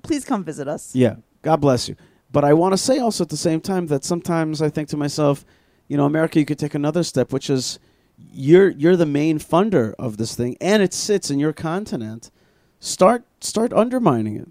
please 0.04 0.24
come 0.24 0.44
visit 0.44 0.68
us. 0.68 0.96
Yeah, 0.96 1.16
God 1.42 1.58
bless 1.58 1.90
you. 1.90 1.96
But 2.32 2.44
I 2.44 2.54
want 2.54 2.74
to 2.74 2.78
say 2.78 2.98
also 2.98 3.24
at 3.24 3.30
the 3.30 3.38
same 3.38 3.62
time 3.62 3.88
that 3.88 4.04
sometimes 4.04 4.62
I 4.62 4.70
think 4.70 4.90
to 4.90 4.98
myself, 4.98 5.46
you 5.88 5.98
know, 5.98 6.06
America, 6.06 6.40
you 6.40 6.46
could 6.46 6.58
take 6.58 6.74
another 6.74 7.04
step, 7.04 7.32
which 7.32 7.50
is 7.50 7.78
you're 8.18 8.70
you're 8.70 8.96
the 8.96 9.06
main 9.06 9.40
funder 9.40 9.94
of 10.00 10.18
this 10.18 10.36
thing, 10.36 10.58
and 10.62 10.82
it 10.82 10.94
sits 10.94 11.30
in 11.30 11.40
your 11.40 11.54
continent. 11.54 12.32
Start 12.80 13.24
start 13.42 13.74
undermining 13.74 14.38
it. 14.38 14.50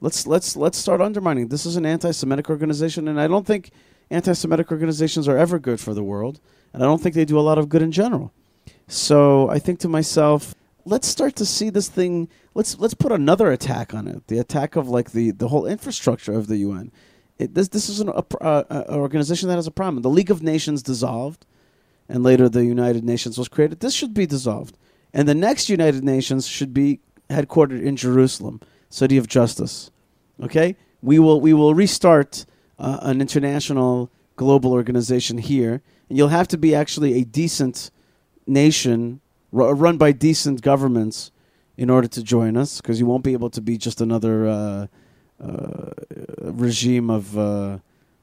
Let's 0.00 0.26
let's 0.26 0.56
let's 0.56 0.78
start 0.78 1.00
undermining. 1.00 1.44
it. 1.44 1.50
This 1.50 1.66
is 1.66 1.76
an 1.76 1.86
anti-Semitic 1.86 2.50
organization, 2.50 3.08
and 3.08 3.20
I 3.20 3.26
don't 3.26 3.46
think 3.46 3.70
anti-Semitic 4.10 4.70
organizations 4.70 5.26
are 5.26 5.36
ever 5.36 5.58
good 5.58 5.80
for 5.80 5.94
the 5.94 6.02
world, 6.02 6.40
and 6.72 6.82
I 6.82 6.86
don't 6.86 7.02
think 7.02 7.14
they 7.14 7.24
do 7.24 7.38
a 7.38 7.40
lot 7.40 7.58
of 7.58 7.68
good 7.68 7.82
in 7.82 7.92
general. 7.92 8.32
So 8.88 9.48
I 9.48 9.58
think 9.58 9.80
to 9.80 9.88
myself, 9.88 10.54
let's 10.84 11.08
start 11.08 11.36
to 11.36 11.46
see 11.46 11.70
this 11.70 11.88
thing. 11.88 12.28
Let's 12.54 12.78
let's 12.78 12.94
put 12.94 13.12
another 13.12 13.50
attack 13.50 13.94
on 13.94 14.06
it. 14.06 14.26
The 14.28 14.38
attack 14.38 14.76
of 14.76 14.88
like 14.88 15.12
the, 15.12 15.30
the 15.32 15.48
whole 15.48 15.66
infrastructure 15.66 16.32
of 16.32 16.46
the 16.46 16.58
UN. 16.58 16.92
It, 17.38 17.54
this 17.54 17.68
this 17.68 17.88
is 17.88 18.00
an 18.00 18.08
a, 18.08 18.24
uh, 18.40 18.64
an 18.70 18.94
organization 18.94 19.48
that 19.48 19.56
has 19.56 19.66
a 19.66 19.72
problem. 19.72 20.02
The 20.02 20.10
League 20.10 20.30
of 20.30 20.42
Nations 20.42 20.82
dissolved, 20.82 21.44
and 22.08 22.22
later 22.22 22.48
the 22.48 22.64
United 22.64 23.04
Nations 23.04 23.38
was 23.38 23.48
created. 23.48 23.80
This 23.80 23.94
should 23.94 24.14
be 24.14 24.26
dissolved, 24.26 24.76
and 25.12 25.28
the 25.28 25.34
next 25.34 25.68
United 25.68 26.04
Nations 26.04 26.46
should 26.46 26.72
be 26.72 27.00
headquartered 27.28 27.82
in 27.82 27.96
Jerusalem, 27.96 28.60
city 28.88 29.16
of 29.16 29.26
justice. 29.26 29.90
Okay, 30.42 30.76
we 31.02 31.18
will 31.18 31.40
we 31.40 31.52
will 31.52 31.74
restart 31.74 32.46
uh, 32.78 32.98
an 33.02 33.20
international 33.20 34.10
global 34.36 34.72
organization 34.72 35.38
here, 35.38 35.82
and 36.08 36.18
you'll 36.18 36.28
have 36.28 36.48
to 36.48 36.58
be 36.58 36.74
actually 36.74 37.14
a 37.14 37.24
decent 37.24 37.90
nation 38.46 39.20
ru- 39.50 39.72
run 39.72 39.96
by 39.96 40.12
decent 40.12 40.60
governments 40.60 41.32
in 41.76 41.90
order 41.90 42.08
to 42.08 42.22
join 42.22 42.56
us, 42.56 42.80
because 42.80 43.00
you 43.00 43.06
won't 43.06 43.24
be 43.24 43.32
able 43.32 43.50
to 43.50 43.60
be 43.60 43.76
just 43.76 44.00
another 44.00 44.46
uh, 44.46 44.86
uh, 45.42 45.90
regime 46.40 47.10
of 47.10 47.36
uh, 47.36 47.78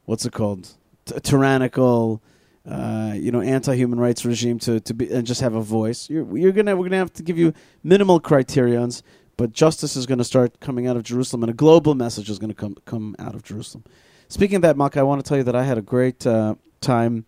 what's 0.06 0.26
it 0.26 0.34
called, 0.34 0.70
T- 1.06 1.20
tyrannical, 1.22 2.22
uh, 2.68 3.14
you 3.16 3.32
know, 3.32 3.42
anti-human 3.42 4.00
rights 4.00 4.24
regime 4.26 4.58
to, 4.60 4.80
to 4.80 4.94
be 4.94 5.12
and 5.12 5.28
just 5.28 5.42
have 5.42 5.56
a 5.56 5.62
voice. 5.62 6.10
You're, 6.10 6.38
you're 6.38 6.52
gonna 6.52 6.76
we're 6.76 6.86
gonna 6.86 6.98
have 6.98 7.14
to 7.14 7.24
give 7.24 7.38
you 7.38 7.54
minimal 7.84 8.20
criterions, 8.20 9.04
but 9.36 9.52
justice 9.52 9.96
is 9.96 10.06
to 10.20 10.24
start 10.24 10.60
coming 10.60 10.88
out 10.88 10.96
of 10.96 11.04
Jerusalem, 11.04 11.44
and 11.44 11.50
a 11.50 11.54
global 11.54 11.94
message 11.96 12.30
is 12.30 12.40
to 12.50 12.56
come 12.56 12.78
come 12.86 13.16
out 13.20 13.36
of 13.36 13.44
Jerusalem. 13.44 13.84
Speaking 14.30 14.58
of 14.58 14.62
that, 14.64 14.78
Malkah, 14.78 14.98
I 15.00 15.04
want 15.04 15.24
to 15.24 15.28
tell 15.28 15.38
you 15.38 15.44
that 15.44 15.56
I 15.56 15.64
had 15.64 15.78
a 15.78 15.82
great 15.82 16.26
uh, 16.26 16.56
time 16.80 17.26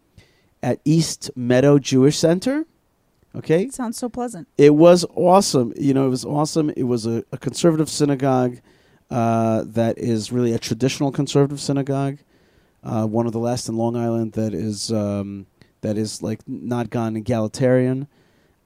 at 0.64 0.80
East 0.86 1.30
Meadow 1.36 1.80
Jewish 1.80 2.18
Center. 2.18 2.66
Okay, 3.36 3.64
It 3.64 3.74
sounds 3.74 3.98
so 3.98 4.08
pleasant. 4.08 4.48
it 4.58 4.76
was 4.76 5.06
awesome. 5.14 5.74
You 5.76 5.94
know, 5.94 6.06
it 6.08 6.10
was 6.10 6.24
awesome. 6.24 6.70
It 6.78 6.84
was 6.84 7.06
a, 7.06 7.26
a 7.34 7.38
conservative 7.38 7.90
synagogue 7.90 8.60
uh, 9.12 9.64
that 9.68 9.98
is 9.98 10.32
really 10.32 10.54
a 10.54 10.58
traditional 10.60 11.12
conservative 11.12 11.60
synagogue. 11.60 12.20
Uh, 12.86 13.06
one 13.06 13.26
of 13.26 13.34
the 13.34 13.40
last 13.40 13.68
in 13.68 13.76
Long 13.76 13.96
Island 13.96 14.34
that 14.34 14.54
is 14.54 14.92
um, 14.92 15.48
that 15.82 15.98
is 15.98 16.22
like 16.22 16.42
not 16.48 16.90
gone 16.90 17.16
egalitarian. 17.16 18.08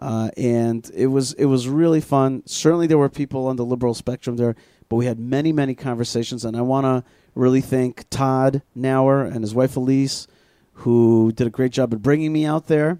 Uh, 0.02 0.30
and 0.38 0.90
it 0.94 1.08
was 1.08 1.34
it 1.34 1.46
was 1.46 1.68
really 1.68 2.02
fun. 2.02 2.44
Certainly, 2.46 2.88
there 2.88 2.98
were 2.98 3.10
people 3.10 3.48
on 3.48 3.56
the 3.56 3.66
liberal 3.66 3.94
spectrum 3.94 4.38
there, 4.38 4.56
but 4.88 4.98
we 4.98 5.06
had 5.06 5.20
many 5.20 5.52
many 5.52 5.76
conversations. 5.76 6.46
And 6.46 6.56
I 6.56 6.62
want 6.62 6.86
to 6.86 7.10
really 7.36 7.62
thank 7.62 8.10
Todd 8.10 8.62
Nauer 8.76 9.24
and 9.24 9.42
his 9.44 9.56
wife 9.56 9.76
Elise, 9.76 10.28
who 10.74 11.32
did 11.32 11.48
a 11.48 11.52
great 11.52 11.72
job 11.72 11.94
at 11.94 12.02
bringing 12.02 12.34
me 12.34 12.46
out 12.46 12.68
there 12.68 13.00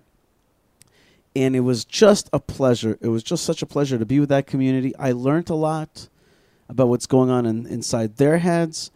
and 1.36 1.56
it 1.56 1.62
was 1.62 1.86
just 1.86 2.30
a 2.34 2.40
pleasure. 2.40 2.98
It 3.02 3.10
was 3.10 3.24
just 3.24 3.44
such 3.44 3.62
a 3.62 3.66
pleasure 3.66 3.98
to 3.98 4.06
be 4.06 4.20
with 4.20 4.30
that 4.30 4.48
community. 4.48 4.96
I 4.98 5.12
learned 5.12 5.50
a 5.50 5.56
lot 5.56 6.10
about 6.68 6.90
what's 6.90 7.06
going 7.06 7.30
on 7.30 7.46
in, 7.46 7.66
inside 7.66 8.18
their 8.18 8.40
heads 8.40 8.92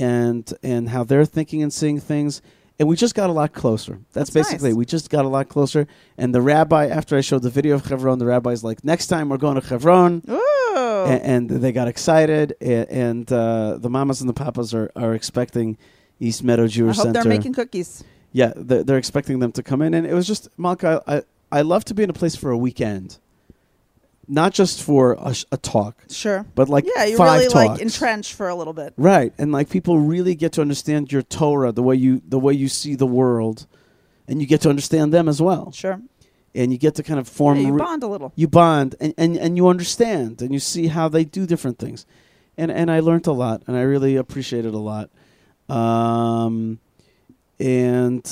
and 0.00 0.52
and 0.62 0.88
how 0.88 1.04
they're 1.04 1.24
thinking 1.24 1.62
and 1.62 1.72
seeing 1.72 2.00
things. 2.00 2.42
And 2.78 2.88
we 2.88 2.96
just 2.96 3.14
got 3.14 3.28
a 3.28 3.32
lot 3.34 3.52
closer. 3.52 3.98
That's, 4.14 4.30
That's 4.30 4.48
basically 4.48 4.70
nice. 4.70 4.76
we 4.78 4.86
just 4.86 5.10
got 5.10 5.26
a 5.26 5.28
lot 5.28 5.50
closer. 5.50 5.86
And 6.16 6.34
the 6.34 6.40
rabbi, 6.40 6.86
after 6.86 7.14
I 7.14 7.20
showed 7.20 7.42
the 7.42 7.50
video 7.50 7.74
of 7.74 7.86
Chevron, 7.86 8.18
the 8.18 8.24
rabbi's 8.24 8.64
like, 8.64 8.82
"Next 8.82 9.08
time 9.08 9.28
we're 9.28 9.36
going 9.46 9.60
to 9.60 9.66
Chevron." 9.66 10.22
Ooh. 10.28 10.40
A- 10.76 11.20
and, 11.22 11.50
they 11.50 11.72
got 11.72 11.88
excited. 11.88 12.54
a- 12.62 12.90
And 12.90 13.30
uh, 13.30 13.76
the 13.78 13.90
mamas 13.90 14.20
and 14.22 14.28
the 14.30 14.34
papas 14.44 14.72
are, 14.72 14.90
are 14.96 15.12
expecting 15.14 15.76
East 16.20 16.42
Meadow 16.42 16.66
Jewish 16.66 16.96
I 16.96 17.02
hope 17.02 17.06
Center 17.08 17.22
they're 17.22 17.36
making 17.38 17.52
cookies. 17.54 18.02
yeah, 18.32 18.52
they're, 18.56 18.82
they're 18.82 18.98
expecting 18.98 19.40
them 19.40 19.52
to 19.52 19.62
come 19.62 19.82
in, 19.82 19.92
and 19.92 20.06
it 20.06 20.14
was 20.14 20.26
just 20.26 20.48
Malkah. 20.58 21.02
I 21.06 21.22
I 21.52 21.60
love 21.62 21.84
to 21.86 21.94
be 21.94 22.02
in 22.02 22.08
a 22.08 22.14
place 22.14 22.34
for 22.36 22.50
a 22.50 22.56
weekend, 22.56 23.18
not 24.32 24.52
just 24.54 24.82
for 24.82 25.16
a, 25.20 25.34
sh- 25.34 25.44
a 25.50 25.56
talk, 25.56 25.96
Sure. 26.08 26.46
but 26.54 26.68
like 26.68 26.86
yeah, 26.94 27.04
you 27.04 27.16
five 27.16 27.40
really 27.40 27.52
talks. 27.52 27.68
like 27.72 27.80
entrench 27.80 28.32
for 28.34 28.48
a 28.48 28.54
little 28.54 28.72
bit. 28.72 28.94
right? 28.96 29.32
And 29.38 29.50
like 29.52 29.68
people 29.68 29.98
really 29.98 30.34
get 30.34 30.52
to 30.52 30.60
understand 30.60 31.10
your 31.10 31.22
Torah, 31.22 31.72
the 31.72 31.82
way 31.82 31.96
you 31.96 32.22
the 32.26 32.38
way 32.38 32.52
you 32.54 32.68
see 32.68 32.94
the 32.94 33.06
world, 33.06 33.66
and 34.28 34.40
you 34.40 34.46
get 34.46 34.60
to 34.62 34.70
understand 34.70 35.12
them 35.12 35.28
as 35.28 35.42
well, 35.42 35.72
Sure. 35.72 36.00
and 36.54 36.70
you 36.72 36.78
get 36.78 36.94
to 36.96 37.02
kind 37.02 37.18
of 37.18 37.26
form 37.28 37.58
Yeah, 37.58 37.66
you 37.68 37.72
re- 37.74 37.78
bond 37.78 38.02
a 38.02 38.06
little. 38.06 38.32
you 38.36 38.46
bond 38.48 38.94
and, 39.00 39.12
and, 39.18 39.36
and 39.36 39.56
you 39.56 39.66
understand 39.68 40.40
and 40.42 40.52
you 40.54 40.60
see 40.60 40.86
how 40.86 41.08
they 41.08 41.24
do 41.24 41.44
different 41.46 41.78
things 41.78 42.06
and 42.56 42.70
and 42.70 42.90
I 42.90 43.00
learned 43.00 43.26
a 43.26 43.32
lot 43.32 43.62
and 43.66 43.76
I 43.76 43.82
really 43.82 44.16
appreciate 44.16 44.64
it 44.64 44.74
a 44.74 44.78
lot 44.78 45.10
um, 45.68 46.78
and 47.58 48.24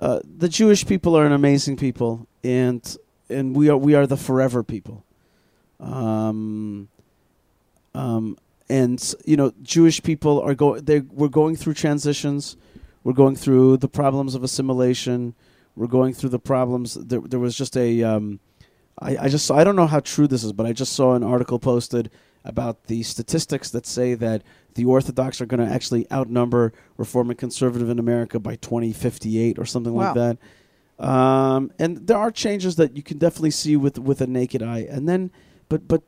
uh, 0.00 0.20
the 0.38 0.48
Jewish 0.48 0.86
people 0.86 1.16
are 1.16 1.26
an 1.26 1.32
amazing 1.32 1.76
people 1.76 2.26
and 2.44 2.96
and 3.30 3.54
we 3.54 3.68
are 3.68 3.76
we 3.76 3.94
are 3.94 4.06
the 4.06 4.16
forever 4.16 4.62
people. 4.62 5.04
Um, 5.78 6.88
um, 7.94 8.36
and 8.68 9.14
you 9.24 9.36
know 9.36 9.52
Jewish 9.62 10.02
people 10.02 10.40
are 10.40 10.54
going 10.54 10.84
they 10.84 11.00
we're 11.00 11.28
going 11.28 11.56
through 11.56 11.74
transitions. 11.74 12.56
We're 13.02 13.14
going 13.14 13.36
through 13.36 13.78
the 13.78 13.88
problems 13.88 14.34
of 14.34 14.44
assimilation. 14.44 15.34
We're 15.74 15.86
going 15.86 16.12
through 16.12 16.30
the 16.30 16.38
problems 16.38 16.94
there, 16.94 17.20
there 17.20 17.40
was 17.40 17.56
just 17.56 17.76
a 17.76 18.02
um, 18.02 18.40
I, 18.98 19.16
I 19.16 19.28
just 19.28 19.46
saw, 19.46 19.56
I 19.56 19.64
don't 19.64 19.76
know 19.76 19.86
how 19.86 20.00
true 20.00 20.26
this 20.26 20.44
is 20.44 20.52
but 20.52 20.66
I 20.66 20.72
just 20.72 20.92
saw 20.92 21.14
an 21.14 21.24
article 21.24 21.58
posted 21.58 22.10
about 22.44 22.84
the 22.86 23.02
statistics 23.02 23.70
that 23.70 23.86
say 23.86 24.14
that 24.14 24.42
the 24.74 24.84
Orthodox 24.84 25.40
are 25.40 25.46
going 25.46 25.66
to 25.66 25.72
actually 25.72 26.10
outnumber 26.10 26.72
Reform 26.96 27.30
and 27.30 27.38
Conservative 27.38 27.90
in 27.90 27.98
America 27.98 28.38
by 28.38 28.56
2058 28.56 29.58
or 29.58 29.64
something 29.64 29.94
like 29.94 30.14
that. 30.14 30.38
Um, 31.00 31.72
and 31.78 32.06
there 32.06 32.18
are 32.18 32.30
changes 32.30 32.76
that 32.76 32.94
you 32.94 33.02
can 33.02 33.16
definitely 33.16 33.52
see 33.52 33.76
with 33.76 33.98
with 33.98 34.20
a 34.20 34.26
naked 34.26 34.62
eye. 34.62 34.86
And 34.88 35.08
then, 35.08 35.32
but 35.68 35.88
but 35.88 36.02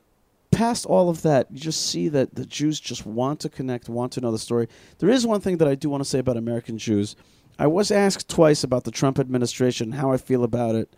past 0.51 0.85
all 0.85 1.09
of 1.09 1.23
that, 1.23 1.51
you 1.51 1.59
just 1.59 1.87
see 1.87 2.09
that 2.09 2.35
the 2.35 2.45
Jews 2.45 2.79
just 2.79 3.05
want 3.05 3.39
to 3.39 3.49
connect, 3.49 3.89
want 3.89 4.11
to 4.13 4.21
know 4.21 4.31
the 4.31 4.37
story. 4.37 4.67
There 4.99 5.09
is 5.09 5.25
one 5.25 5.41
thing 5.41 5.57
that 5.57 5.67
I 5.67 5.73
do 5.73 5.89
want 5.89 6.03
to 6.03 6.09
say 6.09 6.19
about 6.19 6.37
American 6.37 6.77
Jews. 6.77 7.15
I 7.57 7.67
was 7.67 7.91
asked 7.91 8.29
twice 8.29 8.63
about 8.63 8.83
the 8.83 8.91
Trump 8.91 9.17
administration, 9.17 9.93
how 9.93 10.11
I 10.11 10.17
feel 10.17 10.43
about 10.43 10.75
it, 10.75 10.95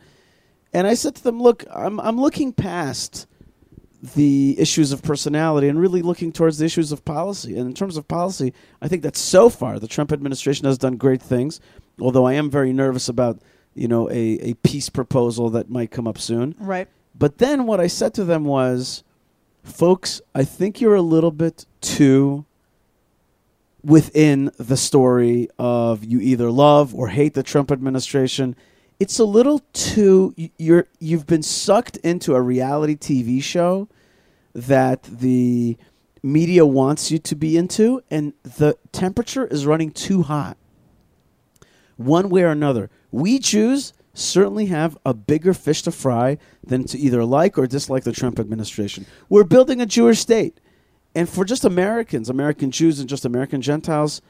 and 0.74 0.88
I 0.88 0.94
said 0.94 1.16
to 1.16 1.24
them, 1.24 1.42
"Look, 1.42 1.64
I'm 1.74 2.00
I'm 2.02 2.20
looking 2.20 2.54
past." 2.54 3.28
the 4.14 4.56
issues 4.60 4.92
of 4.92 5.02
personality 5.02 5.68
and 5.68 5.80
really 5.80 6.04
looking 6.04 6.32
towards 6.32 6.60
the 6.60 6.66
issues 6.66 6.92
of 6.92 7.04
policy. 7.06 7.58
And 7.58 7.68
in 7.68 7.74
terms 7.74 7.98
of 7.98 8.08
policy, 8.08 8.54
I 8.80 8.88
think 8.88 9.02
that 9.02 9.18
so 9.18 9.50
far 9.50 9.80
the 9.80 9.88
Trump 9.88 10.12
administration 10.12 10.66
has 10.68 10.78
done 10.78 10.98
great 10.98 11.24
things. 11.24 11.60
Although 12.00 12.28
I 12.28 12.34
am 12.34 12.52
very 12.52 12.72
nervous 12.72 13.10
about 13.10 13.40
you 13.76 13.88
know 13.88 14.10
a, 14.10 14.52
a 14.52 14.54
peace 14.56 14.90
proposal 14.90 15.50
that 15.52 15.70
might 15.70 15.92
come 15.92 16.08
up 16.08 16.18
soon. 16.18 16.56
Right. 16.60 16.88
But 17.18 17.38
then 17.38 17.66
what 17.66 17.80
I 17.80 17.88
said 17.88 18.14
to 18.16 18.26
them 18.26 18.46
was, 18.46 19.04
folks, 19.64 20.22
I 20.34 20.44
think 20.44 20.82
you're 20.82 20.96
a 20.96 21.02
little 21.02 21.32
bit 21.32 21.66
too 21.82 22.46
within 23.84 24.52
the 24.58 24.76
story 24.78 25.48
of 25.60 26.04
you 26.04 26.20
either 26.20 26.50
love 26.52 26.96
or 26.96 27.10
hate 27.10 27.36
the 27.36 27.44
Trump 27.44 27.72
administration. 27.72 28.56
It's 29.00 29.20
a 29.20 29.26
little 29.26 29.62
too 29.74 30.34
you're 30.58 30.88
you've 31.00 31.28
been 31.28 31.44
sucked 31.44 31.98
into 31.98 32.34
a 32.36 32.42
reality 32.42 32.96
TV 32.96 33.44
show 33.44 33.88
that 34.54 35.04
the 35.04 35.78
media 36.24 36.66
wants 36.66 37.12
you 37.12 37.20
to 37.20 37.36
be 37.36 37.56
into 37.58 38.02
and 38.10 38.34
the 38.44 38.78
temperature 38.92 39.46
is 39.48 39.66
running 39.66 39.92
too 39.92 40.24
hot. 40.24 40.58
one 41.98 42.30
way 42.30 42.44
or 42.44 42.50
another. 42.50 42.90
We 43.16 43.40
Jews 43.40 43.94
certainly 44.14 44.66
have 44.66 44.98
a 45.06 45.14
bigger 45.14 45.54
fish 45.54 45.84
to 45.84 45.92
fry 45.92 46.38
than 46.68 46.84
to 46.84 46.98
either 47.00 47.24
like 47.24 47.58
or 47.58 47.66
dislike 47.66 48.04
the 48.04 48.12
Trump 48.12 48.40
administration. 48.40 49.06
We're 49.30 49.46
building 49.46 49.80
a 49.80 49.86
Jewish 49.86 50.20
state. 50.20 50.60
And 51.16 51.30
for 51.30 51.46
just 51.46 51.64
Americans, 51.64 52.30
American 52.30 52.72
Jews 52.72 53.00
and 53.00 53.08
just 53.08 53.24
American 53.24 53.62
Gentiles, 53.62 54.22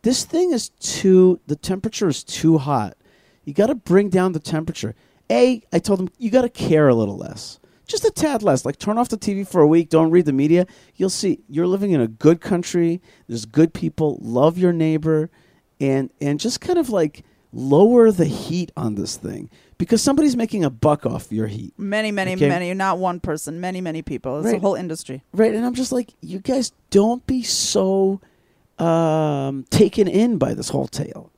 this 0.00 0.24
thing 0.24 0.54
is 0.54 0.70
too, 0.80 1.38
the 1.48 1.54
temperature 1.54 2.08
is 2.08 2.24
too 2.24 2.56
hot. 2.56 2.96
You 3.44 3.52
got 3.52 3.66
to 3.66 3.74
bring 3.74 4.08
down 4.08 4.32
the 4.32 4.40
temperature. 4.40 4.94
A, 5.30 5.62
I 5.70 5.78
told 5.78 5.98
them, 5.98 6.08
you 6.16 6.30
got 6.30 6.42
to 6.42 6.48
care 6.48 6.88
a 6.88 6.94
little 6.94 7.18
less. 7.18 7.60
Just 7.86 8.06
a 8.06 8.10
tad 8.10 8.42
less. 8.42 8.64
Like, 8.64 8.78
turn 8.78 8.96
off 8.96 9.10
the 9.10 9.18
TV 9.18 9.46
for 9.46 9.60
a 9.60 9.66
week, 9.66 9.90
don't 9.90 10.10
read 10.10 10.24
the 10.24 10.32
media. 10.32 10.66
You'll 10.96 11.10
see 11.10 11.40
you're 11.46 11.66
living 11.66 11.90
in 11.90 12.00
a 12.00 12.08
good 12.08 12.40
country. 12.40 13.02
There's 13.26 13.44
good 13.44 13.74
people. 13.74 14.16
Love 14.22 14.56
your 14.56 14.72
neighbor. 14.72 15.28
And, 15.78 16.08
and 16.22 16.40
just 16.40 16.62
kind 16.62 16.78
of 16.78 16.88
like 16.88 17.22
lower 17.52 18.10
the 18.12 18.24
heat 18.26 18.70
on 18.76 18.94
this 18.94 19.16
thing 19.16 19.50
because 19.78 20.02
somebody's 20.02 20.36
making 20.36 20.64
a 20.64 20.70
buck 20.70 21.04
off 21.06 21.32
your 21.32 21.46
heat. 21.46 21.72
Many, 21.78 22.12
many, 22.12 22.34
Okay. 22.34 22.48
many, 22.48 22.72
not 22.74 22.98
one 22.98 23.18
person, 23.20 23.60
many, 23.60 23.80
many 23.80 24.02
people. 24.02 24.44
It's 24.44 24.54
a 24.54 24.58
whole 24.60 24.74
industry. 24.74 25.24
Right. 25.32 25.54
And 25.54 25.64
I'm 25.64 25.74
just 25.74 25.90
like, 25.92 26.14
you 26.20 26.38
guys 26.38 26.72
don't 26.90 27.26
be 27.26 27.42
so 27.42 28.20
um, 28.78 29.64
taken 29.70 30.06
in 30.08 30.38
by 30.38 30.54
this 30.54 30.68
whole 30.68 30.88
tale. 30.88 31.32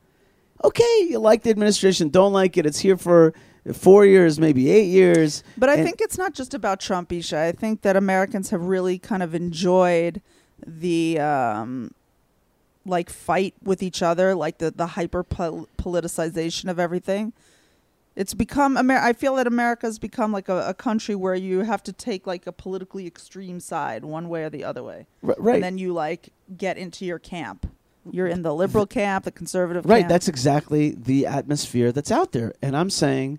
Okay, 0.65 1.07
you 1.11 1.19
like 1.19 1.43
the 1.43 1.51
administration, 1.51 2.09
don't 2.09 2.33
like 2.33 2.57
it. 2.57 2.67
It's 2.67 2.79
here 2.79 2.97
for 2.97 3.35
four 3.73 4.07
years, 4.07 4.39
maybe 4.39 4.71
eight 4.71 4.87
years. 4.89 5.43
But 5.57 5.69
I 5.69 5.83
think 5.83 6.01
it's 6.01 6.17
not 6.19 6.35
just 6.35 6.55
about 6.55 6.79
Trump, 6.79 7.09
Yishai. 7.09 7.49
I 7.49 7.53
think 7.53 7.83
that 7.83 7.97
Americans 7.97 8.51
have 8.51 8.63
really 8.63 8.99
kind 8.99 9.23
of 9.25 9.35
enjoyed 9.35 10.21
the 10.65 11.19
um, 11.19 11.91
like 12.85 13.11
fight 13.11 13.55
with 13.63 13.83
each 13.83 14.03
other, 14.03 14.35
like 14.35 14.59
the 14.59 14.71
the 14.71 14.89
hyper 14.89 15.23
politicization 15.25 16.69
of 16.71 16.79
everything. 16.79 17.33
It's 18.15 18.35
become 18.35 18.77
Amer- 18.77 18.99
I 18.99 19.15
feel 19.15 19.37
that 19.37 19.47
America's 19.47 19.99
become 19.99 20.33
like 20.33 20.49
a, 20.51 20.69
a 20.69 20.75
country 20.75 21.15
where 21.15 21.35
you 21.35 21.61
have 21.61 21.83
to 21.85 21.93
take 21.93 22.27
like 22.27 22.47
a 22.47 22.53
politically 22.53 23.07
extreme 23.07 23.59
side, 23.59 24.05
one 24.05 24.29
way 24.29 24.45
or 24.45 24.51
the 24.51 24.65
other 24.65 24.83
way, 24.83 25.07
right. 25.23 25.55
and 25.55 25.65
then 25.65 25.79
you 25.79 25.95
like 25.95 26.29
get 26.57 26.77
into 26.77 27.05
your 27.07 27.19
camp. 27.19 27.71
You're 28.11 28.27
in 28.27 28.43
the 28.43 28.53
liberal 28.55 28.87
camp, 29.01 29.25
the 29.25 29.31
conservative 29.31 29.87
Right, 29.87 30.01
camp. 30.01 30.09
that's 30.11 30.29
exactly 30.29 30.91
the 30.91 31.25
atmosphere 31.27 31.91
that's 31.93 32.11
out 32.11 32.33
there. 32.33 32.53
And 32.61 32.77
I'm 32.77 32.91
saying, 32.91 33.39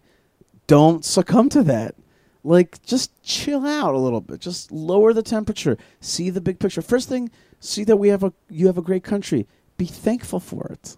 don't 0.68 1.04
succumb 1.06 1.50
to 1.50 1.62
that. 1.64 1.96
Like, 2.44 2.82
just 2.84 3.12
chill 3.24 3.66
out 3.66 3.96
a 3.96 3.98
little 3.98 4.22
bit. 4.22 4.40
Just 4.40 4.72
lower 4.72 5.14
the 5.14 5.24
temperature. 5.24 5.78
See 6.02 6.30
the 6.30 6.42
big 6.42 6.60
picture. 6.60 6.82
First 6.82 7.08
thing, 7.08 7.32
see 7.60 7.84
that 7.86 7.98
we 7.98 8.10
have 8.10 8.24
a 8.24 8.34
you 8.50 8.68
have 8.68 8.78
a 8.78 8.82
great 8.82 9.04
country. 9.04 9.48
Be 9.78 9.86
thankful 9.86 10.40
for 10.40 10.68
it. 10.68 10.98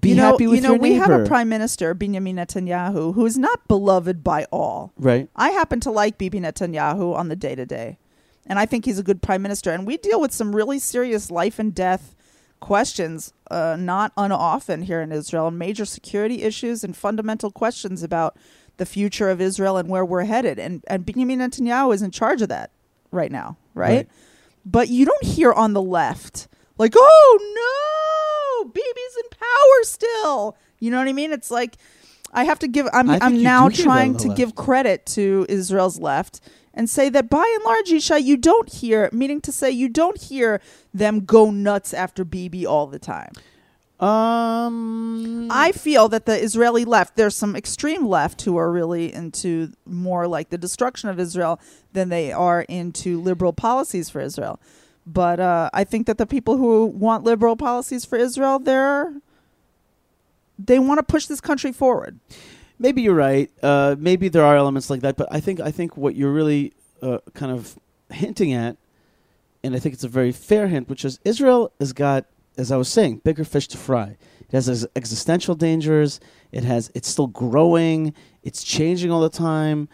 Be 0.00 0.10
you 0.10 0.14
know, 0.16 0.30
happy 0.30 0.46
with 0.46 0.56
you 0.56 0.62
know, 0.62 0.74
your 0.74 0.80
we 0.80 0.94
have 0.94 1.10
a 1.10 1.24
prime 1.26 1.48
minister, 1.48 1.94
Benjamin 1.94 2.36
Netanyahu, 2.36 3.14
who 3.14 3.26
is 3.26 3.36
not 3.36 3.66
beloved 3.66 4.22
by 4.22 4.44
all. 4.52 4.92
right. 4.96 5.28
I 5.34 5.50
happen 5.50 5.80
to 5.80 5.90
like 5.90 6.18
Bibi 6.18 6.40
Netanyahu 6.40 7.16
on 7.16 7.28
the 7.28 7.36
day 7.36 7.54
to 7.54 7.66
day. 7.66 7.98
And 8.46 8.58
I 8.58 8.66
think 8.66 8.84
he's 8.84 8.98
a 8.98 9.02
good 9.02 9.22
prime 9.22 9.42
minister. 9.42 9.72
And 9.72 9.86
we 9.86 9.96
deal 9.96 10.20
with 10.20 10.32
some 10.32 10.54
really 10.56 10.78
serious 10.78 11.30
life 11.30 11.58
and 11.58 11.74
death 11.74 12.14
questions, 12.60 13.32
uh, 13.50 13.76
not 13.78 14.12
unoften 14.16 14.82
here 14.82 15.00
in 15.00 15.12
Israel, 15.12 15.48
and 15.48 15.58
major 15.58 15.84
security 15.84 16.42
issues 16.42 16.82
and 16.82 16.96
fundamental 16.96 17.50
questions 17.50 18.02
about 18.02 18.36
the 18.78 18.86
future 18.86 19.28
of 19.28 19.40
Israel 19.40 19.76
and 19.76 19.88
where 19.88 20.04
we're 20.04 20.24
headed. 20.24 20.58
And, 20.58 20.82
and 20.88 21.04
Benjamin 21.04 21.40
Netanyahu 21.40 21.94
is 21.94 22.02
in 22.02 22.10
charge 22.10 22.42
of 22.42 22.48
that 22.48 22.70
right 23.10 23.30
now, 23.30 23.58
right? 23.74 23.88
Right. 23.88 24.08
But 24.64 24.88
you 24.88 25.04
don't 25.04 25.24
hear 25.24 25.52
on 25.52 25.72
the 25.72 25.82
left, 25.82 26.48
like, 26.78 26.94
oh 26.96 28.64
no, 28.64 28.70
Bibi's 28.70 29.16
in 29.24 29.30
power 29.30 29.82
still. 29.82 30.56
You 30.78 30.90
know 30.90 30.98
what 30.98 31.08
I 31.08 31.12
mean? 31.12 31.32
It's 31.32 31.50
like, 31.50 31.76
I 32.32 32.44
have 32.44 32.58
to 32.60 32.68
give, 32.68 32.86
I'm, 32.92 33.08
I'm 33.10 33.42
now 33.42 33.68
do 33.68 33.76
hear 33.76 33.84
that 33.84 33.90
on 33.90 33.96
trying 33.96 34.16
to 34.18 34.28
left. 34.28 34.36
give 34.36 34.54
credit 34.54 35.06
to 35.06 35.46
Israel's 35.48 35.98
left 35.98 36.40
and 36.74 36.88
say 36.88 37.08
that 37.08 37.28
by 37.30 37.52
and 37.56 37.64
large, 37.64 37.88
Yishai, 37.88 38.22
you 38.22 38.36
don't 38.36 38.70
hear, 38.72 39.08
meaning 39.12 39.40
to 39.40 39.52
say 39.52 39.70
you 39.70 39.88
don't 39.88 40.20
hear 40.20 40.60
them 40.92 41.24
go 41.24 41.50
nuts 41.50 41.94
after 41.94 42.24
Bibi 42.24 42.66
all 42.66 42.86
the 42.86 42.98
time. 42.98 43.32
Um, 44.00 45.48
I 45.50 45.72
feel 45.72 46.08
that 46.08 46.24
the 46.26 46.40
Israeli 46.40 46.84
left, 46.84 47.16
there's 47.16 47.34
some 47.34 47.56
extreme 47.56 48.06
left 48.06 48.42
who 48.42 48.56
are 48.56 48.70
really 48.70 49.12
into 49.12 49.72
more 49.84 50.28
like 50.28 50.50
the 50.50 50.58
destruction 50.58 51.08
of 51.08 51.18
Israel 51.18 51.60
than 51.92 52.08
they 52.08 52.30
are 52.30 52.62
into 52.62 53.20
liberal 53.20 53.52
policies 53.52 54.08
for 54.08 54.20
Israel. 54.20 54.60
But 55.04 55.40
uh, 55.40 55.70
I 55.72 55.84
think 55.84 56.06
that 56.06 56.18
the 56.18 56.26
people 56.26 56.58
who 56.58 56.86
want 56.86 57.24
liberal 57.24 57.56
policies 57.56 58.04
for 58.04 58.16
Israel, 58.16 58.58
they're 58.58 59.14
they 60.58 60.78
want 60.78 60.98
to 60.98 61.02
push 61.04 61.26
this 61.26 61.40
country 61.40 61.72
forward. 61.72 62.18
maybe 62.78 63.02
you're 63.02 63.14
right. 63.14 63.50
Uh, 63.62 63.96
maybe 63.98 64.28
there 64.28 64.44
are 64.44 64.56
elements 64.56 64.90
like 64.90 65.00
that, 65.00 65.16
but 65.16 65.28
I 65.30 65.40
think 65.40 65.60
I 65.60 65.70
think 65.70 65.96
what 65.96 66.14
you're 66.14 66.32
really 66.32 66.72
uh, 67.02 67.18
kind 67.34 67.52
of 67.52 67.78
hinting 68.10 68.52
at, 68.52 68.76
and 69.62 69.74
I 69.74 69.78
think 69.78 69.94
it's 69.94 70.04
a 70.04 70.08
very 70.08 70.32
fair 70.32 70.68
hint, 70.68 70.88
which 70.88 71.04
is 71.04 71.18
Israel 71.24 71.72
has 71.78 71.92
got, 71.92 72.26
as 72.58 72.72
I 72.72 72.76
was 72.76 72.88
saying, 72.88 73.18
bigger 73.24 73.44
fish 73.44 73.68
to 73.68 73.78
fry. 73.78 74.16
It 74.40 74.52
has 74.52 74.68
ex- 74.68 74.86
existential 74.96 75.54
dangers. 75.54 76.20
It 76.52 76.64
has. 76.64 76.90
It's 76.94 77.08
still 77.08 77.28
growing. 77.28 78.14
It's 78.42 78.62
changing 78.62 79.10
all 79.10 79.20
the 79.20 79.30
time, 79.30 79.88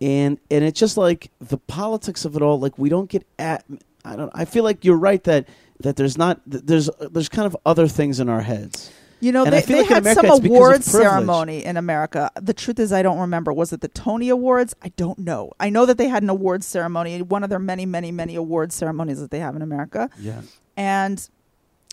and 0.00 0.38
and 0.50 0.64
it's 0.64 0.78
just 0.78 0.96
like 0.96 1.30
the 1.40 1.58
politics 1.58 2.24
of 2.24 2.36
it 2.36 2.42
all. 2.42 2.60
Like 2.60 2.78
we 2.78 2.88
don't 2.88 3.08
get 3.08 3.26
at. 3.38 3.64
I 4.04 4.16
don't. 4.16 4.30
I 4.34 4.44
feel 4.44 4.64
like 4.64 4.84
you're 4.84 4.98
right 4.98 5.22
that 5.24 5.48
that 5.80 5.96
there's 5.96 6.18
not. 6.18 6.40
There's 6.46 6.90
there's 7.10 7.28
kind 7.28 7.46
of 7.46 7.56
other 7.64 7.88
things 7.88 8.20
in 8.20 8.28
our 8.28 8.42
heads. 8.42 8.92
You 9.22 9.32
know, 9.32 9.44
And 9.44 9.52
they, 9.52 9.60
they 9.60 9.80
like 9.80 9.88
had 9.90 9.98
America 9.98 10.28
some 10.28 10.46
awards 10.46 10.86
ceremony 10.86 11.62
in 11.62 11.76
America. 11.76 12.30
The 12.40 12.54
truth 12.54 12.78
is, 12.78 12.90
I 12.90 13.02
don't 13.02 13.18
remember. 13.18 13.52
Was 13.52 13.70
it 13.70 13.82
the 13.82 13.88
Tony 13.88 14.30
Awards? 14.30 14.74
I 14.82 14.88
don't 14.96 15.18
know. 15.18 15.52
I 15.60 15.68
know 15.68 15.84
that 15.84 15.98
they 15.98 16.08
had 16.08 16.22
an 16.22 16.30
awards 16.30 16.66
ceremony, 16.66 17.20
one 17.20 17.44
of 17.44 17.50
their 17.50 17.58
many, 17.58 17.84
many, 17.84 18.12
many 18.12 18.34
awards 18.34 18.74
ceremonies 18.74 19.20
that 19.20 19.30
they 19.30 19.40
have 19.40 19.54
in 19.56 19.60
America. 19.60 20.08
Yeah. 20.18 20.40
And 20.74 21.28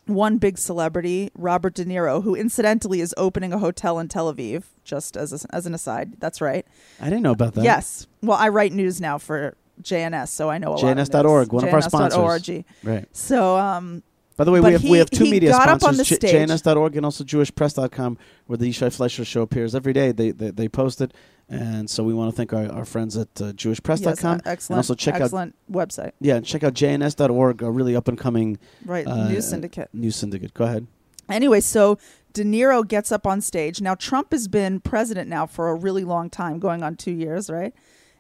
one 0.08 0.38
big 0.38 0.58
celebrity, 0.58 1.30
Robert 1.36 1.74
De 1.76 1.86
Niro, 1.86 2.24
who 2.24 2.36
incidentally 2.36 3.02
is 3.02 3.14
opening 3.18 3.54
a 3.54 3.60
hotel 3.60 4.00
in 4.00 4.08
Tel 4.08 4.34
Aviv, 4.34 4.64
just 4.84 5.16
as, 5.18 5.32
a, 5.46 5.56
as 5.56 5.66
an 5.66 5.74
aside. 5.74 6.20
That's 6.20 6.42
right. 6.42 6.66
I 7.00 7.06
didn't 7.06 7.22
know 7.24 7.32
about 7.32 7.54
that. 7.56 7.64
Yes. 7.64 8.08
Well, 8.22 8.38
I 8.38 8.50
write 8.50 8.74
news 8.74 9.00
now 9.00 9.18
for 9.18 9.56
JNS, 9.82 10.30
so 10.30 10.50
I 10.50 10.58
know 10.58 10.70
a 10.70 10.76
lot. 10.76 10.84
of 10.84 10.98
JNS.org, 10.98 11.52
one 11.54 11.68
of 11.68 11.74
our 11.74 11.82
sponsors. 11.82 12.18
JNS.org. 12.20 12.66
Right. 12.84 13.06
So, 13.16 13.58
um, 13.58 14.02
By 14.38 14.44
the 14.44 14.52
way, 14.52 14.60
But 14.60 14.68
we 14.68 14.74
have 14.74 14.84
we 14.84 14.98
have 14.98 15.10
two 15.10 15.26
media 15.26 15.54
sponsors, 15.54 15.88
on 15.88 15.98
the 15.98 16.04
J- 16.04 16.16
stage. 16.16 16.50
JNS.org 16.50 16.96
and 16.96 17.06
also 17.06 17.24
JewishPress.com, 17.24 18.18
where 18.48 18.58
the 18.58 18.70
Yishai 18.70 18.96
Fleisher 18.96 19.26
Show 19.26 19.42
appears 19.44 19.76
every 19.76 19.94
day. 19.94 20.12
They 20.12 20.32
they, 20.32 20.50
they 20.52 20.68
post 20.68 21.02
it, 21.02 21.14
and 21.50 21.90
so 21.90 22.04
we 22.04 22.14
want 22.14 22.32
to 22.32 22.36
thank 22.36 22.52
our, 22.54 22.70
our 22.72 22.86
friends 22.86 23.16
at 23.18 23.30
uh, 23.42 23.54
JewishPress.com. 23.54 24.06
yes, 24.38 24.42
excellent, 24.46 24.70
and 24.70 24.78
also 24.78 24.94
check 24.96 25.16
out 25.16 25.22
excellent 25.22 25.56
website. 25.72 26.12
yeah, 26.20 26.36
and 26.36 26.46
check 26.46 26.64
out 26.64 26.74
JNS.org, 26.74 27.62
a 27.62 27.72
really 27.72 27.96
up 27.96 28.08
and 28.08 28.18
coming 28.18 28.58
Right, 28.86 29.08
uh, 29.08 29.30
news 29.30 29.48
syndicate. 29.48 29.90
news 29.94 30.16
syndicate. 30.16 30.54
Go 30.54 30.66
ahead. 30.66 30.88
Anyway, 31.30 31.60
so 31.62 31.98
De 32.34 32.44
Niro 32.44 32.88
gets 32.88 33.12
up 33.12 33.26
on 33.28 33.42
stage. 33.42 33.82
Now 33.82 33.96
Trump 33.96 34.32
has 34.32 34.48
been 34.48 34.80
president 34.80 35.30
now 35.30 35.46
for 35.46 35.70
a 35.70 35.76
really 35.76 36.04
long 36.04 36.30
time, 36.30 36.60
going 36.60 36.84
on 36.84 36.96
two 36.96 37.12
years, 37.12 37.50
right? 37.50 37.74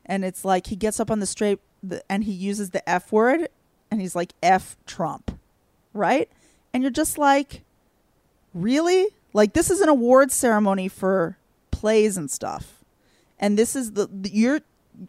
And 0.05 0.23
it's 0.25 0.43
like 0.45 0.67
he 0.67 0.75
gets 0.75 0.99
up 0.99 1.11
on 1.11 1.19
the 1.19 1.25
straight 1.25 1.59
and 2.09 2.23
he 2.23 2.32
uses 2.32 2.71
the 2.71 2.88
F 2.89 3.11
word, 3.11 3.49
and 3.91 4.01
he's 4.01 4.15
like 4.15 4.34
F 4.41 4.75
Trump, 4.86 5.38
right? 5.93 6.30
And 6.73 6.82
you're 6.84 6.91
just 6.91 7.17
like, 7.17 7.61
really? 8.53 9.07
Like 9.34 9.53
this 9.53 9.69
is 9.69 9.82
an 9.82 9.89
award 9.89 10.32
ceremony 10.32 10.88
for 10.88 11.38
plays 11.71 12.17
and 12.17 12.30
stuff, 12.32 12.76
and 13.40 13.58
this 13.58 13.76
is 13.76 13.94
the, 13.94 14.10
you're 14.24 14.62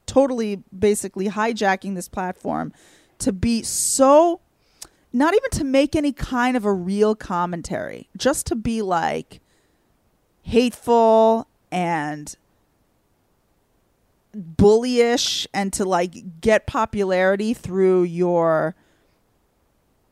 totally 0.06 0.62
basically 0.76 1.28
hijacking 1.28 1.94
this 1.94 2.08
platform 2.08 2.72
to 3.18 3.32
be 3.32 3.62
so 3.62 4.40
not 5.12 5.34
even 5.34 5.50
to 5.50 5.64
make 5.64 5.96
any 5.96 6.12
kind 6.12 6.56
of 6.56 6.64
a 6.64 6.72
real 6.72 7.14
commentary, 7.14 8.08
just 8.16 8.46
to 8.46 8.54
be 8.54 8.82
like 8.82 9.40
hateful 10.42 11.48
and 11.70 12.36
bullyish 14.36 15.46
and 15.54 15.72
to 15.72 15.84
like 15.84 16.40
get 16.40 16.66
popularity 16.66 17.54
through 17.54 18.02
your 18.02 18.74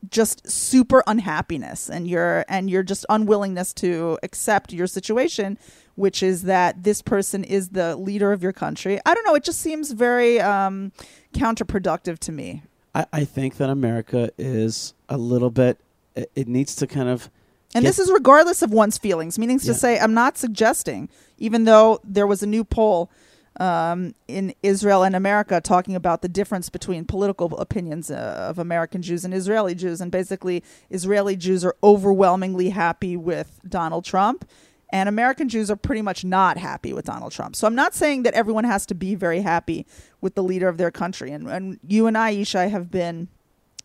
just 0.09 0.49
super 0.49 1.03
unhappiness 1.07 1.89
and 1.89 2.07
your 2.07 2.45
and 2.47 2.69
your 2.69 2.83
just 2.83 3.05
unwillingness 3.09 3.73
to 3.73 4.17
accept 4.23 4.73
your 4.73 4.87
situation 4.87 5.57
which 5.97 6.23
is 6.23 6.43
that 6.43 6.83
this 6.83 7.01
person 7.01 7.43
is 7.43 7.69
the 7.69 7.95
leader 7.97 8.31
of 8.31 8.41
your 8.41 8.53
country 8.53 8.99
i 9.05 9.13
don't 9.13 9.25
know 9.25 9.35
it 9.35 9.43
just 9.43 9.59
seems 9.59 9.91
very 9.91 10.39
um 10.39 10.91
counterproductive 11.33 12.17
to 12.17 12.31
me 12.31 12.63
I, 12.97 13.05
I 13.13 13.25
think 13.25 13.57
that 13.57 13.69
America 13.69 14.31
is 14.39 14.95
a 15.07 15.17
little 15.17 15.51
bit. 15.51 15.79
It, 16.15 16.31
it 16.35 16.47
needs 16.47 16.75
to 16.77 16.87
kind 16.87 17.07
of. 17.07 17.29
And 17.75 17.83
get- 17.83 17.89
this 17.89 17.99
is 17.99 18.11
regardless 18.11 18.61
of 18.63 18.71
one's 18.71 18.97
feelings, 18.97 19.37
meaning 19.37 19.59
to 19.59 19.73
say, 19.73 19.99
I'm 19.99 20.13
not 20.13 20.37
suggesting, 20.37 21.09
even 21.37 21.65
though 21.65 21.99
there 22.03 22.25
was 22.25 22.41
a 22.41 22.47
new 22.47 22.63
poll 22.63 23.11
um, 23.59 24.15
in 24.27 24.53
Israel 24.63 25.03
and 25.03 25.15
America 25.15 25.59
talking 25.61 25.95
about 25.95 26.21
the 26.21 26.29
difference 26.29 26.69
between 26.69 27.05
political 27.05 27.55
opinions 27.57 28.09
uh, 28.09 28.47
of 28.49 28.57
American 28.57 29.01
Jews 29.01 29.25
and 29.25 29.33
Israeli 29.33 29.75
Jews. 29.75 30.01
And 30.01 30.11
basically, 30.11 30.63
Israeli 30.89 31.35
Jews 31.35 31.63
are 31.65 31.75
overwhelmingly 31.83 32.69
happy 32.69 33.15
with 33.15 33.59
Donald 33.67 34.05
Trump. 34.05 34.49
And 34.89 35.09
American 35.09 35.49
Jews 35.49 35.69
are 35.69 35.75
pretty 35.75 36.01
much 36.01 36.23
not 36.23 36.57
happy 36.57 36.93
with 36.93 37.05
Donald 37.05 37.33
Trump. 37.33 37.55
So 37.55 37.67
I'm 37.67 37.75
not 37.75 37.93
saying 37.93 38.23
that 38.23 38.33
everyone 38.33 38.63
has 38.63 38.85
to 38.85 38.95
be 38.95 39.15
very 39.15 39.41
happy 39.41 39.85
with 40.21 40.35
the 40.35 40.43
leader 40.43 40.69
of 40.69 40.77
their 40.77 40.91
country. 40.91 41.31
And, 41.31 41.47
and 41.49 41.79
you 41.85 42.07
and 42.07 42.17
I, 42.17 42.33
Yishai, 42.33 42.69
have 42.69 42.89
been 42.89 43.27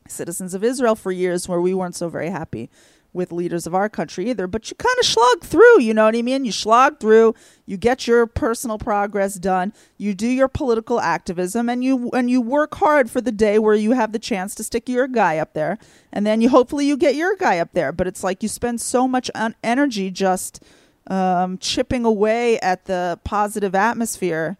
citizens 0.09 0.55
of 0.55 0.62
Israel 0.62 0.95
for 0.95 1.11
years 1.11 1.49
where 1.49 1.61
we 1.61 1.74
weren't 1.74 1.97
so 1.97 2.09
very 2.09 2.31
happy 2.31 2.70
with 3.12 3.31
leaders 3.31 3.66
of 3.66 3.74
our 3.74 3.89
country 3.89 4.31
either. 4.31 4.47
But 4.47 4.70
you 4.70 4.77
kind 4.77 4.97
of 4.99 5.07
slog 5.07 5.43
through, 5.43 5.83
you 5.83 5.93
know 5.93 6.05
what 6.05 6.16
I 6.16 6.23
mean? 6.23 6.45
You 6.45 6.53
slog 6.53 6.99
through, 6.99 7.35
you 7.66 7.77
get 7.77 8.07
your 8.07 8.27
personal 8.27 8.79
progress 8.79 9.35
done, 9.35 9.73
you 9.99 10.15
do 10.15 10.27
your 10.27 10.49
political 10.49 11.01
activism, 11.01 11.69
and 11.69 11.85
you 11.85 12.11
and 12.11 12.31
you 12.31 12.41
work 12.41 12.74
hard 12.77 13.11
for 13.11 13.20
the 13.20 13.33
day 13.33 13.59
where 13.59 13.74
you 13.74 13.93
have 13.93 14.12
the 14.12 14.19
chance 14.19 14.55
to 14.57 14.65
stick 14.65 14.89
your 14.89 15.09
guy 15.09 15.39
up 15.39 15.53
there, 15.53 15.79
and 16.12 16.27
then 16.27 16.41
you 16.41 16.49
hopefully 16.49 16.87
you 16.87 16.97
get 16.97 17.15
your 17.15 17.37
guy 17.37 17.59
up 17.59 17.73
there. 17.73 17.93
But 17.93 18.07
it's 18.07 18.24
like 18.24 18.43
you 18.43 18.49
spend 18.49 18.81
so 18.81 19.07
much 19.07 19.31
energy 19.62 20.11
just 20.11 20.62
um, 21.09 21.59
chipping 21.59 22.05
away 22.05 22.59
at 22.61 22.85
the 22.85 23.19
positive 23.24 23.74
atmosphere 23.74 24.59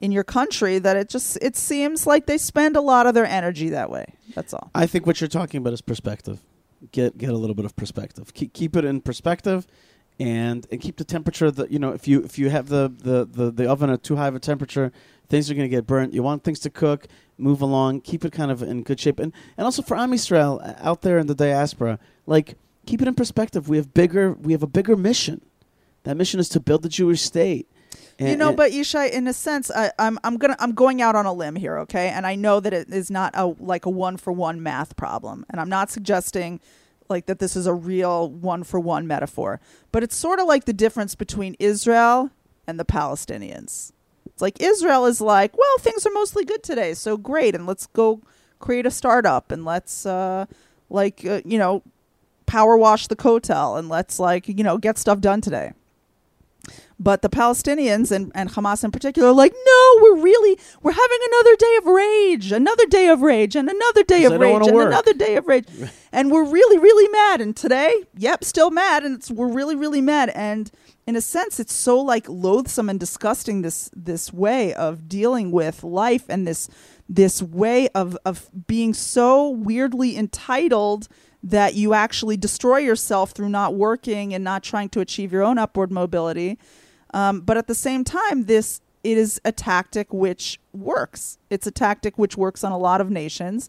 in 0.00 0.12
your 0.12 0.24
country 0.24 0.78
that 0.78 0.96
it 0.96 1.08
just 1.08 1.38
it 1.40 1.56
seems 1.56 2.06
like 2.06 2.26
they 2.26 2.38
spend 2.38 2.76
a 2.76 2.80
lot 2.80 3.06
of 3.06 3.14
their 3.14 3.26
energy 3.26 3.70
that 3.70 3.90
way. 3.90 4.14
That's 4.34 4.52
all. 4.52 4.70
I 4.74 4.86
think 4.86 5.06
what 5.06 5.20
you're 5.20 5.28
talking 5.28 5.58
about 5.58 5.72
is 5.72 5.80
perspective. 5.80 6.40
Get 6.92 7.16
get 7.16 7.30
a 7.30 7.36
little 7.36 7.54
bit 7.54 7.64
of 7.64 7.74
perspective. 7.76 8.34
Keep 8.34 8.52
keep 8.52 8.76
it 8.76 8.84
in 8.84 9.00
perspective, 9.00 9.66
and 10.20 10.66
and 10.70 10.80
keep 10.80 10.96
the 10.96 11.04
temperature. 11.04 11.50
That 11.50 11.70
you 11.70 11.78
know, 11.78 11.92
if 11.92 12.06
you 12.06 12.22
if 12.22 12.38
you 12.38 12.50
have 12.50 12.68
the 12.68 12.92
the 12.98 13.24
the, 13.24 13.50
the 13.50 13.66
oven 13.70 13.88
at 13.88 14.02
too 14.02 14.16
high 14.16 14.28
of 14.28 14.34
a 14.34 14.40
temperature, 14.40 14.92
things 15.28 15.50
are 15.50 15.54
going 15.54 15.64
to 15.64 15.74
get 15.74 15.86
burnt. 15.86 16.12
You 16.12 16.22
want 16.22 16.44
things 16.44 16.60
to 16.60 16.70
cook, 16.70 17.06
move 17.38 17.62
along, 17.62 18.02
keep 18.02 18.24
it 18.24 18.32
kind 18.32 18.50
of 18.50 18.62
in 18.62 18.82
good 18.82 19.00
shape, 19.00 19.18
and 19.18 19.32
and 19.56 19.64
also 19.64 19.80
for 19.80 19.96
Am 19.96 20.12
Yisrael 20.12 20.60
uh, 20.62 20.74
out 20.80 21.02
there 21.02 21.18
in 21.18 21.26
the 21.26 21.34
diaspora, 21.34 21.98
like 22.26 22.56
keep 22.84 23.00
it 23.00 23.08
in 23.08 23.14
perspective. 23.14 23.68
We 23.68 23.78
have 23.78 23.94
bigger 23.94 24.32
we 24.32 24.52
have 24.52 24.62
a 24.62 24.68
bigger 24.68 24.96
mission. 24.96 25.40
That 26.04 26.16
mission 26.16 26.40
is 26.40 26.48
to 26.50 26.60
build 26.60 26.82
the 26.82 26.88
Jewish 26.88 27.20
state. 27.22 27.68
you 28.18 28.36
know, 28.36 28.48
and- 28.48 28.56
but 28.56 28.70
Yishai, 28.72 29.10
in 29.10 29.26
a 29.26 29.32
sense, 29.32 29.70
I, 29.70 29.90
I'm 29.98 30.18
I'm 30.24 30.36
gonna 30.36 30.56
I'm 30.58 30.72
going 30.72 31.02
out 31.02 31.16
on 31.16 31.26
a 31.26 31.32
limb 31.32 31.56
here, 31.56 31.78
okay? 31.80 32.08
And 32.08 32.26
I 32.26 32.34
know 32.36 32.60
that 32.60 32.72
it 32.72 32.88
is 32.92 33.10
not 33.10 33.32
a 33.34 33.46
like 33.58 33.84
a 33.86 33.90
one 33.90 34.16
for 34.16 34.32
one 34.32 34.62
math 34.62 34.96
problem, 34.96 35.44
and 35.50 35.60
I'm 35.60 35.68
not 35.68 35.90
suggesting 35.90 36.60
like 37.08 37.26
that 37.26 37.38
this 37.38 37.54
is 37.56 37.66
a 37.66 37.74
real 37.74 38.30
one 38.30 38.62
for 38.64 38.78
one 38.80 39.06
metaphor, 39.06 39.60
but 39.92 40.02
it's 40.02 40.16
sort 40.16 40.38
of 40.38 40.46
like 40.46 40.64
the 40.64 40.72
difference 40.72 41.14
between 41.14 41.54
Israel 41.58 42.30
and 42.66 42.78
the 42.80 42.84
Palestinians. 42.84 43.92
It's 44.26 44.40
like 44.42 44.60
Israel 44.60 45.04
is 45.06 45.20
like, 45.20 45.56
well, 45.56 45.78
things 45.80 46.06
are 46.06 46.12
mostly 46.12 46.44
good 46.44 46.62
today, 46.62 46.94
so 46.94 47.16
great, 47.16 47.54
and 47.54 47.66
let's 47.66 47.86
go 47.88 48.20
create 48.58 48.86
a 48.86 48.90
startup 48.90 49.50
and 49.52 49.64
let's 49.64 50.06
uh, 50.06 50.46
like 50.88 51.24
uh, 51.26 51.40
you 51.44 51.58
know 51.58 51.82
power 52.46 52.76
wash 52.76 53.08
the 53.08 53.16
Kotel 53.16 53.78
and 53.78 53.88
let's 53.88 54.18
like 54.20 54.46
you 54.48 54.62
know 54.64 54.78
get 54.78 54.98
stuff 54.98 55.20
done 55.20 55.40
today. 55.40 55.72
But 56.98 57.22
the 57.22 57.28
Palestinians 57.28 58.12
and, 58.12 58.30
and 58.34 58.50
Hamas 58.50 58.84
in 58.84 58.92
particular 58.92 59.28
are 59.28 59.34
like, 59.34 59.52
no, 59.52 59.98
we're 60.00 60.22
really 60.22 60.58
we're 60.82 60.92
having 60.92 61.18
another 61.28 61.56
day 61.56 61.76
of 61.78 61.86
rage, 61.86 62.52
another 62.52 62.86
day 62.86 63.08
of 63.08 63.22
rage, 63.22 63.56
and 63.56 63.68
another 63.68 64.04
day 64.04 64.24
of 64.24 64.40
rage, 64.40 64.66
and 64.66 64.76
work. 64.76 64.86
another 64.86 65.12
day 65.12 65.36
of 65.36 65.46
rage, 65.48 65.66
and 66.12 66.30
we're 66.30 66.44
really 66.44 66.78
really 66.78 67.08
mad. 67.08 67.40
And 67.40 67.56
today, 67.56 68.04
yep, 68.16 68.44
still 68.44 68.70
mad, 68.70 69.04
and 69.04 69.16
it's, 69.16 69.30
we're 69.30 69.52
really 69.52 69.74
really 69.74 70.00
mad. 70.00 70.30
And 70.30 70.70
in 71.06 71.16
a 71.16 71.20
sense, 71.20 71.58
it's 71.58 71.74
so 71.74 72.00
like 72.00 72.28
loathsome 72.28 72.88
and 72.88 73.00
disgusting 73.00 73.62
this 73.62 73.90
this 73.94 74.32
way 74.32 74.72
of 74.74 75.08
dealing 75.08 75.50
with 75.50 75.82
life 75.82 76.26
and 76.28 76.46
this 76.46 76.68
this 77.08 77.42
way 77.42 77.88
of 77.88 78.16
of 78.24 78.48
being 78.66 78.94
so 78.94 79.48
weirdly 79.48 80.16
entitled 80.16 81.08
that 81.42 81.74
you 81.74 81.92
actually 81.92 82.38
destroy 82.38 82.78
yourself 82.78 83.32
through 83.32 83.50
not 83.50 83.74
working 83.74 84.32
and 84.32 84.42
not 84.42 84.62
trying 84.62 84.88
to 84.88 85.00
achieve 85.00 85.30
your 85.30 85.42
own 85.42 85.58
upward 85.58 85.92
mobility. 85.92 86.58
Um, 87.14 87.40
but 87.40 87.56
at 87.56 87.68
the 87.68 87.74
same 87.74 88.02
time, 88.04 88.44
this 88.44 88.80
is 89.04 89.40
a 89.44 89.52
tactic 89.52 90.12
which 90.12 90.58
works. 90.72 91.38
It's 91.48 91.66
a 91.66 91.70
tactic 91.70 92.18
which 92.18 92.36
works 92.36 92.64
on 92.64 92.72
a 92.72 92.78
lot 92.78 93.00
of 93.00 93.08
nations. 93.08 93.68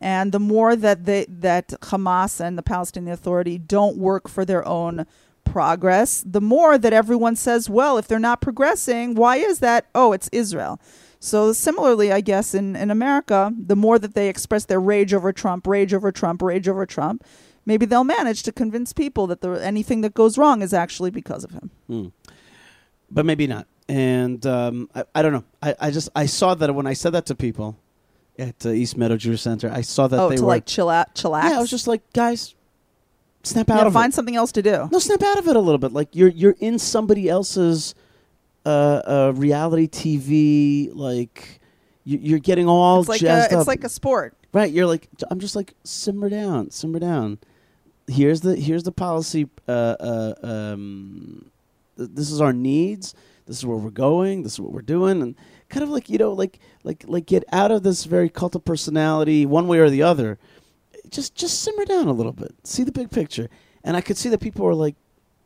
And 0.00 0.32
the 0.32 0.40
more 0.40 0.76
that 0.76 1.04
they 1.04 1.26
that 1.28 1.68
Hamas 1.68 2.40
and 2.40 2.56
the 2.56 2.62
Palestinian 2.62 3.12
Authority 3.12 3.58
don't 3.58 3.96
work 3.98 4.28
for 4.28 4.44
their 4.44 4.66
own 4.66 5.06
progress, 5.44 6.24
the 6.26 6.40
more 6.40 6.76
that 6.78 6.92
everyone 6.92 7.36
says, 7.36 7.70
well, 7.70 7.98
if 7.98 8.08
they're 8.08 8.18
not 8.18 8.40
progressing, 8.40 9.14
why 9.14 9.36
is 9.36 9.58
that? 9.60 9.86
Oh, 9.94 10.12
it's 10.12 10.28
Israel. 10.32 10.80
So 11.18 11.52
similarly, 11.52 12.12
I 12.12 12.20
guess 12.20 12.54
in, 12.54 12.76
in 12.76 12.90
America, 12.90 13.52
the 13.58 13.76
more 13.76 13.98
that 13.98 14.14
they 14.14 14.28
express 14.28 14.66
their 14.66 14.80
rage 14.80 15.14
over 15.14 15.32
Trump, 15.32 15.66
rage 15.66 15.94
over 15.94 16.12
Trump, 16.12 16.42
rage 16.42 16.68
over 16.68 16.84
Trump, 16.84 17.24
maybe 17.64 17.86
they'll 17.86 18.04
manage 18.04 18.42
to 18.44 18.52
convince 18.52 18.92
people 18.92 19.26
that 19.26 19.40
the, 19.40 19.50
anything 19.52 20.02
that 20.02 20.14
goes 20.14 20.36
wrong 20.36 20.62
is 20.62 20.74
actually 20.74 21.10
because 21.10 21.42
of 21.42 21.52
him. 21.52 21.70
Hmm. 21.86 22.06
But 23.10 23.26
maybe 23.26 23.46
not. 23.46 23.66
And 23.88 24.44
um, 24.46 24.90
I, 24.94 25.04
I 25.14 25.22
don't 25.22 25.32
know. 25.32 25.44
I, 25.62 25.74
I 25.78 25.90
just 25.90 26.08
I 26.14 26.26
saw 26.26 26.54
that 26.54 26.74
when 26.74 26.86
I 26.86 26.92
said 26.92 27.10
that 27.10 27.26
to 27.26 27.34
people 27.34 27.78
at 28.38 28.66
uh, 28.66 28.70
East 28.70 28.96
Meadow 28.96 29.16
Jewish 29.16 29.42
Center, 29.42 29.70
I 29.70 29.82
saw 29.82 30.08
that 30.08 30.18
oh, 30.18 30.28
they 30.28 30.36
to 30.36 30.42
were 30.42 30.48
like 30.48 30.66
chill 30.66 30.88
out, 30.88 31.14
chillax. 31.14 31.44
yeah. 31.44 31.58
I 31.58 31.60
was 31.60 31.70
just 31.70 31.86
like, 31.86 32.02
guys, 32.12 32.54
snap 33.44 33.70
out 33.70 33.78
yeah, 33.78 33.86
of 33.86 33.92
find 33.92 34.12
it. 34.12 34.16
something 34.16 34.36
else 34.36 34.52
to 34.52 34.62
do. 34.62 34.88
No, 34.90 34.98
snap 34.98 35.22
out 35.22 35.38
of 35.38 35.48
it 35.48 35.56
a 35.56 35.60
little 35.60 35.78
bit. 35.78 35.92
Like 35.92 36.08
you're 36.12 36.28
you're 36.28 36.56
in 36.58 36.78
somebody 36.78 37.28
else's 37.28 37.94
uh, 38.64 38.68
uh, 38.68 39.32
reality 39.36 39.86
TV. 39.86 40.90
Like 40.92 41.60
you, 42.04 42.18
you're 42.20 42.38
getting 42.40 42.68
all 42.68 43.00
It's 43.00 43.08
like 43.08 43.20
jazzed 43.20 43.52
a, 43.52 43.56
up. 43.56 43.60
it's 43.60 43.68
like 43.68 43.84
a 43.84 43.88
sport. 43.88 44.36
Right, 44.52 44.72
you're 44.72 44.86
like 44.86 45.08
I'm 45.30 45.38
just 45.38 45.54
like 45.54 45.74
simmer 45.84 46.28
down, 46.28 46.70
simmer 46.70 46.98
down. 46.98 47.38
Here's 48.08 48.40
the 48.40 48.56
here's 48.56 48.82
the 48.82 48.92
policy. 48.92 49.48
Uh, 49.68 49.96
uh, 50.00 50.34
um, 50.42 51.50
th- 51.96 52.10
this 52.12 52.30
is 52.30 52.40
our 52.40 52.52
needs. 52.52 53.14
This 53.46 53.58
is 53.58 53.66
where 53.66 53.76
we're 53.76 53.90
going. 53.90 54.42
This 54.42 54.54
is 54.54 54.60
what 54.60 54.72
we're 54.72 54.82
doing, 54.82 55.22
and 55.22 55.36
kind 55.68 55.82
of 55.82 55.88
like 55.88 56.08
you 56.08 56.18
know, 56.18 56.32
like 56.32 56.58
like 56.82 57.04
like 57.06 57.26
get 57.26 57.44
out 57.52 57.70
of 57.70 57.82
this 57.82 58.04
very 58.04 58.28
cult 58.28 58.54
of 58.54 58.64
personality, 58.64 59.46
one 59.46 59.68
way 59.68 59.78
or 59.78 59.90
the 59.90 60.02
other. 60.02 60.38
Just 61.10 61.34
just 61.34 61.60
simmer 61.62 61.84
down 61.84 62.08
a 62.08 62.12
little 62.12 62.32
bit. 62.32 62.54
See 62.64 62.82
the 62.82 62.92
big 62.92 63.10
picture, 63.10 63.48
and 63.84 63.96
I 63.96 64.00
could 64.00 64.16
see 64.16 64.28
that 64.30 64.40
people 64.40 64.64
were 64.64 64.74
like, 64.74 64.96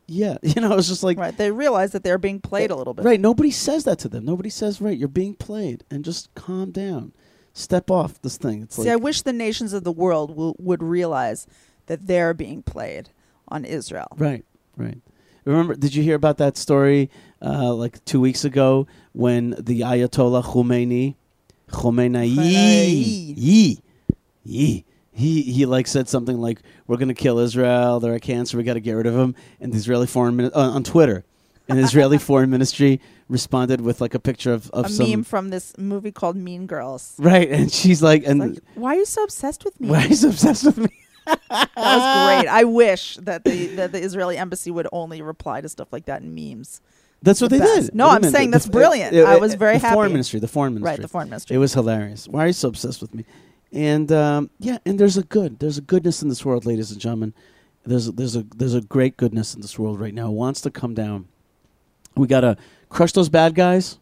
yeah, 0.06 0.38
you 0.42 0.60
know, 0.60 0.76
it's 0.76 0.88
just 0.88 1.02
like 1.02 1.18
right. 1.18 1.36
They 1.36 1.50
realize 1.50 1.92
that 1.92 2.02
they're 2.02 2.18
being 2.18 2.40
played 2.40 2.70
a 2.70 2.76
little 2.76 2.94
bit. 2.94 3.04
Right. 3.04 3.20
Nobody 3.20 3.50
says 3.50 3.84
that 3.84 3.98
to 4.00 4.08
them. 4.08 4.24
Nobody 4.24 4.50
says, 4.50 4.80
right, 4.80 4.96
you're 4.96 5.08
being 5.08 5.34
played, 5.34 5.84
and 5.90 6.04
just 6.04 6.34
calm 6.34 6.70
down, 6.70 7.12
step 7.52 7.90
off 7.90 8.20
this 8.22 8.36
thing. 8.38 8.62
It's 8.62 8.76
See, 8.76 8.82
like 8.82 8.92
I 8.92 8.96
wish 8.96 9.22
the 9.22 9.32
nations 9.32 9.72
of 9.72 9.84
the 9.84 9.92
world 9.92 10.34
will, 10.34 10.56
would 10.58 10.82
realize 10.82 11.46
that 11.86 12.06
they're 12.06 12.34
being 12.34 12.62
played 12.62 13.10
on 13.48 13.64
Israel. 13.64 14.08
Right, 14.16 14.44
right. 14.76 14.98
Remember, 15.44 15.74
did 15.74 15.94
you 15.94 16.02
hear 16.02 16.14
about 16.14 16.38
that 16.38 16.56
story 16.56 17.10
uh, 17.42 17.72
like 17.74 18.04
two 18.04 18.20
weeks 18.20 18.44
ago 18.44 18.86
when 19.12 19.50
the 19.58 19.80
Ayatollah 19.80 20.44
Khomeini, 20.44 21.14
Khomeini, 21.70 22.34
Yi, 24.44 24.84
he 25.12 25.42
he 25.42 25.66
like 25.66 25.86
said 25.86 26.08
something 26.08 26.38
like, 26.40 26.60
"We're 26.86 26.96
gonna 26.96 27.14
kill 27.14 27.38
Israel. 27.38 28.00
They're 28.00 28.14
a 28.14 28.20
cancer. 28.20 28.56
We 28.56 28.62
got 28.64 28.74
to 28.74 28.80
get 28.80 28.92
rid 28.92 29.06
of 29.06 29.14
them." 29.14 29.34
And 29.60 29.72
the 29.72 29.76
Israeli 29.76 30.06
foreign 30.06 30.36
min- 30.36 30.50
uh, 30.54 30.70
on 30.70 30.82
Twitter, 30.84 31.24
and 31.68 31.78
the 31.78 31.82
Israeli 31.82 32.18
foreign 32.28 32.50
ministry 32.50 33.00
responded 33.28 33.80
with 33.80 34.00
like 34.00 34.14
a 34.14 34.18
picture 34.18 34.52
of, 34.52 34.70
of 34.70 34.86
a 34.86 34.88
some 34.88 35.08
meme 35.10 35.22
from 35.24 35.50
this 35.50 35.76
movie 35.78 36.10
called 36.12 36.36
Mean 36.36 36.66
Girls. 36.66 37.14
right, 37.18 37.48
and 37.50 37.70
she's 37.72 38.02
like, 38.02 38.24
and 38.26 38.40
Like, 38.40 38.58
why 38.74 38.94
are 38.96 38.98
you 38.98 39.04
so 39.04 39.22
obsessed 39.22 39.64
with 39.64 39.78
me? 39.80 39.88
why 39.88 40.04
is 40.06 40.24
obsessed 40.24 40.64
with 40.64 40.78
me? 40.78 40.88
That 41.50 41.68
was 41.76 42.42
great. 42.42 42.48
I 42.50 42.64
wish 42.64 43.16
that 43.16 43.44
the 43.44 43.66
that 43.76 43.92
the 43.92 44.02
Israeli 44.02 44.36
embassy 44.36 44.70
would 44.70 44.88
only 44.92 45.22
reply 45.22 45.60
to 45.60 45.68
stuff 45.68 45.88
like 45.92 46.06
that 46.06 46.22
in 46.22 46.34
memes. 46.34 46.80
That's 47.22 47.40
what 47.40 47.50
The 47.50 47.58
they 47.58 47.64
best. 47.64 47.86
did. 47.88 47.94
No, 47.94 48.08
I'm 48.08 48.22
saying 48.22 48.50
The- 48.50 48.54
that's 48.56 48.64
the- 48.66 48.70
brilliant. 48.72 49.14
uh, 49.16 49.22
I 49.24 49.36
was 49.36 49.54
very 49.54 49.74
the 49.74 49.80
Foreign 49.80 49.98
happy. 49.98 50.12
ministry. 50.12 50.40
The 50.40 50.48
foreign 50.48 50.72
ministry. 50.74 50.90
Right, 50.92 51.02
the 51.02 51.08
foreign 51.08 51.28
ministry. 51.28 51.56
It 51.56 51.58
was 51.58 51.74
hilarious. 51.74 52.26
Why 52.26 52.44
are 52.44 52.46
you 52.46 52.52
so 52.54 52.68
obsessed 52.68 53.00
with 53.02 53.14
me? 53.14 53.24
And 53.72 54.10
um, 54.10 54.50
yeah, 54.58 54.78
and 54.86 54.98
there's 54.98 55.16
a 55.18 55.22
good, 55.22 55.58
there's 55.58 55.78
a 55.78 55.82
goodness 55.82 56.22
in 56.22 56.28
this 56.28 56.44
world, 56.44 56.64
ladies 56.66 56.90
and 56.90 57.00
gentlemen. 57.00 57.34
There's 57.84 58.08
a, 58.08 58.12
there's 58.12 58.36
a 58.36 58.44
there's 58.56 58.74
a 58.74 58.80
great 58.80 59.16
goodness 59.16 59.54
in 59.54 59.60
this 59.60 59.78
world 59.78 60.00
right 60.00 60.12
now. 60.14 60.28
It 60.28 60.32
wants 60.34 60.60
to 60.62 60.70
come 60.70 60.92
down. 60.94 61.28
We 62.16 62.26
gotta 62.26 62.56
crush 62.88 63.12
those 63.12 63.28
bad 63.28 63.54
guys, 63.54 63.98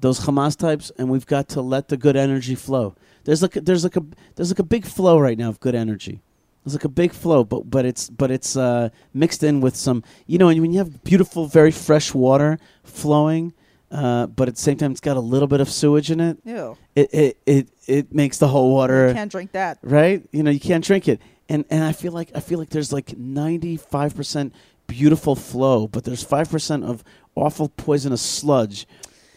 those 0.00 0.20
Hamas 0.20 0.56
types, 0.56 0.90
and 0.98 1.08
we've 1.08 1.26
got 1.26 1.48
to 1.50 1.60
let 1.62 1.88
the 1.88 1.96
good 1.96 2.16
energy 2.16 2.54
flow. 2.54 2.94
There's 3.24 3.42
like 3.42 3.56
a, 3.56 3.60
there's 3.60 3.84
like 3.84 3.96
a 3.96 4.02
there's 4.34 4.50
like 4.50 4.58
a 4.58 4.62
big 4.64 4.84
flow 4.86 5.18
right 5.18 5.38
now 5.38 5.48
of 5.50 5.60
good 5.60 5.74
energy. 5.74 6.20
There's 6.66 6.74
like 6.74 6.84
a 6.84 6.88
big 6.88 7.12
flow, 7.12 7.44
but 7.44 7.70
but 7.70 7.84
it's 7.86 8.10
but 8.10 8.32
it's 8.32 8.56
uh, 8.56 8.88
mixed 9.14 9.44
in 9.44 9.60
with 9.60 9.76
some 9.76 10.02
you 10.26 10.36
know, 10.36 10.48
and 10.48 10.60
when 10.60 10.72
you 10.72 10.78
have 10.78 11.04
beautiful, 11.04 11.46
very 11.46 11.70
fresh 11.70 12.12
water 12.12 12.58
flowing, 12.82 13.52
uh, 13.92 14.26
but 14.26 14.48
at 14.48 14.56
the 14.56 14.60
same 14.60 14.76
time 14.76 14.90
it's 14.90 15.00
got 15.00 15.16
a 15.16 15.20
little 15.20 15.46
bit 15.46 15.60
of 15.60 15.70
sewage 15.70 16.10
in 16.10 16.18
it. 16.18 16.38
Ew. 16.44 16.76
It 16.96 17.14
it 17.14 17.38
it, 17.46 17.68
it 17.86 18.12
makes 18.12 18.38
the 18.38 18.48
whole 18.48 18.74
water 18.74 19.06
You 19.06 19.14
can't 19.14 19.30
drink 19.30 19.52
that. 19.52 19.78
right. 19.82 20.26
You 20.32 20.42
know, 20.42 20.50
you 20.50 20.58
can't 20.58 20.82
drink 20.84 21.06
it, 21.06 21.20
and 21.48 21.64
and 21.70 21.84
I 21.84 21.92
feel 21.92 22.10
like 22.10 22.32
I 22.34 22.40
feel 22.40 22.58
like 22.58 22.70
there's 22.70 22.92
like 22.92 23.16
ninety 23.16 23.76
five 23.76 24.16
percent 24.16 24.52
beautiful 24.88 25.36
flow, 25.36 25.86
but 25.86 26.02
there's 26.02 26.24
five 26.24 26.50
percent 26.50 26.82
of 26.82 27.04
awful 27.36 27.68
poisonous 27.68 28.22
sludge, 28.22 28.88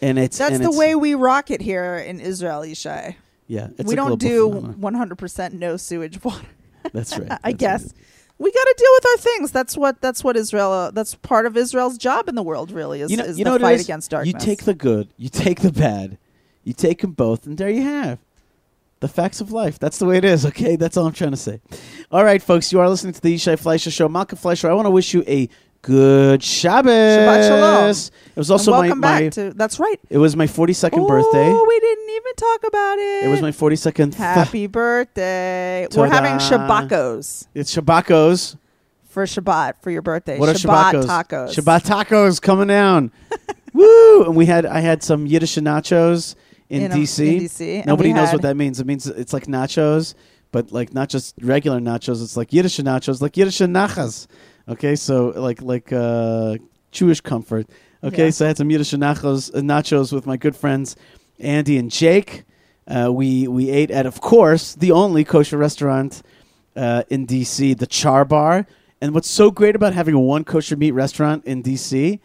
and 0.01 0.17
it's 0.17 0.39
That's 0.39 0.55
and 0.55 0.63
the 0.63 0.69
it's- 0.69 0.79
way 0.79 0.95
we 0.95 1.13
rock 1.13 1.51
it 1.51 1.61
here 1.61 1.95
in 1.97 2.19
Israel, 2.19 2.61
Yishai. 2.61 3.17
Yeah, 3.45 3.67
it's 3.77 3.87
we 3.87 3.95
don't 3.95 4.19
do 4.19 4.75
100% 4.79 5.53
no 5.53 5.75
sewage 5.77 6.23
water. 6.23 6.45
That's 6.93 7.17
right. 7.17 7.39
I 7.43 7.51
guess. 7.51 7.83
right. 7.83 7.93
we 8.37 8.51
got 8.51 8.63
to 8.63 8.75
deal 8.77 8.91
with 8.93 9.05
our 9.05 9.17
things. 9.17 9.51
That's 9.51 9.77
what 9.77 10.01
that's 10.01 10.23
what 10.23 10.37
Israel. 10.37 10.71
Uh, 10.71 10.91
that's 10.91 11.15
part 11.15 11.45
of 11.45 11.57
Israel's 11.57 11.97
job 11.97 12.29
in 12.29 12.35
the 12.35 12.43
world. 12.43 12.71
Really, 12.71 13.01
is, 13.01 13.11
you 13.11 13.17
know, 13.17 13.23
is 13.23 13.37
you 13.37 13.45
the 13.45 13.51
know 13.51 13.59
fight 13.59 13.81
against 13.81 14.11
darkness. 14.11 14.33
You 14.33 14.39
take 14.39 14.63
the 14.63 14.73
good, 14.73 15.09
you 15.17 15.29
take 15.29 15.61
the 15.61 15.71
bad, 15.71 16.17
you 16.63 16.73
take 16.73 17.01
them 17.01 17.11
both, 17.11 17.45
and 17.45 17.57
there 17.57 17.69
you 17.69 17.83
have 17.83 18.19
the 18.99 19.07
facts 19.07 19.41
of 19.41 19.51
life. 19.51 19.79
That's 19.79 19.97
the 19.97 20.05
way 20.05 20.17
it 20.17 20.25
is. 20.25 20.45
Okay, 20.45 20.75
that's 20.75 20.97
all 20.97 21.07
I'm 21.07 21.13
trying 21.13 21.31
to 21.31 21.37
say. 21.37 21.61
All 22.11 22.23
right, 22.23 22.41
folks, 22.41 22.71
you 22.71 22.79
are 22.79 22.89
listening 22.89 23.13
to 23.13 23.21
the 23.21 23.35
Yishai 23.35 23.57
Fleisher 23.57 23.91
Show. 23.91 24.09
Malkah 24.09 24.37
Fleisher, 24.37 24.69
I 24.69 24.73
want 24.73 24.85
to 24.85 24.91
wish 24.91 25.13
you 25.13 25.23
a 25.27 25.49
good 25.81 26.43
Shabbos. 26.43 26.91
Shabbat 26.91 27.47
shalom. 27.47 27.89
It 27.89 28.35
was 28.35 28.51
also 28.51 28.71
my, 28.71 28.79
welcome 28.81 28.99
my 28.99 29.21
back 29.21 29.31
to. 29.33 29.53
That's 29.53 29.79
right. 29.79 29.99
it 30.09 30.17
was 30.17 30.35
my 30.35 30.47
42nd 30.47 30.99
oh, 30.99 31.07
birthday. 31.07 31.51
we 31.51 31.79
didn't 31.79 32.09
even 32.09 32.35
talk 32.35 32.63
about 32.67 32.99
it. 32.99 33.25
It 33.25 33.27
was 33.29 33.41
my 33.41 33.51
42nd. 33.51 34.13
happy 34.13 34.67
birthday. 34.67 35.87
We're 35.95 36.07
having 36.09 36.33
shabakos 36.33 37.47
it's 37.53 37.75
Shabakos. 37.75 38.57
for 39.05 39.23
Shabbat 39.25 39.81
for 39.81 39.91
your 39.91 40.01
birthday. 40.01 40.37
What 40.39 40.49
are 40.49 40.53
Shabbat 40.53 41.03
tacos. 41.05 41.55
Shabbat 41.55 41.83
tacos 41.85 42.41
coming 42.41 42.67
down. 42.67 43.11
Woo! 43.73 44.25
And 44.25 44.35
we 44.35 44.45
had 44.45 44.65
I 44.65 44.79
had 44.79 45.03
some 45.03 45.25
Yiddish 45.25 45.55
nachos 45.55 46.35
in, 46.69 46.83
In, 46.83 46.91
um, 46.91 46.99
DC. 46.99 47.27
in 47.27 47.43
DC, 47.43 47.77
and 47.77 47.85
Nobody 47.85 48.09
we 48.09 48.13
knows 48.13 48.27
had- 48.29 48.35
what 48.35 48.41
that 48.43 48.57
means. 48.57 48.79
It 48.79 48.87
means 48.87 49.07
it's 49.07 49.33
like 49.33 49.45
nachos, 49.45 50.13
but 50.51 50.71
like 50.71 50.93
not 50.93 51.09
just 51.09 51.35
regular 51.41 51.79
nachos. 51.79 52.21
It's 52.23 52.37
like 52.37 52.51
Yiddish 52.53 52.77
nachos, 52.77 53.21
like 53.21 53.37
Yiddish 53.37 53.59
nachas. 53.59 54.27
Okay, 54.69 54.95
so 54.95 55.33
like 55.35 55.61
like 55.61 55.91
uh, 55.91 56.57
Jewish 56.91 57.21
comfort. 57.21 57.67
Okay, 58.03 58.25
Yeah. 58.25 58.29
so 58.29 58.45
I 58.45 58.47
had 58.49 58.57
some 58.57 58.69
Yiddish 58.69 58.91
nachos, 58.93 59.53
uh, 59.53 59.59
nachos 59.61 60.13
with 60.13 60.25
my 60.25 60.37
good 60.37 60.55
friends 60.55 60.95
Andy 61.39 61.77
and 61.77 61.89
Jake. 61.91 62.43
Uh, 62.87 63.11
we 63.11 63.47
we 63.47 63.69
ate 63.69 63.91
at, 63.91 64.05
of 64.05 64.21
course, 64.21 64.75
the 64.75 64.91
only 64.91 65.23
kosher 65.23 65.57
restaurant 65.57 66.21
uh, 66.75 67.03
in 67.09 67.25
DC, 67.27 67.77
the 67.77 67.87
Char 67.87 68.25
Bar. 68.25 68.65
And 69.01 69.13
what's 69.13 69.29
so 69.29 69.49
great 69.51 69.75
about 69.75 69.93
having 69.93 70.13
a 70.15 70.19
one 70.19 70.43
kosher 70.43 70.75
meat 70.75 70.91
restaurant 70.91 71.45
in 71.45 71.63
DC, 71.63 72.19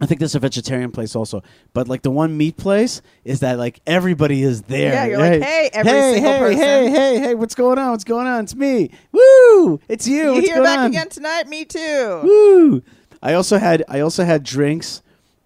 I 0.00 0.04
think 0.06 0.18
there's 0.20 0.34
a 0.34 0.38
vegetarian 0.38 0.90
place 0.92 1.16
also, 1.16 1.42
but 1.72 1.88
like 1.88 2.02
the 2.02 2.10
one 2.10 2.36
meat 2.36 2.58
place 2.58 3.00
is 3.24 3.40
that 3.40 3.58
like 3.58 3.80
everybody 3.86 4.42
is 4.42 4.60
there. 4.62 4.92
Yeah, 4.92 5.06
you're 5.06 5.18
like, 5.18 5.42
hey, 5.42 5.70
every 5.72 5.90
hey, 5.92 6.12
single 6.14 6.32
hey, 6.32 6.38
person. 6.38 6.58
hey, 6.58 6.90
hey, 6.90 7.18
hey, 7.20 7.34
what's 7.34 7.54
going 7.54 7.78
on? 7.78 7.92
What's 7.92 8.04
going 8.04 8.26
on? 8.26 8.44
It's 8.44 8.54
me. 8.54 8.90
Woo! 9.12 9.80
It's 9.88 10.06
you. 10.06 10.34
What's 10.34 10.46
here 10.46 10.56
going 10.56 10.66
back 10.66 10.78
on? 10.80 10.86
again 10.90 11.08
tonight? 11.08 11.48
Me 11.48 11.64
too. 11.64 12.20
Woo! 12.24 12.82
I 13.22 13.32
also 13.32 13.56
had 13.56 13.84
I 13.88 14.00
also 14.00 14.24
had 14.24 14.42
drinks 14.42 15.00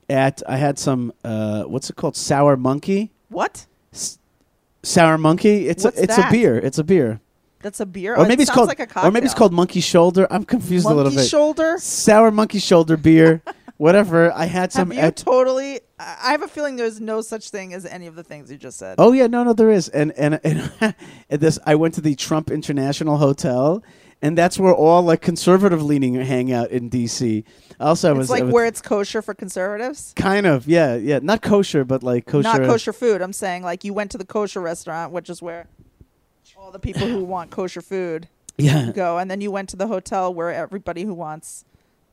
at 0.08 0.42
I 0.48 0.56
had 0.56 0.80
some 0.80 1.12
uh, 1.24 1.62
what's 1.64 1.88
it 1.88 1.94
called? 1.94 2.16
Sour 2.16 2.56
monkey. 2.56 3.12
What? 3.28 3.66
Sour 4.82 5.18
monkey. 5.18 5.68
It's 5.68 5.84
What's 5.84 5.98
a, 5.98 6.02
it's 6.04 6.16
that? 6.16 6.28
a 6.28 6.32
beer. 6.32 6.56
It's 6.58 6.78
a 6.78 6.84
beer. 6.84 7.20
That's 7.62 7.78
a 7.80 7.86
beer. 7.86 8.14
Or 8.14 8.20
Oh, 8.20 8.22
maybe 8.22 8.34
it 8.34 8.40
it's 8.40 8.48
sounds 8.48 8.56
called 8.56 8.68
like 8.68 8.80
a 8.80 8.86
cocktail. 8.86 9.08
or 9.08 9.12
maybe 9.12 9.26
it's 9.26 9.34
called 9.34 9.52
monkey 9.52 9.80
shoulder. 9.80 10.26
I'm 10.30 10.44
confused 10.44 10.86
a 10.86 10.94
little 10.94 11.10
bit. 11.10 11.16
Monkey 11.16 11.28
shoulder. 11.28 11.76
Sour 11.78 12.30
monkey 12.30 12.58
shoulder 12.58 12.96
beer. 12.96 13.42
Whatever. 13.80 14.30
I 14.34 14.44
had 14.44 14.72
some 14.72 14.90
Have 14.90 15.04
you 15.04 15.10
totally? 15.12 15.80
I 15.98 16.32
have 16.32 16.42
a 16.42 16.48
feeling 16.48 16.76
there's 16.76 17.00
no 17.00 17.22
such 17.22 17.48
thing 17.48 17.72
as 17.72 17.86
any 17.86 18.06
of 18.06 18.14
the 18.14 18.22
things 18.22 18.50
you 18.50 18.58
just 18.58 18.78
said. 18.78 18.96
Oh 18.98 19.12
yeah, 19.12 19.26
no, 19.26 19.42
no, 19.42 19.54
there 19.54 19.70
is, 19.70 19.88
and 19.88 20.12
and 20.18 20.38
and, 20.44 20.70
and 21.30 21.40
this. 21.40 21.58
I 21.64 21.76
went 21.76 21.94
to 21.94 22.02
the 22.02 22.14
Trump 22.14 22.50
International 22.50 23.16
Hotel, 23.16 23.82
and 24.20 24.36
that's 24.36 24.58
where 24.58 24.74
all 24.74 25.00
like 25.00 25.22
conservative 25.22 25.82
leaning 25.82 26.14
hang 26.16 26.52
out 26.52 26.70
in 26.70 26.90
D.C. 26.90 27.42
Also, 27.80 28.08
I 28.08 28.10
it's 28.10 28.18
was 28.18 28.28
like 28.28 28.44
was- 28.44 28.52
where 28.52 28.66
it's 28.66 28.82
kosher 28.82 29.22
for 29.22 29.32
conservatives. 29.32 30.12
kind 30.14 30.44
of 30.44 30.68
yeah, 30.68 30.96
yeah, 30.96 31.20
not 31.22 31.40
kosher, 31.40 31.82
but 31.82 32.02
like 32.02 32.26
kosher. 32.26 32.42
Not 32.42 32.60
kosher 32.60 32.92
food. 32.92 33.22
I'm 33.22 33.32
saying 33.32 33.62
like 33.62 33.82
you 33.82 33.94
went 33.94 34.10
to 34.10 34.18
the 34.18 34.26
kosher 34.26 34.60
restaurant, 34.60 35.10
which 35.10 35.30
is 35.30 35.40
where 35.40 35.68
all 36.54 36.70
the 36.70 36.78
people 36.78 37.08
who 37.08 37.24
want 37.34 37.50
kosher 37.50 37.80
food 37.80 38.28
Yeah, 38.58 38.92
go, 38.92 39.16
and 39.16 39.30
then 39.30 39.40
you 39.40 39.50
went 39.50 39.70
to 39.70 39.76
the 39.76 39.86
hotel 39.86 40.34
where 40.34 40.52
everybody 40.52 41.04
who 41.04 41.14
wants. 41.14 41.64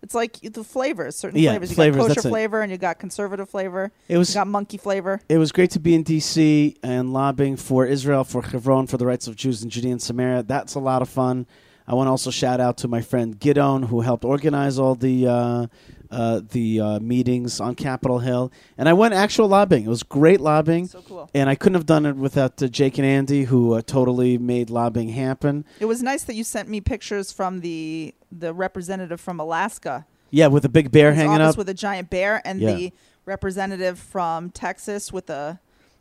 It's 0.04 0.14
like 0.14 0.40
the 0.42 0.64
flavors, 0.64 1.16
certain 1.18 1.40
Yeah, 1.40 1.52
flavors. 1.52 1.70
You 1.72 1.76
flavors, 1.76 1.98
got 2.08 2.08
kosher 2.18 2.28
it. 2.28 2.32
flavor 2.32 2.62
and 2.62 2.72
you 2.72 2.78
got 2.78 3.00
conservative 3.00 3.50
flavor. 3.50 3.92
it 4.08 4.18
was 4.18 4.30
You 4.30 4.36
got 4.36 4.48
monkey 4.48 4.78
flavor. 4.78 5.22
it 5.28 5.38
was 5.38 5.52
great 5.52 5.72
to 5.72 5.80
be 5.80 5.96
in 5.96 6.04
D.C. 6.04 6.78
and 6.84 7.12
lobbying 7.14 7.58
for 7.58 7.86
Israel, 7.86 8.24
for 8.24 8.42
Hebron, 8.44 8.88
for 8.88 8.98
the 8.98 9.06
rights 9.06 9.28
of 9.28 9.36
Jews 9.36 9.64
in 9.64 9.70
Judea 9.70 9.92
and 9.94 10.02
Samaria. 10.02 10.44
That's 10.44 10.76
a 10.76 10.80
lot 10.80 11.02
of 11.02 11.10
fun. 11.10 11.48
I 11.90 11.96
want 11.96 12.08
to 12.08 12.12
also 12.12 12.32
shout 12.32 12.60
out 12.60 12.78
to 12.80 12.88
my 12.88 13.02
friend 13.02 13.40
Gidon, 13.40 13.88
who 13.88 14.02
helped 14.02 14.26
organize 14.26 14.78
all 14.78 14.94
the 14.96 15.26
uh, 15.28 15.68
uh, 16.12 16.42
the 16.52 16.80
uh, 16.80 17.00
meetings 17.00 17.60
on 17.60 17.76
Capitol 17.76 18.20
Hill. 18.20 18.52
And 18.78 18.88
I 18.88 18.94
went 18.94 19.14
actual 19.14 19.48
lobbying. 19.48 19.86
It 19.86 19.90
was 19.90 20.04
great 20.04 20.40
lobbying. 20.42 20.88
So 20.88 21.02
cool. 21.02 21.30
And 21.34 21.50
I 21.50 21.56
couldn't 21.56 21.76
have 21.76 21.86
done 21.86 22.06
it 22.06 22.16
without 22.16 22.62
uh, 22.62 22.68
Jake 22.68 22.98
and 22.98 23.06
Andy, 23.06 23.46
who 23.46 23.74
uh, 23.74 23.82
totally 23.82 24.38
made 24.38 24.70
lobbying 24.70 25.10
happen. 25.10 25.66
It 25.80 25.86
was 25.86 26.02
nice 26.04 26.24
that 26.26 26.36
you 26.36 26.44
sent 26.44 26.70
me 26.70 26.82
pictures 26.82 27.32
from 27.32 27.62
the 27.62 28.14
the 28.32 28.54
representative 28.54 29.22
from 29.22 29.40
Alaska. 29.40 30.06
Yeah, 30.30 30.48
with 30.48 30.66
a 30.66 30.70
big 30.70 30.92
bear 30.92 31.14
hanging 31.14 31.40
up. 31.40 31.58
with 31.58 31.70
a 31.70 31.74
giant 31.74 32.10
bear, 32.10 32.42
and 32.44 32.60
Yeah. 32.60 32.74
the 32.74 32.94
representative 33.26 34.00
from 34.00 34.50
Texas 34.50 35.12
with 35.14 35.28
the 35.28 35.60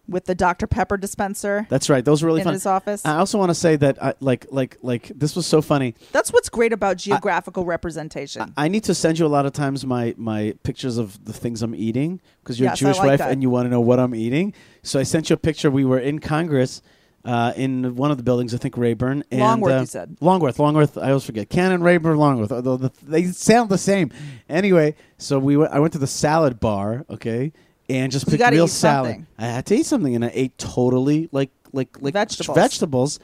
with 0.08 0.26
the 0.26 0.34
Dr 0.34 0.66
Pepper 0.66 0.96
dispenser 0.96 1.66
That's 1.68 1.88
right. 1.90 2.04
Those 2.04 2.22
were 2.22 2.26
really 2.26 2.40
fun. 2.40 2.54
in 2.54 2.54
fun. 2.54 2.54
his 2.54 2.66
office. 2.66 3.04
I 3.04 3.16
also 3.16 3.38
want 3.38 3.50
to 3.50 3.54
say 3.54 3.76
that, 3.76 4.02
I, 4.02 4.14
like, 4.20 4.46
like, 4.50 4.76
like, 4.82 5.10
this 5.14 5.34
was 5.34 5.46
so 5.46 5.60
funny. 5.60 5.94
That's 6.12 6.32
what's 6.32 6.48
great 6.48 6.72
about 6.72 6.96
geographical 6.96 7.64
representation. 7.64 8.52
I 8.56 8.68
need 8.68 8.84
to 8.84 8.94
send 8.94 9.18
you 9.18 9.26
a 9.26 9.28
lot 9.28 9.46
of 9.46 9.52
times 9.52 9.84
my 9.84 10.14
my 10.16 10.54
pictures 10.62 10.98
of 10.98 11.24
the 11.24 11.32
things 11.32 11.62
I'm 11.62 11.74
eating 11.74 12.20
because 12.42 12.58
you're 12.60 12.68
Yes, 12.68 12.80
a 12.80 12.84
Jewish 12.84 12.98
like 12.98 13.06
wife 13.06 13.18
that. 13.18 13.30
and 13.32 13.42
you 13.42 13.50
want 13.50 13.66
to 13.66 13.70
know 13.70 13.80
what 13.80 13.98
I'm 13.98 14.14
eating. 14.14 14.54
So 14.82 14.98
I 15.00 15.02
sent 15.02 15.30
you 15.30 15.34
a 15.34 15.38
picture. 15.38 15.70
We 15.70 15.84
were 15.84 15.98
in 15.98 16.18
Congress. 16.18 16.82
Uh, 17.24 17.52
in 17.56 17.96
one 17.96 18.12
of 18.12 18.18
the 18.18 18.22
buildings, 18.22 18.54
I 18.54 18.58
think 18.58 18.76
Rayburn 18.76 19.24
and 19.32 19.40
Longworth, 19.40 19.72
uh, 19.72 19.80
you 19.80 19.86
said. 19.86 20.16
Longworth, 20.20 20.60
Longworth. 20.60 20.96
I 20.96 21.08
always 21.08 21.24
forget 21.24 21.50
Cannon, 21.50 21.82
Rayburn, 21.82 22.16
Longworth. 22.18 22.52
Although 22.52 22.76
the, 22.76 22.92
they 23.02 23.24
sound 23.24 23.68
the 23.68 23.78
same. 23.78 24.12
Anyway, 24.48 24.94
so 25.18 25.40
we 25.40 25.56
went, 25.56 25.72
I 25.72 25.80
went 25.80 25.92
to 25.94 25.98
the 25.98 26.06
salad 26.06 26.60
bar, 26.60 27.04
okay, 27.10 27.52
and 27.88 28.10
just 28.12 28.28
picked 28.28 28.42
real 28.50 28.68
salad. 28.68 29.10
something. 29.12 29.26
I 29.38 29.46
had 29.46 29.66
to 29.66 29.76
eat 29.76 29.86
something, 29.86 30.14
and 30.14 30.24
I 30.24 30.30
ate 30.34 30.56
totally 30.58 31.28
like 31.32 31.50
like 31.72 32.00
like 32.00 32.12
Vegetables. 32.14 32.56
vegetables, 32.56 33.20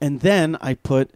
and 0.00 0.20
then 0.20 0.56
I 0.60 0.74
put 0.74 1.10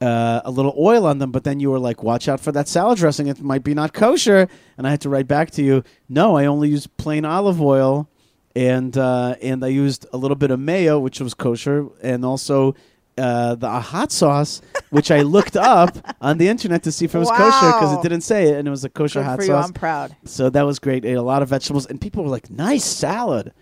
uh, 0.00 0.40
a 0.44 0.50
little 0.50 0.74
oil 0.76 1.06
on 1.06 1.18
them. 1.18 1.30
But 1.30 1.44
then 1.44 1.60
you 1.60 1.70
were 1.70 1.78
like, 1.78 2.02
"Watch 2.02 2.28
out 2.28 2.40
for 2.40 2.52
that 2.52 2.68
salad 2.68 2.98
dressing; 2.98 3.26
it 3.28 3.40
might 3.40 3.62
be 3.64 3.74
not 3.74 3.92
kosher." 3.92 4.48
And 4.76 4.86
I 4.86 4.90
had 4.90 5.00
to 5.02 5.08
write 5.08 5.28
back 5.28 5.50
to 5.52 5.62
you, 5.62 5.84
"No, 6.08 6.36
I 6.36 6.46
only 6.46 6.68
used 6.68 6.96
plain 6.96 7.24
olive 7.24 7.60
oil, 7.60 8.08
and 8.56 8.96
uh, 8.96 9.36
and 9.40 9.64
I 9.64 9.68
used 9.68 10.06
a 10.12 10.16
little 10.16 10.36
bit 10.36 10.50
of 10.50 10.60
mayo, 10.60 10.98
which 10.98 11.20
was 11.20 11.34
kosher, 11.34 11.86
and 12.02 12.24
also." 12.24 12.74
Uh, 13.18 13.54
the 13.54 13.68
hot 13.68 14.10
sauce, 14.10 14.62
which 14.90 15.10
I 15.10 15.20
looked 15.20 15.56
up 15.56 15.96
on 16.22 16.38
the 16.38 16.48
internet 16.48 16.82
to 16.84 16.92
see 16.92 17.04
if 17.04 17.14
it 17.14 17.18
was 17.18 17.30
kosher 17.30 17.66
because 17.72 17.92
it 17.92 18.02
didn't 18.02 18.22
say 18.22 18.48
it, 18.48 18.56
and 18.56 18.66
it 18.66 18.70
was 18.70 18.84
a 18.84 18.88
kosher 18.88 19.20
Good 19.20 19.26
hot 19.26 19.36
for 19.38 19.42
you. 19.42 19.48
sauce. 19.48 19.66
I'm 19.66 19.72
proud. 19.74 20.16
So 20.24 20.48
that 20.48 20.62
was 20.62 20.78
great. 20.78 21.04
Ate 21.04 21.14
a 21.14 21.22
lot 21.22 21.42
of 21.42 21.48
vegetables, 21.50 21.84
and 21.86 22.00
people 22.00 22.24
were 22.24 22.30
like, 22.30 22.50
"Nice 22.50 22.84
salad." 22.84 23.52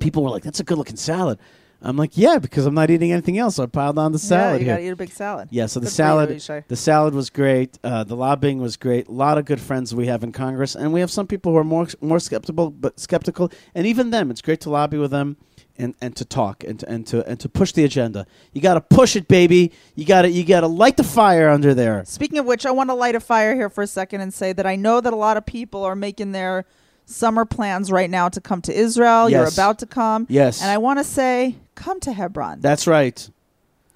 People 0.00 0.22
were 0.24 0.30
like, 0.30 0.42
"That's 0.44 0.60
a 0.60 0.64
good 0.64 0.78
looking 0.78 0.96
salad." 0.96 1.38
I'm 1.82 1.96
like, 1.96 2.16
"Yeah," 2.16 2.38
because 2.38 2.64
I'm 2.64 2.74
not 2.74 2.90
eating 2.90 3.12
anything 3.12 3.38
else. 3.38 3.56
So 3.56 3.64
I 3.64 3.66
piled 3.66 3.98
on 3.98 4.12
the 4.12 4.18
yeah, 4.18 4.28
salad 4.28 4.60
you 4.60 4.66
here. 4.66 4.74
gotta 4.74 4.86
eat 4.86 4.90
a 4.90 4.96
big 4.96 5.10
salad. 5.12 5.48
Yeah, 5.50 5.66
so 5.66 5.80
the 5.80 5.84
Good 5.86 5.90
for 5.90 5.94
salad, 5.94 6.30
you, 6.30 6.36
Yishai. 6.36 6.66
the 6.68 6.76
salad 6.76 7.12
was 7.14 7.30
great. 7.30 7.78
Uh, 7.84 8.04
the 8.04 8.16
lobbying 8.16 8.58
was 8.60 8.76
great. 8.76 9.08
A 9.08 9.12
lot 9.12 9.36
of 9.36 9.44
good 9.44 9.60
friends 9.60 9.94
we 9.94 10.06
have 10.06 10.22
in 10.24 10.32
Congress, 10.32 10.74
and 10.74 10.92
we 10.92 11.00
have 11.00 11.10
some 11.10 11.26
people 11.26 11.52
who 11.52 11.58
are 11.58 11.64
more 11.64 11.86
more 12.00 12.20
skeptical, 12.20 12.70
but 12.70 12.98
skeptical. 12.98 13.50
And 13.74 13.86
even 13.86 14.10
them, 14.10 14.30
it's 14.30 14.40
great 14.40 14.60
to 14.62 14.70
lobby 14.70 14.96
with 14.96 15.10
them 15.10 15.36
and, 15.76 15.94
and 16.00 16.14
to 16.16 16.24
talk 16.24 16.64
and 16.64 16.80
to, 16.80 16.88
and 16.88 17.06
to 17.08 17.28
and 17.28 17.40
to 17.40 17.48
push 17.48 17.72
the 17.72 17.84
agenda. 17.84 18.26
You 18.52 18.60
got 18.60 18.74
to 18.74 18.80
push 18.80 19.16
it, 19.16 19.28
baby. 19.28 19.72
You 19.94 20.04
got 20.04 20.22
to 20.22 20.30
you 20.30 20.44
got 20.44 20.60
to 20.60 20.66
light 20.68 20.96
the 20.96 21.04
fire 21.04 21.48
under 21.48 21.74
there. 21.74 22.04
Speaking 22.04 22.38
of 22.38 22.46
which, 22.46 22.64
I 22.66 22.70
want 22.70 22.90
to 22.90 22.94
light 22.94 23.14
a 23.14 23.20
fire 23.20 23.54
here 23.54 23.68
for 23.68 23.82
a 23.82 23.86
second 23.86 24.20
and 24.20 24.32
say 24.32 24.52
that 24.52 24.66
I 24.66 24.76
know 24.76 25.00
that 25.00 25.12
a 25.12 25.16
lot 25.16 25.36
of 25.36 25.46
people 25.46 25.84
are 25.84 25.96
making 25.96 26.32
their 26.32 26.64
summer 27.06 27.44
plans 27.44 27.92
right 27.92 28.08
now 28.10 28.28
to 28.28 28.40
come 28.40 28.62
to 28.62 28.72
Israel. 28.72 29.28
You're 29.28 29.48
about 29.48 29.78
to 29.80 29.86
come. 29.86 30.26
Yes. 30.28 30.62
And 30.62 30.70
I 30.70 30.78
want 30.78 30.98
to 30.98 31.04
say, 31.04 31.56
come 31.74 32.00
to 32.00 32.12
Hebron. 32.12 32.60
That's 32.60 32.86
right. 32.86 33.28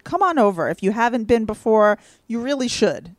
come 0.04 0.22
on 0.22 0.38
over. 0.38 0.68
If 0.68 0.82
you 0.82 0.90
haven't 0.92 1.24
been 1.24 1.44
before, 1.44 1.98
you 2.26 2.40
really 2.40 2.68
should. 2.68 3.14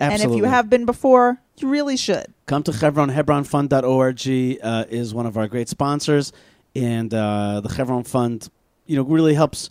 Absolutely. 0.00 0.24
And 0.24 0.32
if 0.32 0.36
you 0.36 0.44
have 0.44 0.68
been 0.68 0.86
before, 0.86 1.40
you 1.58 1.68
really 1.68 1.96
should. 1.96 2.26
Come 2.46 2.62
to 2.64 2.72
Hebron. 2.72 3.10
HebronFund.org 3.10 4.60
uh, 4.62 4.84
is 4.90 5.14
one 5.14 5.26
of 5.26 5.36
our 5.36 5.46
great 5.46 5.68
sponsors, 5.68 6.32
and 6.74 7.12
uh, 7.12 7.60
the 7.60 7.72
Hebron 7.72 8.04
Fund, 8.04 8.48
you 8.86 8.96
know, 8.96 9.02
really 9.02 9.34
helps 9.34 9.70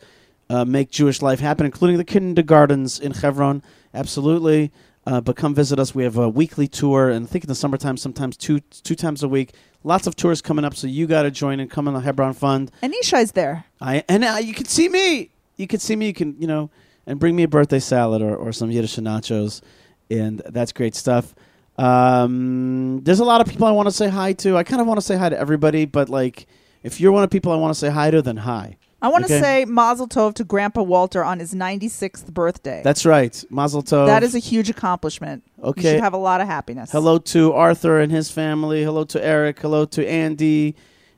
uh, 0.49 0.65
make 0.65 0.89
Jewish 0.89 1.21
life 1.21 1.39
happen, 1.39 1.65
including 1.65 1.97
the 1.97 2.03
kindergartens 2.03 2.99
in 2.99 3.11
Hebron. 3.11 3.63
Absolutely. 3.93 4.71
Uh, 5.05 5.19
but 5.19 5.35
come 5.35 5.53
visit 5.53 5.79
us. 5.79 5.93
We 5.93 6.03
have 6.03 6.17
a 6.17 6.29
weekly 6.29 6.67
tour, 6.67 7.09
and 7.09 7.25
I 7.25 7.29
think 7.29 7.43
in 7.43 7.49
the 7.49 7.55
summertime, 7.55 7.97
sometimes 7.97 8.37
two 8.37 8.61
two 8.61 8.95
times 8.95 9.21
a 9.21 9.27
week. 9.27 9.53
Lots 9.83 10.07
of 10.07 10.15
tours 10.15 10.41
coming 10.41 10.63
up, 10.63 10.75
so 10.75 10.87
you 10.87 11.07
got 11.07 11.23
to 11.23 11.31
join 11.31 11.59
and 11.59 11.69
come 11.69 11.89
on 11.89 11.93
the 11.93 11.99
Hebron 11.99 12.33
Fund. 12.33 12.71
And 12.81 12.93
Yishai's 12.93 13.33
there. 13.33 13.65
I 13.81 14.05
and 14.07 14.23
uh, 14.23 14.37
you 14.41 14.53
can 14.53 14.65
see 14.65 14.87
me. 14.87 15.29
You 15.57 15.67
can 15.67 15.81
see 15.81 15.97
me. 15.97 16.07
You 16.07 16.13
can 16.13 16.37
you 16.39 16.47
know, 16.47 16.69
and 17.05 17.19
bring 17.19 17.35
me 17.35 17.43
a 17.43 17.49
birthday 17.49 17.79
salad 17.79 18.21
or, 18.21 18.33
or 18.33 18.53
some 18.53 18.71
Yiddish 18.71 18.95
nachos, 18.95 19.61
and 20.09 20.41
that's 20.45 20.71
great 20.71 20.95
stuff. 20.95 21.35
Um, 21.77 23.01
there's 23.03 23.19
a 23.19 23.25
lot 23.25 23.41
of 23.41 23.47
people 23.47 23.67
I 23.67 23.71
want 23.71 23.87
to 23.87 23.91
say 23.91 24.07
hi 24.07 24.33
to. 24.33 24.55
I 24.55 24.63
kind 24.63 24.79
of 24.79 24.87
want 24.87 24.99
to 24.99 25.05
say 25.05 25.17
hi 25.17 25.27
to 25.27 25.37
everybody, 25.37 25.85
but 25.85 26.07
like, 26.07 26.47
if 26.83 26.99
you're 27.01 27.11
one 27.11 27.23
of 27.23 27.29
the 27.29 27.33
people 27.33 27.51
I 27.51 27.55
want 27.55 27.73
to 27.73 27.79
say 27.79 27.89
hi 27.89 28.11
to, 28.11 28.21
then 28.21 28.37
hi. 28.37 28.77
I 29.01 29.09
want 29.09 29.27
to 29.27 29.33
Okay. 29.33 29.41
say 29.41 29.65
Mazel 29.65 30.07
Tov 30.07 30.33
to 30.35 30.43
Grandpa 30.45 30.81
Walter 30.81 31.23
on 31.25 31.39
his 31.39 31.53
96th 31.53 32.33
birthday. 32.33 32.81
That's 32.85 33.05
right. 33.05 33.43
Mazel 33.49 33.83
tov. 33.83 34.05
that 34.07 34.23
is 34.23 34.33
a 34.33 34.39
huge 34.39 34.69
accomplishment. 34.69 35.43
You 35.57 35.63
Okay. 35.71 35.81
should 35.81 35.99
have 35.99 36.13
a 36.13 36.17
lot 36.17 36.39
of 36.39 36.47
happiness. 36.47 36.89
Hello 36.91 37.17
to 37.17 37.51
Arthur 37.51 37.99
and 37.99 38.11
his 38.11 38.31
family. 38.31 38.83
Hello 38.83 39.03
to 39.05 39.25
Eric. 39.25 39.59
Hello 39.59 39.83
to 39.85 40.07
Andy 40.07 40.75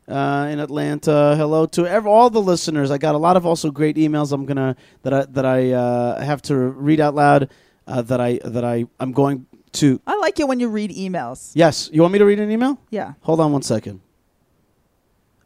uh, 0.08 0.48
in 0.52 0.60
Atlanta. 0.60 1.36
Hello 1.38 1.68
to 1.68 1.86
ev- 1.86 2.08
all 2.08 2.32
the 2.32 2.42
listeners. 2.42 2.90
I 2.90 2.98
got 2.98 3.14
a 3.14 3.20
lot 3.20 3.38
of 3.38 3.46
also 3.46 3.70
great 3.70 3.98
emails. 3.98 4.32
I'm 4.32 4.46
gonna 4.48 4.76
that 5.04 5.14
I 5.14 5.26
that 5.26 5.46
I 5.46 5.72
uh, 5.72 6.24
have 6.24 6.42
to 6.44 6.56
read 6.56 7.00
out 7.00 7.14
loud. 7.14 7.50
Uh, 7.88 8.02
that 8.02 8.20
I 8.20 8.40
that 8.44 8.64
I 8.66 8.86
I'm 9.00 9.12
going 9.12 9.46
to. 9.74 10.02
I 10.08 10.16
like 10.18 10.40
it 10.40 10.48
when 10.48 10.60
you 10.60 10.70
read 10.70 10.90
emails. 10.90 11.52
Yes, 11.54 11.88
you 11.94 12.02
want 12.02 12.14
me 12.14 12.20
to 12.20 12.26
read 12.26 12.40
an 12.40 12.50
email? 12.50 12.80
Yeah. 12.90 13.14
Hold 13.22 13.40
on 13.42 13.52
one 13.52 13.62
second. 13.62 14.00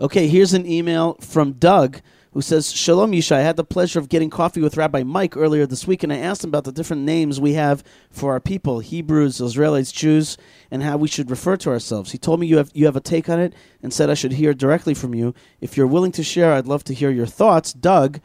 Okay, 0.01 0.29
here's 0.29 0.53
an 0.53 0.65
email 0.65 1.15
from 1.19 1.53
Doug 1.53 1.99
who 2.31 2.41
says, 2.41 2.71
Shalom 2.71 3.11
Yishai, 3.11 3.37
I 3.37 3.41
had 3.41 3.57
the 3.57 3.65
pleasure 3.65 3.99
of 3.99 4.07
getting 4.07 4.29
coffee 4.29 4.61
with 4.61 4.77
Rabbi 4.77 5.03
Mike 5.03 5.35
earlier 5.35 5.65
this 5.65 5.85
week, 5.85 6.03
and 6.03 6.13
I 6.13 6.17
asked 6.19 6.41
him 6.41 6.51
about 6.51 6.63
the 6.63 6.71
different 6.71 7.01
names 7.01 7.37
we 7.41 7.53
have 7.55 7.83
for 8.09 8.31
our 8.31 8.39
people 8.39 8.79
Hebrews, 8.79 9.41
Israelites, 9.41 9.91
Jews, 9.91 10.37
and 10.71 10.83
how 10.83 10.95
we 10.95 11.09
should 11.09 11.29
refer 11.29 11.57
to 11.57 11.69
ourselves. 11.69 12.13
He 12.13 12.17
told 12.17 12.39
me 12.39 12.47
you 12.47 12.55
have, 12.55 12.71
you 12.73 12.85
have 12.85 12.95
a 12.95 13.01
take 13.01 13.27
on 13.27 13.41
it 13.41 13.53
and 13.83 13.91
said 13.91 14.09
I 14.09 14.13
should 14.13 14.31
hear 14.31 14.53
directly 14.53 14.93
from 14.93 15.13
you. 15.13 15.33
If 15.59 15.75
you're 15.75 15.85
willing 15.87 16.13
to 16.13 16.23
share, 16.23 16.53
I'd 16.53 16.67
love 16.67 16.85
to 16.85 16.93
hear 16.93 17.09
your 17.09 17.25
thoughts, 17.25 17.73
Doug. 17.73 18.21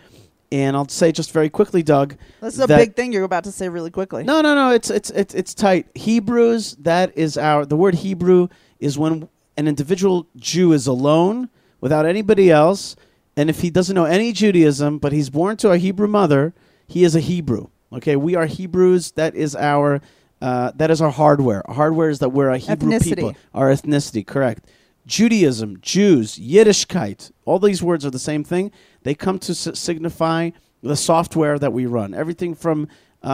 And 0.52 0.76
I'll 0.76 0.86
say 0.86 1.10
just 1.10 1.32
very 1.32 1.50
quickly, 1.50 1.82
Doug. 1.82 2.16
This 2.40 2.54
is 2.54 2.60
a 2.60 2.68
that- 2.68 2.78
big 2.78 2.94
thing 2.94 3.12
you're 3.12 3.24
about 3.24 3.42
to 3.44 3.52
say 3.52 3.68
really 3.68 3.90
quickly. 3.90 4.22
no, 4.22 4.42
no, 4.42 4.54
no. 4.54 4.70
It's 4.70 4.90
it's 4.90 5.10
it's 5.10 5.34
it's 5.34 5.54
tight. 5.54 5.88
Hebrews. 5.96 6.76
That 6.78 7.18
is 7.18 7.36
our. 7.36 7.66
The 7.66 7.74
word 7.76 7.96
Hebrew 7.96 8.46
is 8.78 8.96
when 8.96 9.28
an 9.56 9.66
individual 9.66 10.28
Jew 10.36 10.72
is 10.72 10.86
alone 10.86 11.48
without 11.84 12.06
anybody 12.06 12.50
else, 12.50 12.96
and 13.36 13.50
if 13.50 13.60
he 13.60 13.68
doesn't 13.68 13.94
know 13.94 14.06
any 14.06 14.32
Judaism, 14.32 14.98
but 14.98 15.12
he's 15.12 15.28
born 15.28 15.56
to 15.58 15.70
a 15.70 15.76
Hebrew 15.76 16.08
mother, 16.08 16.54
he 16.86 17.04
is 17.04 17.14
a 17.14 17.20
Hebrew. 17.20 17.66
Okay, 17.92 18.16
we 18.16 18.34
are 18.34 18.46
Hebrews. 18.46 19.12
That 19.12 19.34
is 19.34 19.54
our. 19.54 20.00
Uh, 20.42 20.72
that 20.74 20.90
is 20.90 21.00
our 21.00 21.10
hardware. 21.10 21.62
Our 21.68 21.74
hardware 21.74 22.08
is 22.10 22.18
that 22.18 22.30
we're 22.30 22.50
a 22.50 22.58
Hebrew 22.58 22.90
Ethnicity. 22.90 23.04
people. 23.16 23.36
Our 23.54 23.70
ethnicity, 23.70 24.26
correct. 24.26 24.66
Judaism, 25.06 25.78
Jews, 25.80 26.38
Yiddishkeit, 26.38 27.30
all 27.44 27.58
these 27.58 27.82
words 27.82 28.04
are 28.04 28.10
the 28.10 28.18
same 28.18 28.44
thing. 28.44 28.70
They 29.04 29.14
come 29.14 29.38
to 29.40 29.52
s- 29.52 29.78
signify 29.78 30.50
the 30.82 30.96
software 30.96 31.58
that 31.58 31.72
we 31.72 31.86
run. 31.86 32.12
Everything 32.14 32.54
from 32.54 32.88
uh, 33.22 33.28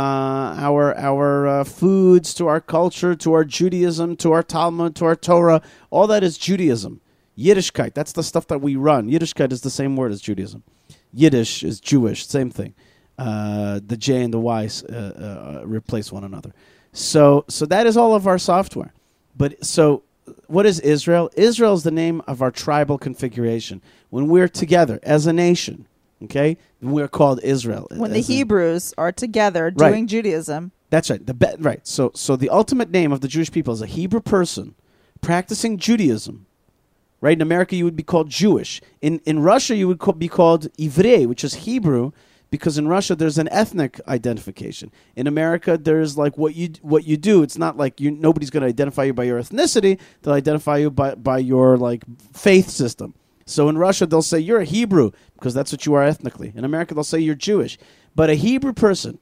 our 0.68 0.96
our 0.96 1.46
uh, 1.48 1.64
foods 1.64 2.34
to 2.34 2.46
our 2.48 2.60
culture 2.60 3.14
to 3.16 3.32
our 3.32 3.44
Judaism 3.44 4.14
to 4.16 4.30
our 4.32 4.42
Talmud 4.42 4.94
to 4.96 5.04
our 5.06 5.16
Torah, 5.16 5.62
all 5.90 6.06
that 6.08 6.22
is 6.22 6.36
Judaism. 6.38 7.00
Yiddishkeit, 7.40 7.94
that's 7.94 8.12
the 8.12 8.22
stuff 8.22 8.46
that 8.48 8.60
we 8.60 8.76
run. 8.76 9.08
Yiddishkeit 9.10 9.52
is 9.52 9.62
the 9.62 9.70
same 9.70 9.96
word 9.96 10.12
as 10.12 10.20
Judaism. 10.20 10.62
Yiddish 11.12 11.62
is 11.62 11.80
Jewish, 11.80 12.26
same 12.26 12.50
thing. 12.50 12.74
Uh, 13.18 13.80
the 13.84 13.96
J 13.96 14.22
and 14.22 14.32
the 14.32 14.38
Y 14.38 14.68
uh, 14.88 14.94
uh, 14.94 15.62
replace 15.64 16.10
one 16.12 16.24
another. 16.24 16.52
So, 16.92 17.44
so 17.48 17.66
that 17.66 17.86
is 17.86 17.96
all 17.96 18.14
of 18.14 18.26
our 18.26 18.38
software. 18.38 18.92
But 19.36 19.64
so, 19.64 20.02
what 20.46 20.66
is 20.66 20.80
Israel? 20.80 21.30
Israel 21.36 21.74
is 21.74 21.82
the 21.82 21.90
name 21.90 22.22
of 22.26 22.42
our 22.42 22.50
tribal 22.50 22.98
configuration. 22.98 23.82
When 24.10 24.28
we're 24.28 24.48
together 24.48 24.98
as 25.02 25.26
a 25.26 25.32
nation, 25.32 25.86
okay, 26.24 26.56
we're 26.80 27.08
called 27.08 27.40
Israel. 27.42 27.88
when 27.94 28.12
the 28.12 28.20
Hebrews 28.20 28.94
are 28.98 29.12
together 29.12 29.72
Right. 29.76 29.90
doing 29.90 30.06
Judaism, 30.06 30.72
that's 30.90 31.10
right. 31.10 31.24
The 31.24 31.34
be- 31.34 31.56
right. 31.58 31.86
So 31.86 32.10
so 32.14 32.36
the 32.36 32.48
ultimate 32.50 32.90
name 32.90 33.12
of 33.12 33.20
the 33.20 33.28
Jewish 33.28 33.50
people 33.52 33.72
is 33.74 33.82
a 33.82 33.86
Hebrew 33.86 34.20
person 34.20 34.74
practicing 35.20 35.76
Judaism. 35.78 36.46
Right 37.20 37.36
in 37.36 37.42
America, 37.42 37.76
you 37.76 37.84
would 37.84 37.96
be 37.96 38.02
called 38.02 38.30
Jewish. 38.30 38.80
In 39.00 39.20
in 39.26 39.40
Russia, 39.40 39.76
you 39.76 39.88
would 39.88 40.18
be 40.18 40.28
called 40.28 40.72
Ivrei, 40.74 41.26
which 41.26 41.44
is 41.44 41.54
Hebrew, 41.66 42.12
because 42.50 42.78
in 42.78 42.88
Russia 42.88 43.14
there's 43.14 43.38
an 43.38 43.48
ethnic 43.50 44.00
identification. 44.08 44.90
In 45.16 45.26
America, 45.26 45.78
there's 45.78 46.16
like 46.16 46.38
what 46.38 46.54
you 46.54 46.70
what 46.82 47.04
you 47.04 47.16
do. 47.16 47.42
It's 47.42 47.58
not 47.58 47.76
like 47.76 48.00
you 48.00 48.10
nobody's 48.10 48.50
going 48.50 48.62
to 48.62 48.68
identify 48.68 49.04
you 49.04 49.12
by 49.12 49.24
your 49.24 49.40
ethnicity. 49.40 49.98
They'll 50.22 50.34
identify 50.34 50.78
you 50.78 50.90
by 50.90 51.14
by 51.14 51.38
your 51.38 51.76
like 51.76 52.04
faith 52.32 52.70
system. 52.70 53.14
So 53.44 53.68
in 53.68 53.76
Russia, 53.76 54.06
they'll 54.06 54.22
say 54.22 54.38
you're 54.38 54.60
a 54.60 54.64
Hebrew 54.64 55.10
because 55.34 55.54
that's 55.54 55.72
what 55.72 55.84
you 55.84 55.94
are 55.94 56.04
ethnically. 56.04 56.52
In 56.54 56.64
America, 56.64 56.94
they'll 56.94 57.04
say 57.04 57.18
you're 57.18 57.34
Jewish. 57.34 57.78
But 58.14 58.30
a 58.30 58.34
Hebrew 58.34 58.72
person 58.72 59.18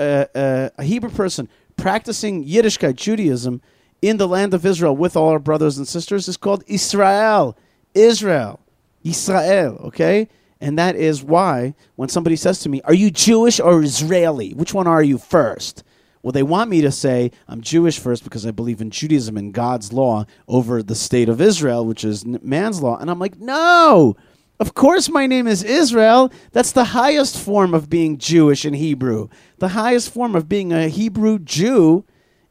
uh, 0.00 0.24
uh, 0.34 0.70
a 0.78 0.82
Hebrew 0.82 1.10
person 1.10 1.48
practicing 1.76 2.44
Yiddishkeit, 2.44 2.96
Judaism, 2.96 3.60
in 4.02 4.16
the 4.16 4.28
land 4.28 4.54
of 4.54 4.64
Israel 4.64 4.96
with 4.96 5.16
all 5.16 5.28
our 5.28 5.38
brothers 5.38 5.78
and 5.78 5.86
sisters 5.86 6.28
is 6.28 6.36
called 6.36 6.64
Israel. 6.66 7.56
Israel. 7.94 8.60
Israel, 9.02 9.80
okay? 9.84 10.28
And 10.60 10.78
that 10.78 10.96
is 10.96 11.22
why 11.22 11.74
when 11.96 12.08
somebody 12.08 12.36
says 12.36 12.60
to 12.60 12.68
me, 12.68 12.82
Are 12.82 12.94
you 12.94 13.10
Jewish 13.10 13.60
or 13.60 13.82
Israeli? 13.82 14.52
Which 14.52 14.74
one 14.74 14.86
are 14.86 15.02
you 15.02 15.18
first? 15.18 15.82
Well, 16.22 16.32
they 16.32 16.42
want 16.42 16.70
me 16.70 16.82
to 16.82 16.92
say 16.92 17.32
I'm 17.48 17.62
Jewish 17.62 17.98
first 17.98 18.24
because 18.24 18.46
I 18.46 18.50
believe 18.50 18.82
in 18.82 18.90
Judaism 18.90 19.38
and 19.38 19.54
God's 19.54 19.92
law 19.92 20.26
over 20.46 20.82
the 20.82 20.94
state 20.94 21.30
of 21.30 21.40
Israel, 21.40 21.86
which 21.86 22.04
is 22.04 22.26
man's 22.26 22.82
law. 22.82 22.98
And 22.98 23.10
I'm 23.10 23.18
like, 23.18 23.38
no, 23.38 24.16
of 24.58 24.74
course 24.74 25.08
my 25.08 25.26
name 25.26 25.46
is 25.46 25.62
Israel. 25.62 26.30
That's 26.52 26.72
the 26.72 26.84
highest 26.84 27.38
form 27.38 27.72
of 27.72 27.88
being 27.88 28.18
Jewish 28.18 28.66
in 28.66 28.74
Hebrew. 28.74 29.28
The 29.58 29.68
highest 29.68 30.12
form 30.12 30.36
of 30.36 30.46
being 30.46 30.74
a 30.74 30.88
Hebrew 30.88 31.38
Jew 31.38 32.04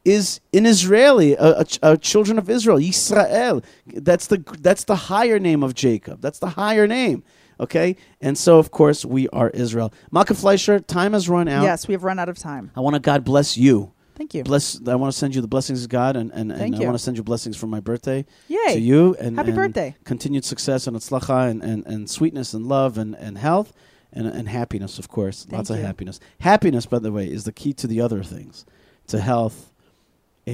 is 0.06 0.40
in 0.52 0.66
Israeli, 0.66 1.34
a, 1.34 1.60
a, 1.60 1.66
a 1.82 1.98
children 1.98 2.38
of 2.38 2.50
Israel, 2.50 2.78
Yisrael. 2.78 3.64
That's 3.88 4.28
the 4.28 4.38
that's 4.60 4.86
the 4.86 4.96
higher 4.96 5.40
name 5.40 5.64
of 5.64 5.76
Jacob. 5.76 6.22
That's 6.22 6.40
the 6.40 6.50
higher 6.50 6.88
name. 6.88 7.24
Okay, 7.60 7.98
and 8.22 8.38
so 8.38 8.58
of 8.58 8.72
course 8.72 9.04
we 9.04 9.28
are 9.30 9.50
Israel. 9.50 9.94
Malkah 10.12 10.36
Fleisher, 10.36 10.80
time 10.80 11.14
has 11.14 11.28
run 11.28 11.48
out. 11.48 11.64
yes, 11.64 11.88
we 11.88 11.94
have 11.94 12.04
run 12.04 12.18
out 12.18 12.30
of 12.30 12.38
time. 12.38 12.72
I 12.76 12.80
want 12.80 12.96
to 12.96 13.00
God 13.00 13.24
bless 13.26 13.58
you. 13.58 13.92
Thank 14.16 14.34
you. 14.34 14.44
Bless. 14.44 14.86
I 14.86 14.96
want 14.96 15.14
to 15.14 15.18
send 15.18 15.34
you 15.34 15.42
the 15.42 15.48
blessings 15.48 15.84
of 15.84 15.90
God, 15.90 16.16
and 16.16 16.32
and, 16.34 16.52
and 16.52 16.76
I 16.76 16.80
want 16.80 16.96
to 16.96 17.00
send 17.00 17.18
you 17.18 17.24
blessings 17.24 17.56
for 17.56 17.68
my 17.68 17.80
birthday. 17.80 18.26
Yay. 18.48 18.74
To 18.74 18.80
you 18.80 19.16
and 19.20 19.38
Happy 19.38 19.52
and 19.52 19.56
birthday. 19.56 19.96
Continued 20.04 20.44
success 20.44 20.88
and 20.88 20.96
atzlacha 20.96 21.50
and, 21.50 21.64
and, 21.64 21.86
and 21.86 22.10
sweetness 22.10 22.54
and 22.54 22.66
love 22.66 22.98
and, 22.98 23.16
and 23.16 23.38
health 23.38 23.74
and 24.12 24.28
and 24.28 24.50
happiness, 24.50 25.00
of 25.00 25.08
course. 25.08 25.46
Thank 25.46 25.58
Lots 25.58 25.70
of 25.70 25.80
happiness. 25.80 26.20
Happiness, 26.40 26.86
by 26.86 27.00
the 27.00 27.12
way, 27.12 27.28
is 27.28 27.44
the 27.46 27.54
key 27.54 27.74
to 27.74 27.88
the 27.88 28.02
other 28.02 28.24
things, 28.24 28.66
to 29.08 29.20
health, 29.20 29.69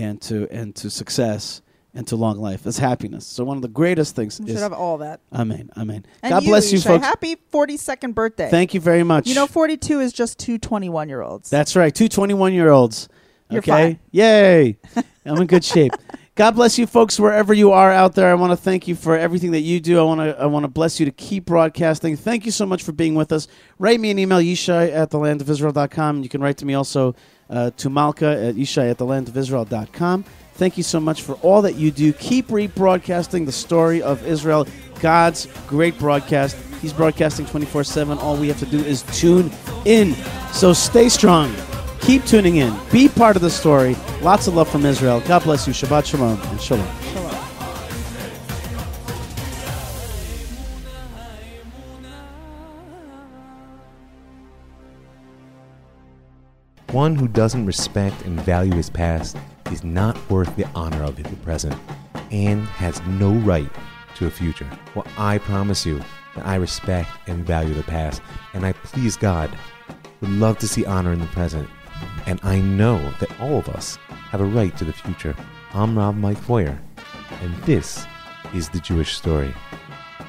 and 0.02 0.22
to 0.24 0.48
and 0.52 0.76
to 0.78 0.90
success 0.90 1.62
and 1.94 2.06
to 2.08 2.16
long 2.16 2.38
life. 2.38 2.66
Is 2.66 2.78
happiness. 2.78 3.26
So 3.26 3.44
one 3.44 3.58
of 3.58 3.62
the 3.62 3.70
greatest 3.70 4.16
things 4.16 4.40
We 4.40 4.48
is 4.48 4.54
should 4.54 4.62
have 4.62 4.74
all 4.74 5.00
that. 5.00 5.22
Amen. 5.34 5.70
Amen. 5.78 6.06
And 6.22 6.32
God 6.32 6.44
bless 6.44 6.72
you, 6.72 6.80
Yishai, 6.80 6.88
folks. 6.88 7.06
Happy 7.06 7.38
42nd 7.52 8.14
birthday. 8.14 8.50
Thank 8.50 8.74
you 8.74 8.82
very 8.82 9.04
much. 9.04 9.28
You 9.28 9.36
know, 9.36 9.48
42 9.48 10.02
is 10.02 10.14
just 10.14 10.38
two 10.38 10.58
21 10.58 11.10
year 11.10 11.22
olds. 11.22 11.50
That's 11.50 11.76
right. 11.76 11.94
Two 11.94 12.10
21 12.10 12.54
year 12.54 12.70
olds. 12.70 13.10
You're 13.50 13.60
okay. 13.60 13.72
fine. 13.72 14.00
Yay. 14.12 14.78
I'm 15.26 15.38
in 15.38 15.48
good 15.48 15.64
shape. 15.64 15.94
God 16.36 16.52
bless 16.52 16.78
you 16.78 16.86
folks 16.86 17.18
wherever 17.18 17.54
you 17.54 17.72
are 17.72 17.92
out 17.92 18.14
there. 18.14 18.30
I 18.30 18.34
want 18.34 18.52
to 18.52 18.58
thank 18.58 18.90
you 18.90 18.96
for 18.96 19.18
everything 19.18 19.52
that 19.52 19.62
you 19.62 19.80
do. 19.80 20.00
I 20.00 20.04
want 20.04 20.20
to 20.20 20.38
I 20.38 20.46
want 20.48 20.66
to 20.66 20.68
bless 20.68 21.00
you 21.00 21.06
to 21.06 21.12
keep 21.12 21.46
broadcasting. 21.46 22.18
Thank 22.18 22.46
you 22.46 22.52
so 22.52 22.66
much 22.66 22.84
for 22.84 22.92
being 22.92 23.16
with 23.16 23.32
us. 23.32 23.48
Write 23.80 24.02
me 24.02 24.12
an 24.12 24.20
email, 24.20 24.40
yishai 24.40 24.94
at 24.94 25.12
thelandofisrael.com. 25.12 26.24
You 26.24 26.30
can 26.30 26.42
write 26.42 26.58
to 26.58 26.66
me 26.66 26.74
also 26.74 27.16
uh, 27.50 27.72
to 27.78 27.90
Malkah 27.90 28.50
at 28.50 28.56
yishai 28.56 28.92
at 28.92 28.98
thelandofisrael.com. 28.98 30.26
Thank 30.54 30.78
you 30.78 30.84
so 30.84 31.00
much 31.00 31.22
for 31.22 31.34
all 31.36 31.62
that 31.64 31.76
you 31.76 31.92
do. 31.92 32.14
Keep 32.14 32.48
rebroadcasting 32.48 33.46
the 33.46 33.52
story 33.52 34.02
of 34.02 34.26
Israel, 34.26 34.66
God's 35.02 35.48
great 35.68 36.00
broadcast. 36.00 36.56
He's 36.82 36.94
broadcasting 36.94 37.46
24 37.46 37.84
7. 37.84 38.18
All 38.20 38.38
we 38.38 38.48
have 38.48 38.60
to 38.60 38.66
do 38.66 38.80
is 38.80 39.04
tune 39.20 39.52
in. 39.86 40.14
So 40.54 40.72
stay 40.72 41.10
strong. 41.10 41.54
Keep 42.00 42.26
tuning 42.26 42.58
in. 42.58 42.74
Be 42.92 43.10
part 43.10 43.36
of 43.36 43.42
the 43.42 43.50
story. 43.50 43.96
Lots 44.22 44.48
of 44.48 44.56
love 44.56 44.70
from 44.70 44.86
Israel. 44.86 45.22
God 45.22 45.44
bless 45.44 45.68
you. 45.68 45.74
Shabbat 45.74 46.06
Shalom 46.06 46.40
and 46.40 46.62
Shalom. 46.62 47.25
One 56.96 57.18
who 57.18 57.28
doesn't 57.28 57.66
respect 57.66 58.22
and 58.22 58.40
value 58.40 58.74
his 58.74 58.90
past 58.90 59.36
is 59.70 59.84
not 59.84 60.18
worth 60.30 60.56
the 60.56 60.66
honor 60.74 61.04
of 61.04 61.18
the 61.18 61.24
present 61.44 61.76
and 62.32 62.64
has 62.68 63.02
no 63.02 63.34
right 63.34 63.70
to 64.16 64.28
a 64.28 64.32
future. 64.32 64.66
Well, 64.96 65.06
I 65.18 65.40
promise 65.40 65.86
you 65.86 66.00
that 66.36 66.46
I 66.46 66.56
respect 66.56 67.10
and 67.28 67.46
value 67.46 67.74
the 67.74 67.84
past, 67.84 68.22
and 68.54 68.66
I 68.66 68.72
please 68.72 69.18
God 69.18 69.52
would 70.22 70.30
love 70.30 70.58
to 70.60 70.70
see 70.70 70.86
honor 70.86 71.12
in 71.12 71.20
the 71.20 71.26
present. 71.26 71.70
And 72.28 72.40
I 72.44 72.62
know 72.62 73.14
that 73.20 73.42
all 73.42 73.60
of 73.60 73.68
us 73.68 73.98
have 74.30 74.40
a 74.40 74.46
right 74.46 74.76
to 74.78 74.86
the 74.86 74.94
future. 74.94 75.36
I'm 75.74 75.98
Rav 75.98 76.16
Mike 76.16 76.38
Feuer, 76.38 76.80
and 77.42 77.54
this 77.64 78.06
is 78.54 78.70
the 78.70 78.80
Jewish 78.80 79.18
story. 79.18 79.54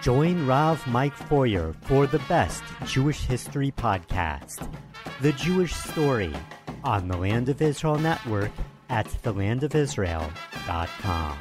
Join 0.02 0.44
Rav 0.48 0.84
Mike 0.88 1.14
Feuer 1.14 1.76
for 1.82 2.08
the 2.08 2.18
best 2.28 2.64
Jewish 2.86 3.20
history 3.20 3.70
podcast, 3.70 4.68
The 5.20 5.32
Jewish 5.32 5.72
Story, 5.72 6.34
on 6.86 7.08
the 7.08 7.16
Land 7.16 7.48
of 7.48 7.60
Israel 7.60 7.98
Network 7.98 8.52
at 8.88 9.06
thelandofisrael.com. 9.06 11.38